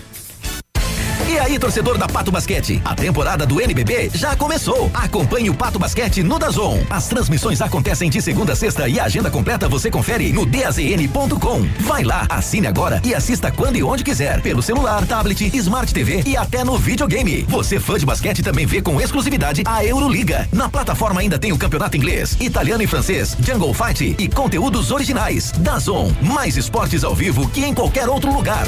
E 1.35 1.37
aí, 1.37 1.59
torcedor 1.59 1.97
da 1.97 2.07
Pato 2.07 2.31
Basquete, 2.31 2.81
a 2.85 2.95
temporada 2.95 3.45
do 3.45 3.59
NBB 3.59 4.09
já 4.13 4.37
começou. 4.37 4.89
Acompanhe 4.93 5.49
o 5.49 5.53
Pato 5.53 5.77
Basquete 5.77 6.23
no 6.23 6.39
Dazon. 6.39 6.79
As 6.89 7.09
transmissões 7.09 7.59
acontecem 7.59 8.09
de 8.09 8.21
segunda 8.21 8.53
a 8.53 8.55
sexta 8.55 8.87
e 8.87 9.01
a 9.01 9.03
agenda 9.03 9.29
completa 9.29 9.67
você 9.67 9.91
confere 9.91 10.31
no 10.31 10.45
dazn.com. 10.45 11.67
Vai 11.81 12.05
lá, 12.05 12.25
assine 12.29 12.67
agora 12.67 13.01
e 13.03 13.13
assista 13.13 13.51
quando 13.51 13.75
e 13.75 13.83
onde 13.83 14.01
quiser, 14.01 14.41
pelo 14.41 14.61
celular, 14.61 15.05
tablet, 15.05 15.53
Smart 15.57 15.93
TV 15.93 16.23
e 16.25 16.37
até 16.37 16.63
no 16.63 16.77
videogame. 16.77 17.43
Você 17.49 17.81
fã 17.81 17.99
de 17.99 18.05
basquete 18.05 18.41
também 18.41 18.65
vê 18.65 18.81
com 18.81 19.01
exclusividade 19.01 19.61
a 19.65 19.83
Euroliga. 19.83 20.47
Na 20.53 20.69
plataforma 20.69 21.19
ainda 21.19 21.37
tem 21.37 21.51
o 21.51 21.57
campeonato 21.57 21.97
inglês, 21.97 22.37
italiano 22.39 22.81
e 22.81 22.87
francês, 22.87 23.35
Jungle 23.41 23.73
Fight 23.73 24.15
e 24.17 24.29
conteúdos 24.29 24.89
originais. 24.89 25.51
Dazon, 25.51 26.13
mais 26.21 26.55
esportes 26.55 27.03
ao 27.03 27.13
vivo 27.13 27.49
que 27.49 27.65
em 27.65 27.73
qualquer 27.73 28.07
outro 28.07 28.33
lugar. 28.33 28.65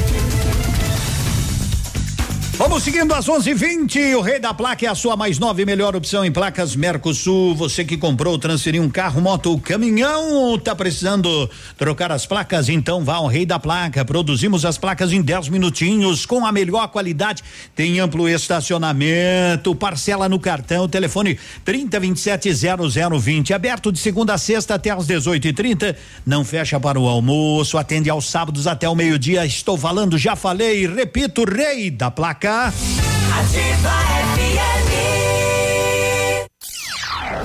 Vamos 2.57 2.81
seguindo 2.81 3.13
às 3.13 3.29
11:20. 3.29 4.15
O 4.15 4.21
Rei 4.21 4.39
da 4.39 4.51
Placa 4.51 4.83
é 4.83 4.89
a 4.89 4.95
sua 4.95 5.15
mais 5.15 5.37
nova 5.37 5.61
e 5.61 5.65
melhor 5.65 5.95
opção 5.95 6.25
em 6.25 6.31
placas 6.31 6.75
Mercosul. 6.75 7.53
Você 7.53 7.85
que 7.85 7.95
comprou, 7.95 8.39
transferiu 8.39 8.81
um 8.81 8.89
carro, 8.89 9.21
moto 9.21 9.51
ou 9.51 9.59
caminhão, 9.59 10.57
tá 10.57 10.75
precisando 10.75 11.47
trocar 11.77 12.11
as 12.11 12.25
placas? 12.25 12.67
Então 12.67 13.05
vá 13.05 13.17
ao 13.17 13.27
Rei 13.27 13.45
da 13.45 13.59
Placa. 13.59 14.03
Produzimos 14.03 14.65
as 14.65 14.75
placas 14.75 15.11
em 15.13 15.21
10 15.21 15.49
minutinhos 15.49 16.25
com 16.25 16.47
a 16.47 16.51
melhor 16.51 16.87
qualidade. 16.87 17.43
Tem 17.75 17.99
amplo 17.99 18.27
estacionamento, 18.27 19.75
parcela 19.75 20.27
no 20.27 20.39
cartão, 20.39 20.89
telefone 20.89 21.37
30270020. 21.63 23.51
Aberto 23.51 23.91
de 23.91 23.99
segunda 23.99 24.33
a 24.33 24.37
sexta 24.39 24.73
até 24.73 24.89
às 24.89 25.05
18h30. 25.05 25.95
Não 26.25 26.43
fecha 26.43 26.79
para 26.79 26.99
o 26.99 27.07
almoço, 27.07 27.77
atende 27.77 28.09
aos 28.09 28.25
sábados 28.25 28.65
até 28.65 28.89
o 28.89 28.95
meio-dia. 28.95 29.45
Estou 29.45 29.77
falando, 29.77 30.17
já 30.17 30.35
falei, 30.35 30.87
repito, 30.87 31.43
Rei 31.43 31.91
da 31.91 32.09
Placa. 32.09 32.46
Ativa 32.49 33.91
FM. 34.37 34.87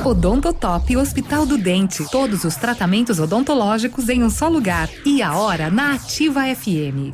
Odontotop 0.06 0.96
Hospital 0.96 1.44
do 1.44 1.58
Dente. 1.58 2.08
Todos 2.08 2.44
os 2.44 2.54
tratamentos 2.54 3.18
odontológicos 3.18 4.08
em 4.08 4.22
um 4.22 4.30
só 4.30 4.48
lugar. 4.48 4.88
E 5.04 5.20
a 5.20 5.34
hora 5.34 5.70
na 5.70 5.94
Ativa 5.94 6.42
FM. 6.54 7.12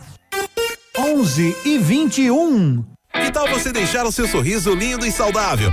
11 0.98 1.56
e 1.64 1.78
21. 1.78 2.84
Que 3.10 3.32
tal 3.32 3.48
você 3.48 3.72
deixar 3.72 4.04
o 4.04 4.12
seu 4.12 4.28
sorriso 4.28 4.74
lindo 4.74 5.06
e 5.06 5.10
saudável? 5.10 5.72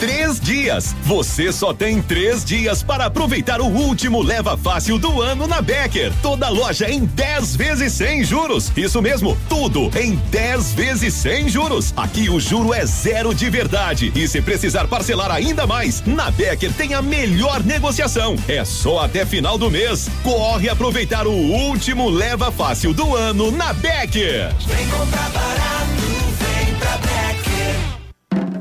Três 0.00 0.40
dias. 0.40 0.94
Você 1.02 1.52
só 1.52 1.72
tem 1.72 2.00
três 2.02 2.44
dias 2.44 2.82
para 2.82 3.06
aproveitar 3.06 3.60
o 3.60 3.66
último 3.66 4.22
leva 4.22 4.56
fácil 4.56 4.98
do 4.98 5.22
ano 5.22 5.46
na 5.46 5.60
Becker. 5.60 6.12
Toda 6.22 6.48
loja 6.48 6.90
em 6.90 7.04
10 7.04 7.56
vezes 7.56 7.92
sem 7.92 8.24
juros. 8.24 8.70
Isso 8.76 9.00
mesmo, 9.00 9.36
tudo 9.48 9.90
em 9.98 10.16
10 10.30 10.72
vezes 10.72 11.14
sem 11.14 11.48
juros. 11.48 11.92
Aqui 11.96 12.28
o 12.28 12.38
juro 12.38 12.74
é 12.74 12.84
zero 12.84 13.34
de 13.34 13.48
verdade. 13.48 14.12
E 14.14 14.28
se 14.28 14.40
precisar 14.40 14.86
parcelar 14.86 15.30
ainda 15.30 15.66
mais, 15.66 16.02
na 16.06 16.30
Becker 16.30 16.72
tem 16.72 16.94
a 16.94 17.02
melhor 17.02 17.62
negociação. 17.62 18.36
É 18.48 18.64
só 18.64 19.04
até 19.04 19.24
final 19.24 19.58
do 19.58 19.70
mês. 19.70 20.08
Corre 20.22 20.68
aproveitar 20.68 21.26
o 21.26 21.32
último 21.32 22.08
leva 22.08 22.50
fácil 22.50 22.92
do 22.92 23.14
ano 23.14 23.50
na 23.50 23.72
Becker. 23.72 24.54
Vem 24.66 24.88
comprar 24.88 25.30
barato, 25.30 26.02
vem 26.38 26.74
pra 26.76 26.96
Becker. 26.98 27.25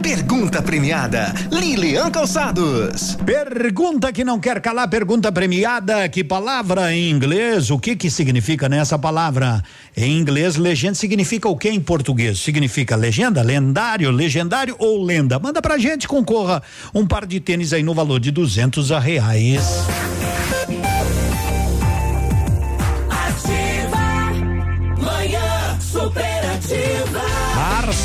Pergunta 0.05 0.61
premiada, 0.61 1.33
Lilian 1.51 2.11
Calçados. 2.11 3.17
Pergunta 3.25 4.13
que 4.13 4.23
não 4.23 4.39
quer 4.39 4.61
calar, 4.61 4.87
pergunta 4.87 5.31
premiada. 5.31 6.07
Que 6.07 6.23
palavra 6.23 6.93
em 6.93 7.09
inglês? 7.09 7.71
O 7.71 7.79
que 7.79 7.95
que 7.95 8.11
significa 8.11 8.69
nessa 8.69 8.99
palavra? 8.99 9.63
Em 9.97 10.15
inglês, 10.15 10.57
legenda 10.57 10.93
significa 10.93 11.49
o 11.49 11.57
que 11.57 11.69
em 11.69 11.81
português? 11.81 12.37
Significa 12.37 12.95
legenda, 12.95 13.41
lendário, 13.41 14.11
legendário 14.11 14.75
ou 14.77 15.03
lenda? 15.03 15.39
Manda 15.39 15.59
pra 15.59 15.79
gente, 15.79 16.07
concorra 16.07 16.61
um 16.93 17.07
par 17.07 17.25
de 17.25 17.39
tênis 17.39 17.73
aí 17.73 17.81
no 17.81 17.95
valor 17.95 18.19
de 18.19 18.29
duzentos 18.29 18.91
reais. 18.91 19.63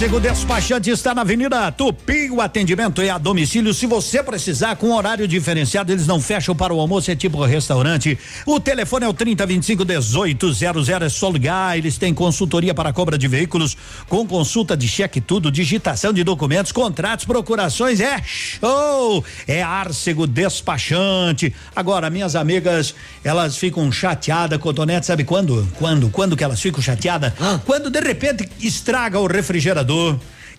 Arcego 0.01 0.18
Despachante 0.18 0.89
está 0.89 1.14
na 1.14 1.20
Avenida 1.20 1.70
Tupi. 1.70 2.31
O 2.31 2.40
atendimento 2.40 3.02
é 3.02 3.10
a 3.10 3.18
domicílio. 3.18 3.74
Se 3.74 3.85
você 3.85 4.22
precisar, 4.22 4.74
com 4.77 4.93
horário 4.93 5.28
diferenciado, 5.28 5.93
eles 5.93 6.06
não 6.06 6.18
fecham 6.18 6.56
para 6.56 6.72
o 6.72 6.81
almoço, 6.81 7.10
é 7.10 7.14
tipo 7.14 7.44
restaurante. 7.44 8.18
O 8.47 8.59
telefone 8.59 9.05
é 9.05 9.09
o 9.10 9.12
3025 9.12 9.85
1800. 9.85 10.89
É 10.89 11.09
só 11.10 11.28
ligar. 11.28 11.77
Eles 11.77 11.98
têm 11.98 12.14
consultoria 12.14 12.72
para 12.72 12.94
compra 12.94 13.18
de 13.18 13.28
veículos, 13.28 13.77
com 14.09 14.27
consulta 14.27 14.74
de 14.74 14.89
cheque, 14.89 15.20
tudo, 15.20 15.52
digitação 15.52 16.14
de 16.14 16.24
documentos, 16.24 16.72
contratos, 16.72 17.27
procurações. 17.27 18.01
É 18.01 18.22
show! 18.24 19.22
É 19.47 19.62
Arcego 19.62 20.27
Despachante. 20.27 21.55
Agora, 21.77 22.09
minhas 22.09 22.35
amigas, 22.35 22.94
elas 23.22 23.59
ficam 23.59 23.93
chateadas, 23.93 24.59
Cotonete, 24.59 25.05
sabe 25.05 25.24
quando? 25.24 25.68
Quando? 25.78 26.09
Quando 26.09 26.39
que 26.39 26.43
elas 26.43 26.59
ficam 26.59 26.81
chateadas? 26.81 27.35
Quando 27.66 27.90
de 27.90 28.01
repente 28.01 28.48
estraga 28.62 29.20
o 29.20 29.27
refrigerador, 29.27 29.90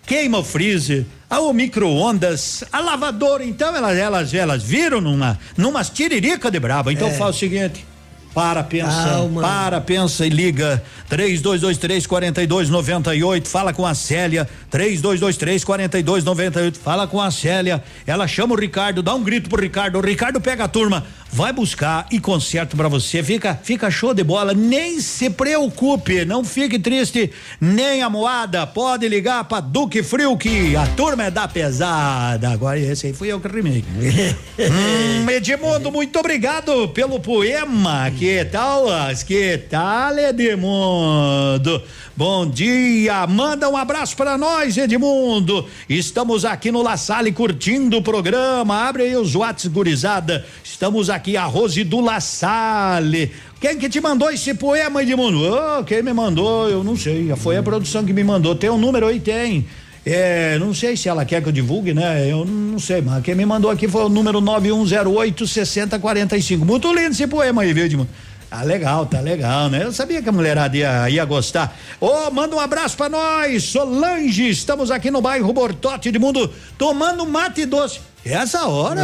queima 0.06 0.40
o 0.40 0.44
freezer, 0.44 1.06
a 1.30 1.40
o 1.40 1.54
micro-ondas, 1.54 2.64
a 2.72 2.80
lavadora, 2.80 3.44
então 3.44 3.76
elas, 3.76 3.98
elas, 3.98 4.34
elas 4.34 4.64
viram 4.64 5.00
numa, 5.02 5.40
numas 5.58 5.90
tiririca 5.90 6.50
de 6.52 6.60
braba. 6.60 6.92
Então 6.92 7.08
É. 7.08 7.14
faz 7.14 7.36
o 7.36 7.40
seguinte. 7.40 7.86
Para, 8.34 8.64
pensa, 8.64 9.10
Calma. 9.10 9.42
para, 9.42 9.82
pensa 9.82 10.26
e 10.26 10.30
liga. 10.30 10.82
3223 11.10 12.08
4298. 12.08 13.50
Fala 13.50 13.74
com 13.74 13.86
a 13.86 13.94
Célia. 13.94 14.48
3223 14.70 15.66
4298. 15.66 16.80
Fala 16.80 17.06
com 17.08 17.20
a 17.22 17.30
Célia. 17.30 17.84
Ela 18.08 18.28
chama 18.30 18.54
o 18.54 18.58
Ricardo, 18.58 19.04
dá 19.04 19.14
um 19.14 19.22
grito 19.22 19.50
pro 19.50 19.62
Ricardo. 19.62 19.98
O 19.98 20.02
Ricardo 20.02 20.40
pega 20.40 20.64
a 20.64 20.68
turma, 20.70 21.06
vai 21.32 21.54
buscar 21.54 22.08
e 22.12 22.20
conserta 22.20 22.76
pra 22.76 22.88
você. 22.88 23.24
Fica, 23.24 23.58
fica 23.64 23.90
show 23.90 24.14
de 24.14 24.24
bola. 24.24 24.54
Nem 24.54 25.00
se 25.00 25.30
preocupe, 25.30 26.26
não 26.26 26.44
fique 26.44 26.78
triste, 26.78 27.32
nem 27.60 28.02
amoada. 28.04 28.68
Pode 28.68 29.08
ligar 29.08 29.44
pra 29.46 29.60
Duque 29.60 30.04
Frio 30.04 30.38
que 30.38 30.76
a 30.76 30.86
turma 30.88 31.24
é 31.24 31.32
da 31.32 31.48
pesada. 31.48 32.50
Agora 32.50 32.78
esse 32.78 33.08
aí 33.08 33.14
fui 33.14 33.30
eu 33.30 33.40
que 33.40 33.48
rimei. 33.48 33.84
hum, 34.60 35.30
Edmundo, 35.30 35.92
muito 35.92 36.20
obrigado 36.20 36.90
pelo 36.90 37.20
poema. 37.20 38.12
Que 38.12 38.44
tal? 38.46 38.86
Que 39.26 39.58
tal, 39.58 40.18
Edmundo? 40.18 41.82
Bom 42.24 42.48
dia, 42.48 43.26
manda 43.26 43.68
um 43.68 43.76
abraço 43.76 44.16
para 44.16 44.38
nós, 44.38 44.78
Edmundo. 44.78 45.66
Estamos 45.90 46.46
aqui 46.46 46.72
no 46.72 46.84
La 46.84 46.96
Salle 46.96 47.32
curtindo 47.32 47.98
o 47.98 48.02
programa. 48.04 48.88
Abre 48.88 49.02
aí 49.02 49.16
os 49.16 49.34
Whats, 49.34 49.66
gurizada. 49.66 50.46
Estamos 50.64 51.10
aqui, 51.10 51.36
a 51.36 51.46
Rose 51.46 51.84
do 51.84 52.00
La 52.00 52.20
Salle. 52.20 53.32
Quem 53.60 53.76
que 53.76 53.90
te 53.90 54.00
mandou 54.00 54.30
esse 54.30 54.54
poema, 54.54 55.02
Edmundo? 55.02 55.40
Oh, 55.52 55.84
quem 55.84 56.04
me 56.04 56.14
mandou? 56.14 56.70
Eu 56.70 56.84
não 56.84 56.96
sei. 56.96 57.36
Foi 57.38 57.58
a 57.58 57.64
produção 57.64 58.06
que 58.06 58.14
me 58.14 58.24
mandou. 58.24 58.54
Tem 58.54 58.70
um 58.70 58.78
número 58.78 59.08
aí? 59.08 59.20
Tem. 59.20 59.66
É, 60.06 60.60
não 60.60 60.76
sei 60.76 60.96
se 60.96 61.10
ela 61.10 61.26
quer 61.26 61.42
que 61.42 61.50
eu 61.50 61.52
divulgue, 61.52 61.92
né? 61.92 62.30
Eu 62.30 62.46
não 62.46 62.78
sei, 62.78 63.02
mas 63.02 63.24
quem 63.24 63.34
me 63.34 63.48
mandou 63.48 63.72
aqui 63.72 63.88
foi 63.88 64.04
o 64.04 64.10
número 64.10 64.40
9108 64.40 65.48
6045. 65.48 66.64
Muito 66.64 66.88
lindo 66.94 67.14
esse 67.14 67.26
poema 67.26 67.64
aí, 67.64 67.74
viu, 67.74 67.86
Edmundo? 67.86 68.10
Ah, 68.54 68.64
legal, 68.64 69.06
tá 69.06 69.22
legal, 69.22 69.70
né? 69.70 69.82
Eu 69.82 69.94
sabia 69.94 70.22
que 70.22 70.28
a 70.28 70.32
mulherada 70.32 70.76
ia, 70.76 71.10
ia 71.10 71.24
gostar. 71.24 71.74
Ô, 72.02 72.30
manda 72.32 72.54
um 72.54 72.60
abraço 72.60 72.98
pra 72.98 73.08
nós, 73.08 73.64
Solange. 73.64 74.50
Estamos 74.50 74.92
aqui 74.92 75.10
no 75.10 75.22
bairro 75.22 75.54
Bortote 75.54 76.10
Edmundo, 76.10 76.54
tomando 76.78 77.26
mate 77.26 77.66
doce. 77.66 78.02
Essa 78.24 78.68
hora? 78.68 79.02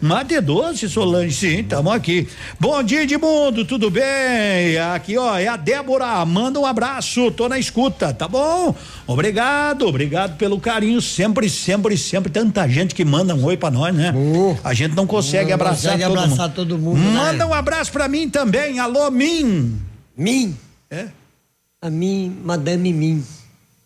Mate 0.00 0.40
doce, 0.40 0.88
Solange, 0.88 1.34
sim, 1.34 1.60
estamos 1.60 1.92
aqui. 1.92 2.26
Bom 2.58 2.82
dia, 2.82 3.02
Edmundo, 3.02 3.62
tudo 3.66 3.90
bem? 3.90 4.78
Aqui, 4.94 5.18
ó, 5.18 5.36
é 5.36 5.46
a 5.46 5.56
Débora, 5.56 6.24
manda 6.24 6.58
um 6.58 6.64
abraço, 6.64 7.30
tô 7.30 7.46
na 7.46 7.58
escuta, 7.58 8.14
tá 8.14 8.26
bom? 8.26 8.74
Obrigado, 9.06 9.86
obrigado 9.86 10.38
pelo 10.38 10.58
carinho, 10.58 11.02
sempre, 11.02 11.50
sempre, 11.50 11.98
sempre, 11.98 12.32
tanta 12.32 12.66
gente 12.66 12.94
que 12.94 13.04
manda 13.04 13.34
um 13.34 13.44
oi 13.44 13.56
pra 13.58 13.70
nós, 13.70 13.94
né? 13.94 14.14
A 14.64 14.72
gente 14.72 14.94
não 14.96 15.06
consegue 15.06 15.48
Não 15.50 15.54
abraçar 15.54 15.92
consegue 15.92 16.02
todo 16.04 16.18
abraçar 16.18 16.46
mundo. 16.48 16.54
todo 16.54 16.78
mundo, 16.78 16.98
né? 16.98 17.10
Manda 17.10 17.46
um 17.46 17.52
abraço 17.52 17.92
pra 17.92 18.08
mim 18.08 18.30
também, 18.30 18.78
alô, 18.78 19.10
Min. 19.10 19.78
Min? 20.16 20.56
É? 20.90 21.08
A 21.82 21.90
mim, 21.90 22.34
Madame 22.42 22.94
Min. 22.94 23.22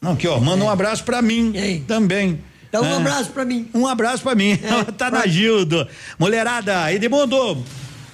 Não, 0.00 0.12
aqui, 0.12 0.28
ó, 0.28 0.38
manda 0.38 0.64
um 0.64 0.70
abraço 0.70 1.02
pra 1.02 1.20
mim 1.20 1.52
também. 1.88 2.38
Então, 2.70 2.82
um 2.82 2.86
É. 2.86 2.96
abraço 2.96 3.30
pra 3.30 3.44
mim. 3.44 3.68
Um 3.74 3.86
abraço 3.86 4.22
pra 4.22 4.34
mim. 4.34 4.56
tá 4.96 5.10
na 5.10 5.26
Gildo. 5.26 5.86
Mulherada, 6.18 6.90
Edmundo, 6.92 7.62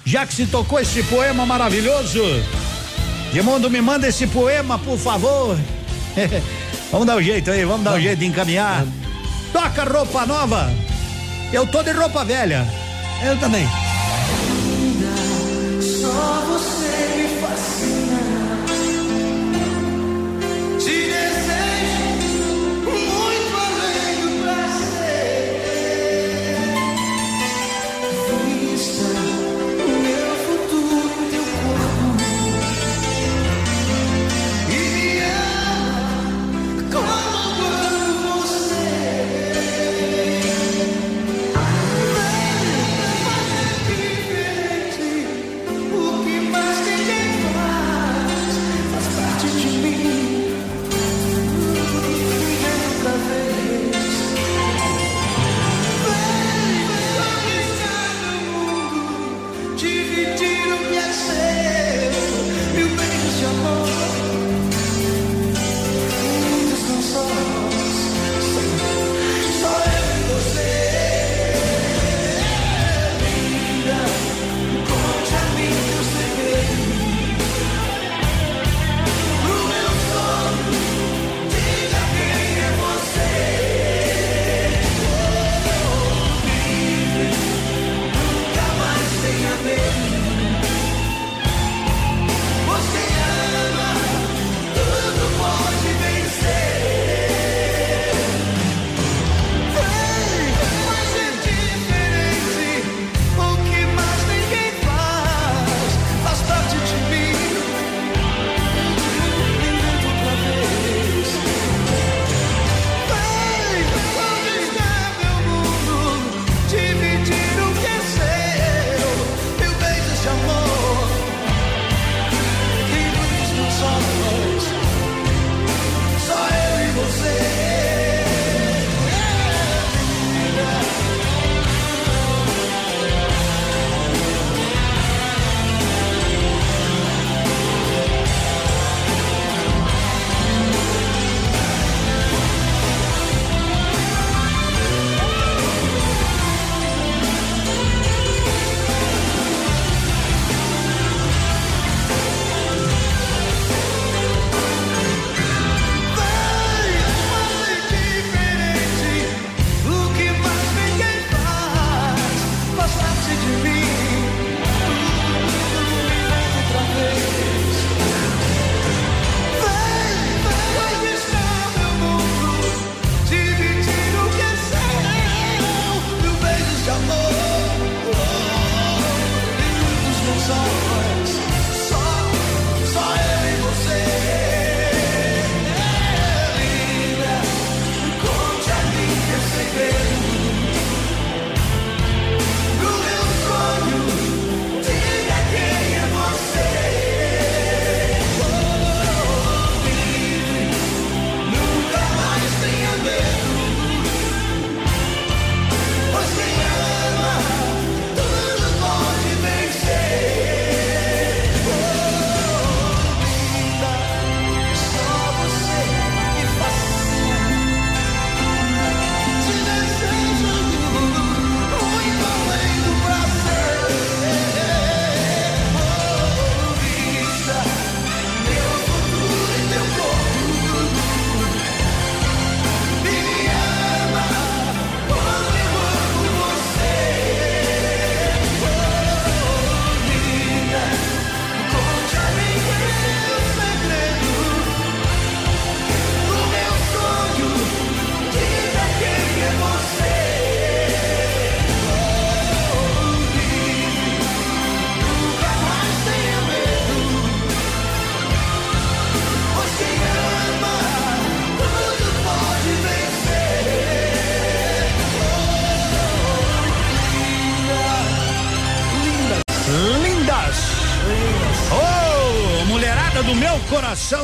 já 0.03 0.25
que 0.25 0.33
se 0.33 0.47
tocou 0.47 0.79
esse 0.79 1.03
poema 1.03 1.45
maravilhoso, 1.45 2.19
Edmundo, 3.31 3.69
me 3.69 3.79
manda 3.81 4.07
esse 4.07 4.25
poema, 4.27 4.79
por 4.79 4.97
favor. 4.97 5.55
vamos 6.91 7.05
dar 7.05 7.17
um 7.17 7.21
jeito 7.21 7.51
aí, 7.51 7.63
vamos 7.65 7.83
dar 7.83 7.93
um 7.93 7.99
jeito 8.01 8.17
de 8.19 8.25
encaminhar. 8.25 8.83
Toca 9.53 9.83
roupa 9.83 10.25
nova. 10.25 10.71
Eu 11.53 11.65
tô 11.67 11.83
de 11.83 11.91
roupa 11.91 12.25
velha. 12.25 12.67
Eu 13.23 13.37
também. 13.39 13.65
Só 15.81 16.41
você 16.47 17.15
me 17.15 17.27
fascina. 17.41 17.46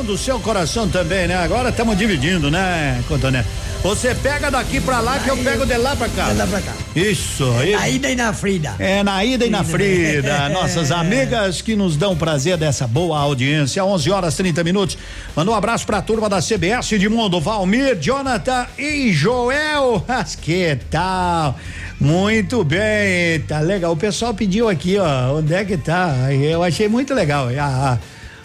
Coração 0.04 0.06
do 0.06 0.18
seu 0.18 0.40
coração 0.40 0.88
também, 0.88 1.26
né? 1.26 1.36
Agora 1.36 1.70
estamos 1.70 1.96
dividindo, 1.96 2.50
né, 2.50 3.02
Cotonete? 3.08 3.48
Você 3.82 4.14
pega 4.14 4.50
daqui 4.50 4.80
pra 4.80 5.00
lá 5.00 5.18
que 5.18 5.28
eu 5.28 5.36
pego 5.36 5.66
de 5.66 5.76
lá 5.76 5.94
pra 5.94 6.08
cá. 6.08 6.30
De 6.30 6.38
lá 6.38 6.46
pra 6.46 6.60
cá. 6.60 6.72
Isso. 6.96 7.44
É 7.60 7.74
aí. 7.74 7.74
na 7.74 7.88
ida 7.88 8.10
e 8.10 8.16
na 8.16 8.32
Frida. 8.32 8.74
É 8.78 9.02
na 9.02 9.24
ida 9.24 9.46
e 9.46 9.50
na 9.50 9.62
Frida. 9.62 10.48
Nossas 10.50 10.90
amigas 10.90 11.60
que 11.60 11.76
nos 11.76 11.96
dão 11.96 12.16
prazer 12.16 12.56
dessa 12.56 12.86
boa 12.86 13.18
audiência. 13.18 13.84
11 13.84 14.10
horas 14.10 14.36
30 14.36 14.64
minutos. 14.64 14.96
Manda 15.36 15.50
um 15.50 15.54
abraço 15.54 15.84
pra 15.84 16.00
turma 16.00 16.30
da 16.30 16.40
CBS 16.40 16.98
de 16.98 17.08
Mundo. 17.10 17.40
Valmir, 17.40 17.98
Jonathan 18.00 18.66
e 18.78 19.12
Joel. 19.12 20.02
Mas 20.08 20.34
que 20.34 20.78
tal? 20.90 21.58
Muito 22.00 22.64
bem, 22.64 23.40
tá 23.40 23.60
legal. 23.60 23.92
O 23.92 23.96
pessoal 23.96 24.32
pediu 24.32 24.66
aqui, 24.68 24.96
ó, 24.98 25.36
onde 25.36 25.52
é 25.52 25.62
que 25.62 25.76
tá? 25.76 26.32
Eu 26.32 26.62
achei 26.62 26.88
muito 26.88 27.12
legal. 27.12 27.48
Ah, 27.60 27.98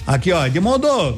ah, 0.05 0.13
aqui, 0.13 0.33
ó, 0.33 0.47
de 0.47 0.59
Mundo. 0.59 1.17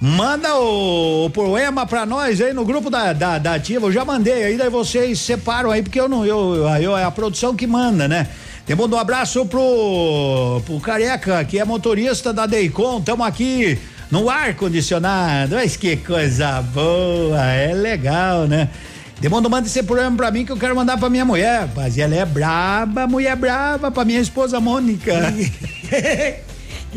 Manda 0.00 0.54
o, 0.56 1.26
o 1.26 1.30
poema 1.30 1.86
pra 1.86 2.04
nós 2.04 2.40
aí 2.40 2.52
no 2.52 2.64
grupo 2.64 2.90
da, 2.90 3.12
da, 3.12 3.38
da 3.38 3.54
ativa. 3.54 3.86
Eu 3.86 3.92
já 3.92 4.04
mandei 4.04 4.44
aí, 4.44 4.56
daí 4.56 4.68
vocês 4.68 5.18
separam 5.18 5.70
aí, 5.70 5.82
porque 5.82 5.98
eu 5.98 6.08
não, 6.08 6.24
eu, 6.24 6.66
eu 6.80 6.96
é 6.96 7.04
a 7.04 7.10
produção 7.10 7.56
que 7.56 7.66
manda, 7.66 8.06
né? 8.06 8.28
Tem 8.66 8.76
um 8.76 8.98
abraço 8.98 9.46
pro, 9.46 10.60
pro 10.66 10.80
Careca, 10.80 11.44
que 11.44 11.58
é 11.58 11.64
motorista 11.64 12.32
da 12.32 12.46
Deicon. 12.46 13.00
Tamo 13.00 13.22
aqui 13.24 13.78
no 14.10 14.28
ar 14.28 14.54
condicionado. 14.54 15.54
Mas 15.54 15.76
que 15.76 15.96
coisa 15.96 16.60
boa, 16.62 17.44
é 17.44 17.72
legal, 17.72 18.46
né? 18.46 18.68
Demônio, 19.20 19.48
manda 19.48 19.66
esse 19.66 19.82
programa 19.82 20.16
pra 20.16 20.30
mim 20.30 20.44
que 20.44 20.52
eu 20.52 20.58
quero 20.58 20.76
mandar 20.76 20.98
pra 20.98 21.08
minha 21.08 21.24
mulher. 21.24 21.68
Mas 21.74 21.96
ela 21.96 22.14
é 22.14 22.24
braba, 22.24 23.06
mulher 23.06 23.36
braba, 23.36 23.90
pra 23.90 24.04
minha 24.04 24.20
esposa 24.20 24.60
Mônica. 24.60 25.12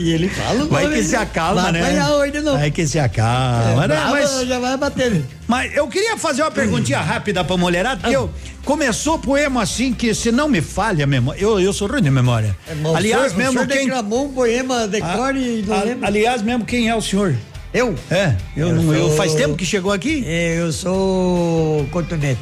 E 0.01 0.11
ele 0.13 0.29
fala 0.29 0.63
o 0.63 0.67
Vai 0.69 0.87
que 0.87 1.03
se 1.03 1.11
né? 1.11 1.17
acalma, 1.17 1.61
vai 1.63 1.71
né? 1.73 2.07
hoje 2.07 2.39
novo. 2.39 2.57
Vai 2.57 2.71
que 2.71 2.87
se 2.87 2.97
acalma, 2.97 3.83
É, 3.83 3.87
né? 3.89 4.07
Mas, 4.09 4.47
já 4.47 4.57
vai 4.57 4.77
bater. 4.77 5.21
mas 5.45 5.75
eu 5.75 5.87
queria 5.89 6.15
fazer 6.15 6.41
uma 6.41 6.51
perguntinha 6.51 7.01
rápida 7.01 7.43
pra 7.43 7.57
mulherada, 7.57 7.99
porque 7.99 8.15
eu 8.15 8.29
começou 8.63 9.15
o 9.15 9.19
poema 9.19 9.61
assim 9.61 9.91
que 9.93 10.13
se 10.15 10.31
não 10.31 10.47
me 10.47 10.61
falha 10.61 11.03
a 11.03 11.07
memória, 11.07 11.41
eu, 11.41 11.59
eu 11.59 11.73
sou 11.73 11.85
ruim 11.89 12.01
de 12.01 12.09
memória. 12.09 12.55
É, 12.65 12.73
o 12.87 12.95
aliás, 12.95 13.33
senhor- 13.33 13.33
o 13.33 13.37
mesmo 13.37 13.53
senhor 13.53 13.67
quem 13.67 13.85
declamou 13.87 14.25
um 14.27 14.31
poema 14.33 14.87
de 14.87 15.01
Ah, 15.01 15.13
cor 15.17 15.35
e 15.35 15.65
não 15.67 15.75
a- 15.77 15.83
lembra. 15.83 16.07
aliás, 16.07 16.41
mesmo 16.41 16.63
quem 16.63 16.87
é 16.87 16.95
o 16.95 17.01
senhor? 17.01 17.35
Eu? 17.73 17.93
É, 18.09 18.35
eu, 18.55 18.69
Eu 18.69 18.75
não, 18.75 18.93
eu 18.95 19.07
sou- 19.09 19.17
faz 19.17 19.33
tempo 19.35 19.55
que 19.57 19.65
chegou 19.65 19.91
aqui? 19.91 20.23
Eu 20.25 20.71
sou 20.71 21.85
cotonete. 21.91 22.39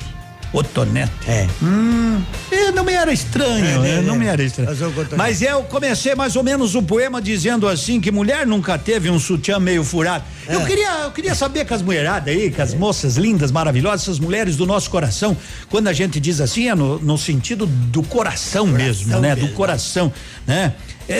Otonete. 0.53 1.11
É. 1.27 1.47
Hum, 1.61 2.21
é, 2.51 2.71
não 2.71 2.83
me 2.83 2.93
era 2.93 3.11
estranho, 3.11 3.83
É, 3.83 3.89
é, 3.89 3.95
é, 3.95 4.01
não 4.01 4.15
é. 4.15 4.17
me 4.17 4.25
era 4.27 4.43
estranho. 4.43 4.75
Cotonete. 4.77 5.15
Mas 5.15 5.41
eu 5.41 5.63
comecei 5.63 6.15
mais 6.15 6.35
ou 6.35 6.43
menos 6.43 6.75
o 6.75 6.81
poema 6.81 7.21
dizendo 7.21 7.67
assim 7.67 7.99
que 7.99 8.11
mulher 8.11 8.45
nunca 8.47 8.77
teve 8.77 9.09
um 9.09 9.19
sutiã 9.19 9.59
meio 9.59 9.83
furado. 9.83 10.23
Eu 10.47 10.65
queria, 10.65 10.89
eu 11.03 11.11
queria 11.11 11.35
saber 11.35 11.65
com 11.65 11.73
as 11.73 11.81
mulheradas 11.81 12.33
aí, 12.33 12.49
com 12.49 12.61
as 12.61 12.73
moças 12.73 13.17
lindas, 13.17 13.51
maravilhosas, 13.51 14.03
essas 14.03 14.19
mulheres 14.19 14.55
do 14.55 14.65
nosso 14.65 14.89
coração, 14.89 15.35
quando 15.69 15.87
a 15.89 15.93
gente 15.93 16.19
diz 16.19 16.39
assim, 16.39 16.69
é 16.69 16.75
no, 16.75 16.99
no 16.99 17.17
sentido 17.17 17.65
do 17.65 18.01
coração, 18.03 18.65
mesmo, 18.65 19.19
né? 19.19 19.35
Do 19.35 19.41
mesmo. 19.41 19.55
coração, 19.55 20.11
né? 20.45 20.73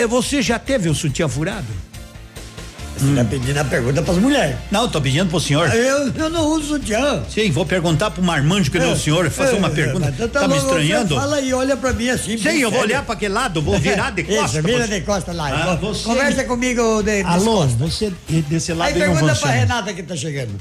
Você 0.08 0.40
já 0.42 0.58
teve 0.58 0.88
um 0.88 0.94
sutiã 0.94 1.28
furado? 1.28 1.66
Você 2.98 3.14
tá 3.14 3.24
pedindo 3.24 3.58
a 3.58 3.64
pergunta 3.64 4.02
pras 4.02 4.18
mulheres. 4.18 4.56
Não, 4.70 4.88
tô 4.88 5.00
pedindo 5.00 5.28
pro 5.30 5.38
senhor. 5.40 5.68
Eu, 5.74 6.12
eu 6.12 6.30
não 6.30 6.46
uso 6.48 6.68
sutiã. 6.74 7.22
Sim, 7.28 7.50
vou 7.50 7.64
perguntar 7.64 8.10
pro 8.10 8.22
marmanjo 8.22 8.70
que 8.70 8.78
não 8.78 8.90
é 8.90 8.92
o 8.92 8.96
senhor, 8.96 9.30
fazer 9.30 9.56
uma 9.56 9.68
É, 9.68 9.70
pergunta. 9.70 10.14
mas 10.18 10.30
Tá, 10.30 10.40
me 10.48 10.54
louco, 10.54 10.66
estranhando? 10.66 11.14
Fala 11.14 11.40
e 11.40 11.52
olha 11.54 11.76
pra 11.76 11.92
mim 11.92 12.08
assim. 12.08 12.36
Sim, 12.36 12.58
eu 12.58 12.70
vou 12.70 12.80
olhar 12.80 13.02
pra 13.04 13.14
aquele 13.14 13.34
lado, 13.34 13.62
vou 13.62 13.78
virar 13.78 14.10
de 14.10 14.22
costas. 14.24 14.54
Isso, 14.54 14.62
vira 14.62 14.86
de 14.88 15.00
costas 15.02 15.34
lá. 15.36 15.48
Ah, 15.72 15.74
você- 15.76 16.04
Conversa 16.04 16.44
comigo 16.44 17.02
de, 17.02 17.22
Alô, 17.22 17.66
de 17.66 17.74
você 17.74 18.12
desse 18.48 18.72
lado 18.72 18.88
Aí 18.88 18.94
não 18.94 19.00
pergunta 19.00 19.24
pra 19.26 19.34
funciona. 19.34 19.52
Renata 19.54 19.92
que 19.94 20.02
tá 20.02 20.16
chegando. 20.16 20.52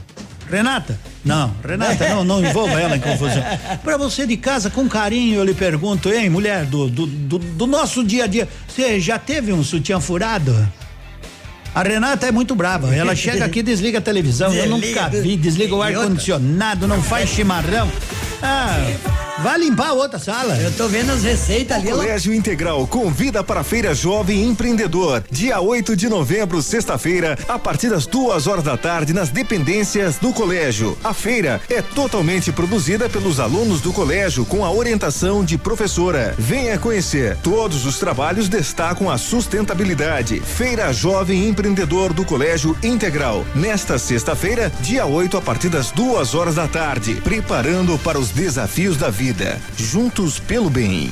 Renata? 0.50 0.98
Não, 1.26 1.54
Renata, 1.68 2.08
não, 2.08 2.24
não 2.24 2.46
envolva 2.46 2.80
ela 2.80 2.96
em 2.96 3.02
confusão. 3.02 3.44
Pra 3.84 3.98
você 3.98 4.26
de 4.26 4.38
casa, 4.38 4.70
com 4.70 4.88
carinho, 4.88 5.36
eu 5.40 5.44
lhe 5.44 5.54
pergunto, 5.54 6.10
hein, 6.10 6.30
mulher, 6.30 6.64
do, 6.66 6.88
do, 6.90 7.06
do, 7.06 7.38
do 7.38 7.68
nosso 7.68 8.02
dia 8.02 8.24
a 8.24 8.28
dia, 8.28 8.48
você 8.66 8.98
já 8.98 9.20
teve 9.20 9.52
um 9.52 9.62
sutiã 9.62 10.00
furado? 10.00 10.56
A 11.78 11.84
Renata 11.84 12.26
é 12.26 12.32
muito 12.32 12.56
brava. 12.56 12.96
Ela 12.96 13.16
chega 13.16 13.46
aqui 13.46 13.60
e 13.60 13.62
desliga 13.62 14.00
a 14.00 14.02
televisão. 14.02 14.52
Eu 14.52 14.68
Desliga, 14.68 15.04
nunca 15.04 15.22
vi, 15.22 15.38
desliga 15.38 15.76
o 15.76 15.82
ar-condicionado, 15.84 16.88
não 16.88 17.04
faz 17.04 17.30
chimarrão. 17.30 17.88
Ah, 18.42 18.80
vai 19.40 19.60
limpar 19.60 19.90
a 19.90 19.94
outra 19.94 20.20
sala. 20.20 20.58
Eu 20.58 20.72
tô 20.72 20.88
vendo 20.88 21.12
as 21.12 21.24
receitas 21.24 21.78
ali. 21.78 21.90
Colégio 21.90 22.34
Integral 22.34 22.88
convida 22.88 23.44
para 23.44 23.62
a 23.62 23.64
Feira 23.64 23.94
Jovem 23.94 24.44
Empreendedor, 24.44 25.24
dia 25.30 25.60
8 25.60 25.96
de 25.96 26.10
novembro, 26.10 26.62
sexta-feira, 26.62 27.38
a 27.48 27.60
partir 27.60 27.90
das 27.90 28.06
duas 28.06 28.48
horas 28.48 28.64
da 28.64 28.78
tarde, 28.78 29.14
nas 29.14 29.30
dependências 29.30 30.18
do 30.18 30.34
colégio. 30.34 30.98
A 31.04 31.14
feira 31.14 31.62
é 31.70 31.82
totalmente 31.82 32.52
produzida 32.52 33.10
pelos 33.10 33.40
alunos 33.40 33.82
do 33.82 33.94
colégio, 33.94 34.46
com 34.46 34.66
a 34.66 34.72
orientação 34.72 35.44
de 35.44 35.58
professora. 35.58 36.34
Venha 36.38 36.78
conhecer. 36.78 37.38
Todos 37.38 37.86
os 37.86 38.00
trabalhos 38.00 38.50
destacam 38.50 39.10
a 39.10 39.18
sustentabilidade. 39.18 40.40
Feira 40.40 40.92
Jovem 40.92 41.48
Empreendedor 41.48 42.14
do 42.14 42.26
Colégio 42.26 42.78
Integral. 42.82 43.46
Nesta 43.54 43.98
sexta-feira, 43.98 44.72
dia 44.82 45.06
8, 45.06 45.38
a 45.38 45.42
partir 45.42 45.70
das 45.70 45.92
duas 45.92 46.34
horas 46.34 46.56
da 46.56 46.68
tarde, 46.68 47.16
preparando 47.16 47.98
para 48.00 48.20
os 48.20 48.30
desafios 48.30 48.98
da 48.98 49.10
vida. 49.10 49.27
Juntos 49.78 50.40
pelo 50.40 50.70
bem. 50.70 51.12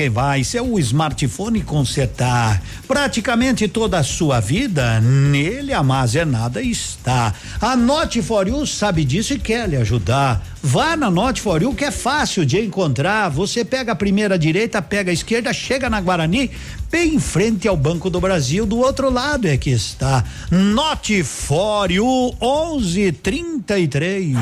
quem 0.00 0.08
vai 0.08 0.42
seu 0.42 0.78
smartphone 0.78 1.60
consertar 1.62 2.62
praticamente 2.88 3.68
toda 3.68 3.98
a 3.98 4.02
sua 4.02 4.40
vida. 4.40 4.98
Nele 4.98 5.74
armazenada 5.74 6.62
está. 6.62 7.34
A 7.60 7.76
Note 7.76 8.22
For 8.22 8.48
You 8.48 8.66
sabe 8.66 9.04
disso 9.04 9.34
e 9.34 9.38
quer 9.38 9.68
lhe 9.68 9.76
ajudar. 9.76 10.42
Vá 10.62 10.96
na 10.96 11.10
Note 11.10 11.42
For 11.42 11.60
You 11.60 11.74
que 11.74 11.84
é 11.84 11.90
fácil 11.90 12.46
de 12.46 12.58
encontrar. 12.58 13.28
Você 13.28 13.62
pega 13.62 13.92
a 13.92 13.94
primeira 13.94 14.38
direita, 14.38 14.80
pega 14.80 15.10
a 15.10 15.14
esquerda, 15.14 15.52
chega 15.52 15.90
na 15.90 16.00
Guarani, 16.00 16.50
bem 16.90 17.16
em 17.16 17.20
frente 17.20 17.68
ao 17.68 17.76
Banco 17.76 18.08
do 18.08 18.22
Brasil. 18.22 18.64
Do 18.64 18.78
outro 18.78 19.10
lado 19.10 19.46
é 19.46 19.58
que 19.58 19.68
está. 19.68 20.24
Note 20.50 21.22
For 21.22 21.90
You 21.90 22.34
1133. 22.40 24.34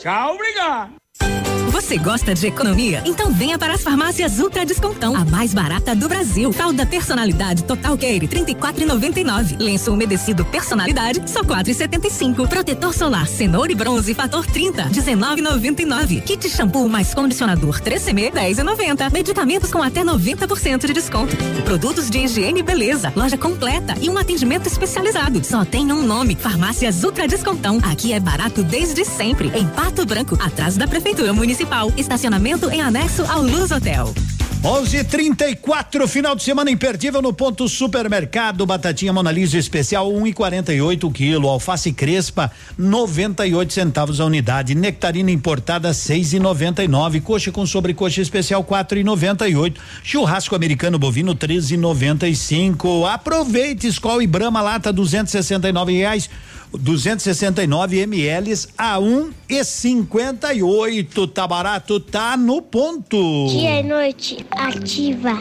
Tchau, 0.00 0.34
obrigado. 0.34 1.45
Você 1.76 1.98
gosta 1.98 2.34
de 2.34 2.46
economia? 2.46 3.02
Então 3.04 3.30
venha 3.30 3.58
para 3.58 3.74
as 3.74 3.82
farmácias 3.82 4.38
Ultra 4.38 4.64
Descontão, 4.64 5.14
a 5.14 5.26
mais 5.26 5.52
barata 5.52 5.94
do 5.94 6.08
Brasil. 6.08 6.50
Fralda 6.50 6.86
personalidade 6.86 7.64
Total 7.64 7.98
Care, 7.98 8.26
34,99. 8.26 9.60
Lenço 9.60 9.92
umedecido 9.92 10.42
personalidade, 10.46 11.30
só 11.30 11.42
4,75. 11.42 12.48
Protetor 12.48 12.94
solar 12.94 13.26
cenoura 13.28 13.70
e 13.70 13.74
bronze 13.74 14.14
fator 14.14 14.46
30, 14.46 14.84
19,99. 14.84 16.22
Kit 16.22 16.48
shampoo 16.48 16.88
mais 16.88 17.12
condicionador 17.12 17.78
3CM, 17.82 18.32
10,90. 18.32 19.12
Medicamentos 19.12 19.70
com 19.70 19.82
até 19.82 20.02
90% 20.02 20.86
de 20.86 20.94
desconto. 20.94 21.36
Produtos 21.66 22.08
de 22.08 22.20
higiene 22.20 22.60
e 22.60 22.62
beleza, 22.62 23.12
loja 23.14 23.36
completa 23.36 23.94
e 24.00 24.08
um 24.08 24.16
atendimento 24.16 24.66
especializado. 24.66 25.44
Só 25.44 25.62
tem 25.62 25.92
um 25.92 26.06
nome, 26.06 26.36
Farmácias 26.36 27.04
Ultra 27.04 27.28
Descontão. 27.28 27.78
Aqui 27.82 28.14
é 28.14 28.18
barato 28.18 28.62
desde 28.62 29.04
sempre. 29.04 29.52
Em 29.54 29.66
Pato 29.66 30.06
Branco, 30.06 30.38
atrás 30.40 30.78
da 30.78 30.88
Prefeitura 30.88 31.34
Municipal. 31.34 31.65
Estacionamento 31.96 32.70
em 32.70 32.80
anexo 32.80 33.24
ao 33.28 33.42
Luz 33.42 33.70
Hotel. 33.70 34.14
11:34 34.62 36.08
final 36.08 36.34
de 36.34 36.42
semana 36.42 36.70
imperdível 36.70 37.22
no 37.22 37.32
ponto 37.32 37.68
supermercado 37.68 38.66
batatinha 38.66 39.12
Monalisa 39.12 39.58
especial 39.58 40.10
1,48 40.10 41.12
quilo 41.12 41.48
alface 41.48 41.92
crespa 41.92 42.50
98 42.76 43.72
centavos 43.72 44.18
a 44.18 44.24
unidade 44.24 44.74
nectarina 44.74 45.30
importada 45.30 45.90
6,99 45.90 47.22
coxa 47.22 47.52
com 47.52 47.64
sobrecoxa 47.64 48.20
especial 48.20 48.64
4,98 48.64 49.76
churrasco 50.02 50.56
americano 50.56 50.98
bovino 50.98 51.34
13,95 51.34 53.08
aproveite 53.08 53.86
Skol 53.88 54.22
e 54.22 54.26
Brahma 54.26 54.62
lata 54.62 54.92
269 54.92 55.92
reais 55.92 56.28
269 56.78 57.98
ml 58.00 58.52
a 58.76 58.98
1,58 58.98 61.30
tá 61.32 61.46
barato 61.46 62.00
tá 62.00 62.36
no 62.36 62.60
ponto 62.62 63.46
Dia 63.48 63.80
e 63.80 63.82
noite 63.82 64.44
ativa. 64.50 65.40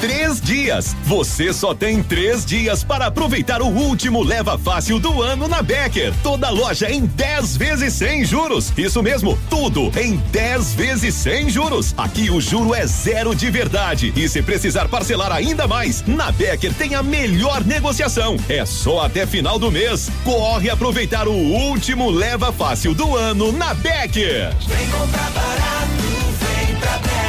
Três 0.00 0.40
dias. 0.40 0.94
Você 1.04 1.52
só 1.52 1.74
tem 1.74 2.00
três 2.04 2.46
dias 2.46 2.84
para 2.84 3.06
aproveitar 3.06 3.60
o 3.60 3.66
último 3.66 4.22
leva 4.22 4.56
fácil 4.56 5.00
do 5.00 5.20
ano 5.20 5.48
na 5.48 5.60
Becker. 5.60 6.14
Toda 6.22 6.50
loja 6.50 6.88
em 6.88 7.04
10 7.04 7.56
vezes 7.56 7.94
sem 7.94 8.24
juros. 8.24 8.72
Isso 8.76 9.02
mesmo, 9.02 9.36
tudo 9.50 9.90
em 9.98 10.16
10 10.30 10.74
vezes 10.74 11.14
sem 11.14 11.50
juros. 11.50 11.94
Aqui 11.98 12.30
o 12.30 12.40
juro 12.40 12.74
é 12.74 12.86
zero 12.86 13.34
de 13.34 13.50
verdade. 13.50 14.12
E 14.14 14.28
se 14.28 14.40
precisar 14.40 14.88
parcelar 14.88 15.32
ainda 15.32 15.66
mais, 15.66 16.04
na 16.06 16.30
Becker 16.30 16.72
tem 16.74 16.94
a 16.94 17.02
melhor 17.02 17.64
negociação. 17.64 18.36
É 18.48 18.64
só 18.64 19.04
até 19.04 19.26
final 19.26 19.58
do 19.58 19.68
mês. 19.68 20.08
Corre 20.24 20.70
aproveitar 20.70 21.26
o 21.26 21.34
último 21.34 22.08
leva 22.08 22.52
fácil 22.52 22.94
do 22.94 23.16
ano 23.16 23.50
na 23.50 23.74
Becker. 23.74 24.54
Vem 24.64 24.88
comprar 24.90 25.30
barato, 25.32 26.04
vem 26.38 26.76
pra 26.76 26.98
Becker. 26.98 27.27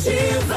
Superativa. 0.00 0.56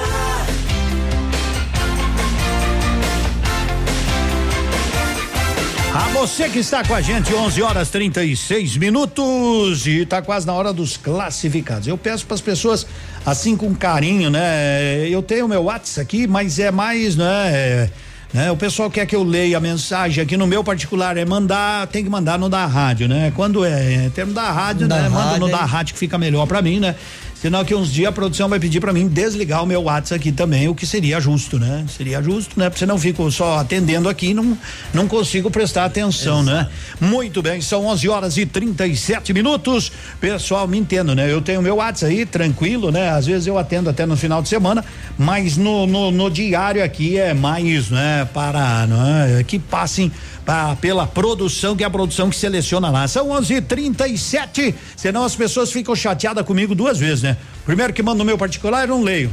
A 5.96 6.08
você 6.14 6.50
que 6.50 6.58
está 6.58 6.84
com 6.84 6.96
a 6.96 7.02
gente, 7.02 7.34
11 7.34 7.62
horas 7.62 7.90
36 7.90 8.78
minutos 8.78 9.86
e 9.86 10.00
está 10.02 10.22
quase 10.22 10.48
na 10.48 10.54
hora 10.54 10.74
dos 10.74 10.98
classificados. 10.98 11.88
Eu 11.88 11.98
peço 11.98 12.26
para 12.26 12.34
as 12.34 12.42
pessoas 12.42 12.88
assim 13.24 13.56
com 13.56 13.76
carinho, 13.76 14.30
né? 14.32 15.08
Eu 15.08 15.22
tenho 15.22 15.48
meu 15.48 15.64
WhatsApp 15.64 16.02
aqui, 16.02 16.26
mas 16.26 16.58
é 16.58 16.72
mais, 16.72 17.16
né? 17.16 17.92
né? 18.34 18.50
O 18.52 18.58
pessoal 18.58 18.90
quer 18.90 19.06
que 19.06 19.16
eu 19.16 19.24
leia 19.24 19.58
a 19.58 19.62
mensagem 19.62 20.24
aqui 20.24 20.36
no 20.36 20.48
meu 20.48 20.64
particular 20.64 21.16
é 21.16 21.26
mandar, 21.26 21.86
tem 21.88 22.04
que 22.04 22.10
mandar 22.10 22.40
no 22.40 22.50
da 22.50 22.66
rádio, 22.66 23.08
né? 23.08 23.32
Quando 23.36 23.64
é, 23.64 24.06
é 24.06 24.10
termo 24.10 24.34
da 24.34 24.50
rádio, 24.52 24.88
Da 24.88 24.96
né? 24.96 25.10
Manda 25.10 25.24
rádio, 25.24 25.40
no 25.42 25.46
hein? 25.46 25.52
da 25.52 25.64
rádio 25.64 25.94
que 25.94 26.00
fica 26.00 26.18
melhor 26.18 26.48
para 26.48 26.60
mim, 26.60 26.80
né? 26.80 26.96
Senão 27.44 27.66
que 27.66 27.76
uns 27.76 27.92
dias 27.92 28.08
a 28.08 28.12
produção 28.14 28.48
vai 28.48 28.58
pedir 28.58 28.80
para 28.80 28.94
mim 28.94 29.06
desligar 29.06 29.62
o 29.62 29.66
meu 29.66 29.84
WhatsApp 29.84 30.16
aqui 30.16 30.32
também, 30.32 30.70
o 30.70 30.74
que 30.74 30.86
seria 30.86 31.20
justo, 31.20 31.60
né? 31.60 31.84
Seria 31.90 32.24
justo, 32.24 32.58
né? 32.58 32.70
Porque 32.70 32.80
senão 32.80 32.98
fico 32.98 33.30
só 33.30 33.60
atendendo 33.60 34.08
aqui 34.08 34.28
e 34.28 34.34
não, 34.34 34.58
não 34.94 35.10
consigo 35.10 35.52
prestar 35.52 35.84
atenção, 35.84 36.42
né? 36.42 36.70
Muito 37.02 37.42
bem, 37.42 37.60
são 37.60 37.86
11 37.88 38.08
horas 38.08 38.38
e 38.38 38.46
37 38.46 39.34
minutos. 39.34 39.92
Pessoal, 40.22 40.66
me 40.70 40.78
entendo, 40.78 41.14
né? 41.14 41.30
Eu 41.30 41.42
tenho 41.42 41.62
meu 41.62 41.76
WhatsApp 41.76 42.14
aí, 42.14 42.26
tranquilo, 42.26 42.92
né? 42.92 43.10
Às 43.10 43.26
vezes 43.26 43.46
eu 43.46 43.58
atendo 43.58 43.90
até 43.90 44.06
no 44.06 44.16
final 44.16 44.42
de 44.42 44.48
semana, 44.48 44.82
mas 45.18 45.58
no, 45.58 45.86
no, 45.86 46.12
no 46.12 46.32
diário 46.32 46.82
aqui 46.82 47.18
é 47.18 47.34
mais, 47.34 47.90
né? 47.90 48.26
Para, 48.34 48.88
né? 48.88 49.44
Que 49.46 49.60
passem 49.60 50.10
pa- 50.46 50.76
pela 50.76 51.06
produção, 51.08 51.76
que 51.76 51.84
é 51.84 51.88
a 51.88 51.90
produção 51.90 52.30
que 52.30 52.36
seleciona 52.36 52.90
lá. 52.90 53.08
São 53.08 53.30
11:37. 53.30 54.74
Senão 54.96 55.24
as 55.24 55.36
pessoas 55.36 55.72
ficam 55.72 55.96
chateadas 55.96 56.46
comigo 56.46 56.74
duas 56.76 56.98
vezes, 56.98 57.22
né? 57.24 57.38
Primeiro 57.66 57.94
que 57.94 58.04
manda 58.04 58.18
no 58.20 58.26
meu 58.26 58.38
particular, 58.38 58.82
eu 58.84 58.88
não 58.96 59.04
leio. 59.04 59.32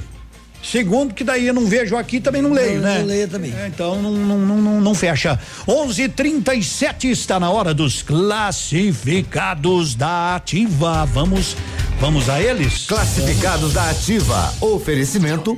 Segundo, 0.62 1.14
que 1.14 1.24
daí 1.24 1.46
eu 1.46 1.54
não 1.54 1.64
vejo 1.66 1.96
aqui, 1.96 2.20
também 2.20 2.42
não 2.42 2.52
leio, 2.52 2.76
Não- 2.76 2.82
né? 2.82 2.98
não 2.98 3.06
leio 3.06 3.26
também. 3.28 3.50
É, 3.56 3.66
então 3.66 4.00
não, 4.02 4.12
não, 4.12 4.38
não, 4.38 4.56
não, 4.58 4.80
não 4.82 4.94
fecha. 4.94 5.38
11:37 5.66 7.08
está 7.10 7.40
na 7.40 7.48
hora 7.50 7.72
dos 7.72 8.02
classificados 8.02 9.94
da 9.94 10.36
Ativa. 10.36 11.06
Vamos, 11.06 11.56
vamos 12.00 12.28
a 12.28 12.40
eles. 12.40 12.86
Classificados 12.86 13.74
da 13.74 13.90
Ativa. 13.90 14.52
Oferecimento 14.60 15.56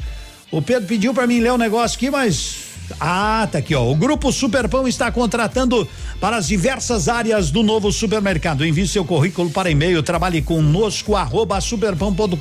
O 0.52 0.60
Pedro 0.60 0.88
pediu 0.88 1.14
para 1.14 1.28
mim 1.28 1.40
ler 1.40 1.52
um 1.52 1.58
negócio 1.58 1.98
aqui, 1.98 2.10
mas 2.10 2.63
ah, 3.00 3.48
tá 3.52 3.60
aqui, 3.60 3.76
ó. 3.76 3.84
O 3.90 3.96
Grupo 3.96 4.32
Superpão 4.32 4.88
está 4.88 5.12
contratando 5.12 5.88
para 6.20 6.38
as 6.38 6.48
diversas 6.48 7.08
áreas 7.08 7.52
do 7.52 7.64
novo 7.64 7.92
supermercado. 7.92 8.66
Envie 8.66 8.88
seu 8.88 9.06
currículo 9.06 9.50
para 9.50 9.70
e-mail, 9.70 10.02
trabalhe 10.04 10.42
conosco, 10.42 11.16
arroba 11.16 11.60
superpão.com.br 11.62 12.38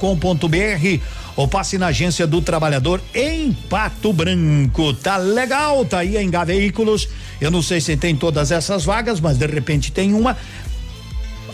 ou 1.36 1.48
passe 1.48 1.78
na 1.78 1.86
agência 1.86 2.26
do 2.26 2.40
trabalhador 2.42 3.00
em 3.14 3.52
Pato 3.52 4.12
Branco. 4.12 4.92
Tá 4.94 5.16
legal, 5.16 5.84
tá 5.84 5.98
aí 5.98 6.16
em 6.16 6.30
Gá 6.30 6.44
Veículos. 6.44 7.08
Eu 7.40 7.50
não 7.50 7.62
sei 7.62 7.80
se 7.80 7.96
tem 7.96 8.14
todas 8.14 8.50
essas 8.50 8.84
vagas, 8.84 9.20
mas 9.20 9.38
de 9.38 9.46
repente 9.46 9.90
tem 9.90 10.14
uma 10.14 10.36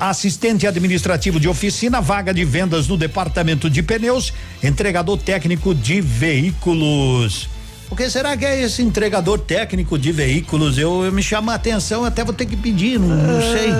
assistente 0.00 0.66
administrativo 0.66 1.40
de 1.40 1.48
oficina, 1.48 2.00
vaga 2.00 2.32
de 2.32 2.44
vendas 2.44 2.86
no 2.86 2.96
departamento 2.96 3.68
de 3.68 3.82
pneus, 3.82 4.32
entregador 4.62 5.18
técnico 5.18 5.74
de 5.74 6.00
veículos. 6.00 7.48
O 7.90 7.96
que 7.96 8.10
será 8.10 8.36
que 8.36 8.44
é 8.44 8.62
esse 8.62 8.82
entregador 8.82 9.38
técnico 9.38 9.98
de 9.98 10.12
veículos? 10.12 10.76
Eu, 10.76 11.04
eu 11.04 11.12
me 11.12 11.22
chama 11.22 11.52
a 11.52 11.54
atenção, 11.54 12.04
até 12.04 12.22
vou 12.22 12.34
ter 12.34 12.44
que 12.44 12.56
pedir, 12.56 13.00
não, 13.00 13.08
não 13.08 13.40
sei. 13.40 13.70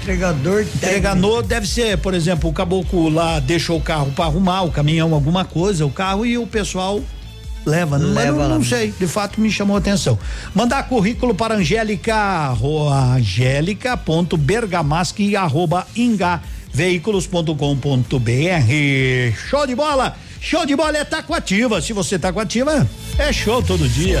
Entregador 0.00 0.62
Entregador 0.62 1.42
deve 1.42 1.68
ser, 1.68 1.98
por 1.98 2.14
exemplo, 2.14 2.48
o 2.48 2.54
caboclo 2.54 3.10
lá 3.10 3.38
deixou 3.38 3.76
o 3.76 3.80
carro 3.80 4.10
para 4.12 4.24
arrumar, 4.24 4.62
o 4.62 4.70
caminhão, 4.70 5.12
alguma 5.12 5.44
coisa, 5.44 5.84
o 5.84 5.90
carro 5.90 6.24
e 6.24 6.38
o 6.38 6.46
pessoal 6.46 7.02
leva, 7.66 7.98
né? 7.98 8.06
Mas 8.06 8.14
Leva 8.24 8.48
não, 8.48 8.56
não 8.56 8.64
sei, 8.64 8.94
de 8.98 9.06
fato 9.06 9.38
me 9.38 9.50
chamou 9.50 9.76
a 9.76 9.78
atenção. 9.78 10.18
Mandar 10.54 10.88
currículo 10.88 11.34
para 11.34 11.54
Angélica, 11.54 12.54
angélica.bergamaschi 13.14 15.36
arroba 15.36 15.86
inga 15.94 16.40
veículos.com.br. 16.72 19.36
Show 19.48 19.66
de 19.66 19.74
bola! 19.74 20.16
Show 20.40 20.64
de 20.64 20.74
bola 20.74 20.96
é 20.96 21.04
Taquativa. 21.04 21.80
Se 21.82 21.92
você 21.92 22.18
tá 22.18 22.32
com 22.32 22.40
ativa, 22.40 22.88
é 23.18 23.32
show 23.32 23.62
todo 23.62 23.88
dia. 23.88 24.20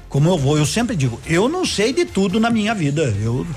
como 0.11 0.27
eu 0.27 0.37
vou, 0.37 0.57
eu 0.57 0.65
sempre 0.65 0.93
digo, 0.93 1.19
eu 1.25 1.47
não 1.47 1.65
sei 1.65 1.93
de 1.93 2.03
tudo 2.03 2.37
na 2.37 2.49
minha 2.49 2.75
vida. 2.75 3.15
Eu 3.23 3.47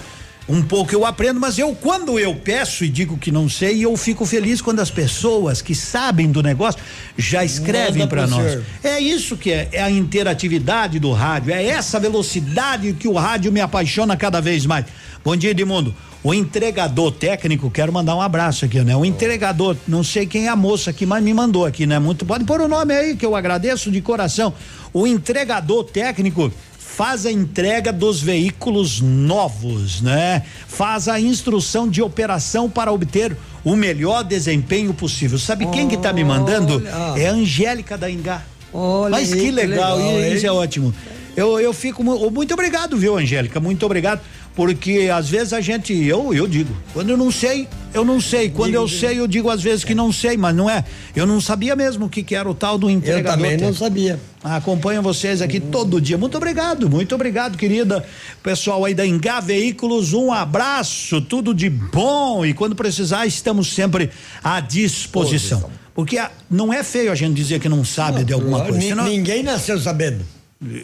um 0.46 0.62
pouco 0.62 0.94
eu 0.94 1.04
aprendo, 1.04 1.40
mas 1.40 1.58
eu 1.58 1.74
quando 1.74 2.18
eu 2.18 2.34
peço 2.36 2.84
e 2.84 2.88
digo 2.88 3.16
que 3.16 3.32
não 3.32 3.48
sei, 3.48 3.84
eu 3.84 3.96
fico 3.96 4.24
feliz 4.24 4.60
quando 4.60 4.78
as 4.78 4.90
pessoas 4.90 5.60
que 5.60 5.74
sabem 5.74 6.30
do 6.30 6.42
negócio 6.42 6.80
já 7.16 7.44
escrevem 7.44 8.06
para 8.06 8.26
nós. 8.26 8.50
senhor. 8.50 8.64
É 8.84 9.00
isso 9.00 9.36
que 9.36 9.50
é, 9.50 9.68
é 9.72 9.82
a 9.82 9.90
interatividade 9.90 11.00
do 11.00 11.10
rádio, 11.12 11.52
é 11.52 11.64
essa 11.64 11.98
velocidade 11.98 12.92
que 12.92 13.08
o 13.08 13.14
rádio 13.14 13.50
me 13.50 13.60
apaixona 13.60 14.16
cada 14.16 14.40
vez 14.40 14.64
mais. 14.64 14.84
Bom 15.24 15.34
dia, 15.34 15.50
Edmundo. 15.50 15.94
O 16.22 16.32
entregador 16.32 17.12
técnico, 17.12 17.70
quero 17.70 17.92
mandar 17.92 18.14
um 18.14 18.22
abraço 18.22 18.64
aqui, 18.64 18.80
né? 18.80 18.96
O 18.96 19.04
entregador, 19.04 19.76
não 19.86 20.02
sei 20.02 20.24
quem 20.24 20.46
é 20.46 20.48
a 20.48 20.56
moça 20.56 20.90
aqui, 20.90 21.04
mas 21.04 21.22
me 21.22 21.34
mandou 21.34 21.66
aqui, 21.66 21.86
né? 21.86 21.98
Muito 21.98 22.24
pode 22.24 22.44
pôr 22.44 22.62
o 22.62 22.68
nome 22.68 22.94
aí 22.94 23.16
que 23.16 23.26
eu 23.26 23.36
agradeço 23.36 23.90
de 23.90 24.00
coração. 24.00 24.54
O 24.94 25.06
entregador 25.06 25.84
técnico 25.84 26.50
faz 26.78 27.26
a 27.26 27.32
entrega 27.32 27.92
dos 27.92 28.22
veículos 28.22 29.00
novos, 29.00 30.00
né? 30.00 30.42
Faz 30.68 31.08
a 31.08 31.18
instrução 31.20 31.88
de 31.88 32.00
operação 32.00 32.70
para 32.70 32.92
obter 32.92 33.36
o 33.64 33.74
melhor 33.74 34.22
desempenho 34.22 34.94
possível. 34.94 35.36
Sabe 35.38 35.66
quem 35.66 35.88
que 35.88 35.96
tá 35.96 36.12
me 36.12 36.22
mandando? 36.22 36.80
É 37.16 37.26
a 37.28 37.32
Angélica 37.32 37.98
da 37.98 38.08
Ingá. 38.08 38.42
Olha 38.72 39.10
Mas 39.10 39.32
que 39.32 39.40
que 39.40 39.50
legal, 39.50 39.96
legal, 39.96 40.20
e- 40.20 40.34
isso 40.36 40.46
é 40.46 40.52
ótimo. 40.52 40.94
Eu, 41.36 41.58
eu 41.58 41.72
fico 41.72 42.04
mu- 42.04 42.30
muito 42.30 42.54
obrigado, 42.54 42.96
viu, 42.96 43.16
Angélica? 43.18 43.58
Muito 43.58 43.84
obrigado, 43.84 44.20
porque 44.56 45.10
às 45.12 45.28
vezes 45.28 45.52
a 45.52 45.60
gente, 45.60 45.92
eu, 45.92 46.32
eu 46.32 46.46
digo, 46.46 46.74
quando 46.92 47.10
eu 47.10 47.16
não 47.16 47.30
sei, 47.30 47.66
eu 47.92 48.04
não 48.04 48.20
sei. 48.20 48.50
Quando 48.50 48.74
eu 48.74 48.86
sei, 48.88 49.18
eu 49.18 49.26
digo 49.26 49.50
às 49.50 49.60
vezes 49.62 49.84
que 49.84 49.94
não 49.94 50.12
sei, 50.12 50.36
mas 50.36 50.54
não 50.54 50.70
é. 50.70 50.84
Eu 51.14 51.26
não 51.26 51.40
sabia 51.40 51.74
mesmo 51.74 52.06
o 52.06 52.08
que, 52.08 52.22
que 52.22 52.34
era 52.34 52.48
o 52.48 52.54
tal 52.54 52.78
do 52.78 52.88
entregador. 52.88 53.32
também 53.32 53.56
não 53.56 53.74
sabia. 53.74 54.18
Acompanho 54.42 55.00
vocês 55.02 55.40
aqui 55.42 55.58
todo 55.58 56.00
dia. 56.00 56.16
Muito 56.18 56.36
obrigado, 56.36 56.88
muito 56.88 57.14
obrigado, 57.14 57.56
querida. 57.56 58.04
Pessoal 58.42 58.84
aí 58.84 58.94
da 58.94 59.04
Engá 59.06 59.40
Veículos, 59.40 60.12
um 60.12 60.32
abraço, 60.32 61.20
tudo 61.20 61.52
de 61.54 61.68
bom. 61.70 62.44
E 62.46 62.54
quando 62.54 62.76
precisar, 62.76 63.26
estamos 63.26 63.72
sempre 63.74 64.10
à 64.42 64.60
disposição. 64.60 65.70
Porque 65.94 66.18
ah, 66.18 66.30
não 66.50 66.72
é 66.72 66.82
feio 66.82 67.10
a 67.10 67.14
gente 67.14 67.34
dizer 67.34 67.60
que 67.60 67.68
não 67.68 67.84
sabe 67.84 68.24
de 68.24 68.32
alguma 68.32 68.60
coisa. 68.62 68.80
senão- 68.80 69.04
Ninguém 69.08 69.42
nasceu 69.42 69.78
sabendo. 69.80 70.24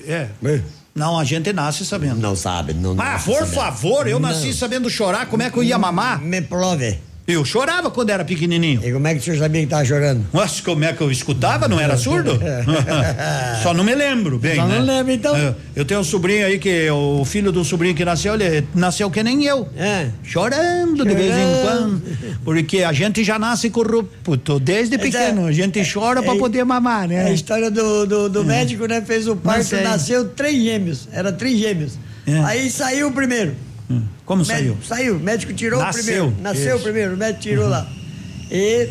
É. 0.06 0.28
Não, 0.94 1.18
a 1.18 1.24
gente 1.24 1.52
nasce 1.52 1.84
sabendo. 1.86 2.16
Não 2.20 2.34
sabe, 2.34 2.74
não. 2.74 2.96
Ah, 2.98 3.18
por 3.24 3.34
sabendo. 3.34 3.46
favor, 3.54 4.06
eu 4.08 4.18
nasci 4.18 4.48
Não. 4.48 4.54
sabendo 4.54 4.90
chorar, 4.90 5.26
como 5.26 5.42
é 5.42 5.50
que 5.50 5.56
eu 5.56 5.62
ia 5.62 5.78
mamar? 5.78 6.20
Me 6.20 6.40
prove. 6.42 6.98
Eu 7.32 7.44
chorava 7.44 7.90
quando 7.90 8.10
era 8.10 8.24
pequenininho. 8.24 8.80
E 8.84 8.92
como 8.92 9.06
é 9.06 9.14
que 9.14 9.20
o 9.20 9.22
senhor 9.22 9.38
sabia 9.38 9.60
que 9.62 9.66
tava 9.68 9.84
chorando? 9.84 10.26
Nossa, 10.32 10.62
como 10.62 10.84
é 10.84 10.92
que 10.92 11.00
eu 11.00 11.10
escutava? 11.10 11.68
Não 11.68 11.78
era 11.78 11.96
surdo? 11.96 12.38
Só 13.62 13.72
não 13.74 13.84
me 13.84 13.94
lembro 13.94 14.38
bem, 14.38 14.56
Só 14.56 14.66
né? 14.66 14.78
não 14.78 14.84
lembra, 14.84 15.12
então? 15.12 15.36
Eu, 15.36 15.54
eu 15.76 15.84
tenho 15.84 16.00
um 16.00 16.04
sobrinho 16.04 16.46
aí 16.46 16.58
que 16.58 16.90
o 16.90 17.24
filho 17.24 17.52
do 17.52 17.64
sobrinho 17.64 17.94
que 17.94 18.04
nasceu, 18.04 18.34
ele 18.34 18.66
nasceu 18.74 19.10
que 19.10 19.22
nem 19.22 19.44
eu. 19.44 19.68
É. 19.76 20.08
Chorando 20.22 21.04
de 21.04 21.14
vez 21.14 21.34
em 21.34 21.62
Chorando. 21.62 22.02
quando. 22.02 22.38
Porque 22.44 22.82
a 22.82 22.92
gente 22.92 23.22
já 23.22 23.38
nasce 23.38 23.70
corrupto 23.70 24.58
desde 24.58 24.98
pequeno. 24.98 25.46
A 25.46 25.52
gente 25.52 25.80
chora 25.92 26.22
pra 26.22 26.34
é- 26.34 26.38
poder 26.38 26.64
mamar, 26.64 27.04
A 27.04 27.06
né? 27.06 27.32
história 27.32 27.70
do, 27.70 28.06
do, 28.06 28.28
do 28.28 28.44
médico, 28.44 28.86
né? 28.86 29.00
Fez 29.02 29.28
o 29.28 29.36
parto, 29.36 29.74
nasceu 29.82 30.28
três 30.28 30.62
gêmeos. 30.62 31.08
Era 31.12 31.32
três 31.32 31.58
gêmeos. 31.58 31.98
É. 32.26 32.38
Aí 32.44 32.70
saiu 32.70 33.08
o 33.08 33.12
primeiro. 33.12 33.54
Como 34.24 34.42
O 34.42 34.46
médico- 34.46 34.76
saiu? 34.84 34.98
Saiu. 35.02 35.16
O 35.16 35.20
médico 35.20 35.52
tirou 35.52 35.80
Nasceu. 35.80 36.00
o 36.02 36.04
primeiro. 36.04 36.34
Nasceu 36.42 36.76
o 36.76 36.80
primeiro. 36.80 37.14
O 37.14 37.16
médico 37.16 37.40
tirou 37.42 37.68
lá. 37.68 37.86
E 38.50 38.88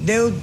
deu, 0.00 0.34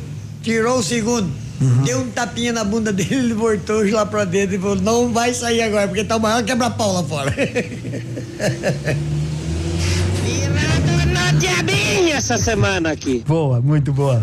tirou 0.42 0.80
o 0.80 0.84
segundo. 0.84 1.30
Uhum. 1.62 1.84
Deu 1.84 2.00
um 2.02 2.10
tapinha 2.10 2.52
na 2.52 2.64
bunda 2.64 2.92
dele, 2.92 3.16
ele 3.16 3.34
voltou 3.34 3.88
lá 3.92 4.06
pra 4.06 4.26
dentro 4.26 4.56
e 4.56 4.60
falou: 4.60 4.76
não 4.76 5.14
vai 5.14 5.34
sair 5.34 5.62
agora, 5.62 5.88
porque 5.88 6.04
tá 6.04 6.18
o 6.18 6.20
maior 6.20 6.44
quebra-pau 6.44 6.94
lá 6.94 7.04
fora. 7.04 7.34
Essa 12.14 12.38
semana 12.38 12.92
aqui. 12.92 13.24
Boa, 13.28 13.60
muito 13.60 13.92
boa. 13.92 14.22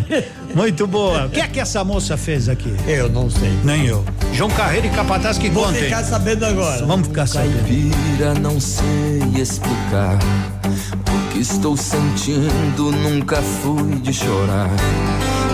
Muito 0.55 0.87
boa. 0.87 1.27
O 1.27 1.31
que 1.31 1.41
é 1.41 1.47
que 1.49 1.59
essa 1.61 1.83
moça 1.85 2.17
fez 2.17 2.49
aqui? 2.49 2.73
Eu 2.87 3.09
não 3.11 3.29
sei. 3.29 3.51
Nem 3.65 3.87
eu. 3.87 4.05
João 4.33 4.49
Carreiro 4.51 4.87
e 4.87 4.91
Capataz 4.91 5.39
que 5.39 5.51
Vou 5.51 5.65
contem. 5.65 5.83
ficar 5.85 6.03
sabendo 6.05 6.45
agora. 6.47 6.87
Vamos 6.87 7.09
ficar 7.09 7.27
sabendo. 7.27 7.55
Caipira, 7.62 8.35
não 8.35 8.59
sei 8.61 9.21
explicar 9.37 10.19
o 10.19 11.33
que 11.33 11.41
estou 11.41 11.77
sentindo, 11.77 12.93
nunca 12.93 13.37
fui 13.43 13.97
de 14.01 14.12
chorar. 14.12 14.71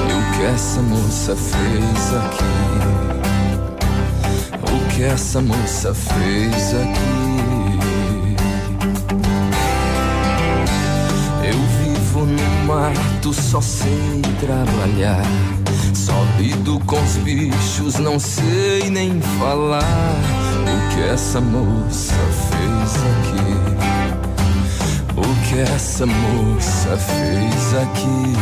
E 0.09 0.13
o 0.13 0.39
que 0.39 0.45
essa 0.45 0.81
moça 0.83 1.35
fez 1.37 2.15
aqui? 2.15 2.45
O 4.73 4.95
que 4.95 5.03
essa 5.05 5.41
moça 5.41 5.95
fez 5.95 6.75
aqui? 6.75 7.26
No 12.27 12.66
mato, 12.66 13.32
só 13.32 13.61
sei 13.61 14.20
trabalhar. 14.40 15.23
Só 15.94 16.15
lido 16.39 16.81
com 16.86 17.03
os 17.03 17.16
bichos, 17.16 17.97
não 17.97 18.19
sei 18.19 18.90
nem 18.90 19.20
falar. 19.39 19.82
O 20.62 20.94
que 20.94 21.03
essa 21.03 21.40
moça 21.40 22.15
fez 22.48 22.97
aqui? 23.12 23.57
O 25.16 25.48
que 25.48 25.61
essa 25.61 26.07
moça 26.07 26.97
fez 26.97 27.74
aqui? 27.82 28.32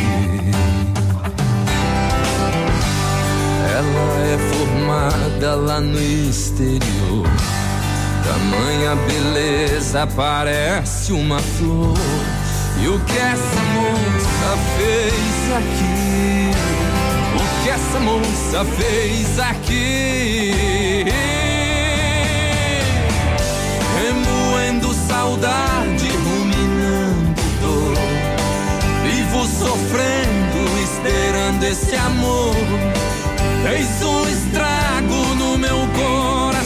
Ela 3.77 4.07
é 4.27 4.39
formada 4.53 5.55
lá 5.57 5.81
no 5.81 6.01
exterior. 6.01 7.29
Tamanha 8.25 8.97
beleza 9.07 10.07
parece 10.17 11.13
uma 11.13 11.39
flor. 11.39 11.95
E 12.81 12.89
o 12.89 12.99
que 13.01 13.19
essa 13.19 13.63
moça 13.73 14.59
fez 14.77 15.53
aqui? 15.57 16.51
O 17.35 17.63
que 17.63 17.71
essa 17.71 18.01
moça 18.01 18.65
fez 18.77 19.39
aqui? 19.39 21.05
Remoendo 23.97 24.93
saudade, 24.93 26.09
ruminando 26.09 27.43
dor. 27.61 27.97
Vivo 29.05 29.47
sofrendo, 29.47 30.61
esperando 30.83 31.65
esse 31.65 31.95
amor. 31.95 32.55
Fez 33.63 34.03
um 34.03 34.29
estrago 34.29 35.35
no 35.37 35.59
meu 35.59 35.79
coração. 35.97 36.65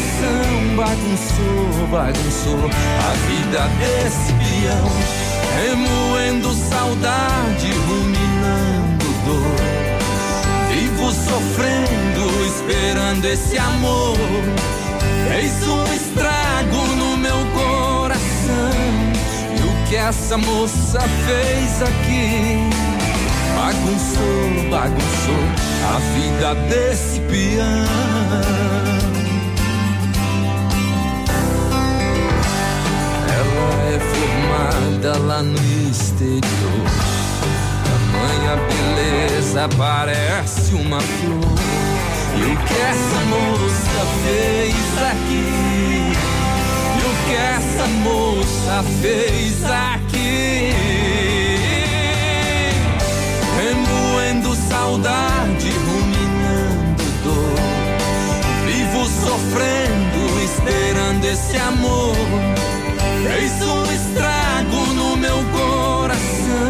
Bagunçou, 0.74 1.86
bagunçou 1.90 2.70
a 2.98 3.12
vida 3.26 3.68
desse 3.78 4.32
peão. 4.32 5.27
Remoendo 5.60 6.54
saudade, 6.54 7.72
ruminando 7.88 9.04
dor. 9.24 9.58
Vivo 10.70 11.10
sofrendo, 11.12 12.46
esperando 12.46 13.24
esse 13.24 13.58
amor. 13.58 14.16
Fez 15.28 15.66
um 15.66 15.84
estrago 15.94 16.86
no 16.96 17.16
meu 17.16 17.38
coração. 17.54 18.70
E 19.56 19.60
o 19.60 19.88
que 19.88 19.96
essa 19.96 20.38
moça 20.38 21.00
fez 21.00 21.82
aqui? 21.82 22.70
Bagunçou, 23.56 24.70
bagunçou 24.70 25.44
a 25.84 25.98
vida 26.14 26.54
desse 26.68 27.20
peão. 27.22 28.87
Formada 34.58 35.18
lá 35.18 35.42
no 35.42 35.56
exterior. 35.90 36.42
Tamanha 37.84 38.56
beleza 38.68 39.68
parece 39.76 40.74
uma 40.74 41.00
flor. 41.00 41.58
E 42.36 42.42
o 42.42 42.56
que 42.56 42.80
essa 42.80 43.20
moça 43.26 44.00
fez 44.24 44.74
aqui? 45.10 46.12
E 46.94 47.00
o 47.00 47.12
que 47.26 47.34
essa 47.34 47.86
moça 47.86 48.84
fez 49.00 49.64
aqui? 49.64 50.72
Remoendo 53.56 54.54
saudade, 54.68 55.70
ruminando 55.70 57.04
dor. 57.24 57.58
Vivo 58.66 59.04
sofrendo, 59.04 60.20
esperando 60.44 61.24
esse 61.24 61.56
amor. 61.56 62.16
Fez 63.24 63.62
um 63.62 63.82
estrago 63.92 64.37
meu 65.38 65.44
coração. 65.52 66.68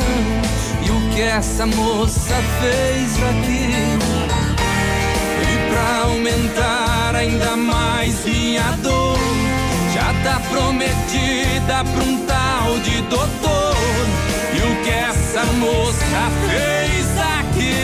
E 0.83 0.91
o 0.91 1.15
que 1.15 1.23
essa 1.23 1.67
moça 1.67 2.35
fez 2.61 3.17
aqui? 3.23 3.71
E 5.43 5.71
pra 5.71 5.89
aumentar 6.05 7.15
ainda 7.15 7.57
mais 7.57 8.25
minha 8.25 8.71
dor, 8.83 9.19
já 9.95 10.13
tá 10.25 10.41
prometida 10.51 11.85
pra 11.85 12.03
um 12.05 12.27
tal 12.27 12.79
de 12.81 13.03
doutor. 13.03 13.77
E 14.55 14.59
o 14.61 14.83
que 14.83 14.91
essa 14.91 15.45
moça 15.55 16.31
fez 16.49 17.07
aqui? 17.41 17.79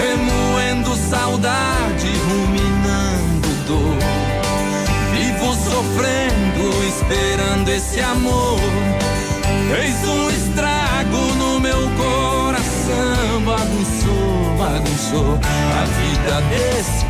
Remoendo 0.00 0.96
saudade, 0.96 2.08
ruminando 2.28 3.48
dor. 3.66 3.98
Vivo 5.12 5.52
sofrendo, 5.54 6.43
esperando 6.96 7.68
esse 7.68 8.00
amor. 8.00 8.58
Fez 9.70 10.08
um 10.08 10.30
estrago 10.30 11.18
no 11.36 11.60
meu 11.60 11.90
coração. 11.96 13.42
Bagunçou, 13.44 14.56
bagunçou 14.58 15.38
a 15.42 15.84
vida 15.84 16.40
desse. 16.50 17.04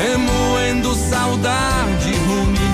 Remoendo 0.00 0.94
saudade, 0.94 2.12
ruminando 2.26 2.64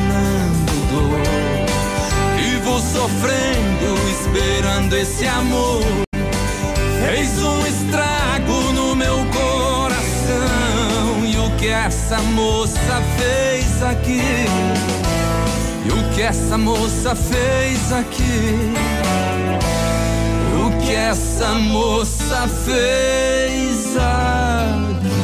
sofrendo, 2.81 3.95
esperando 4.11 4.97
esse 4.97 5.27
amor. 5.27 5.83
Fez 7.07 7.43
um 7.43 7.67
estrago 7.67 8.73
no 8.73 8.95
meu 8.95 9.17
coração. 9.27 11.25
E 11.25 11.37
o 11.39 11.51
que 11.57 11.69
essa 11.69 12.19
moça 12.19 13.03
fez 13.17 13.83
aqui? 13.83 14.21
O 16.21 16.23
que 16.23 16.27
essa 16.29 16.59
moça 16.59 17.17
fez 17.17 17.93
aqui? 17.95 18.23
O 20.55 20.85
que 20.85 20.95
essa 20.95 21.55
moça 21.55 22.47
fez 22.47 23.97
aqui? 23.97 25.15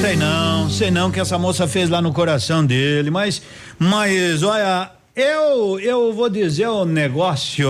Sei 0.00 0.14
não, 0.14 0.70
sei 0.70 0.92
não 0.92 1.10
que 1.10 1.18
essa 1.18 1.36
moça 1.36 1.66
fez 1.66 1.90
lá 1.90 2.00
no 2.00 2.12
coração 2.12 2.64
dele, 2.64 3.10
mas, 3.10 3.42
mas 3.76 4.44
olha, 4.44 4.92
eu, 5.16 5.80
eu 5.80 6.12
vou 6.12 6.30
dizer 6.30 6.68
o 6.68 6.82
um 6.82 6.84
negócio. 6.84 7.68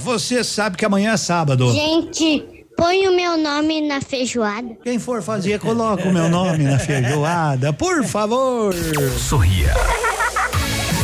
Você 0.00 0.44
sabe 0.44 0.76
que 0.76 0.84
amanhã 0.84 1.12
é 1.12 1.16
sábado. 1.16 1.72
Gente, 1.72 2.66
põe 2.76 3.08
o 3.08 3.16
meu 3.16 3.38
nome 3.38 3.88
na 3.88 4.02
feijoada. 4.02 4.76
Quem 4.84 4.98
for 4.98 5.22
fazer, 5.22 5.58
coloca 5.60 6.06
o 6.06 6.12
meu 6.12 6.28
nome 6.28 6.64
na 6.64 6.78
feijoada, 6.78 7.72
por 7.72 8.04
favor. 8.04 8.74
Sorria. 9.18 9.72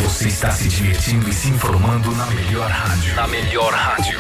Você 0.05 0.29
está 0.29 0.51
se 0.51 0.69
divertindo 0.69 1.29
e 1.31 1.33
se 1.33 1.49
informando 1.49 2.15
na 2.15 2.27
melhor 2.27 2.71
rádio. 2.71 3.15
Na 3.17 3.27
melhor 3.27 3.73
rádio. 3.73 4.19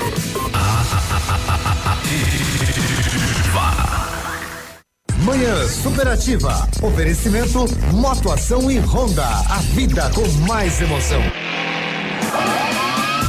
Manhã 5.18 5.68
Superativa. 5.68 6.66
Oferecimento 6.82 7.66
Motoação 7.92 8.70
e 8.70 8.78
Honda. 8.78 9.26
A 9.26 9.58
vida 9.74 10.10
com 10.14 10.26
mais 10.48 10.80
emoção. 10.80 11.20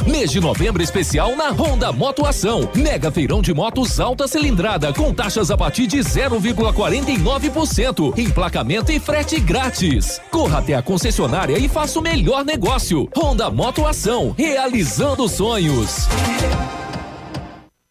Mês 0.06 0.30
de 0.30 0.40
novembro 0.40 0.82
especial 0.82 1.34
na 1.34 1.50
Honda 1.50 1.90
Motoação. 1.92 2.70
Mega 2.74 3.10
feirão 3.10 3.42
de 3.42 3.52
motos 3.52 3.98
alta 3.98 4.28
cilindrada 4.28 4.92
com 4.92 5.12
taxas 5.12 5.50
a 5.50 5.56
partir 5.56 5.88
de 5.88 5.98
0,49%. 5.98 8.16
Emplacamento 8.16 8.92
e 8.92 9.00
frete 9.00 9.40
grátis. 9.40 10.20
Corra 10.30 10.58
até 10.58 10.74
a 10.74 10.82
concessionária 10.82 11.58
e 11.58 11.68
faça 11.68 11.98
o 11.98 12.02
melhor 12.02 12.44
negócio. 12.44 13.08
Honda 13.16 13.50
Motoação, 13.50 14.32
realizando 14.38 15.28
sonhos. 15.28 16.06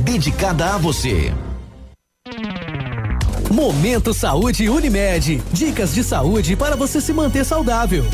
dedicada 0.00 0.74
a 0.74 0.78
você. 0.78 1.32
Momento 3.50 4.14
Saúde 4.14 4.68
Unimed. 4.68 5.42
Dicas 5.52 5.94
de 5.94 6.02
saúde 6.02 6.56
para 6.56 6.76
você 6.76 7.00
se 7.00 7.12
manter 7.12 7.44
saudável. 7.44 8.04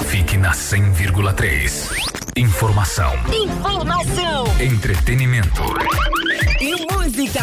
Fique 0.07 0.37
na 0.37 0.51
100,3. 0.51 1.89
Informação. 2.35 3.13
Informação. 3.33 4.45
Entretenimento. 4.59 5.63
E 6.59 6.93
música. 6.93 7.39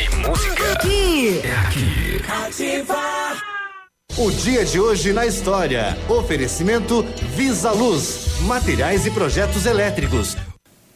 E 0.00 0.26
música. 0.26 0.72
Aqui. 0.72 1.40
É 1.44 1.56
aqui. 1.66 2.22
Ativa. 2.46 3.52
O 4.18 4.30
dia 4.30 4.64
de 4.64 4.78
hoje 4.78 5.12
na 5.12 5.26
história. 5.26 5.96
Oferecimento 6.08 7.02
Visa 7.34 7.70
Luz. 7.70 8.40
Materiais 8.42 9.06
e 9.06 9.10
projetos 9.10 9.66
elétricos. 9.66 10.36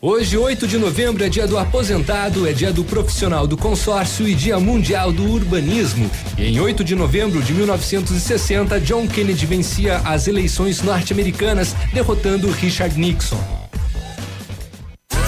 Hoje, 0.09 0.39
8 0.39 0.69
de 0.69 0.79
novembro, 0.79 1.25
é 1.25 1.29
dia 1.29 1.49
do 1.49 1.59
aposentado, 1.59 2.47
é 2.47 2.53
dia 2.53 2.73
do 2.73 2.85
profissional 2.85 3.45
do 3.45 3.57
consórcio 3.57 4.29
e 4.29 4.37
dia 4.37 4.57
mundial 4.57 5.11
do 5.11 5.25
urbanismo. 5.29 6.09
E 6.39 6.45
em 6.45 6.61
8 6.61 6.85
de 6.85 6.95
novembro 6.95 7.43
de 7.43 7.53
1960, 7.53 8.81
John 8.83 9.09
Kennedy 9.09 9.45
vencia 9.47 9.99
as 10.05 10.29
eleições 10.29 10.81
norte-americanas, 10.81 11.75
derrotando 11.93 12.49
Richard 12.53 12.97
Nixon. 12.97 13.66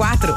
quatro. 0.00 0.34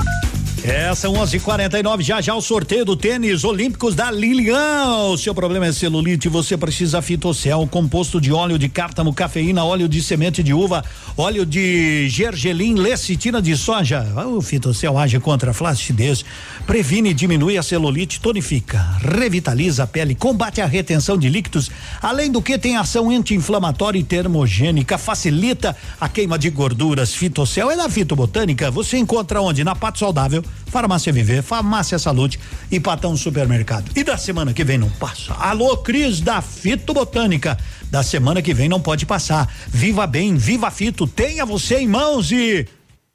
É, 0.66 0.96
são 0.96 1.12
11:49 1.16 2.04
já 2.04 2.22
já 2.22 2.34
o 2.34 2.42
sorteio 2.42 2.86
do 2.86 2.96
tênis 2.96 3.44
olímpicos 3.44 3.96
da 3.96 4.10
Lilian. 4.10 5.18
Seu 5.18 5.36
problema 5.36 5.66
é 5.66 5.74
celulite, 5.74 6.30
você 6.30 6.56
precisa 6.56 7.02
fitocel, 7.02 7.68
composto 7.70 8.22
de 8.22 8.32
óleo 8.32 8.58
de 8.58 8.70
cártamo, 8.70 9.14
cafeína, 9.14 9.66
óleo 9.66 9.90
de 9.90 10.02
semente 10.02 10.42
de 10.42 10.54
uva, 10.54 10.82
óleo 11.18 11.46
de 11.46 12.08
gergelim, 12.08 12.76
lecitina 12.76 13.42
de 13.42 13.58
soja. 13.58 14.08
O 14.26 14.42
fitocel 14.42 14.98
age 14.98 15.20
contra 15.20 15.52
a 15.52 15.54
flacidez, 15.54 16.24
previne 16.66 17.10
e 17.10 17.14
diminui 17.14 17.58
a 17.58 17.64
celulite, 17.64 18.22
tonifica, 18.22 18.80
revitaliza 19.02 19.84
a 19.84 19.88
pele, 19.88 20.16
combate 20.16 20.62
a 20.62 20.66
retenção 20.66 21.18
de 21.18 21.28
líquidos, 21.28 21.70
além 22.02 22.32
do 22.32 22.42
que 22.42 22.58
tem 22.58 22.78
ação 22.78 23.10
anti-inflamatória 23.10 24.00
e 24.00 24.04
termogênica, 24.04 24.98
facilita 24.98 25.76
a 26.00 26.08
queima 26.08 26.40
de 26.40 26.50
gorduras. 26.50 27.14
Fitocel 27.14 27.70
é 27.70 27.76
da 27.76 27.90
Fitobotânica, 27.90 28.72
você 28.72 28.98
encontra 28.98 29.42
onde? 29.42 29.62
Na 29.62 29.76
Pato 29.76 30.00
Saudável 30.00 30.42
Farmácia 30.68 31.14
Viver, 31.14 31.44
Farmácia 31.44 32.00
Saúde 32.00 32.40
e 32.72 32.80
Patão 32.80 33.16
Supermercado. 33.16 33.92
E 33.96 34.04
da 34.04 34.18
semana 34.18 34.54
que 34.54 34.64
vem 34.64 34.78
não 34.78 34.90
passa. 34.90 35.34
Alô, 35.34 35.78
Cris 35.78 36.20
da 36.20 36.42
Fito 36.42 36.94
Botânica. 36.94 37.58
Da 37.92 38.02
semana 38.02 38.42
que 38.42 38.54
vem 38.54 38.68
não 38.68 38.82
pode 38.82 39.06
passar. 39.06 39.48
Viva 39.68 40.08
bem, 40.08 40.36
viva 40.36 40.72
Fito, 40.72 41.06
tenha 41.06 41.46
você 41.46 41.78
em 41.78 41.88
mãos 41.88 42.32
e 42.32 42.68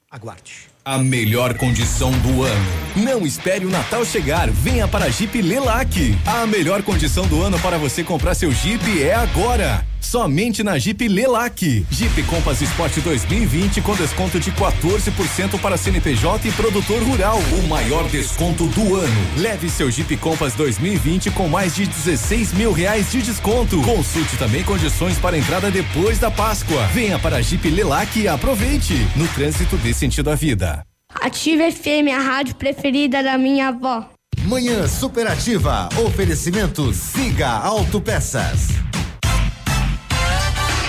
aguarde. 0.09 0.69
A 0.85 0.97
melhor 0.97 1.53
condição 1.55 2.11
do 2.19 2.43
ano. 2.43 2.65
Não 2.95 3.25
espere 3.25 3.65
o 3.65 3.69
Natal 3.69 4.03
chegar, 4.05 4.49
venha 4.49 4.87
para 4.87 5.05
a 5.05 5.09
Jeep 5.09 5.41
Lelac. 5.41 6.17
A 6.25 6.47
melhor 6.47 6.81
condição 6.81 7.27
do 7.27 7.43
ano 7.43 7.59
para 7.59 7.77
você 7.77 8.03
comprar 8.03 8.33
seu 8.33 8.51
Jeep 8.51 9.03
é 9.03 9.13
agora. 9.13 9.85
Somente 10.01 10.63
na 10.63 10.77
Jeep 10.77 11.07
Lelac. 11.07 11.85
Jeep 11.89 12.23
Compass 12.23 12.61
Sport 12.61 12.99
2020 12.99 13.81
com 13.81 13.95
desconto 13.95 14.39
de 14.39 14.51
14% 14.51 15.59
para 15.59 15.77
CNPJ 15.77 16.47
e 16.47 16.51
produtor 16.53 17.01
rural. 17.03 17.39
O 17.63 17.67
maior 17.67 18.07
desconto 18.09 18.67
do 18.67 18.95
ano. 18.95 19.27
Leve 19.37 19.69
seu 19.69 19.91
Jeep 19.91 20.15
Compass 20.17 20.53
2020 20.53 21.31
com 21.31 21.47
mais 21.47 21.75
de 21.75 21.85
16 21.85 22.53
mil 22.53 22.71
reais 22.71 23.11
de 23.11 23.21
desconto. 23.21 23.81
Consulte 23.81 24.37
também 24.37 24.63
condições 24.63 25.17
para 25.17 25.37
entrada 25.37 25.69
depois 25.69 26.17
da 26.17 26.31
Páscoa. 26.31 26.87
Venha 26.87 27.19
para 27.19 27.37
a 27.37 27.41
Jeep 27.41 27.69
Lelac 27.69 28.19
e 28.19 28.27
aproveite. 28.27 28.95
No 29.15 29.27
trânsito 29.29 29.77
dê 29.77 29.93
sentido 29.93 30.29
à 30.29 30.35
vida. 30.35 30.83
Ativa 31.13 31.69
FM, 31.71 32.13
a 32.15 32.19
rádio 32.19 32.55
preferida 32.55 33.21
da 33.21 33.37
minha 33.37 33.69
avó. 33.69 34.09
Manhã 34.43 34.87
superativa. 34.87 35.89
Oferecimento 36.05 36.93
Siga 36.93 37.49
Autopeças. 37.49 38.69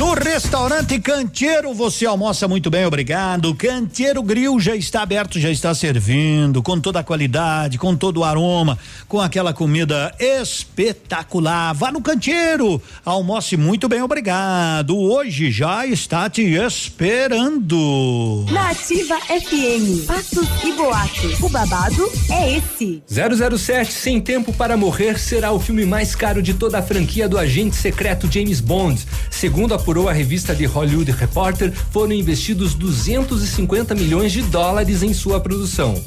No 0.00 0.14
restaurante 0.14 0.98
Canteiro 0.98 1.74
você 1.74 2.06
almoça 2.06 2.48
muito 2.48 2.70
bem, 2.70 2.86
obrigado. 2.86 3.54
Canteiro 3.54 4.22
Grill 4.22 4.58
já 4.58 4.74
está 4.74 5.02
aberto, 5.02 5.38
já 5.38 5.50
está 5.50 5.74
servindo 5.74 6.62
com 6.62 6.80
toda 6.80 7.00
a 7.00 7.04
qualidade, 7.04 7.76
com 7.76 7.94
todo 7.94 8.20
o 8.20 8.24
aroma, 8.24 8.78
com 9.06 9.20
aquela 9.20 9.52
comida 9.52 10.10
espetacular. 10.18 11.74
Vá 11.74 11.92
no 11.92 12.00
Canteiro, 12.00 12.80
almoce 13.04 13.58
muito 13.58 13.90
bem, 13.90 14.00
obrigado. 14.00 14.96
Hoje 14.96 15.50
já 15.50 15.86
está 15.86 16.30
te 16.30 16.44
esperando. 16.44 18.46
Nativa 18.50 19.20
FM, 19.20 20.06
Passos 20.06 20.48
e 20.64 20.72
Boatos. 20.72 21.38
O 21.42 21.50
babado 21.50 22.10
é 22.30 22.56
esse. 22.56 23.02
007 23.06 23.92
Sem 23.92 24.18
Tempo 24.18 24.50
para 24.50 24.78
Morrer 24.78 25.20
será 25.20 25.52
o 25.52 25.60
filme 25.60 25.84
mais 25.84 26.14
caro 26.14 26.42
de 26.42 26.54
toda 26.54 26.78
a 26.78 26.82
franquia 26.82 27.28
do 27.28 27.36
agente 27.36 27.76
secreto 27.76 28.32
James 28.32 28.62
Bond. 28.62 29.06
Segundo 29.28 29.74
a 29.74 29.78
apurou 29.90 30.08
a 30.08 30.12
revista 30.12 30.54
The 30.54 30.66
Hollywood 30.66 31.10
Reporter, 31.10 31.72
foram 31.90 32.12
investidos 32.12 32.74
250 32.74 33.92
milhões 33.96 34.30
de 34.30 34.40
dólares 34.42 35.02
em 35.02 35.12
sua 35.12 35.40
produção. 35.40 36.00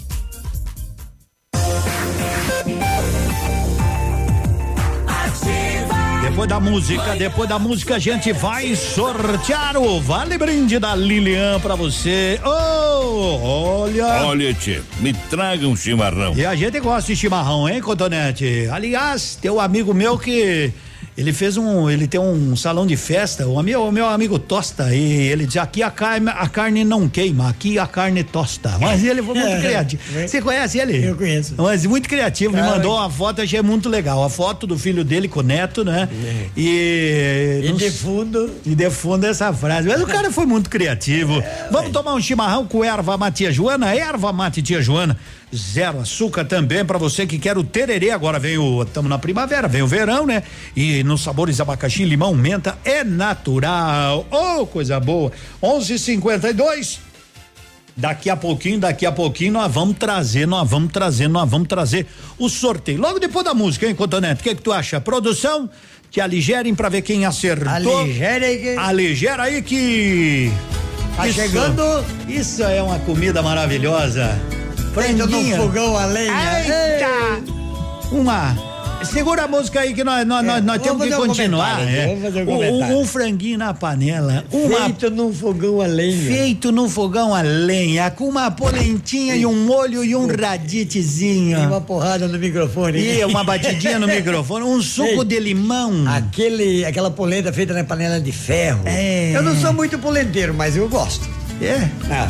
Depois 6.22 6.48
da 6.48 6.60
música, 6.62 7.16
depois 7.18 7.50
da 7.50 7.60
música 7.60 7.96
a 7.96 8.00
gente 8.00 8.32
vai 8.32 8.74
sortear 8.74 9.76
o 9.76 10.00
Vale 10.00 10.38
Brinde 10.38 10.80
da 10.80 10.96
Lilian 10.96 11.60
pra 11.60 11.76
você. 11.76 12.40
Oh, 12.46 13.82
olha. 13.82 14.24
Olha, 14.24 14.54
tio, 14.54 14.82
me 15.02 15.12
traga 15.12 15.68
um 15.68 15.76
chimarrão. 15.76 16.34
E 16.38 16.46
a 16.46 16.56
gente 16.56 16.80
gosta 16.80 17.14
de 17.14 17.20
chimarrão, 17.20 17.68
hein, 17.68 17.82
Cotonete? 17.82 18.70
Aliás, 18.72 19.38
tem 19.42 19.52
um 19.52 19.60
amigo 19.60 19.94
meu 19.94 20.18
que 20.18 20.72
ele 21.18 21.32
fez 21.34 21.58
um, 21.58 21.90
ele 21.90 22.08
tem 22.08 22.20
um 22.20 22.56
salão 22.56 22.86
de 22.88 22.98
festa, 22.98 23.48
o 23.48 23.62
meu, 23.62 23.84
o 23.88 23.92
meu 23.92 24.08
amigo 24.08 24.40
tosta 24.40 24.94
e 24.96 25.28
ele 25.28 25.46
diz 25.46 25.58
aqui 25.58 25.84
a 25.84 25.92
carne, 25.92 26.30
a 26.30 26.48
carne 26.50 26.84
não 26.84 27.08
queima, 27.08 27.50
aqui 27.50 27.78
a 27.78 27.86
carne 27.86 28.24
tosta. 28.24 28.78
Mas 28.80 29.04
ele 29.04 29.22
foi 29.22 29.36
muito 29.36 29.48
É, 29.54 29.62
criativo. 29.62 30.02
é. 30.20 30.28
Você 30.28 30.42
conhece 30.42 30.80
ele? 30.80 31.06
Eu 31.08 31.16
conheço. 31.16 31.54
Mas 31.58 31.86
muito 31.86 32.10
criativo, 32.10 32.54
me 32.54 32.60
Cara, 32.60 32.72
mandou 32.78 32.96
uma 32.98 33.10
foto, 33.10 33.42
achei 33.42 33.62
muito 33.62 33.88
legal. 33.90 34.24
A 34.24 34.30
foto 34.30 34.66
do 34.66 34.78
filho 34.78 35.04
dele 35.04 35.28
com 35.28 35.40
o 35.42 35.44
neto, 35.44 35.84
né? 35.86 36.10
E 36.58 37.62
E 37.64 37.70
não 37.70 37.78
de 37.78 37.92
fundo. 37.92 38.50
e 38.66 38.74
de 38.76 38.90
fundo 38.90 39.26
essa 39.26 39.54
frase. 39.54 39.88
Mas 39.88 40.02
o 40.02 40.08
cara 40.08 40.32
foi 40.32 40.46
muito 40.46 40.70
criativo. 40.70 41.40
É, 41.40 41.68
Vamos 41.72 41.92
tomar 41.92 42.14
um 42.14 42.22
chimarrão 42.22 42.66
com 42.66 42.84
erva 42.84 43.18
mate 43.18 43.38
tia 43.38 43.52
Joana? 43.52 43.94
Erva 43.96 44.32
mate 44.34 44.62
tia 44.62 44.82
Joana. 44.82 45.18
Zero 45.56 46.00
açúcar 46.00 46.46
também 46.46 46.84
para 46.84 46.98
você 46.98 47.28
que 47.28 47.38
quer 47.38 47.58
o 47.58 47.64
tererê. 47.64 48.10
Agora 48.10 48.40
vem 48.40 48.58
o. 48.58 48.82
Estamos 48.82 49.10
na 49.10 49.20
primavera, 49.20 49.68
vem 49.68 49.82
o 49.84 49.88
verão, 49.88 50.26
né? 50.26 50.42
E 50.76 51.04
nos 51.04 51.22
sabores 51.22 51.60
abacaxi, 51.62 52.04
limão, 52.06 52.34
menta 52.34 52.78
é 52.84 53.04
natural. 53.04 54.26
Oh, 54.32 54.66
coisa 54.66 55.00
boa. 55.00 55.32
11:52 55.62 57.00
Daqui 57.96 58.28
a 58.28 58.36
pouquinho, 58.36 58.80
daqui 58.80 59.06
a 59.06 59.12
pouquinho 59.12 59.54
nós 59.54 59.72
vamos 59.72 59.96
trazer, 60.00 60.48
nós 60.48 60.68
vamos 60.68 60.92
trazer, 60.92 61.28
nós 61.28 61.48
vamos 61.48 61.68
trazer 61.68 62.08
o 62.40 62.50
sorteio. 62.50 63.00
Logo 63.00 63.20
depois 63.20 63.46
da 63.46 63.54
música, 63.54 63.86
hein, 63.88 63.94
Cotonete? 63.94 64.42
O 64.42 64.44
que 64.44 64.56
que 64.56 64.62
tu 64.64 64.72
acha? 64.72 65.00
Produção, 65.00 65.70
te 66.10 66.20
aligerem 66.20 66.74
pra 66.74 66.90
ver 66.90 67.04
quem 67.04 67.24
acertou. 67.24 67.70
Aligera 67.72 68.48
aí 68.48 68.58
que- 68.58 68.76
Aligera 68.80 69.44
aí 69.44 69.62
que. 69.62 70.52
Tá 71.16 71.28
Isso- 71.28 71.40
chegando? 71.40 71.84
Isso 72.28 72.64
é 72.64 72.82
uma 72.82 72.98
comida 72.98 73.44
maravilhosa. 73.44 74.42
Feito 74.94 75.18
num 75.18 75.28
Franguinha. 75.28 75.58
fogão 75.58 75.98
a 75.98 76.06
lenha. 76.06 76.34
Eita! 76.60 77.54
Uma. 78.12 78.74
Segura 79.04 79.44
a 79.44 79.48
música 79.50 79.82
aí 79.82 79.94
que 79.94 80.02
nós, 80.02 80.26
nós, 80.26 80.46
nós, 80.46 80.64
nós 80.64 80.82
vamos 80.82 81.04
temos 81.04 81.08
que 81.08 81.14
um 81.14 81.28
continuar. 81.28 81.74
aqui, 81.82 81.94
é. 81.94 82.08
vamos 82.08 82.22
fazer 82.24 82.48
um 82.48 82.54
Um- 82.54 83.02
um 83.02 83.06
franguinho 83.06 83.58
na 83.58 83.74
panela. 83.74 84.46
Uma 84.50 84.80
Feito 84.86 85.10
num 85.12 85.34
fogão 85.34 85.82
a 85.82 85.86
lenha. 85.88 86.34
Feito 86.34 86.72
no 86.72 86.88
fogão 86.88 87.36
a 87.36 87.42
lenha, 87.42 88.10
com 88.12 88.30
uma 88.30 88.50
polentinha 88.50 89.36
e 89.36 89.46
um 89.46 89.66
molho 89.66 90.06
e 90.06 90.16
um 90.16 90.26
raditezinho. 90.28 91.60
E 91.62 91.66
uma 91.66 91.82
porrada 91.82 92.30
no 92.30 92.40
microfone. 92.40 92.98
E 92.98 93.26
uma 93.26 93.44
batidinha 93.44 94.00
no 94.00 94.08
microfone, 94.08 94.64
um 94.64 94.82
suco 94.82 95.22
Ei, 95.22 95.26
de 95.26 95.40
limão. 95.40 96.06
Aquele, 96.08 96.86
aquela 96.86 97.12
polenta 97.12 97.52
feita 97.52 97.74
na 97.74 97.84
panela 97.84 98.22
de 98.22 98.32
ferro. 98.32 98.84
É. 98.86 99.34
Eu 99.36 99.42
não 99.44 99.54
sou 99.60 99.74
muito 99.74 100.00
polenteiro, 100.00 100.54
mas 100.54 100.78
eu 100.78 100.88
gosto. 100.88 101.28
É? 101.62 101.90
Ah. 102.10 102.30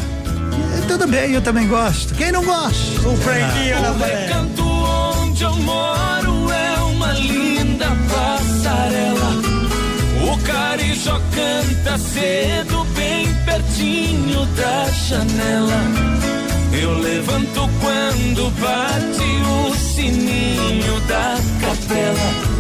É, 0.77 0.87
Tudo 0.87 1.07
bem, 1.07 1.31
eu 1.33 1.41
também 1.41 1.67
gosto. 1.67 2.13
Quem 2.15 2.31
não 2.31 2.43
gosta? 2.43 3.07
Um 3.07 3.17
franguinho 3.17 3.81
na 3.81 3.91
O 3.91 3.97
recanto 3.97 4.63
onde 4.63 5.43
eu 5.43 5.55
moro 5.57 6.51
é 6.51 6.79
uma 6.83 7.13
linda 7.13 7.87
passarela. 8.09 9.31
O 10.31 10.37
carijó 10.45 11.19
canta 11.33 11.97
cedo, 11.97 12.85
bem 12.95 13.27
pertinho 13.45 14.45
da 14.55 14.89
janela. 14.91 15.81
Eu 16.81 16.97
levanto 16.99 17.69
quando 17.81 18.49
bate 18.59 19.69
o 19.69 19.75
sininho 19.75 20.99
da 21.07 21.37
capela. 21.61 22.53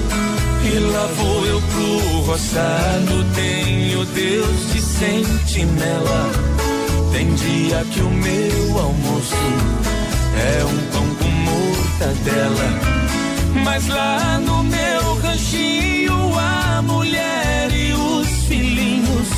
E 0.65 0.79
lá 0.79 1.07
vou 1.17 1.45
eu 1.45 1.61
pro 1.61 2.19
roçado, 2.21 3.25
tenho 3.35 4.05
Deus 4.05 4.71
de 4.71 4.81
sentinela. 4.81 6.52
Tem 7.13 7.31
dia 7.35 7.85
que 7.91 8.01
o 8.01 8.09
meu 8.09 8.79
almoço 8.79 9.35
é 10.35 10.65
um 10.65 10.77
pão 10.91 11.15
com 11.15 11.29
mortadela. 11.29 12.93
Mas 13.63 13.87
lá 13.87 14.39
no 14.39 14.63
meu 14.63 15.15
ranchinho, 15.21 16.33
a 16.39 16.81
mulher 16.81 17.71
e 17.71 17.93
os 17.93 18.27
filhinhos 18.47 19.29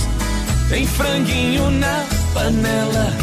tem 0.69 0.87
franguinho 0.87 1.69
na 1.69 2.05
panela. 2.33 3.13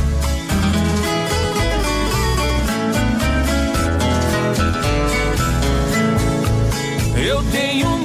Eu 7.17 7.43
tenho 7.45 8.02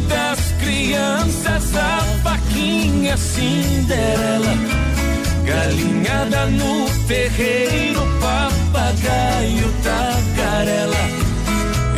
das 0.00 0.38
crianças, 0.60 1.76
a 1.76 1.98
vaquinha 2.22 3.16
Cinderela. 3.16 4.54
Galinhada 5.44 6.46
no 6.46 6.88
terreiro, 7.06 8.00
papagaio 8.20 9.72
tagarela. 9.82 11.28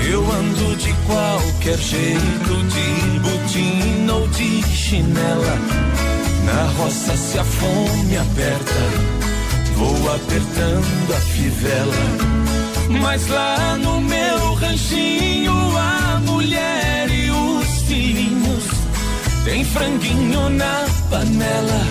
Eu 0.09 0.25
ando 0.33 0.77
de 0.77 0.93
qualquer 1.07 1.79
jeito, 1.79 2.63
de 2.69 3.21
botina 3.21 4.15
ou 4.15 4.29
de 4.29 4.63
chinela. 4.63 5.59
Na 6.45 6.65
roça 6.79 7.17
se 7.17 7.39
a 7.39 7.45
fome 7.45 8.17
aperta, 8.17 8.83
vou 9.77 10.15
apertando 10.15 11.15
a 11.17 11.21
fivela. 11.21 12.41
Mas 12.89 13.29
lá 13.29 13.77
no 13.77 14.01
meu 14.01 14.55
ranchinho, 14.55 15.53
a 15.77 16.21
mulher 16.21 17.10
tem 19.45 19.65
franguinho 19.65 20.49
na 20.51 20.87
panela. 21.11 21.87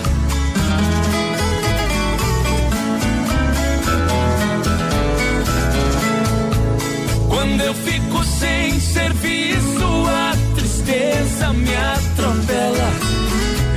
Quando 7.27 7.61
eu 7.61 7.73
fico 7.73 8.23
sem 8.23 8.79
serviço, 8.79 10.05
a 10.07 10.55
tristeza 10.55 11.51
me 11.51 11.75
atropela. 11.75 12.93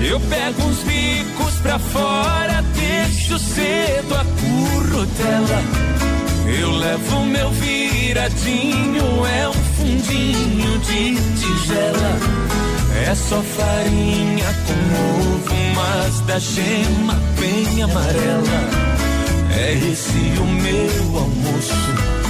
Eu 0.09 0.21
pego 0.21 0.63
uns 0.63 0.79
bicos 0.85 1.55
pra 1.63 1.79
fora, 1.81 2.63
deixo 2.77 3.37
ser 3.39 4.03
cotela. 5.03 6.02
Eu 6.47 6.71
levo 6.71 7.25
meu 7.27 7.51
viradinho, 7.51 9.27
é 9.27 9.49
um 9.49 9.53
fundinho 9.53 10.79
de 10.81 11.15
tigela. 11.41 12.19
É 13.07 13.15
só 13.15 13.41
farinha 13.43 14.55
com 14.67 15.33
ovo, 15.33 15.55
mas 15.75 16.21
da 16.21 16.39
gema 16.39 17.15
bem 17.39 17.83
amarela. 17.83 18.93
É 19.55 19.73
esse 19.75 20.41
o 20.41 20.45
meu 20.45 21.19
almoço 21.19 22.23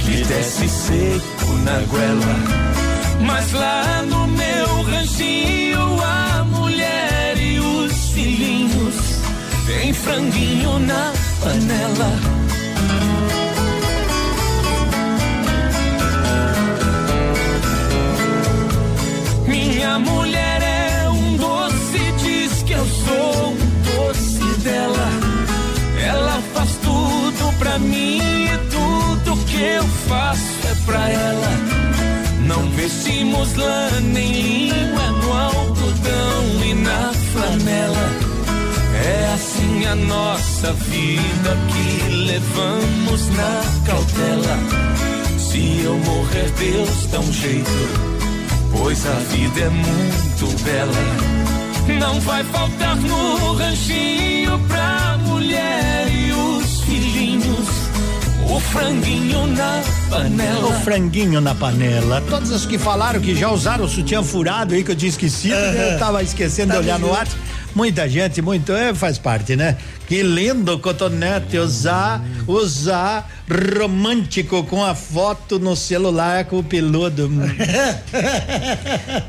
que 0.00 0.24
desce 0.24 0.68
seco 0.68 1.52
na 1.64 1.80
goela. 1.86 2.68
Mas 3.20 3.52
lá 3.52 4.02
no 4.02 4.26
meu 4.28 4.82
ranchinho 4.82 6.00
a 6.02 6.44
mulher 6.44 7.36
e 7.36 7.58
os 7.58 8.10
filhinhos 8.10 8.94
tem 9.66 9.92
franguinho 9.92 10.78
na 10.78 11.12
panela. 11.40 12.38
Minha 19.88 20.00
mulher 20.00 20.60
é 20.62 21.08
um 21.08 21.36
doce, 21.38 22.12
diz 22.18 22.62
que 22.62 22.74
eu 22.74 22.84
sou 22.84 23.52
um 23.52 24.06
doce 24.06 24.60
dela. 24.60 25.08
Ela 25.98 26.42
faz 26.52 26.76
tudo 26.82 27.58
pra 27.58 27.78
mim 27.78 28.18
e 28.18 28.58
tudo 28.70 29.44
que 29.46 29.62
eu 29.62 29.84
faço 30.06 30.58
é 30.70 30.74
pra 30.84 31.08
ela. 31.08 31.48
Não 32.44 32.68
vestimos 32.72 33.54
lã 33.54 33.88
nem 34.02 34.70
é 34.70 35.10
no 35.22 35.32
algodão 35.32 36.44
e 36.66 36.74
na 36.74 37.14
flanela. 37.32 38.10
É 39.06 39.32
assim 39.32 39.86
a 39.86 39.94
nossa 39.94 40.70
vida 40.74 41.56
que 41.72 42.14
levamos 42.14 43.28
na 43.30 43.62
cautela. 43.86 44.58
Se 45.38 45.80
eu 45.82 45.96
morrer, 45.96 46.50
Deus 46.58 47.06
dá 47.06 47.20
um 47.20 47.32
jeito 47.32 48.07
pois 48.72 49.06
a 49.06 49.12
vida 49.12 49.60
é 49.60 49.70
muito 49.70 50.62
bela. 50.64 50.92
Não 51.98 52.20
vai 52.20 52.44
faltar 52.44 52.96
no 52.96 53.54
ranchinho 53.54 54.58
pra 54.68 55.18
mulher 55.24 56.06
e 56.12 56.32
os 56.32 56.80
filhinhos. 56.82 57.68
O 58.50 58.60
franguinho 58.60 59.46
na 59.48 59.82
panela. 60.10 60.66
O 60.68 60.72
franguinho 60.80 61.40
na 61.40 61.54
panela. 61.54 62.22
Todas 62.28 62.50
as 62.50 62.66
que 62.66 62.78
falaram 62.78 63.20
que 63.20 63.34
já 63.34 63.50
usaram 63.50 63.84
o 63.84 63.88
sutiã 63.88 64.22
furado 64.22 64.74
aí 64.74 64.82
que 64.84 64.90
eu 64.90 64.96
tinha 64.96 65.08
esquecido, 65.10 65.54
eu 65.54 65.98
tava 65.98 66.22
esquecendo 66.22 66.72
Tá 66.72 66.78
de 66.80 66.84
olhar 66.84 66.98
no? 66.98 67.08
WhatsApp. 67.08 67.36
Muita 67.74 68.08
gente, 68.08 68.40
muito, 68.42 68.72
é, 68.72 68.92
faz 68.94 69.18
parte, 69.18 69.54
né? 69.54 69.76
Que 70.08 70.22
lindo, 70.22 70.78
cotonete, 70.78 71.58
usar, 71.58 72.24
usar 72.46 73.28
romântico 73.78 74.64
com 74.64 74.82
a 74.82 74.94
foto 74.94 75.58
no 75.58 75.76
celular 75.76 76.46
com 76.46 76.60
o 76.60 76.64
peludo. 76.64 77.28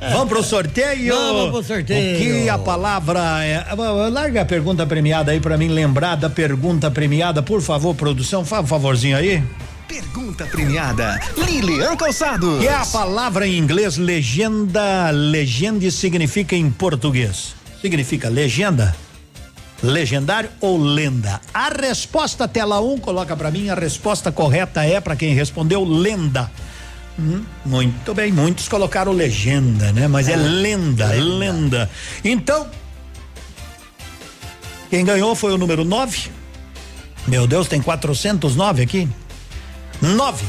Vamos 0.09 0.29
pro 0.29 0.41
sorteio? 0.41 1.13
Vamos 1.13 1.51
pro 1.51 1.63
sorteio. 1.63 2.15
O 2.15 2.21
que 2.21 2.49
a 2.49 2.57
palavra 2.57 3.43
é? 3.43 3.65
Larga 4.09 4.43
a 4.43 4.45
pergunta 4.45 4.85
premiada 4.85 5.33
aí 5.33 5.41
pra 5.41 5.57
mim 5.57 5.67
lembrar 5.67 6.15
da 6.15 6.29
pergunta 6.29 6.89
premiada, 6.89 7.43
por 7.43 7.61
favor, 7.61 7.93
produção, 7.93 8.45
faz 8.45 8.63
um 8.63 8.67
favorzinho 8.67 9.17
aí. 9.17 9.43
Pergunta 9.85 10.45
premiada. 10.45 11.19
Lilian 11.35 11.97
Calçados. 11.97 12.59
Que 12.59 12.67
é 12.67 12.75
a 12.75 12.85
palavra 12.85 13.45
em 13.45 13.57
inglês 13.57 13.97
legenda, 13.97 15.09
legende 15.11 15.91
significa 15.91 16.55
em 16.55 16.71
português? 16.71 17.53
Significa 17.81 18.29
legenda? 18.29 18.95
Legendário 19.81 20.49
ou 20.59 20.77
lenda? 20.77 21.39
A 21.53 21.69
resposta 21.69 22.47
tela 22.47 22.81
1 22.81 22.93
um, 22.93 22.97
coloca 22.97 23.35
pra 23.35 23.49
mim, 23.49 23.69
a 23.69 23.75
resposta 23.75 24.31
correta 24.31 24.83
é 24.83 24.99
pra 24.99 25.15
quem 25.15 25.33
respondeu 25.33 25.83
lenda. 25.83 26.51
Hum, 27.17 27.43
muito 27.65 28.13
bem, 28.13 28.31
muitos 28.31 28.67
colocaram 28.67 29.11
legenda, 29.11 29.91
né? 29.91 30.07
Mas 30.07 30.27
é, 30.27 30.35
lenda, 30.35 31.11
lenda, 31.13 31.89
Então, 32.23 32.67
quem 34.89 35.05
ganhou 35.05 35.35
foi 35.35 35.53
o 35.53 35.57
número 35.57 35.85
9. 35.85 36.29
Meu 37.27 37.45
Deus, 37.45 37.67
tem 37.67 37.81
409 37.81 38.81
aqui. 38.81 39.07
9. 40.01 40.45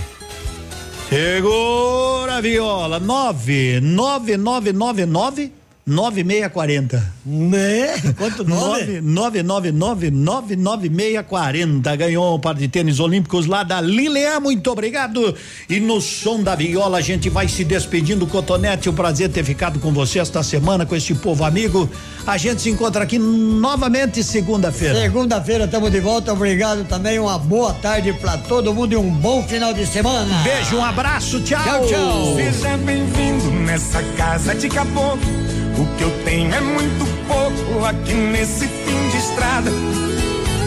Segura 1.08 2.36
a 2.36 2.40
viola. 2.40 2.98
9 2.98 3.80
9999 3.80 5.59
9640. 5.90 7.12
Né? 7.26 7.94
Quanto 8.16 8.44
nome? 8.44 9.00
999 9.00 10.10
99640. 10.10 11.96
Ganhou 11.96 12.36
um 12.36 12.40
par 12.40 12.54
de 12.54 12.68
tênis 12.68 13.00
olímpicos 13.00 13.46
lá 13.46 13.64
da 13.64 13.80
Lilian. 13.80 14.38
Muito 14.40 14.70
obrigado. 14.70 15.34
E 15.68 15.80
no 15.80 16.00
som 16.00 16.42
da 16.42 16.54
viola 16.54 16.98
a 16.98 17.00
gente 17.00 17.28
vai 17.28 17.48
se 17.48 17.64
despedindo. 17.64 18.26
Cotonete, 18.26 18.88
o 18.88 18.92
prazer 18.92 19.28
ter 19.30 19.44
ficado 19.44 19.80
com 19.80 19.92
você 19.92 20.20
esta 20.20 20.42
semana, 20.42 20.86
com 20.86 20.94
este 20.94 21.14
povo 21.14 21.44
amigo. 21.44 21.90
A 22.26 22.36
gente 22.36 22.62
se 22.62 22.70
encontra 22.70 23.02
aqui 23.02 23.18
novamente 23.18 24.22
segunda-feira. 24.22 25.00
Segunda-feira 25.00 25.64
estamos 25.64 25.90
de 25.90 26.00
volta. 26.00 26.32
Obrigado 26.32 26.84
também. 26.84 27.18
Uma 27.18 27.38
boa 27.38 27.74
tarde 27.74 28.12
pra 28.12 28.38
todo 28.38 28.72
mundo 28.72 28.92
e 28.92 28.96
um 28.96 29.10
bom 29.10 29.42
final 29.42 29.74
de 29.74 29.84
semana. 29.86 30.42
Beijo, 30.44 30.76
um 30.76 30.84
abraço, 30.84 31.40
tchau. 31.40 31.62
Tchau, 31.62 31.86
tchau. 31.86 32.36
Seja 32.36 32.76
bem-vindo 32.76 33.50
nessa 33.50 34.02
casa 34.16 34.54
de 34.54 34.68
caboclo. 34.68 35.49
O 35.78 35.86
que 35.96 36.02
eu 36.02 36.24
tenho 36.24 36.54
é 36.54 36.60
muito 36.60 37.06
pouco 37.26 37.84
aqui 37.84 38.14
nesse 38.14 38.66
fim 38.66 39.08
de 39.10 39.16
estrada. 39.16 39.70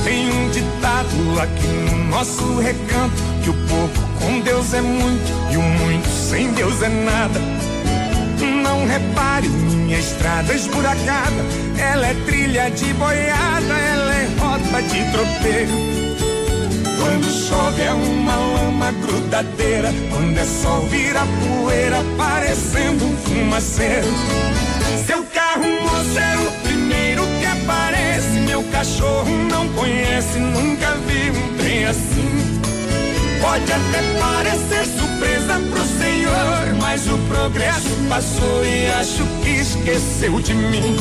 Tem 0.04 0.30
um 0.32 0.50
ditado 0.50 1.42
aqui 1.42 1.68
no 1.68 2.10
nosso 2.10 2.60
recanto: 2.60 3.16
que 3.44 3.50
o 3.50 3.54
pouco 3.68 4.00
com 4.20 4.40
Deus 4.42 4.74
é 4.74 4.82
muito 4.82 5.52
e 5.52 5.58
o 5.58 5.62
muito 5.62 6.08
sem 6.10 6.52
Deus 6.54 6.82
é 6.82 6.90
nada. 6.90 7.40
Não 8.62 8.86
repare 8.86 9.48
minha 9.48 10.00
estrada 10.00 10.54
esburacada. 10.54 11.44
Ela 11.78 12.08
é 12.08 12.14
trilha 12.26 12.70
de 12.70 12.94
boiada, 12.94 13.74
ela 13.74 14.14
é 14.16 14.30
rota 14.40 14.82
de 14.84 15.12
tropeiro. 15.12 16.04
Quando 17.00 17.30
chove 17.30 17.82
é 17.82 17.92
uma 17.92 18.36
lama 18.36 18.92
grudadeira, 18.94 19.94
quando 20.10 20.38
é 20.38 20.46
sol 20.46 20.88
vira 20.88 21.22
poeira, 21.42 21.98
parecendo 22.18 23.06
um 23.06 23.18
fumaceiro. 23.18 24.08
Seu 25.06 25.24
carro 25.26 25.66
moço 25.82 26.20
é 26.20 26.38
o 26.38 26.52
primeiro 26.64 27.24
que 27.40 27.46
aparece, 27.46 28.40
meu 28.48 28.64
cachorro 28.64 29.30
não 29.50 29.68
conhece, 29.70 30.40
nunca 30.40 30.96
vi 31.08 31.32
um 31.32 31.58
trem 31.58 31.86
assim. 31.86 32.62
Pode 33.42 33.72
até 33.72 34.20
parecer 34.20 34.86
surpresa 34.86 35.60
pro 35.70 35.84
senhor, 36.00 36.76
mas 36.80 37.06
o 37.08 37.18
progresso 37.28 37.90
passou 38.08 38.66
e 38.66 38.88
acho 38.88 39.24
que 39.42 39.50
esqueceu 39.50 40.40
de 40.40 40.54
mim. 40.54 40.96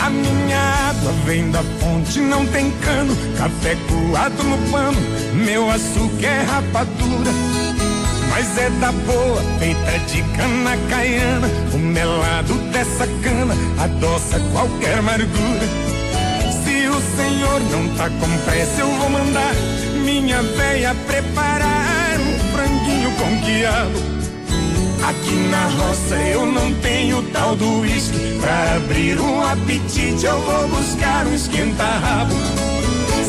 A 0.00 0.10
minha 0.10 0.58
água 0.90 1.12
vem 1.24 1.50
da 1.50 1.62
fonte, 1.80 2.20
não 2.20 2.46
tem 2.46 2.70
cano. 2.82 3.16
Café 3.38 3.76
coado 3.88 4.42
no 4.42 4.58
pano, 4.70 4.98
meu 5.34 5.70
açúcar 5.70 6.26
é 6.26 6.42
rapadura. 6.42 7.65
Mas 8.36 8.58
é 8.58 8.68
da 8.68 8.92
boa, 8.92 9.42
feita 9.58 9.98
de 10.10 10.22
cana 10.36 10.76
caiana. 10.90 11.48
O 11.72 11.78
melado 11.78 12.52
dessa 12.70 13.06
cana 13.22 13.54
adoça 13.78 14.38
qualquer 14.52 14.98
amargura. 14.98 15.66
Se 16.62 16.86
o 16.86 17.00
senhor 17.16 17.60
não 17.70 17.96
tá 17.96 18.10
com 18.10 18.38
pressa, 18.44 18.82
eu 18.82 18.88
vou 18.88 19.08
mandar 19.08 19.54
minha 20.04 20.42
véia 20.42 20.94
preparar 21.06 22.18
um 22.20 22.52
franguinho 22.52 23.10
com 23.12 23.40
quiabo. 23.40 24.00
Aqui 25.08 25.36
na 25.48 25.68
roça 25.68 26.16
eu 26.16 26.44
não 26.44 26.74
tenho 26.82 27.22
tal 27.32 27.56
do 27.56 27.80
uísque. 27.80 28.38
Pra 28.38 28.74
abrir 28.74 29.18
um 29.18 29.42
apetite 29.48 30.26
eu 30.26 30.38
vou 30.42 30.68
buscar 30.68 31.26
um 31.26 31.34
esquenta-rabo. 31.34 32.34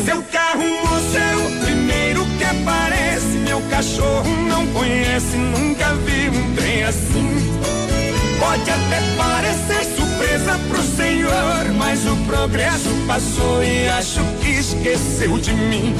Seu 0.04 0.22
carro, 0.24 0.64
moço, 0.84 1.16
é 1.16 1.34
o 1.34 1.64
primeiro 1.64 2.26
que 2.36 2.44
aparece. 2.44 3.07
Meu 3.24 3.60
cachorro 3.62 4.30
não 4.48 4.66
conhece, 4.68 5.36
nunca 5.36 5.92
vi 5.94 6.28
um 6.28 6.54
trem 6.54 6.84
assim. 6.84 7.52
Pode 8.38 8.70
até 8.70 9.00
parecer 9.16 9.84
surpresa 9.96 10.58
pro 10.68 10.82
senhor, 10.82 11.72
mas 11.76 12.06
o 12.06 12.16
progresso 12.26 12.88
passou 13.06 13.62
e 13.64 13.88
acho 13.88 14.20
que 14.40 14.50
esqueceu 14.50 15.38
de 15.38 15.52
mim. 15.52 15.94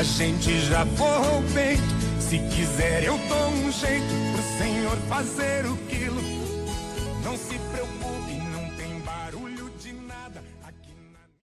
A 0.00 0.02
gente 0.02 0.58
já 0.60 0.86
forrou 0.96 1.40
o 1.40 1.52
peito, 1.52 1.82
se 2.18 2.38
quiser 2.38 3.04
eu 3.04 3.18
dou 3.18 3.48
um 3.48 3.70
jeito 3.70 4.06
pro 4.32 4.58
senhor 4.58 4.96
fazer 5.10 5.66
o 5.66 5.76
quilo. 5.76 6.22
Não 7.22 7.36
se 7.36 7.60